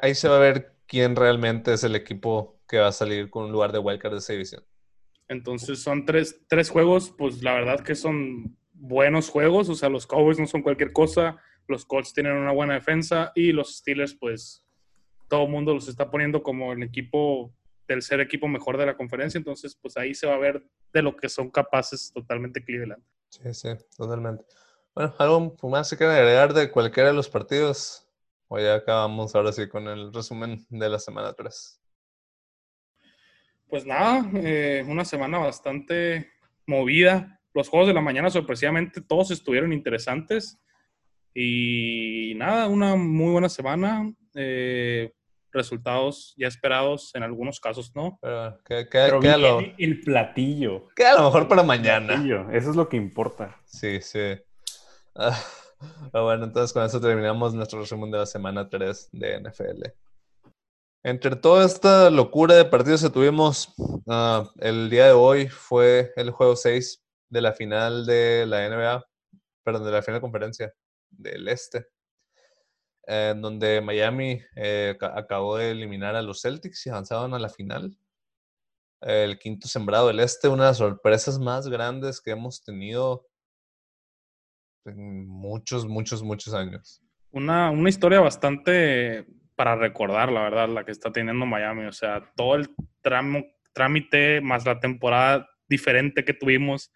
Ahí 0.01 0.15
se 0.15 0.27
va 0.27 0.37
a 0.37 0.39
ver 0.39 0.75
quién 0.87 1.15
realmente 1.15 1.73
es 1.73 1.83
el 1.83 1.95
equipo 1.95 2.59
que 2.71 2.79
va 2.79 2.87
a 2.87 2.93
salir 2.93 3.29
con 3.29 3.43
un 3.43 3.51
lugar 3.51 3.73
de 3.73 3.79
wildcard 3.79 4.13
de 4.13 4.19
esa 4.19 4.31
división. 4.31 4.63
Entonces 5.27 5.83
son 5.83 6.05
tres, 6.05 6.39
tres 6.47 6.69
juegos, 6.69 7.13
pues 7.17 7.43
la 7.43 7.53
verdad 7.53 7.81
que 7.81 7.95
son 7.95 8.57
buenos 8.71 9.29
juegos, 9.29 9.67
o 9.67 9.75
sea, 9.75 9.89
los 9.89 10.07
Cowboys 10.07 10.39
no 10.39 10.47
son 10.47 10.61
cualquier 10.61 10.93
cosa, 10.93 11.35
los 11.67 11.85
Colts 11.85 12.13
tienen 12.13 12.31
una 12.31 12.53
buena 12.53 12.75
defensa 12.75 13.33
y 13.35 13.51
los 13.51 13.75
Steelers, 13.75 14.15
pues 14.15 14.65
todo 15.27 15.43
el 15.43 15.51
mundo 15.51 15.73
los 15.73 15.89
está 15.89 16.09
poniendo 16.09 16.41
como 16.41 16.71
el 16.71 16.81
equipo, 16.81 17.53
tercer 17.85 18.21
equipo 18.21 18.47
mejor 18.47 18.77
de 18.77 18.85
la 18.85 18.95
conferencia, 18.95 19.37
entonces 19.37 19.75
pues 19.75 19.97
ahí 19.97 20.15
se 20.15 20.27
va 20.27 20.35
a 20.35 20.39
ver 20.39 20.63
de 20.93 21.01
lo 21.01 21.13
que 21.17 21.27
son 21.27 21.51
capaces 21.51 22.13
totalmente 22.13 22.63
Cleveland. 22.63 23.03
Sí, 23.27 23.53
sí, 23.53 23.69
totalmente. 23.97 24.45
Bueno, 24.95 25.13
¿algo 25.17 25.57
más 25.63 25.89
que 25.89 25.97
quieran 25.97 26.15
agregar 26.15 26.53
de 26.53 26.71
cualquiera 26.71 27.09
de 27.09 27.15
los 27.15 27.27
partidos? 27.27 28.07
O 28.47 28.59
ya 28.59 28.75
acabamos 28.75 29.35
ahora 29.35 29.51
sí 29.51 29.67
con 29.67 29.89
el 29.89 30.13
resumen 30.13 30.65
de 30.69 30.87
la 30.87 30.99
semana 30.99 31.33
3. 31.33 31.80
Pues 33.71 33.85
nada, 33.87 34.29
eh, 34.35 34.85
una 34.87 35.03
semana 35.05 35.39
bastante 35.39 36.29
movida. 36.67 37.39
Los 37.53 37.69
juegos 37.69 37.87
de 37.87 37.93
la 37.93 38.01
mañana 38.01 38.29
sorpresivamente 38.29 39.01
todos 39.01 39.31
estuvieron 39.31 39.73
interesantes. 39.73 40.59
Y 41.33 42.33
nada, 42.35 42.67
una 42.67 42.95
muy 42.95 43.31
buena 43.31 43.49
semana. 43.49 44.11
eh, 44.35 45.11
resultados 45.53 46.33
ya 46.37 46.47
esperados, 46.47 47.13
en 47.15 47.23
algunos 47.23 47.59
casos 47.59 47.91
no. 47.93 48.17
Pero 48.21 48.57
que- 48.63 48.85
que- 48.85 48.99
Pero 49.05 49.19
queda, 49.19 49.37
lo, 49.37 49.59
el 49.77 49.99
platillo. 49.99 50.87
queda 50.95 51.15
lo 51.17 51.23
mejor 51.25 51.49
para 51.49 51.61
mañana. 51.63 52.07
Platillo, 52.13 52.49
Eso 52.51 52.69
es 52.69 52.75
lo 52.77 52.87
que 52.87 52.95
importa. 52.95 53.57
Sí, 53.65 53.99
sí. 54.01 54.37
Ah, 55.13 55.37
bueno, 56.13 56.45
entonces 56.45 56.71
con 56.71 56.85
eso 56.85 57.01
terminamos 57.01 57.53
nuestro 57.53 57.81
resumen 57.81 58.09
de 58.11 58.19
la 58.19 58.25
semana 58.25 58.69
3 58.69 59.09
de 59.11 59.41
NFL. 59.41 59.91
Entre 61.03 61.35
toda 61.35 61.65
esta 61.65 62.09
locura 62.11 62.55
de 62.55 62.65
partidos 62.65 63.01
que 63.01 63.09
tuvimos, 63.09 63.73
ah, 64.07 64.47
el 64.59 64.89
día 64.89 65.07
de 65.07 65.11
hoy 65.13 65.47
fue 65.47 66.11
el 66.15 66.29
juego 66.31 66.55
6 66.55 67.03
de 67.29 67.41
la 67.41 67.53
final 67.53 68.05
de 68.05 68.45
la 68.45 68.65
NBA, 68.67 69.03
perdón, 69.63 69.85
de 69.85 69.91
la 69.91 70.01
final 70.03 70.17
de 70.17 70.21
conferencia 70.21 70.73
del 71.09 71.47
Este, 71.47 71.87
en 73.07 73.41
donde 73.41 73.81
Miami 73.81 74.41
eh, 74.55 74.95
ca- 74.99 75.17
acabó 75.17 75.57
de 75.57 75.71
eliminar 75.71 76.15
a 76.15 76.21
los 76.21 76.41
Celtics 76.41 76.85
y 76.85 76.91
avanzaban 76.91 77.33
a 77.33 77.39
la 77.39 77.49
final. 77.49 77.97
El 79.01 79.39
quinto 79.39 79.67
sembrado 79.67 80.07
del 80.07 80.19
Este, 80.19 80.47
una 80.49 80.65
de 80.65 80.69
las 80.69 80.77
sorpresas 80.77 81.39
más 81.39 81.67
grandes 81.67 82.21
que 82.21 82.29
hemos 82.31 82.63
tenido 82.63 83.25
en 84.85 85.27
muchos, 85.27 85.87
muchos, 85.87 86.21
muchos 86.21 86.53
años. 86.53 87.01
Una, 87.31 87.71
una 87.71 87.89
historia 87.89 88.19
bastante 88.19 89.25
para 89.61 89.75
recordar, 89.75 90.31
la 90.31 90.41
verdad, 90.41 90.69
la 90.69 90.83
que 90.83 90.91
está 90.91 91.11
teniendo 91.11 91.45
Miami. 91.45 91.85
O 91.85 91.91
sea, 91.91 92.31
todo 92.35 92.55
el 92.55 92.69
tramo, 93.01 93.45
trámite 93.73 94.41
más 94.41 94.65
la 94.65 94.79
temporada 94.79 95.47
diferente 95.69 96.25
que 96.25 96.33
tuvimos, 96.33 96.91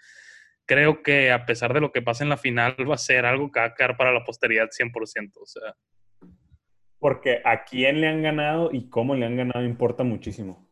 creo 0.66 1.04
que 1.04 1.32
a 1.32 1.46
pesar 1.46 1.76
de 1.76 1.80
lo 1.80 1.92
que 1.92 2.02
pase 2.02 2.24
en 2.24 2.30
la 2.30 2.38
final, 2.38 2.76
va 2.90 2.96
a 2.96 2.98
ser 2.98 3.24
algo 3.28 3.52
que 3.52 3.60
va 3.60 3.68
a 3.68 3.76
quedar 3.76 3.96
para 3.98 4.12
la 4.12 4.24
posteridad 4.24 4.70
100%. 4.72 5.32
O 5.36 5.46
sea, 5.46 5.76
Porque 6.98 7.40
a 7.46 7.66
quién 7.66 8.02
le 8.02 8.08
han 8.08 8.24
ganado 8.24 8.72
y 8.74 8.90
cómo 8.90 9.14
le 9.14 9.28
han 9.28 9.38
ganado 9.38 9.64
importa 9.64 10.04
muchísimo. 10.04 10.68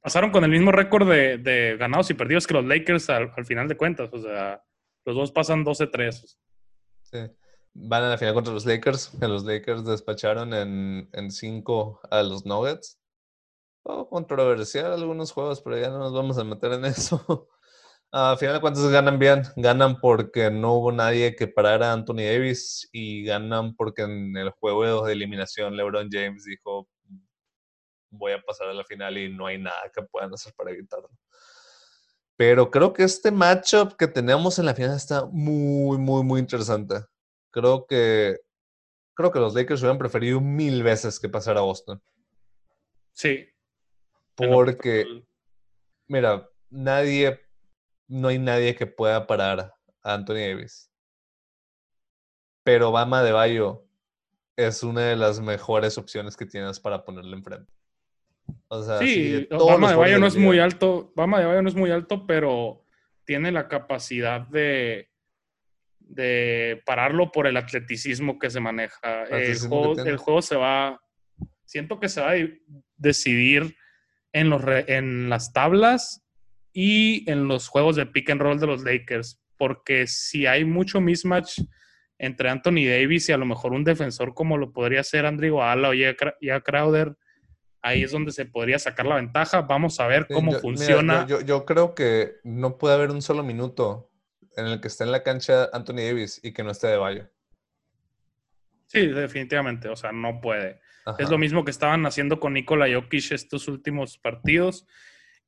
pasaron 0.00 0.32
con 0.32 0.42
el 0.42 0.50
mismo 0.50 0.72
récord 0.72 1.08
de, 1.08 1.38
de 1.38 1.76
ganados 1.76 2.10
y 2.10 2.14
perdidos 2.14 2.44
que 2.44 2.54
los 2.54 2.64
Lakers 2.64 3.08
al, 3.08 3.30
al 3.36 3.46
final 3.46 3.68
de 3.68 3.76
cuentas. 3.76 4.10
O 4.12 4.20
sea, 4.20 4.64
los 5.04 5.14
dos 5.14 5.30
pasan 5.30 5.64
12-3. 5.64 6.38
Sí. 7.02 7.18
Van 7.74 8.02
a 8.02 8.08
la 8.10 8.18
final 8.18 8.34
contra 8.34 8.52
los 8.52 8.66
Lakers, 8.66 9.12
que 9.20 9.28
los 9.28 9.44
Lakers 9.44 9.84
despacharon 9.84 10.52
en, 10.54 11.08
en 11.12 11.30
cinco 11.30 12.00
a 12.10 12.22
los 12.22 12.44
Nuggets. 12.44 12.98
Oh, 13.84 14.08
controversial 14.08 14.92
algunos 14.92 15.32
juegos, 15.32 15.62
pero 15.62 15.78
ya 15.78 15.88
no 15.88 15.98
nos 15.98 16.12
vamos 16.12 16.38
a 16.38 16.44
meter 16.44 16.72
en 16.72 16.84
eso. 16.86 17.48
A 18.12 18.36
final 18.36 18.56
de 18.56 18.60
cuentas 18.60 18.88
ganan 18.88 19.18
bien, 19.18 19.42
ganan 19.56 20.00
porque 20.00 20.50
no 20.50 20.74
hubo 20.74 20.90
nadie 20.92 21.36
que 21.36 21.46
parara 21.46 21.90
a 21.90 21.92
Anthony 21.92 22.24
Davis 22.26 22.88
y 22.92 23.24
ganan 23.24 23.76
porque 23.76 24.02
en 24.02 24.36
el 24.36 24.50
juego 24.50 25.04
de 25.06 25.12
eliminación 25.12 25.76
LeBron 25.76 26.08
James 26.10 26.44
dijo 26.44 26.88
voy 28.10 28.32
a 28.32 28.42
pasar 28.42 28.68
a 28.68 28.74
la 28.74 28.84
final 28.84 29.16
y 29.18 29.32
no 29.32 29.46
hay 29.46 29.58
nada 29.58 29.90
que 29.94 30.02
puedan 30.02 30.32
hacer 30.34 30.52
para 30.54 30.72
evitarlo. 30.72 31.08
Pero 32.36 32.70
creo 32.70 32.92
que 32.92 33.04
este 33.04 33.30
matchup 33.30 33.96
que 33.96 34.08
tenemos 34.08 34.58
en 34.58 34.66
la 34.66 34.74
final 34.74 34.96
está 34.96 35.26
muy, 35.26 35.98
muy, 35.98 36.24
muy 36.24 36.40
interesante. 36.40 36.96
Creo 37.50 37.86
que 37.86 38.40
creo 39.20 39.30
que 39.30 39.38
los 39.38 39.54
Lakers 39.54 39.82
hubieran 39.82 39.98
preferido 39.98 40.40
mil 40.40 40.82
veces 40.82 41.20
que 41.20 41.28
pasar 41.28 41.58
a 41.58 41.60
Boston. 41.60 42.00
Sí. 43.12 43.46
Porque, 44.34 45.22
mira, 46.08 46.48
nadie, 46.70 47.38
no 48.08 48.28
hay 48.28 48.38
nadie 48.38 48.74
que 48.74 48.86
pueda 48.86 49.26
parar 49.26 49.74
a 50.02 50.14
Anthony 50.14 50.36
Davis. 50.36 50.90
Pero 52.62 52.92
Bama 52.92 53.22
de 53.22 53.32
Bayo 53.32 53.84
es 54.56 54.82
una 54.82 55.02
de 55.02 55.16
las 55.16 55.40
mejores 55.40 55.98
opciones 55.98 56.36
que 56.36 56.46
tienes 56.46 56.80
para 56.80 57.04
ponerle 57.04 57.36
enfrente. 57.36 57.70
O 58.68 58.82
sea, 58.82 58.98
Sí, 58.98 59.46
todos 59.50 59.66
Bama 59.66 59.90
de 59.90 59.96
Bayo 59.96 60.18
no 60.18 60.26
es 60.26 60.36
muy 60.36 60.58
alto, 60.58 61.12
Bama 61.14 61.40
de 61.40 61.46
Bayo 61.46 61.62
no 61.62 61.68
es 61.68 61.74
muy 61.74 61.90
alto, 61.90 62.26
pero 62.26 62.86
tiene 63.24 63.52
la 63.52 63.68
capacidad 63.68 64.40
de, 64.40 65.09
de 66.10 66.82
pararlo 66.84 67.30
por 67.30 67.46
el 67.46 67.56
atleticismo 67.56 68.38
que 68.38 68.50
se 68.50 68.60
maneja. 68.60 69.24
El 69.24 69.58
juego, 69.58 69.94
el 70.04 70.16
juego 70.16 70.42
se 70.42 70.56
va, 70.56 71.00
siento 71.64 72.00
que 72.00 72.08
se 72.08 72.20
va 72.20 72.30
a 72.30 72.34
di- 72.34 72.60
decidir 72.96 73.76
en, 74.32 74.50
los 74.50 74.60
re- 74.62 74.84
en 74.88 75.28
las 75.30 75.52
tablas 75.52 76.24
y 76.72 77.28
en 77.30 77.46
los 77.48 77.68
juegos 77.68 77.96
de 77.96 78.06
pick 78.06 78.30
and 78.30 78.40
roll 78.42 78.58
de 78.58 78.66
los 78.66 78.82
Lakers, 78.82 79.40
porque 79.56 80.06
si 80.06 80.46
hay 80.46 80.64
mucho 80.64 81.00
mismatch 81.00 81.60
entre 82.18 82.50
Anthony 82.50 82.84
Davis 82.86 83.28
y 83.28 83.32
a 83.32 83.36
lo 83.38 83.46
mejor 83.46 83.72
un 83.72 83.84
defensor 83.84 84.34
como 84.34 84.58
lo 84.58 84.72
podría 84.72 85.02
ser 85.04 85.26
Andrew 85.26 85.46
Iguodala 85.48 85.88
o 85.90 85.92
Jae 85.92 86.62
Crowder, 86.62 87.14
ahí 87.82 88.02
es 88.02 88.12
donde 88.12 88.30
se 88.32 88.44
podría 88.46 88.78
sacar 88.78 89.06
la 89.06 89.14
ventaja. 89.16 89.62
Vamos 89.62 89.98
a 90.00 90.06
ver 90.06 90.26
Sí, 90.28 90.34
cómo 90.34 90.50
mira, 90.50 90.60
funciona. 90.60 91.26
yo, 91.26 91.38
yo- 91.38 91.46
yo 91.46 91.64
creo 91.64 91.94
que 91.94 92.34
no 92.44 92.76
puede 92.78 92.94
haber 92.94 93.10
un 93.10 93.22
solo 93.22 93.42
minuto 93.42 94.09
en 94.56 94.66
el 94.66 94.80
que 94.80 94.88
esté 94.88 95.04
en 95.04 95.12
la 95.12 95.22
cancha 95.22 95.68
Anthony 95.72 95.96
Davis 96.06 96.40
y 96.42 96.52
que 96.52 96.62
no 96.62 96.70
esté 96.70 96.88
de 96.88 96.96
Bayo. 96.96 97.28
Sí, 98.86 99.06
definitivamente, 99.06 99.88
o 99.88 99.96
sea, 99.96 100.10
no 100.12 100.40
puede. 100.40 100.80
Ajá. 101.04 101.16
Es 101.22 101.30
lo 101.30 101.38
mismo 101.38 101.64
que 101.64 101.70
estaban 101.70 102.04
haciendo 102.06 102.40
con 102.40 102.54
Nikola 102.54 102.86
Jokic 102.92 103.32
estos 103.32 103.68
últimos 103.68 104.18
partidos. 104.18 104.86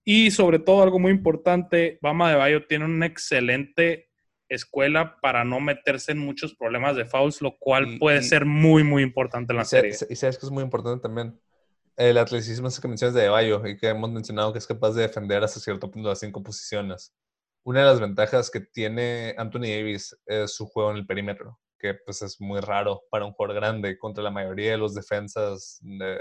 Y 0.04 0.30
sobre 0.30 0.58
todo, 0.58 0.82
algo 0.82 0.98
muy 0.98 1.10
importante, 1.12 1.98
Bama 2.02 2.30
de 2.30 2.36
Bayo 2.36 2.66
tiene 2.66 2.84
una 2.84 3.06
excelente 3.06 4.10
escuela 4.48 5.16
para 5.20 5.44
no 5.44 5.60
meterse 5.60 6.12
en 6.12 6.18
muchos 6.18 6.54
problemas 6.54 6.94
de 6.96 7.04
fouls, 7.04 7.40
lo 7.40 7.56
cual 7.58 7.94
Y- 7.94 7.98
puede 7.98 8.20
y- 8.20 8.22
ser 8.24 8.44
muy, 8.44 8.84
muy 8.84 9.02
importante 9.02 9.52
en 9.52 9.56
la 9.56 9.62
Y 9.62 9.66
serie. 9.66 9.96
y 10.10 10.16
sabes 10.16 10.38
que 10.38 10.46
es 10.46 10.52
muy 10.52 10.62
importante 10.62 11.02
también. 11.02 11.38
El 11.96 12.18
atleticismo 12.18 12.68
que 12.80 12.88
mencionas 12.88 13.14
de 13.14 13.28
Bayo 13.28 13.66
y 13.66 13.76
que 13.76 13.88
hemos 13.88 14.10
mencionado 14.10 14.52
que 14.52 14.58
es 14.58 14.66
capaz 14.66 14.92
de 14.92 15.02
defender 15.02 15.42
hasta 15.42 15.60
cierto 15.60 15.90
punto 15.90 16.08
las 16.08 16.20
cinco 16.20 16.42
posiciones. 16.42 17.14
Una 17.64 17.80
de 17.80 17.86
las 17.86 18.00
ventajas 18.00 18.50
que 18.50 18.60
tiene 18.60 19.34
Anthony 19.38 19.68
Davis 19.76 20.16
es 20.26 20.54
su 20.54 20.66
juego 20.66 20.90
en 20.90 20.96
el 20.96 21.06
perímetro, 21.06 21.60
que 21.78 21.94
pues 21.94 22.22
es 22.22 22.40
muy 22.40 22.60
raro 22.60 23.02
para 23.10 23.24
un 23.24 23.32
jugador 23.32 23.56
grande 23.56 23.98
contra 23.98 24.24
la 24.24 24.30
mayoría 24.30 24.72
de 24.72 24.78
los 24.78 24.94
defensas, 24.94 25.78
de, 25.82 26.20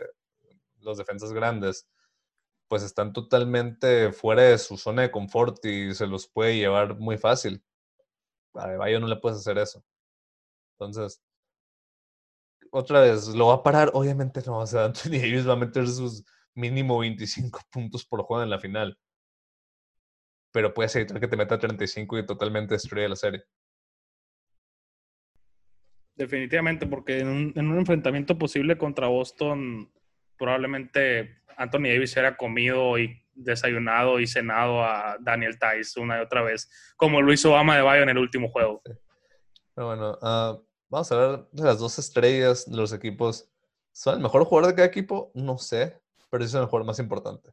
los 0.81 0.97
defensas 0.97 1.33
grandes, 1.33 1.87
pues 2.67 2.83
están 2.83 3.13
totalmente 3.13 4.11
fuera 4.13 4.43
de 4.43 4.57
su 4.57 4.77
zona 4.77 5.03
de 5.03 5.11
confort 5.11 5.65
y 5.65 5.93
se 5.93 6.07
los 6.07 6.27
puede 6.27 6.57
llevar 6.57 6.97
muy 6.99 7.17
fácil. 7.17 7.63
A 8.53 8.67
Bayo 8.77 8.99
no 8.99 9.07
le 9.07 9.17
puedes 9.17 9.39
hacer 9.39 9.57
eso. 9.57 9.83
Entonces, 10.73 11.21
otra 12.71 13.01
vez, 13.01 13.27
¿lo 13.29 13.47
va 13.47 13.55
a 13.55 13.63
parar? 13.63 13.91
Obviamente 13.93 14.41
no. 14.45 14.59
O 14.59 14.67
sea, 14.67 14.85
Anthony 14.85 15.11
Davis 15.11 15.47
va 15.47 15.53
a 15.53 15.57
meter 15.57 15.87
sus 15.87 16.23
mínimo 16.53 16.99
25 16.99 17.59
puntos 17.71 18.05
por 18.05 18.23
juego 18.23 18.43
en 18.43 18.49
la 18.49 18.59
final. 18.59 18.97
Pero 20.51 20.73
puedes 20.73 20.95
evitar 20.95 21.19
que 21.19 21.27
te 21.27 21.37
meta 21.37 21.57
35 21.57 22.19
y 22.19 22.25
totalmente 22.25 22.75
destruya 22.75 23.07
la 23.07 23.15
serie. 23.15 23.43
Definitivamente, 26.15 26.85
porque 26.85 27.19
en 27.19 27.27
un, 27.27 27.53
en 27.55 27.67
un 27.67 27.79
enfrentamiento 27.79 28.37
posible 28.37 28.77
contra 28.77 29.07
Boston, 29.07 29.91
probablemente 30.37 31.41
Anthony 31.57 31.89
Davis 31.93 32.17
era 32.17 32.35
comido 32.35 32.97
y 32.97 33.21
desayunado 33.33 34.19
y 34.19 34.27
cenado 34.27 34.83
a 34.83 35.17
Daniel 35.19 35.57
Tice 35.57 35.99
una 35.99 36.19
y 36.19 36.21
otra 36.21 36.41
vez, 36.41 36.69
como 36.95 37.21
lo 37.21 37.31
hizo 37.31 37.51
Bama 37.51 37.75
de 37.75 37.81
Bayo 37.81 38.03
en 38.03 38.09
el 38.09 38.17
último 38.17 38.49
juego. 38.49 38.81
Pero 39.73 39.87
bueno, 39.87 40.17
ah, 40.21 40.59
vamos 40.89 41.11
a 41.11 41.15
hablar 41.15 41.47
de 41.51 41.63
las 41.63 41.79
dos 41.79 41.97
estrellas 41.97 42.69
de 42.69 42.75
los 42.75 42.93
equipos. 42.93 43.49
¿Son 43.91 44.15
el 44.15 44.21
mejor 44.21 44.43
jugador 44.45 44.71
de 44.71 44.75
cada 44.75 44.87
equipo? 44.87 45.31
No 45.33 45.57
sé, 45.57 46.01
pero 46.29 46.47
son 46.47 46.61
el 46.61 46.67
jugador 46.67 46.87
más 46.87 46.99
importante. 46.99 47.51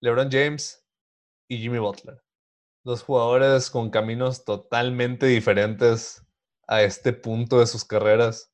LeBron 0.00 0.30
James 0.30 0.79
y 1.50 1.58
Jimmy 1.58 1.78
Butler. 1.80 2.22
Dos 2.84 3.02
jugadores 3.02 3.68
con 3.70 3.90
caminos 3.90 4.44
totalmente 4.44 5.26
diferentes 5.26 6.24
a 6.68 6.82
este 6.82 7.12
punto 7.12 7.58
de 7.58 7.66
sus 7.66 7.84
carreras. 7.84 8.52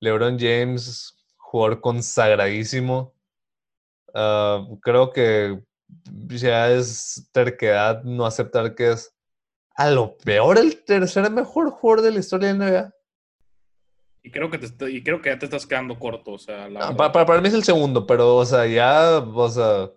LeBron 0.00 0.38
James, 0.38 1.14
jugador 1.36 1.80
consagradísimo. 1.82 3.14
Ah, 4.14 4.66
creo 4.82 5.10
que 5.12 5.60
ya 6.28 6.70
es 6.70 7.28
terquedad 7.32 8.02
no 8.04 8.24
aceptar 8.24 8.74
que 8.74 8.92
es 8.92 9.14
a 9.76 9.90
lo 9.90 10.16
peor 10.16 10.58
el 10.58 10.82
tercer 10.84 11.30
mejor 11.30 11.70
jugador 11.70 12.02
de 12.04 12.10
la 12.12 12.18
historia 12.20 12.48
de 12.48 12.58
la 12.58 12.66
NBA. 12.68 12.94
Y 14.22 14.30
creo 14.30 14.50
que, 14.50 14.58
te, 14.58 14.90
y 14.90 15.02
creo 15.04 15.20
que 15.20 15.28
ya 15.30 15.38
te 15.38 15.44
estás 15.44 15.66
quedando 15.66 15.98
corto. 15.98 16.32
O 16.32 16.38
sea, 16.38 16.68
la 16.68 16.80
No, 16.80 16.86
verdad. 16.86 16.96
pa- 16.96 17.12
pa- 17.12 17.26
para, 17.26 17.40
mí 17.40 17.48
es 17.48 17.54
el 17.54 17.64
segundo, 17.64 18.06
pero, 18.06 18.34
o 18.36 18.44
sea, 18.46 18.66
ya, 18.66 19.18
o 19.18 19.48
sea, 19.50 19.90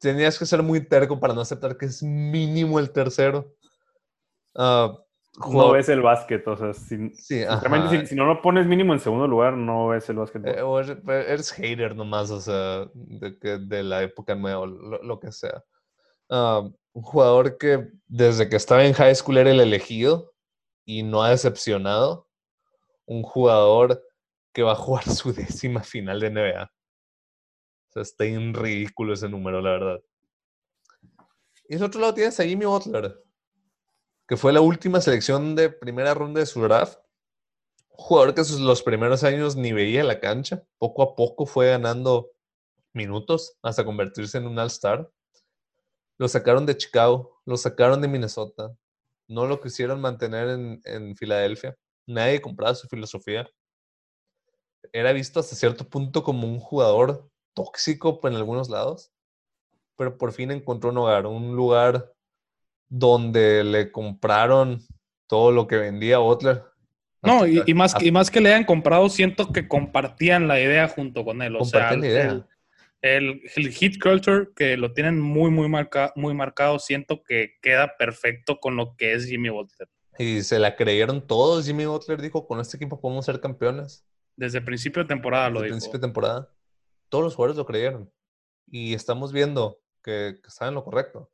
tenías 0.00 0.38
que 0.38 0.46
ser 0.46 0.62
muy 0.62 0.80
terco 0.80 1.18
para 1.18 1.34
no 1.34 1.40
aceptar 1.40 1.76
que 1.76 1.86
es 1.86 2.02
mínimo 2.02 2.78
el 2.78 2.90
tercero. 2.90 3.54
Ah, 4.54 4.96
No 5.38 5.72
ves 5.72 5.88
el 5.88 6.00
básquet, 6.00 6.46
o 6.46 6.56
sea, 6.56 6.72
si, 6.74 7.10
Sí, 7.14 7.44
si, 7.90 8.06
si 8.06 8.14
no 8.14 8.26
lo 8.26 8.40
pones 8.40 8.66
mínimo 8.66 8.92
en 8.92 9.00
segundo 9.00 9.26
lugar, 9.26 9.54
no 9.54 9.88
ves 9.88 10.08
el 10.08 10.16
básquet. 10.16 10.46
Eh, 10.46 10.62
o 10.62 10.78
eres, 10.78 10.98
eres 11.06 11.52
hater 11.52 11.96
nomás, 11.96 12.30
o 12.30 12.40
sea, 12.40 12.86
de, 12.94 13.82
la 13.82 14.02
época 14.02 14.34
nueva, 14.34 14.66
lo, 14.66 15.02
lo 15.02 15.20
que 15.20 15.32
sea. 15.32 15.62
Ah, 16.30 16.62
un 16.92 17.02
jugador 17.02 17.58
que 17.58 17.90
desde 18.06 18.48
que 18.48 18.56
estaba 18.56 18.84
en 18.84 18.92
high 18.92 19.14
school 19.14 19.38
era 19.38 19.50
el 19.50 19.60
elegido 19.60 20.32
y 20.84 21.02
no 21.02 21.22
ha 21.22 21.30
decepcionado. 21.30 22.28
Un 23.06 23.22
jugador 23.22 24.02
que 24.52 24.62
va 24.62 24.72
a 24.72 24.76
jugar 24.76 25.04
su 25.10 25.32
décima 25.32 25.82
final 25.82 26.20
de 26.20 26.30
NBA. 26.30 26.70
Está 27.94 28.24
en 28.24 28.54
ridículo 28.54 29.14
ese 29.14 29.28
número, 29.28 29.60
la 29.60 29.70
verdad. 29.70 30.00
Y 31.68 31.74
del 31.74 31.84
otro 31.84 32.00
lado 32.00 32.14
tienes 32.14 32.38
a 32.40 32.44
Jimmy 32.44 32.66
Butler, 32.66 33.22
que 34.28 34.36
fue 34.36 34.52
la 34.52 34.60
última 34.60 35.00
selección 35.00 35.54
de 35.54 35.70
primera 35.70 36.14
ronda 36.14 36.40
de 36.40 36.46
su 36.46 36.60
draft 36.62 36.98
jugador 37.96 38.34
que 38.34 38.44
sus, 38.44 38.60
los 38.60 38.82
primeros 38.82 39.24
años 39.24 39.56
ni 39.56 39.72
veía 39.72 40.04
la 40.04 40.20
cancha, 40.20 40.62
poco 40.78 41.02
a 41.02 41.14
poco 41.14 41.46
fue 41.46 41.68
ganando 41.68 42.30
minutos 42.92 43.56
hasta 43.62 43.84
convertirse 43.84 44.38
en 44.38 44.46
un 44.46 44.58
All-Star. 44.58 45.10
Lo 46.18 46.28
sacaron 46.28 46.66
de 46.66 46.76
Chicago, 46.76 47.40
lo 47.44 47.56
sacaron 47.56 48.00
de 48.00 48.08
Minnesota, 48.08 48.76
no 49.28 49.46
lo 49.46 49.60
quisieron 49.60 50.00
mantener 50.00 50.48
en, 50.48 50.80
en 50.84 51.16
Filadelfia, 51.16 51.76
nadie 52.06 52.40
compraba 52.40 52.74
su 52.74 52.88
filosofía. 52.88 53.48
Era 54.92 55.12
visto 55.12 55.40
hasta 55.40 55.56
cierto 55.56 55.88
punto 55.88 56.22
como 56.22 56.46
un 56.46 56.60
jugador 56.60 57.28
tóxico 57.54 58.20
en 58.24 58.34
algunos 58.34 58.68
lados, 58.68 59.12
pero 59.96 60.18
por 60.18 60.32
fin 60.32 60.50
encontró 60.50 60.90
un 60.90 60.98
hogar, 60.98 61.26
un 61.26 61.54
lugar 61.56 62.12
donde 62.88 63.64
le 63.64 63.90
compraron 63.90 64.80
todo 65.26 65.52
lo 65.52 65.66
que 65.66 65.76
vendía 65.76 66.18
Butler. 66.18 66.62
No, 67.22 67.46
y, 67.46 67.72
más, 67.72 67.94
y 68.02 68.10
más 68.12 68.30
que 68.30 68.40
le 68.40 68.50
hayan 68.50 68.64
comprado, 68.64 69.08
siento 69.08 69.50
que 69.50 69.66
compartían 69.66 70.46
la 70.46 70.60
idea 70.60 70.88
junto 70.88 71.24
con 71.24 71.40
él. 71.40 71.56
O 71.56 71.64
sea, 71.64 71.88
Compartían 71.88 72.00
la 72.02 72.06
idea. 72.06 72.46
el, 73.00 73.26
el, 73.26 73.42
el 73.56 73.70
hit 73.72 74.00
culture 74.02 74.48
que 74.54 74.76
lo 74.76 74.92
tienen 74.92 75.18
muy, 75.20 75.50
muy, 75.50 75.68
marca, 75.68 76.12
muy 76.16 76.34
marcado, 76.34 76.78
siento 76.78 77.22
que 77.22 77.54
queda 77.62 77.96
perfecto 77.96 78.60
con 78.60 78.76
lo 78.76 78.94
que 78.96 79.14
es 79.14 79.24
Jimmy 79.26 79.48
Butler. 79.48 79.88
Y 80.18 80.42
se 80.42 80.58
la 80.58 80.76
creyeron 80.76 81.26
todos. 81.26 81.64
Jimmy 81.66 81.86
Butler 81.86 82.20
dijo, 82.20 82.46
con 82.46 82.60
este 82.60 82.76
equipo 82.76 83.00
podemos 83.00 83.24
ser 83.24 83.40
campeones. 83.40 84.04
Desde 84.36 84.60
principio 84.60 85.02
de 85.02 85.08
temporada 85.08 85.48
lo 85.48 85.60
Desde 85.60 85.66
dijo. 85.66 85.74
principio 85.76 85.98
de 85.98 86.06
temporada. 86.06 86.53
Todos 87.14 87.26
los 87.26 87.36
jugadores 87.36 87.56
lo 87.56 87.64
creyeron. 87.64 88.12
Y 88.66 88.92
estamos 88.92 89.32
viendo 89.32 89.78
que, 90.02 90.40
que 90.42 90.48
están 90.48 90.70
en 90.70 90.74
lo 90.74 90.82
correcto. 90.82 91.30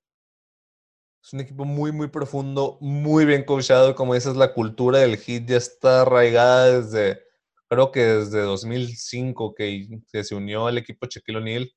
Es 1.24 1.32
un 1.32 1.40
equipo 1.40 1.64
muy, 1.64 1.90
muy 1.90 2.08
profundo, 2.08 2.76
muy 2.82 3.24
bien 3.24 3.44
coachado. 3.44 3.94
Como 3.94 4.12
dices, 4.12 4.36
la 4.36 4.52
cultura 4.52 4.98
del 4.98 5.16
hit 5.16 5.48
ya 5.48 5.56
está 5.56 6.02
arraigada 6.02 6.82
desde, 6.82 7.22
creo 7.66 7.90
que 7.92 8.00
desde 8.00 8.42
2005 8.42 9.54
que, 9.54 10.02
se 10.22 10.34
unió 10.34 10.66
al 10.66 10.76
equipo 10.76 11.06
Shaquille 11.06 11.38
O'Neal 11.38 11.72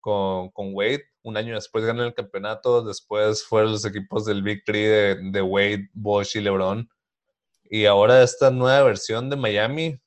con, 0.00 0.50
Wade. 0.56 1.04
Un 1.22 1.36
año 1.36 1.54
después 1.54 1.84
ganó 1.84 2.02
el 2.02 2.14
campeonato. 2.14 2.82
Después 2.82 3.44
fueron 3.44 3.70
los 3.70 3.84
equipos 3.84 4.24
del 4.24 4.42
Big 4.42 4.64
Three 4.64 4.82
de, 4.82 5.30
de 5.30 5.42
Wade, 5.42 5.90
Bosch 5.92 6.34
y 6.34 6.40
LeBron. 6.40 6.90
Y 7.70 7.84
ahora 7.84 8.24
esta 8.24 8.50
nueva 8.50 8.82
versión 8.82 9.30
de 9.30 9.36
Miami 9.36 10.02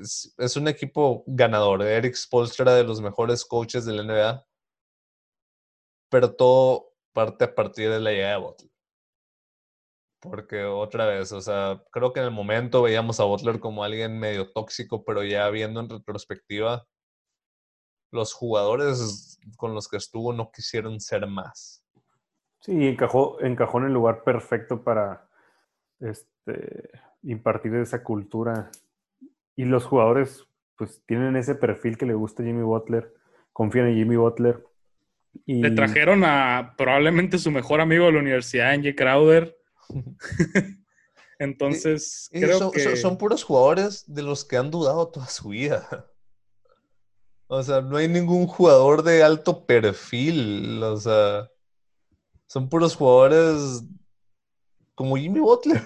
es, 0.00 0.56
un 0.56 0.68
equipo 0.68 1.24
ganador. 1.26 1.82
Eric 1.82 2.14
Spoelstra 2.14 2.64
era 2.64 2.74
de 2.74 2.84
los 2.84 3.00
mejores 3.00 3.44
coaches 3.44 3.84
de 3.84 3.92
la 3.92 4.02
NBA. 4.02 4.46
Pero 6.10 6.34
todo 6.34 6.92
parte 7.12 7.44
a 7.44 7.54
partir 7.54 7.90
de 7.90 8.00
la 8.00 8.10
llegada 8.10 8.38
de 8.38 8.40
Butler. 8.40 8.70
Porque 10.20 10.64
otra 10.64 11.06
vez, 11.06 11.32
o 11.32 11.40
sea, 11.40 11.82
creo 11.90 12.12
que 12.12 12.20
en 12.20 12.26
el 12.26 12.32
momento 12.32 12.82
veíamos 12.82 13.20
a 13.20 13.24
Butler 13.24 13.60
como 13.60 13.84
alguien 13.84 14.18
medio 14.18 14.50
tóxico, 14.50 15.04
pero 15.04 15.22
ya 15.22 15.48
viendo 15.50 15.80
en 15.80 15.90
retrospectiva, 15.90 16.86
los 18.10 18.32
jugadores 18.32 19.38
con 19.56 19.74
los 19.74 19.88
que 19.88 19.98
estuvo 19.98 20.32
no 20.32 20.50
quisieron 20.50 21.00
ser 21.00 21.26
más. 21.26 21.84
Sí, 22.60 22.86
encajó, 22.86 23.38
encajó 23.42 23.78
en 23.78 23.84
el 23.84 23.92
lugar 23.92 24.24
perfecto 24.24 24.82
para 24.82 25.28
este, 26.00 26.90
impartir 27.22 27.74
esa 27.74 28.02
cultura. 28.02 28.70
Y 29.56 29.64
los 29.64 29.84
jugadores, 29.84 30.44
pues, 30.76 31.02
tienen 31.06 31.36
ese 31.36 31.54
perfil 31.54 31.96
que 31.96 32.06
le 32.06 32.14
gusta 32.14 32.42
a 32.42 32.46
Jimmy 32.46 32.62
Butler, 32.62 33.12
confían 33.52 33.86
en 33.88 33.96
Jimmy 33.96 34.16
Butler. 34.16 34.64
Y 35.46 35.62
Le 35.62 35.70
trajeron 35.72 36.22
a 36.24 36.74
probablemente 36.76 37.38
su 37.38 37.50
mejor 37.50 37.80
amigo 37.80 38.06
de 38.06 38.12
la 38.12 38.18
universidad, 38.20 38.70
Angie 38.70 38.94
Crowder. 38.94 39.56
Entonces, 41.38 42.28
Y 42.32 42.40
creo 42.40 42.58
son, 42.58 42.70
que... 42.72 42.80
son- 42.80 42.96
son 42.96 43.18
puros 43.18 43.42
jugadores 43.42 44.04
de 44.06 44.22
los 44.22 44.44
que 44.44 44.56
han 44.56 44.70
dudado 44.70 45.08
toda 45.08 45.26
su 45.26 45.48
vida. 45.50 46.06
O 47.46 47.62
sea, 47.62 47.82
no 47.82 47.98
hay 47.98 48.08
ningún 48.08 48.46
jugador 48.46 49.02
de 49.02 49.22
alto 49.22 49.66
perfil. 49.66 50.82
O 50.82 50.96
sea, 50.96 51.46
son 52.46 52.70
puros 52.70 52.96
jugadores 52.96 53.84
como 54.94 55.16
Jimmy 55.16 55.40
Butler. 55.40 55.82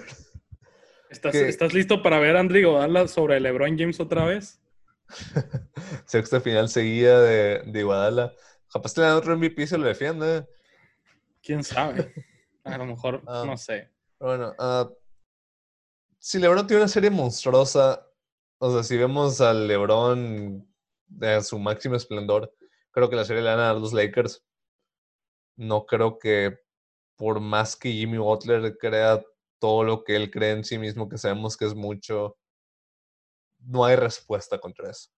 ¿Estás, 1.09 1.31
que- 1.31 1.47
¿Estás 1.49 1.73
listo 1.73 2.01
para 2.01 2.19
ver 2.19 2.35
a 2.35 2.39
Andrew 2.39 2.71
Godala 2.71 3.07
sobre 3.07 3.39
LeBron 3.39 3.77
James 3.77 3.99
otra 3.99 4.25
vez? 4.25 4.61
Sexta 6.05 6.39
final 6.39 6.69
seguida 6.69 7.21
de, 7.21 7.63
de 7.65 7.79
Iguadala. 7.79 8.33
Capaz 8.71 8.93
te 8.93 9.01
dan 9.01 9.15
otro 9.15 9.35
MVP 9.35 9.63
y 9.63 9.67
se 9.67 9.77
lo 9.77 9.87
defiende. 9.87 10.47
¿Quién 11.41 11.63
sabe? 11.63 12.13
A 12.63 12.77
lo 12.77 12.85
mejor, 12.85 13.23
Ah. 13.27 13.43
no 13.45 13.57
sé. 13.57 13.89
Bueno, 14.19 14.53
ah, 14.59 14.89
si 16.19 16.37
LeBron 16.39 16.67
tiene 16.67 16.83
una 16.83 16.89
serie 16.89 17.09
monstruosa, 17.09 18.05
o 18.59 18.71
sea, 18.73 18.83
si 18.83 18.97
vemos 18.97 19.39
al 19.41 19.67
LeBron 19.67 20.67
en 21.21 21.43
su 21.43 21.57
máximo 21.57 21.95
esplendor, 21.95 22.53
creo 22.91 23.09
que 23.09 23.15
la 23.15 23.23
serie 23.25 23.41
le 23.41 23.49
van 23.49 23.59
a 23.59 23.67
dar 23.67 23.77
los 23.77 23.93
Lakers. 23.93 24.43
No 25.55 25.85
creo 25.85 26.19
que 26.19 26.59
por 27.15 27.39
más 27.39 27.75
que 27.75 27.91
Jimmy 27.91 28.17
Butler 28.17 28.77
crea 28.77 29.23
todo 29.59 29.83
lo 29.83 30.03
que 30.03 30.15
él 30.15 30.31
cree 30.31 30.51
en 30.51 30.63
sí 30.63 30.77
mismo, 30.77 31.09
que 31.09 31.17
sabemos 31.17 31.57
que 31.57 31.65
es 31.65 31.75
mucho, 31.75 32.37
no 33.59 33.85
hay 33.85 33.95
respuesta 33.95 34.59
contra 34.59 34.89
eso. 34.89 35.09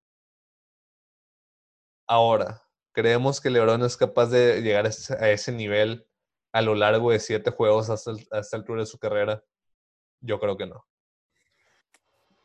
Ahora, 2.08 2.62
¿creemos 2.92 3.40
que 3.40 3.50
LeBron 3.50 3.84
es 3.84 3.96
capaz 3.96 4.28
de 4.28 4.62
llegar 4.62 4.86
a 4.86 5.30
ese, 5.30 5.52
nivel 5.52 6.06
a 6.52 6.62
lo 6.62 6.76
largo 6.76 7.12
de 7.12 7.20
siete 7.20 7.52
juegos 7.52 7.90
hasta, 7.90 8.12
el- 8.12 8.28
hasta 8.32 8.58
el 8.58 8.62
altura 8.62 8.82
de 8.82 8.86
su 8.88 8.98
carrera? 9.00 9.44
Yo 10.20 10.40
creo 10.40 10.58
que 10.58 10.68
no. 10.68 10.86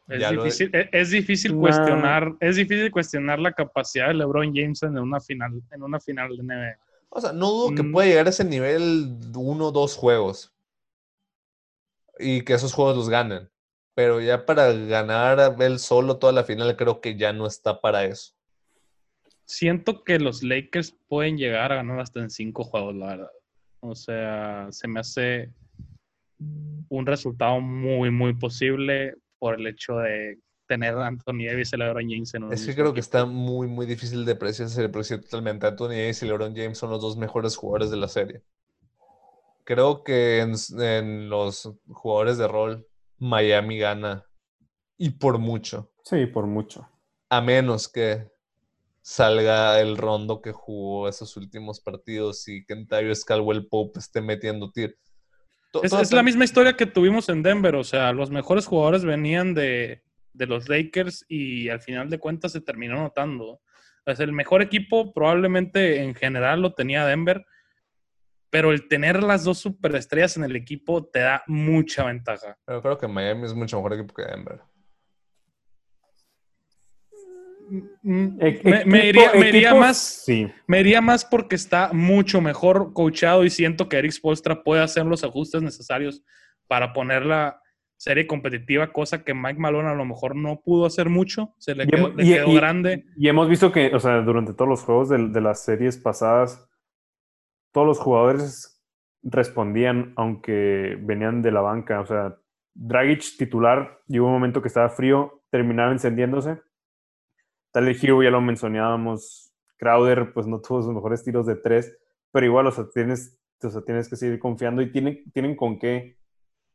Es 0.09 0.31
difícil, 0.31 0.71
e- 0.73 0.89
es 0.93 1.11
difícil 1.11 1.53
Nah. 1.55 1.61
cuestionar, 1.61 2.37
es 2.39 2.57
difícil 2.57 2.93
cuestionar 2.93 3.41
la 3.41 3.53
capacidad 3.53 4.07
de 4.09 4.15
LeBron 4.15 4.55
James 4.55 4.83
en 4.85 4.99
una 4.99 5.21
final, 5.21 5.61
en 5.73 5.83
una 5.83 5.99
final 5.99 6.37
de 6.37 6.43
NBA. 6.45 6.79
O 7.09 7.21
sea, 7.21 7.33
no 7.33 7.51
dudo 7.51 7.75
que 7.75 7.83
Mm. 7.83 7.93
pueda 7.93 8.07
llegar 8.09 8.27
a 8.27 8.31
ese 8.31 8.45
nivel 8.45 9.17
uno 9.35 9.67
o 9.69 9.73
dos 9.73 9.97
juegos. 9.97 10.53
Y 12.19 12.43
que 12.43 12.55
esos 12.55 12.73
juegos 12.73 12.97
los 12.97 13.09
ganen. 13.09 13.51
Pero 13.95 14.21
ya 14.21 14.45
para 14.45 14.73
ganar 14.73 15.41
a 15.41 15.57
él 15.65 15.79
solo 15.79 16.19
toda 16.19 16.33
la 16.33 16.45
final, 16.45 16.77
creo 16.77 17.01
que 17.01 17.17
ya 17.17 17.33
no 17.33 17.47
está 17.47 17.81
para 17.81 18.05
eso. 18.05 18.35
Siento 19.47 20.05
que 20.05 20.19
los 20.19 20.43
Lakers 20.43 20.97
pueden 21.09 21.39
llegar 21.39 21.73
a 21.73 21.77
ganar 21.77 22.01
hasta 22.01 22.21
en 22.21 22.31
cinco 22.31 22.65
juegos, 22.65 22.95
la 22.97 23.07
verdad. 23.07 23.31
O 23.81 23.95
sea, 23.95 24.67
se 24.71 24.89
me 24.89 25.01
hace 25.01 25.51
un 26.89 27.07
resultado 27.07 27.61
muy, 27.61 28.11
muy 28.11 28.35
posible 28.35 29.15
por 29.39 29.59
el 29.59 29.67
hecho 29.67 29.97
de 29.99 30.39
tener 30.67 30.95
a 30.95 31.07
Anthony 31.07 31.47
Davis 31.47 31.73
y 31.73 31.77
LeBron 31.77 32.11
James 32.11 32.35
en 32.35 32.45
un 32.45 32.53
Es 32.53 32.67
que 32.67 32.75
creo 32.75 32.93
que 32.93 33.01
está 33.01 33.25
muy, 33.25 33.69
muy 33.69 33.87
difícil 33.87 34.25
de 34.25 34.33
apreciar, 34.33 34.69
se 34.69 34.85
aprecia 34.85 35.21
totalmente. 35.21 35.67
Anthony 35.67 35.91
Davis 35.91 36.23
y 36.23 36.27
LeBron 36.27 36.55
James 36.55 36.77
son 36.77 36.91
los 36.91 37.01
dos 37.01 37.17
mejores 37.17 37.57
jugadores 37.57 37.91
de 37.91 37.97
la 37.97 38.09
serie. 38.09 38.43
Creo 39.67 40.05
que 40.05 40.39
en, 40.39 41.29
los 41.29 41.69
jugadores 41.89 42.39
de 42.39 42.47
rol, 42.47 42.87
Miami 43.19 43.79
gana. 43.79 44.25
Y 44.97 45.11
por 45.11 45.39
mucho. 45.39 45.91
Sí, 46.05 46.25
por 46.27 46.47
mucho. 46.47 46.89
A 47.29 47.41
menos 47.41 47.89
que 47.89 48.31
salga 49.03 49.81
el 49.81 49.97
rondo 49.97 50.41
que 50.41 50.53
jugó 50.53 51.09
esos 51.09 51.37
últimos 51.37 51.81
partidos 51.81 52.47
y 52.47 52.65
Kentavious 52.65 53.25
Caldwell 53.25 53.67
Pope 53.67 53.99
esté 53.99 54.21
metiendo 54.21 54.71
tir. 54.71 54.97
To- 55.73 55.83
Es, 55.83 56.13
la 56.13 56.23
misma 56.23 56.45
historia 56.45 56.77
que 56.77 56.87
tuvimos 56.87 57.29
en 57.29 57.43
Denver, 57.43 57.75
o 57.75 57.83
sea, 57.83 58.13
los 58.13 58.31
mejores 58.31 58.67
jugadores 58.67 59.05
venían 59.05 59.53
de, 59.53 60.01
de 60.33 60.47
los 60.47 60.69
Lakers 60.69 61.25
y 61.29 61.71
al 61.71 61.81
final 61.81 62.09
de 62.09 62.21
cuentas 62.21 62.53
se 62.53 62.61
terminó 62.61 63.01
notando. 63.01 63.61
Es 64.05 64.21
el 64.21 64.31
mejor 64.31 64.63
equipo 64.63 65.13
probablemente 65.13 66.05
en 66.05 66.15
general 66.15 66.63
lo 66.63 66.73
tenía 66.73 67.05
Denver, 67.05 67.45
pero 68.51 68.73
el 68.73 68.89
tener 68.89 69.23
las 69.23 69.45
dos 69.45 69.59
superestrellas 69.59 70.37
en 70.37 70.45
el 70.45 70.57
equipo 70.57 71.05
te 71.05 71.21
da 71.21 71.43
mucha 71.47 72.05
ventaja. 72.05 72.57
Pero 72.65 72.83
creo 72.83 72.99
que 72.99 73.09
Miami 73.09 73.45
es 73.45 73.55
mucho 73.55 73.77
mejor 73.77 73.95
equipo 73.95 74.15
que 74.15 74.25
Denver. 74.25 74.61
Mm, 78.03 78.39
E- 78.41 78.85
Me, 78.87 79.07
iría, 79.09 79.33
me 79.33 79.49
iría 79.49 79.69
equipos, 79.71 79.79
más, 79.81 80.23
Sí. 80.25 80.49
me 80.69 80.81
iría 80.81 81.01
más 81.01 81.25
porque 81.25 81.57
está 81.57 81.91
mucho 81.93 82.41
mejor 82.41 82.93
coachado 82.93 83.45
y 83.45 83.51
siento 83.51 83.89
que 83.89 83.97
Eric 83.99 84.13
Spolstra 84.13 84.63
puede 84.63 84.83
hacer 84.83 85.05
los 85.05 85.25
ajustes 85.25 85.63
necesarios 85.63 86.23
para 86.69 86.93
poner 86.93 87.27
la 87.27 87.61
serie 87.97 88.27
competitiva, 88.29 88.93
cosa 88.93 89.25
que 89.25 89.35
Mike 89.35 89.59
Malone 89.59 89.89
a 89.89 89.95
lo 89.95 90.05
mejor 90.05 90.37
no 90.37 90.61
pudo 90.61 90.87
hacer 90.87 91.09
mucho, 91.09 91.55
se 91.59 91.75
le 91.75 91.85
Y 91.85 91.87
quedó, 91.89 92.09
hemo- 92.11 92.15
le 92.15 92.25
y- 92.25 92.33
quedó 92.35 92.49
y- 92.53 92.55
grande. 92.55 93.07
Y 93.17 93.29
hemos 93.29 93.49
visto 93.49 93.73
que, 93.73 93.93
o 93.95 93.99
sea, 93.99 94.21
durante 94.21 94.53
todos 94.53 94.69
los 94.69 94.83
juegos 94.83 95.09
de, 95.09 95.29
de 95.29 95.41
las 95.41 95.65
series 95.65 95.97
pasadas, 95.97 96.69
todos 97.73 97.87
los 97.87 97.99
jugadores 97.99 98.83
respondían 99.23 100.13
aunque 100.17 100.97
venían 101.01 101.43
de 101.43 101.51
la 101.53 101.61
banca. 101.61 102.01
O 102.01 102.07
sea, 102.07 102.37
Dragic 102.75 103.37
titular, 103.39 104.01
llegó 104.07 104.27
un 104.27 104.33
momento 104.33 104.63
que 104.63 104.69
estaba 104.69 104.89
frío, 104.89 105.43
terminaba 105.51 105.93
encendiéndose. 105.93 106.61
Tal 107.73 107.89
Hero 107.89 108.23
ya 108.23 108.31
lo 108.31 108.41
mencionábamos. 108.41 109.53
Crowder, 109.79 110.33
pues 110.33 110.47
no 110.47 110.61
tuvo 110.61 110.83
sus 110.83 110.95
mejores 110.95 111.23
tiros 111.23 111.47
de 111.47 111.57
tres, 111.57 111.95
pero 112.33 112.47
igual, 112.47 112.67
o 112.67 112.71
sea, 112.73 112.87
tienes, 112.93 113.39
o 113.63 113.69
sea, 113.69 113.83
tienes 113.83 114.09
que 114.09 114.17
seguir 114.17 114.39
confiando 114.39 114.81
y 114.81 114.91
tienen, 114.91 115.23
tienen 115.33 115.55
con 115.55 115.79
qué, 115.79 116.17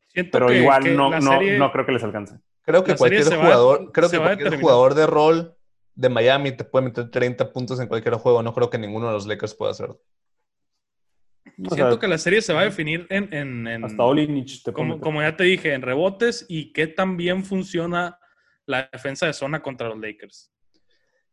Siento 0.10 0.32
pero 0.34 0.48
que- 0.48 0.60
igual 0.60 0.84
que 0.84 0.94
no, 0.94 1.10
no, 1.10 1.20
serie- 1.32 1.58
no 1.58 1.72
creo 1.72 1.86
que 1.88 1.92
les 1.94 2.04
alcance. 2.04 2.38
Creo 2.64 2.84
que 2.84 2.96
cualquier 2.96 3.24
va- 3.32 3.38
jugador, 3.38 3.92
creo 3.92 4.10
que 4.10 4.18
cualquier 4.20 4.62
jugador 4.62 4.94
de 4.94 5.08
rol 5.08 5.56
de 5.96 6.10
Miami 6.10 6.52
te 6.52 6.64
puede 6.64 6.86
meter 6.86 7.10
30 7.10 7.52
puntos 7.52 7.80
en 7.80 7.88
cualquier 7.88 8.16
juego. 8.16 8.44
No 8.44 8.54
creo 8.54 8.70
que 8.70 8.78
ninguno 8.78 9.08
de 9.08 9.14
los 9.14 9.26
Lakers 9.26 9.56
pueda 9.56 9.72
hacerlo. 9.72 10.00
O 11.66 11.70
Siento 11.74 11.92
sea, 11.92 12.00
que 12.00 12.08
la 12.08 12.18
serie 12.18 12.42
se 12.42 12.54
va 12.54 12.62
a 12.62 12.66
definir 12.66 13.06
en, 13.10 13.34
en- 13.34 13.68
en- 13.68 13.84
hasta 13.86 14.04
Olinich 14.04 14.64
te 14.64 14.74
como, 14.74 15.00
como 15.00 15.22
ya 15.22 15.36
te 15.36 15.44
dije, 15.44 15.74
en 15.74 15.82
rebotes 15.82 16.46
y 16.50 16.72
qué 16.74 16.88
tan 16.88 17.18
bien 17.18 17.44
funciona 17.46 18.18
la 18.66 18.90
defensa 18.92 19.26
de 19.28 19.34
zona 19.34 19.62
contra 19.62 19.90
los 19.90 20.00
Lakers. 20.00 20.52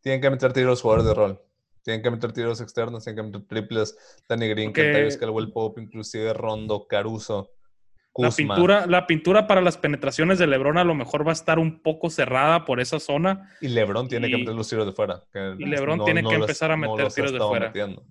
Tienen 0.00 0.20
que 0.20 0.30
meter 0.30 0.52
tiros 0.52 0.80
jugadores 0.82 1.06
de 1.08 1.14
rol. 1.14 1.40
Tienen 1.82 2.02
que 2.02 2.10
meter 2.10 2.32
tiros 2.32 2.60
externos, 2.60 3.04
tienen 3.04 3.16
que 3.24 3.38
meter 3.38 3.48
triples. 3.48 3.96
Danny 4.28 4.48
Green, 4.48 4.70
Porque- 4.70 4.82
Kentavious 4.82 5.16
Caldwell 5.16 5.52
Pope, 5.52 5.80
inclusive 5.82 6.32
Rondo, 6.34 6.86
Caruso, 6.86 7.50
La 8.16 8.30
pintura, 8.32 8.86
la 8.86 9.06
pintura 9.06 9.46
para 9.46 9.60
las 9.60 9.76
penetraciones 9.78 10.40
de 10.40 10.48
LeBron 10.48 10.76
a 10.76 10.82
lo 10.82 10.94
mejor 10.96 11.24
va 11.24 11.30
a 11.30 11.34
estar 11.34 11.60
un 11.60 11.80
poco 11.82 12.10
cerrada 12.10 12.64
por 12.64 12.80
esa 12.80 12.98
zona. 12.98 13.54
Y 13.60 13.68
LeBron 13.68 14.08
tiene 14.08 14.28
que 14.28 14.38
meter 14.38 14.54
los 14.54 14.68
tiros 14.68 14.86
de 14.86 14.92
fuera. 14.92 15.22
que 15.32 15.54
y 15.56 15.64
LeBron 15.66 16.04
tiene 16.04 16.22
que 16.22 16.32
los- 16.36 16.40
empezar 16.40 16.72
a 16.72 16.76
no 16.76 16.96
meter 16.96 17.12
tiros 17.12 17.32
de 17.32 17.38
fuera. 17.38 17.66
metiendo. 17.68 18.04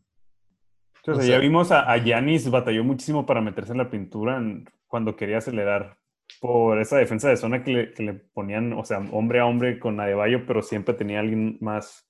O 1.08 1.16
sea, 1.16 1.26
ya 1.26 1.40
vimos 1.40 1.72
a, 1.72 1.98
Giannis 1.98 2.50
batalló 2.50 2.84
muchísimo 2.84 3.26
para 3.26 3.42
meterse 3.42 3.72
en 3.72 3.78
la 3.78 3.90
pintura 3.90 4.38
en- 4.38 4.70
cuando 4.88 5.16
quería 5.16 5.38
acelerar 5.38 5.98
por 6.40 6.80
esa 6.80 6.98
defensa 6.98 7.30
de 7.30 7.38
zona 7.38 7.64
que 7.64 7.72
le, 7.72 7.94
que 7.94 8.04
le 8.04 8.14
ponían, 8.14 8.74
o 8.74 8.84
sea, 8.84 9.00
hombre 9.12 9.40
a 9.40 9.46
hombre 9.46 9.80
con 9.80 10.00
Adebayo, 10.00 10.46
pero 10.46 10.62
siempre 10.62 10.94
tenía 10.94 11.20
alguien 11.20 11.58
más 11.62 12.08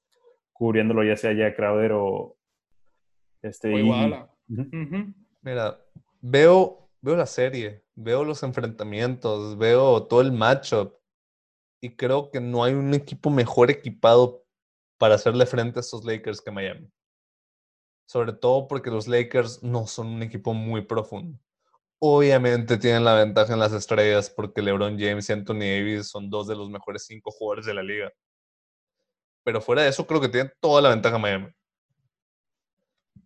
cubriéndolo, 0.51 1.03
ya 1.03 1.15
sea 1.15 1.33
ya 1.33 1.55
Crowder 1.55 1.91
o 1.93 2.35
este. 3.41 3.73
O 3.73 3.77
y-. 3.79 3.83
Mira, 5.41 5.79
veo, 6.21 6.89
veo 7.01 7.15
la 7.15 7.25
serie, 7.25 7.83
veo 7.95 8.23
los 8.23 8.43
enfrentamientos, 8.43 9.57
veo 9.57 10.03
todo 10.03 10.21
el 10.21 10.31
matchup. 10.31 10.93
Y 11.79 11.91
creo 11.95 12.31
que 12.31 12.41
no 12.41 12.63
hay 12.63 12.73
un 12.73 12.93
equipo 12.95 13.29
mejor 13.29 13.69
equipado 13.69 14.43
para 14.97 15.15
hacerle 15.15 15.45
frente 15.45 15.77
a 15.77 15.81
estos 15.81 16.03
Lakers 16.03 16.41
que 16.41 16.49
Miami. 16.49 16.89
Sobre 18.07 18.33
todo 18.33 18.67
porque 18.67 18.89
los 18.89 19.07
Lakers 19.07 19.61
no 19.63 19.85
son 19.85 20.07
un 20.07 20.23
equipo 20.23 20.53
muy 20.53 20.81
profundo. 20.81 21.37
Obviamente 21.99 22.77
tienen 22.77 23.03
la 23.03 23.15
ventaja 23.15 23.53
en 23.53 23.59
las 23.59 23.73
estrellas 23.73 24.29
porque 24.29 24.61
LeBron 24.61 24.97
James 24.97 25.29
y 25.29 25.33
Anthony 25.33 25.59
Davis 25.59 26.07
son 26.07 26.29
dos 26.29 26.47
de 26.47 26.55
los 26.55 26.69
mejores 26.69 27.05
cinco 27.05 27.31
jugadores 27.31 27.65
de 27.65 27.73
la 27.73 27.83
liga. 27.83 28.11
Pero 29.43 29.61
fuera 29.61 29.83
de 29.83 29.89
eso, 29.89 30.07
creo 30.07 30.21
que 30.21 30.29
tienen 30.29 30.53
toda 30.61 30.81
la 30.81 30.89
ventaja 30.89 31.17
Miami. 31.17 31.49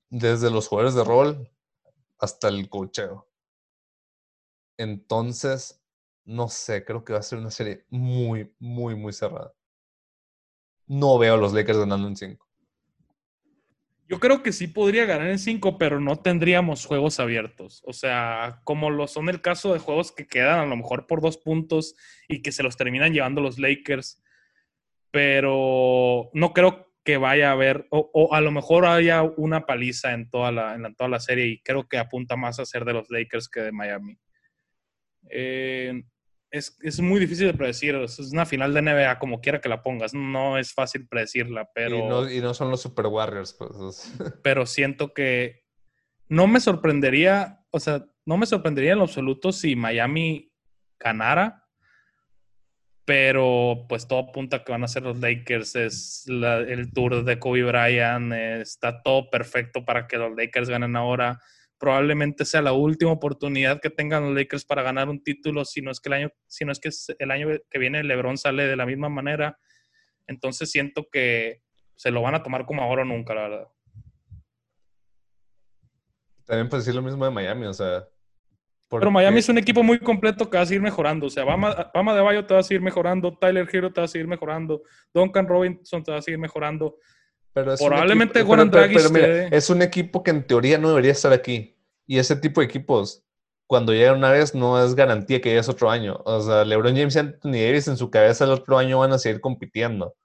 Desde 0.10 0.50
los 0.50 0.68
jugadores 0.68 0.96
de 0.96 1.04
rol 1.04 1.50
hasta 2.18 2.48
el 2.48 2.68
cocheo. 2.68 3.28
Entonces, 4.78 5.84
no 6.26 6.48
sé, 6.50 6.84
creo 6.84 7.04
que 7.04 7.14
va 7.14 7.20
a 7.20 7.24
ser 7.24 7.38
una 7.38 7.52
serie 7.52 7.86
muy, 7.90 8.56
muy, 8.60 8.96
muy 8.96 9.14
cerrada. 9.14 9.54
No 10.88 11.18
veo 11.18 11.36
a 11.36 11.38
los 11.38 11.54
Lakers 11.54 11.80
ganando 11.80 12.08
en 12.08 12.16
5. 12.16 12.51
Yo 14.12 14.20
creo 14.20 14.44
que 14.44 14.52
sí 14.52 14.68
podría 14.68 15.06
ganar 15.06 15.30
en 15.30 15.40
5, 15.40 15.78
pero 15.78 16.02
no 16.02 16.18
tendríamos 16.18 16.86
juegos 16.86 17.22
abiertos. 17.22 17.82
O 17.86 17.94
sea, 17.94 18.60
como 18.66 18.90
lo 18.90 19.08
son 19.08 19.30
el 19.30 19.40
caso 19.42 19.72
de 19.72 19.80
juegos 19.80 20.12
que 20.12 20.28
quedan 20.28 20.60
a 20.60 20.66
lo 20.66 20.76
mejor 20.76 21.08
por 21.08 21.22
dos 21.22 21.38
puntos 21.38 21.96
y 22.28 22.42
que 22.42 22.52
se 22.52 22.62
los 22.62 22.76
terminan 22.76 23.14
llevando 23.14 23.40
los 23.40 23.58
Lakers. 23.58 24.22
Pero 25.12 26.30
no 26.34 26.52
creo 26.52 26.92
que 27.06 27.16
vaya 27.16 27.50
a 27.50 27.54
haber, 27.54 27.88
o, 27.90 28.12
o 28.14 28.34
a 28.36 28.42
lo 28.42 28.52
mejor 28.52 28.86
haya 28.86 29.24
una 29.24 29.66
paliza 29.66 30.12
en 30.12 30.30
toda, 30.30 30.52
la, 30.52 30.76
en 30.76 30.84
la- 30.84 30.94
toda 30.94 31.10
la 31.10 31.22
serie 31.22 31.46
y 31.48 31.62
creo 31.62 31.88
que 31.88 31.98
apunta 31.98 32.36
más 32.36 32.60
a 32.60 32.66
ser 32.66 32.84
de 32.84 32.92
los 32.94 33.10
Lakers 33.10 33.48
que 33.48 33.62
de 33.62 33.72
Miami. 33.72 34.18
Eh, 35.30 36.04
es, 36.52 36.78
es 36.82 37.00
muy 37.00 37.20
difícil 37.20 37.48
de 37.48 37.54
predecir. 37.54 37.96
Es 37.96 38.20
una 38.20 38.46
final 38.46 38.74
de 38.74 38.82
NBA, 38.82 39.18
como 39.20 39.40
quiera 39.42 39.62
que 39.62 39.70
la 39.70 39.82
pongas. 39.82 40.14
No 40.14 40.58
es 40.58 40.74
fácil 40.74 41.08
predecirla, 41.08 41.70
pero 41.74 41.98
Y, 41.98 42.02
no, 42.04 42.30
y 42.32 42.42
no 42.42 42.54
son 42.54 42.70
los 42.70 42.82
Super 42.82 43.08
Warriors, 43.08 43.54
pues. 43.54 43.72
es- 43.80 44.14
pero 44.44 44.66
siento 44.66 45.14
que 45.14 45.64
no 46.28 46.48
me 46.48 46.60
sorprendería, 46.60 47.66
o 47.72 47.80
sea, 47.80 48.06
no 48.26 48.38
me 48.38 48.46
sorprendería 48.46 48.92
en 48.94 49.00
lo 49.00 49.06
absoluto 49.06 49.52
si 49.52 49.76
Miami 49.76 50.52
ganara, 51.00 51.66
pero 53.06 53.86
pues 53.90 54.08
todo 54.08 54.20
apunta 54.20 54.58
a 54.58 54.64
que 54.64 54.72
van 54.72 54.84
a 54.84 54.88
ser 54.88 55.04
los 55.04 55.20
Lakers. 55.20 55.76
Es 55.76 56.26
el 56.28 56.92
tour 56.94 57.24
de 57.26 57.40
Kobe 57.40 57.64
Bryant, 57.64 58.32
está 58.34 59.02
todo 59.02 59.30
perfecto 59.30 59.84
para 59.84 60.08
que 60.08 60.18
los 60.18 60.36
Lakers 60.36 60.70
ganen 60.70 60.96
ahora. 60.96 61.40
Probablemente 61.82 62.46
sea 62.46 62.62
la 62.62 62.74
última 62.74 63.12
oportunidad 63.12 63.82
que 63.82 63.90
tengan 63.90 64.24
los 64.24 64.36
Lakers 64.36 64.66
para 64.66 64.84
ganar 64.84 65.10
un 65.10 65.24
título, 65.24 65.66
si 65.66 65.82
no 65.82 65.90
es 65.90 66.00
que 66.00 66.10
el 66.10 66.14
año, 66.14 66.30
si 66.46 66.64
no 66.64 66.72
es 66.72 66.80
que 66.80 66.92
el 67.18 67.32
año 67.32 67.48
que 67.72 67.80
viene 67.80 68.04
LeBron 68.04 68.38
sale 68.38 68.68
de 68.68 68.76
la 68.76 68.86
misma 68.86 69.10
manera. 69.10 69.58
Entonces 70.28 70.70
siento 70.70 71.08
que 71.12 71.64
se 71.96 72.12
lo 72.12 72.22
van 72.22 72.36
a 72.36 72.44
tomar 72.44 72.68
como 72.68 72.84
ahora 72.84 73.02
o 73.02 73.06
nunca, 73.06 73.34
la 73.34 73.42
verdad. 73.42 73.68
También 76.46 76.70
puedes 76.70 76.86
decir 76.86 76.96
lo 76.96 77.02
mismo 77.02 77.26
de 77.26 77.32
Miami, 77.32 77.66
o 77.66 77.74
sea, 77.74 78.08
pero 79.00 79.10
Miami 79.10 79.40
es 79.40 79.50
un 79.50 79.58
equipo 79.58 79.84
muy 79.84 80.00
completo 80.00 80.50
que 80.50 80.58
va 80.58 80.64
a 80.64 80.66
seguir 80.66 80.82
mejorando. 80.82 81.28
O 81.28 81.30
sea, 81.30 81.46
Bama, 81.46 82.14
de 82.14 82.22
Bayo 82.22 82.46
te 82.46 82.54
va 82.54 82.60
a 82.60 82.64
seguir 82.64 82.82
mejorando, 82.82 83.36
Tyler 83.38 83.68
Hero 83.72 83.92
te 83.92 84.02
va 84.02 84.06
a 84.06 84.08
seguir 84.08 84.28
mejorando, 84.28 84.84
Duncan 85.14 85.48
Robinson 85.48 86.04
te 86.04 86.12
va 86.12 86.18
a 86.18 86.22
seguir 86.22 86.40
mejorando. 86.40 86.98
Pero 87.54 87.76
Probablemente 87.76 88.44
Goran 88.44 88.72
es 89.52 89.70
un 89.70 89.82
equipo 89.82 90.24
que 90.24 90.32
en 90.32 90.48
teoría 90.48 90.78
no 90.78 90.90
debería 90.90 91.12
estar 91.12 91.34
aquí. 91.34 91.78
Y 92.08 92.18
ese 92.18 92.36
tipo 92.36 92.62
de 92.62 92.66
equipos, 92.66 93.24
cuando 93.68 93.94
llegan 93.94 94.18
una 94.18 94.32
vez, 94.32 94.56
no 94.56 94.84
es 94.84 94.96
garantía 94.96 95.42
que 95.42 95.50
llegues 95.50 95.70
otro 95.70 95.90
año. 95.90 96.22
O 96.26 96.42
sea, 96.42 96.64
LeBron 96.64 96.96
James 96.96 97.16
y 97.16 97.20
Anthony 97.20 97.52
Davis 97.52 97.88
en 97.88 97.98
su 97.98 98.10
cabeza 98.10 98.46
el 98.46 98.52
otro 98.52 98.78
año 98.78 99.00
van 99.00 99.12
a 99.12 99.20
seguir 99.20 99.42
compitiendo. 99.42 100.16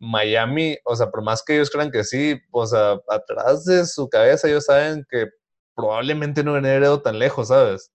Miami, 0.00 0.78
o 0.84 0.96
sea, 0.96 1.10
por 1.10 1.22
más 1.22 1.42
que 1.44 1.56
ellos 1.56 1.70
crean 1.70 1.90
que 1.90 2.04
sí, 2.04 2.40
o 2.50 2.66
sea, 2.66 2.98
atrás 3.08 3.64
de 3.64 3.84
su 3.84 4.08
cabeza 4.08 4.48
ellos 4.48 4.64
saben 4.64 5.04
que 5.10 5.26
probablemente 5.74 6.42
no 6.42 6.52
hubieran 6.52 6.82
ido 6.82 7.02
tan 7.02 7.18
lejos, 7.18 7.48
¿sabes? 7.48 7.92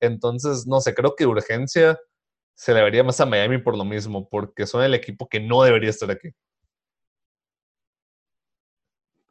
Entonces, 0.00 0.66
no 0.66 0.80
sé, 0.80 0.94
creo 0.94 1.14
que 1.14 1.26
urgencia 1.26 1.98
se 2.54 2.74
le 2.74 2.82
vería 2.82 3.04
más 3.04 3.20
a 3.20 3.26
Miami 3.26 3.58
por 3.58 3.76
lo 3.76 3.84
mismo, 3.84 4.28
porque 4.28 4.66
son 4.66 4.82
el 4.82 4.94
equipo 4.94 5.28
que 5.28 5.40
no 5.40 5.62
debería 5.62 5.90
estar 5.90 6.10
aquí. 6.10 6.30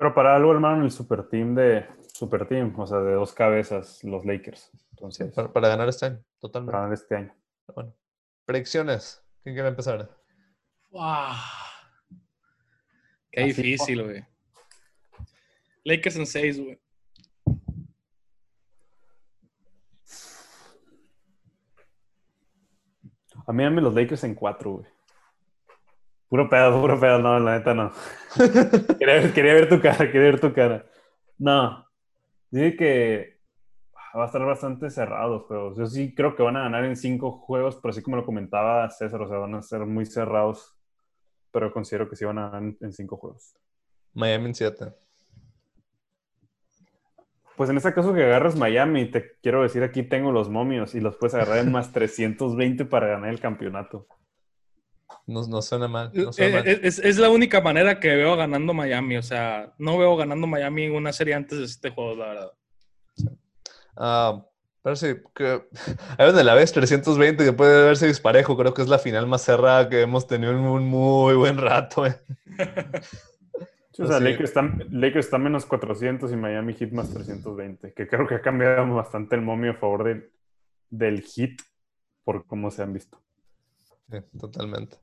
Pero 0.03 0.13
para 0.13 0.35
algo, 0.35 0.51
hermano, 0.51 0.83
el 0.83 0.91
super 0.91 1.29
team 1.29 1.55
de 1.55 1.87
super 2.13 2.45
team, 2.45 2.77
o 2.77 2.85
sea, 2.85 2.99
de 2.99 3.13
dos 3.13 3.31
cabezas, 3.31 4.03
los 4.03 4.25
Lakers. 4.25 4.69
Entonces, 4.91 5.31
para, 5.31 5.69
ganar 5.69 5.87
este 5.87 6.07
año, 6.07 6.25
totalmente. 6.41 6.71
Para 6.73 6.81
ganar 6.81 6.93
este 6.93 7.15
año. 7.15 7.33
Bueno, 7.73 7.95
predicciones. 8.43 9.25
¿Quién 9.43 9.55
quiere 9.55 9.69
empezar? 9.69 10.13
Wow. 10.91 11.35
Qué 13.31 13.43
difícil, 13.45 14.03
güey. 14.03 14.25
Lakers 15.85 16.17
en 16.17 16.25
seis, 16.25 16.59
güey. 16.59 16.77
A 23.47 23.53
mí 23.53 23.63
dame 23.63 23.81
los 23.81 23.95
Lakers 23.95 24.25
en 24.25 24.35
cuatro, 24.35 24.71
güey. 24.71 24.92
Puro 26.33 26.49
pedo, 26.49 26.81
puro 26.81 26.99
pedo. 26.99 27.19
No, 27.19 27.39
la 27.39 27.59
neta 27.59 27.75
no. 27.75 27.91
quería, 28.97 29.53
ver 29.53 29.69
tu 29.69 29.79
cara, 29.79 30.11
quería 30.11 30.31
ver 30.31 30.39
tu 30.39 30.51
cara. 30.51 30.83
No. 31.37 31.87
Dije 32.49 32.75
que 32.75 33.39
va 34.17 34.23
a 34.23 34.25
estar 34.25 34.43
bastante 34.43 34.89
cerrado 34.89 35.29
los 35.29 35.43
juegos. 35.43 35.77
Yo 35.77 35.85
sí 35.85 36.15
creo 36.15 36.35
que 36.35 36.41
van 36.41 36.57
a 36.57 36.63
ganar 36.63 36.85
en 36.85 36.95
cinco 36.95 37.33
juegos, 37.33 37.75
pero 37.75 37.91
así 37.91 38.01
como 38.01 38.17
lo 38.17 38.25
comentaba 38.25 38.89
César, 38.89 39.21
o 39.21 39.27
sea, 39.27 39.37
van 39.37 39.53
a 39.53 39.61
ser 39.61 39.81
muy 39.81 40.07
cerrados. 40.07 40.75
Pero 41.51 41.71
considero 41.71 42.09
que 42.09 42.15
sí 42.15 42.25
van 42.25 42.39
a 42.39 42.49
ganar 42.49 42.73
en 42.81 42.93
cinco 42.93 43.17
juegos. 43.17 43.53
Miami 44.15 44.47
en 44.47 44.55
siete. 44.55 44.85
Pues 47.55 47.69
en 47.69 47.77
este 47.77 47.93
caso 47.93 48.11
que 48.11 48.23
agarras 48.23 48.55
Miami, 48.55 49.05
te 49.05 49.35
quiero 49.43 49.61
decir, 49.61 49.83
aquí 49.83 50.01
tengo 50.01 50.31
los 50.31 50.49
momios 50.49 50.95
y 50.95 50.99
los 50.99 51.15
puedes 51.15 51.35
agarrar 51.35 51.59
en 51.59 51.71
más 51.71 51.91
320 51.91 52.85
para 52.85 53.05
ganar 53.05 53.29
el 53.29 53.39
campeonato. 53.39 54.07
No, 55.25 55.61
suena 55.61 55.87
mal. 55.87 56.11
Eh, 56.13 56.27
eh, 56.37 56.79
es, 56.83 57.17
la 57.17 57.29
única 57.29 57.61
manera 57.61 57.99
que 57.99 58.09
veo 58.09 58.35
ganando 58.35 58.73
Miami. 58.73 59.17
O 59.17 59.23
sea, 59.23 59.73
no 59.77 59.97
veo 59.97 60.17
ganando 60.17 60.47
Miami 60.47 60.83
en 60.83 60.95
una 60.95 61.13
serie 61.13 61.33
antes 61.33 61.59
de 61.59 61.65
este 61.65 61.91
juego, 61.91 62.15
la 62.15 62.27
verdad. 62.27 62.51
Ah, 63.95 64.45
pero 64.81 64.95
sí, 64.97 65.15
que 65.33 65.63
ahí 66.17 66.27
donde 66.27 66.43
la 66.43 66.55
ves 66.55 66.73
320 66.73 67.45
que 67.45 67.53
puede 67.53 67.85
verse 67.85 68.07
disparejo. 68.07 68.57
Creo 68.57 68.73
que 68.73 68.81
es 68.81 68.89
la 68.89 68.99
final 68.99 69.25
más 69.25 69.43
cerrada 69.43 69.87
que 69.87 70.01
hemos 70.01 70.27
tenido 70.27 70.51
en 70.51 70.59
un 70.59 70.83
muy 70.83 71.35
buen 71.35 71.57
rato. 71.57 72.05
Eh. 72.05 72.19
o 73.97 74.05
sea, 74.05 74.19
Lakers 74.19 74.51
está, 75.15 75.37
menos 75.37 75.65
400 75.65 76.33
y 76.33 76.35
Miami 76.35 76.73
Heat 76.73 76.91
más 76.91 77.13
320, 77.13 77.93
que 77.93 78.07
creo 78.07 78.27
que 78.27 78.35
ha 78.35 78.41
cambiado 78.41 78.93
bastante 78.93 79.35
el 79.37 79.41
momio 79.41 79.71
a 79.71 79.75
favor 79.75 80.03
del, 80.03 80.31
del 80.89 81.23
Heat 81.23 81.61
por 82.25 82.45
cómo 82.45 82.69
se 82.69 82.83
han 82.83 82.91
visto. 82.91 83.21
Sí, 84.11 84.17
totalmente. 84.37 84.97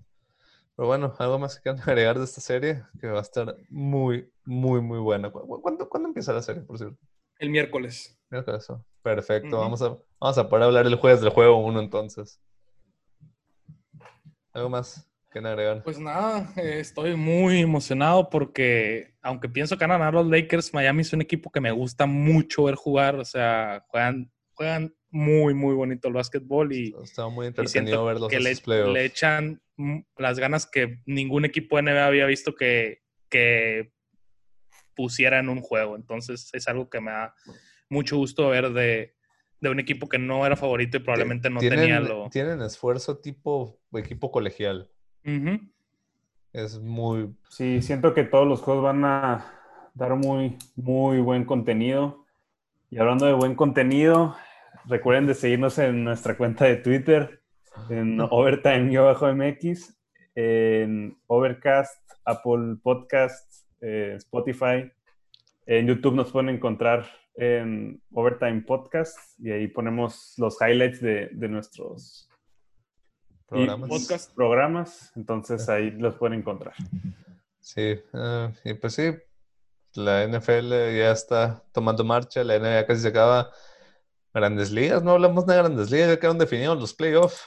Pero 0.80 0.88
bueno, 0.88 1.14
algo 1.18 1.38
más 1.38 1.56
que 1.56 1.60
quieran 1.64 1.82
agregar 1.86 2.16
de 2.16 2.24
esta 2.24 2.40
serie, 2.40 2.82
que 2.98 3.06
va 3.06 3.18
a 3.18 3.20
estar 3.20 3.54
muy, 3.68 4.32
muy, 4.46 4.80
muy 4.80 4.98
buena. 4.98 5.30
¿Cuándo, 5.30 5.86
empieza 6.06 6.32
la 6.32 6.40
serie, 6.40 6.62
por 6.62 6.78
cierto? 6.78 6.96
El 7.38 7.50
miércoles. 7.50 8.18
Miércoles, 8.30 8.70
oh, 8.70 8.82
perfecto. 9.02 9.58
vamos, 9.58 9.82
a, 9.82 9.98
vamos 10.18 10.38
a 10.38 10.48
poder 10.48 10.64
hablar 10.64 10.86
el 10.86 10.94
jueves 10.94 11.20
del 11.20 11.28
juego 11.28 11.58
uno 11.58 11.80
entonces. 11.80 12.40
¿Algo 14.54 14.70
más? 14.70 15.06
Pues 15.84 15.98
nada, 15.98 16.50
eh, 16.56 16.80
estoy 16.80 17.14
muy 17.14 17.60
emocionado 17.60 18.30
porque, 18.30 19.12
aunque 19.20 19.50
pienso 19.50 19.76
que 19.76 19.84
van 19.84 19.92
a 19.92 19.98
ganar 19.98 20.14
los 20.14 20.28
Lakers, 20.28 20.72
Miami 20.72 21.02
es 21.02 21.12
un 21.12 21.20
equipo 21.20 21.50
que 21.50 21.60
me 21.60 21.72
gusta 21.72 22.06
mucho 22.06 22.64
ver 22.64 22.74
jugar. 22.74 23.16
O 23.16 23.24
sea, 23.26 23.84
juegan, 23.88 24.32
juegan 24.54 24.94
muy, 25.10 25.54
muy 25.54 25.74
bonito 25.74 26.08
el 26.08 26.14
básquetbol 26.14 26.72
y. 26.72 26.94
Estaba 27.02 27.28
muy 27.28 27.46
entretenido 27.46 28.04
verlos 28.04 28.30
que 28.30 28.40
le, 28.40 28.54
le, 28.86 29.04
echan 29.04 29.60
las 30.16 30.38
ganas 30.38 30.66
que 30.66 31.00
ningún 31.06 31.44
equipo 31.44 31.76
de 31.76 31.82
NBA 31.82 32.06
había 32.06 32.26
visto 32.26 32.54
que, 32.54 33.02
que 33.28 33.92
pusiera 34.94 35.38
en 35.38 35.48
un 35.48 35.60
juego. 35.60 35.96
Entonces, 35.96 36.50
es 36.52 36.68
algo 36.68 36.90
que 36.90 37.00
me 37.00 37.10
da 37.10 37.34
mucho 37.88 38.16
gusto 38.16 38.48
ver 38.48 38.72
de, 38.72 39.14
de 39.60 39.68
un 39.68 39.80
equipo 39.80 40.08
que 40.08 40.18
no 40.18 40.44
era 40.46 40.56
favorito 40.56 40.96
y 40.96 41.00
probablemente 41.00 41.50
no 41.50 41.60
tenía 41.60 42.00
lo. 42.00 42.28
Tienen 42.30 42.62
esfuerzo 42.62 43.18
tipo 43.18 43.80
equipo 43.92 44.30
colegial. 44.30 44.90
Es 46.52 46.78
muy... 46.78 47.34
Sí, 47.48 47.82
siento 47.82 48.14
que 48.14 48.24
todos 48.24 48.46
los 48.46 48.60
juegos 48.60 48.84
van 48.84 49.04
a 49.04 49.60
dar 49.94 50.16
muy, 50.16 50.56
muy 50.76 51.20
buen 51.20 51.44
contenido. 51.44 52.24
Y 52.90 52.98
hablando 52.98 53.26
de 53.26 53.34
buen 53.34 53.54
contenido, 53.54 54.36
recuerden 54.86 55.26
de 55.26 55.34
seguirnos 55.34 55.78
en 55.78 56.04
nuestra 56.04 56.36
cuenta 56.36 56.64
de 56.64 56.76
Twitter, 56.76 57.39
en 57.88 58.20
Overtime-MX, 58.20 59.96
en 60.34 61.18
Overcast, 61.26 62.10
Apple 62.24 62.76
Podcasts, 62.82 63.66
eh, 63.80 64.14
Spotify. 64.16 64.90
En 65.66 65.86
YouTube 65.86 66.14
nos 66.14 66.32
pueden 66.32 66.48
encontrar 66.48 67.06
en 67.34 68.02
Overtime 68.12 68.62
Podcast 68.62 69.18
y 69.38 69.50
ahí 69.50 69.68
ponemos 69.68 70.34
los 70.36 70.60
highlights 70.60 71.00
de, 71.00 71.30
de 71.32 71.48
nuestros 71.48 72.28
programas. 73.50 73.88
podcast, 73.88 74.34
programas, 74.34 75.12
entonces 75.16 75.68
ahí 75.68 75.90
los 75.90 76.14
pueden 76.16 76.38
encontrar. 76.38 76.74
Sí, 77.60 78.00
ah, 78.14 78.52
y 78.64 78.74
pues 78.74 78.94
sí, 78.94 79.12
la 79.94 80.26
NFL 80.26 80.70
ya 80.70 81.12
está 81.12 81.62
tomando 81.72 82.04
marcha, 82.04 82.44
la 82.44 82.58
NBA 82.58 82.86
casi 82.86 83.02
se 83.02 83.08
acaba. 83.08 83.50
Grandes 84.32 84.70
ligas, 84.70 85.02
no 85.02 85.10
hablamos 85.10 85.44
de 85.44 85.56
grandes 85.56 85.90
ligas, 85.90 86.08
ya 86.08 86.20
quedaron 86.20 86.38
definidos 86.38 86.78
los 86.78 86.94
playoffs. 86.94 87.44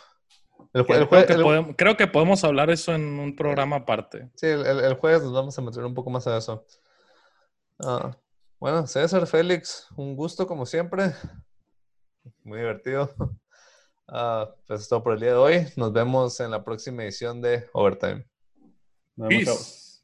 Creo, 1.76 1.98
que 1.98 2.08
podemos 2.08 2.44
hablar 2.44 2.70
eso 2.70 2.94
en 2.94 3.20
un 3.20 3.36
programa 3.36 3.78
aparte. 3.78 4.30
Sí, 4.36 4.48
el, 4.48 4.96
jueves 4.96 5.24
nos 5.24 5.34
vamos 5.34 5.58
a 5.58 5.62
meter 5.62 5.84
un 5.84 5.94
poco 5.94 6.10
más 6.10 6.26
a 6.28 6.38
eso. 6.38 6.66
Ah, 7.80 8.18
bueno, 8.60 8.88
César, 8.88 9.28
Félix, 9.28 9.88
un 9.96 10.16
gusto 10.16 10.48
como 10.48 10.66
siempre. 10.66 11.14
Muy 12.44 12.60
divertido. 12.60 13.14
Uh, 14.08 14.46
pues 14.68 14.82
es 14.82 14.90
todo 14.90 15.04
por 15.04 15.14
el 15.14 15.20
día 15.20 15.32
de 15.32 15.36
hoy. 15.36 15.68
Nos 15.76 15.94
vemos 15.94 16.40
en 16.40 16.52
la 16.52 16.64
próxima 16.64 17.04
edición 17.04 17.42
de 17.42 17.70
Overtime. 17.74 18.26
Peace. 19.18 20.02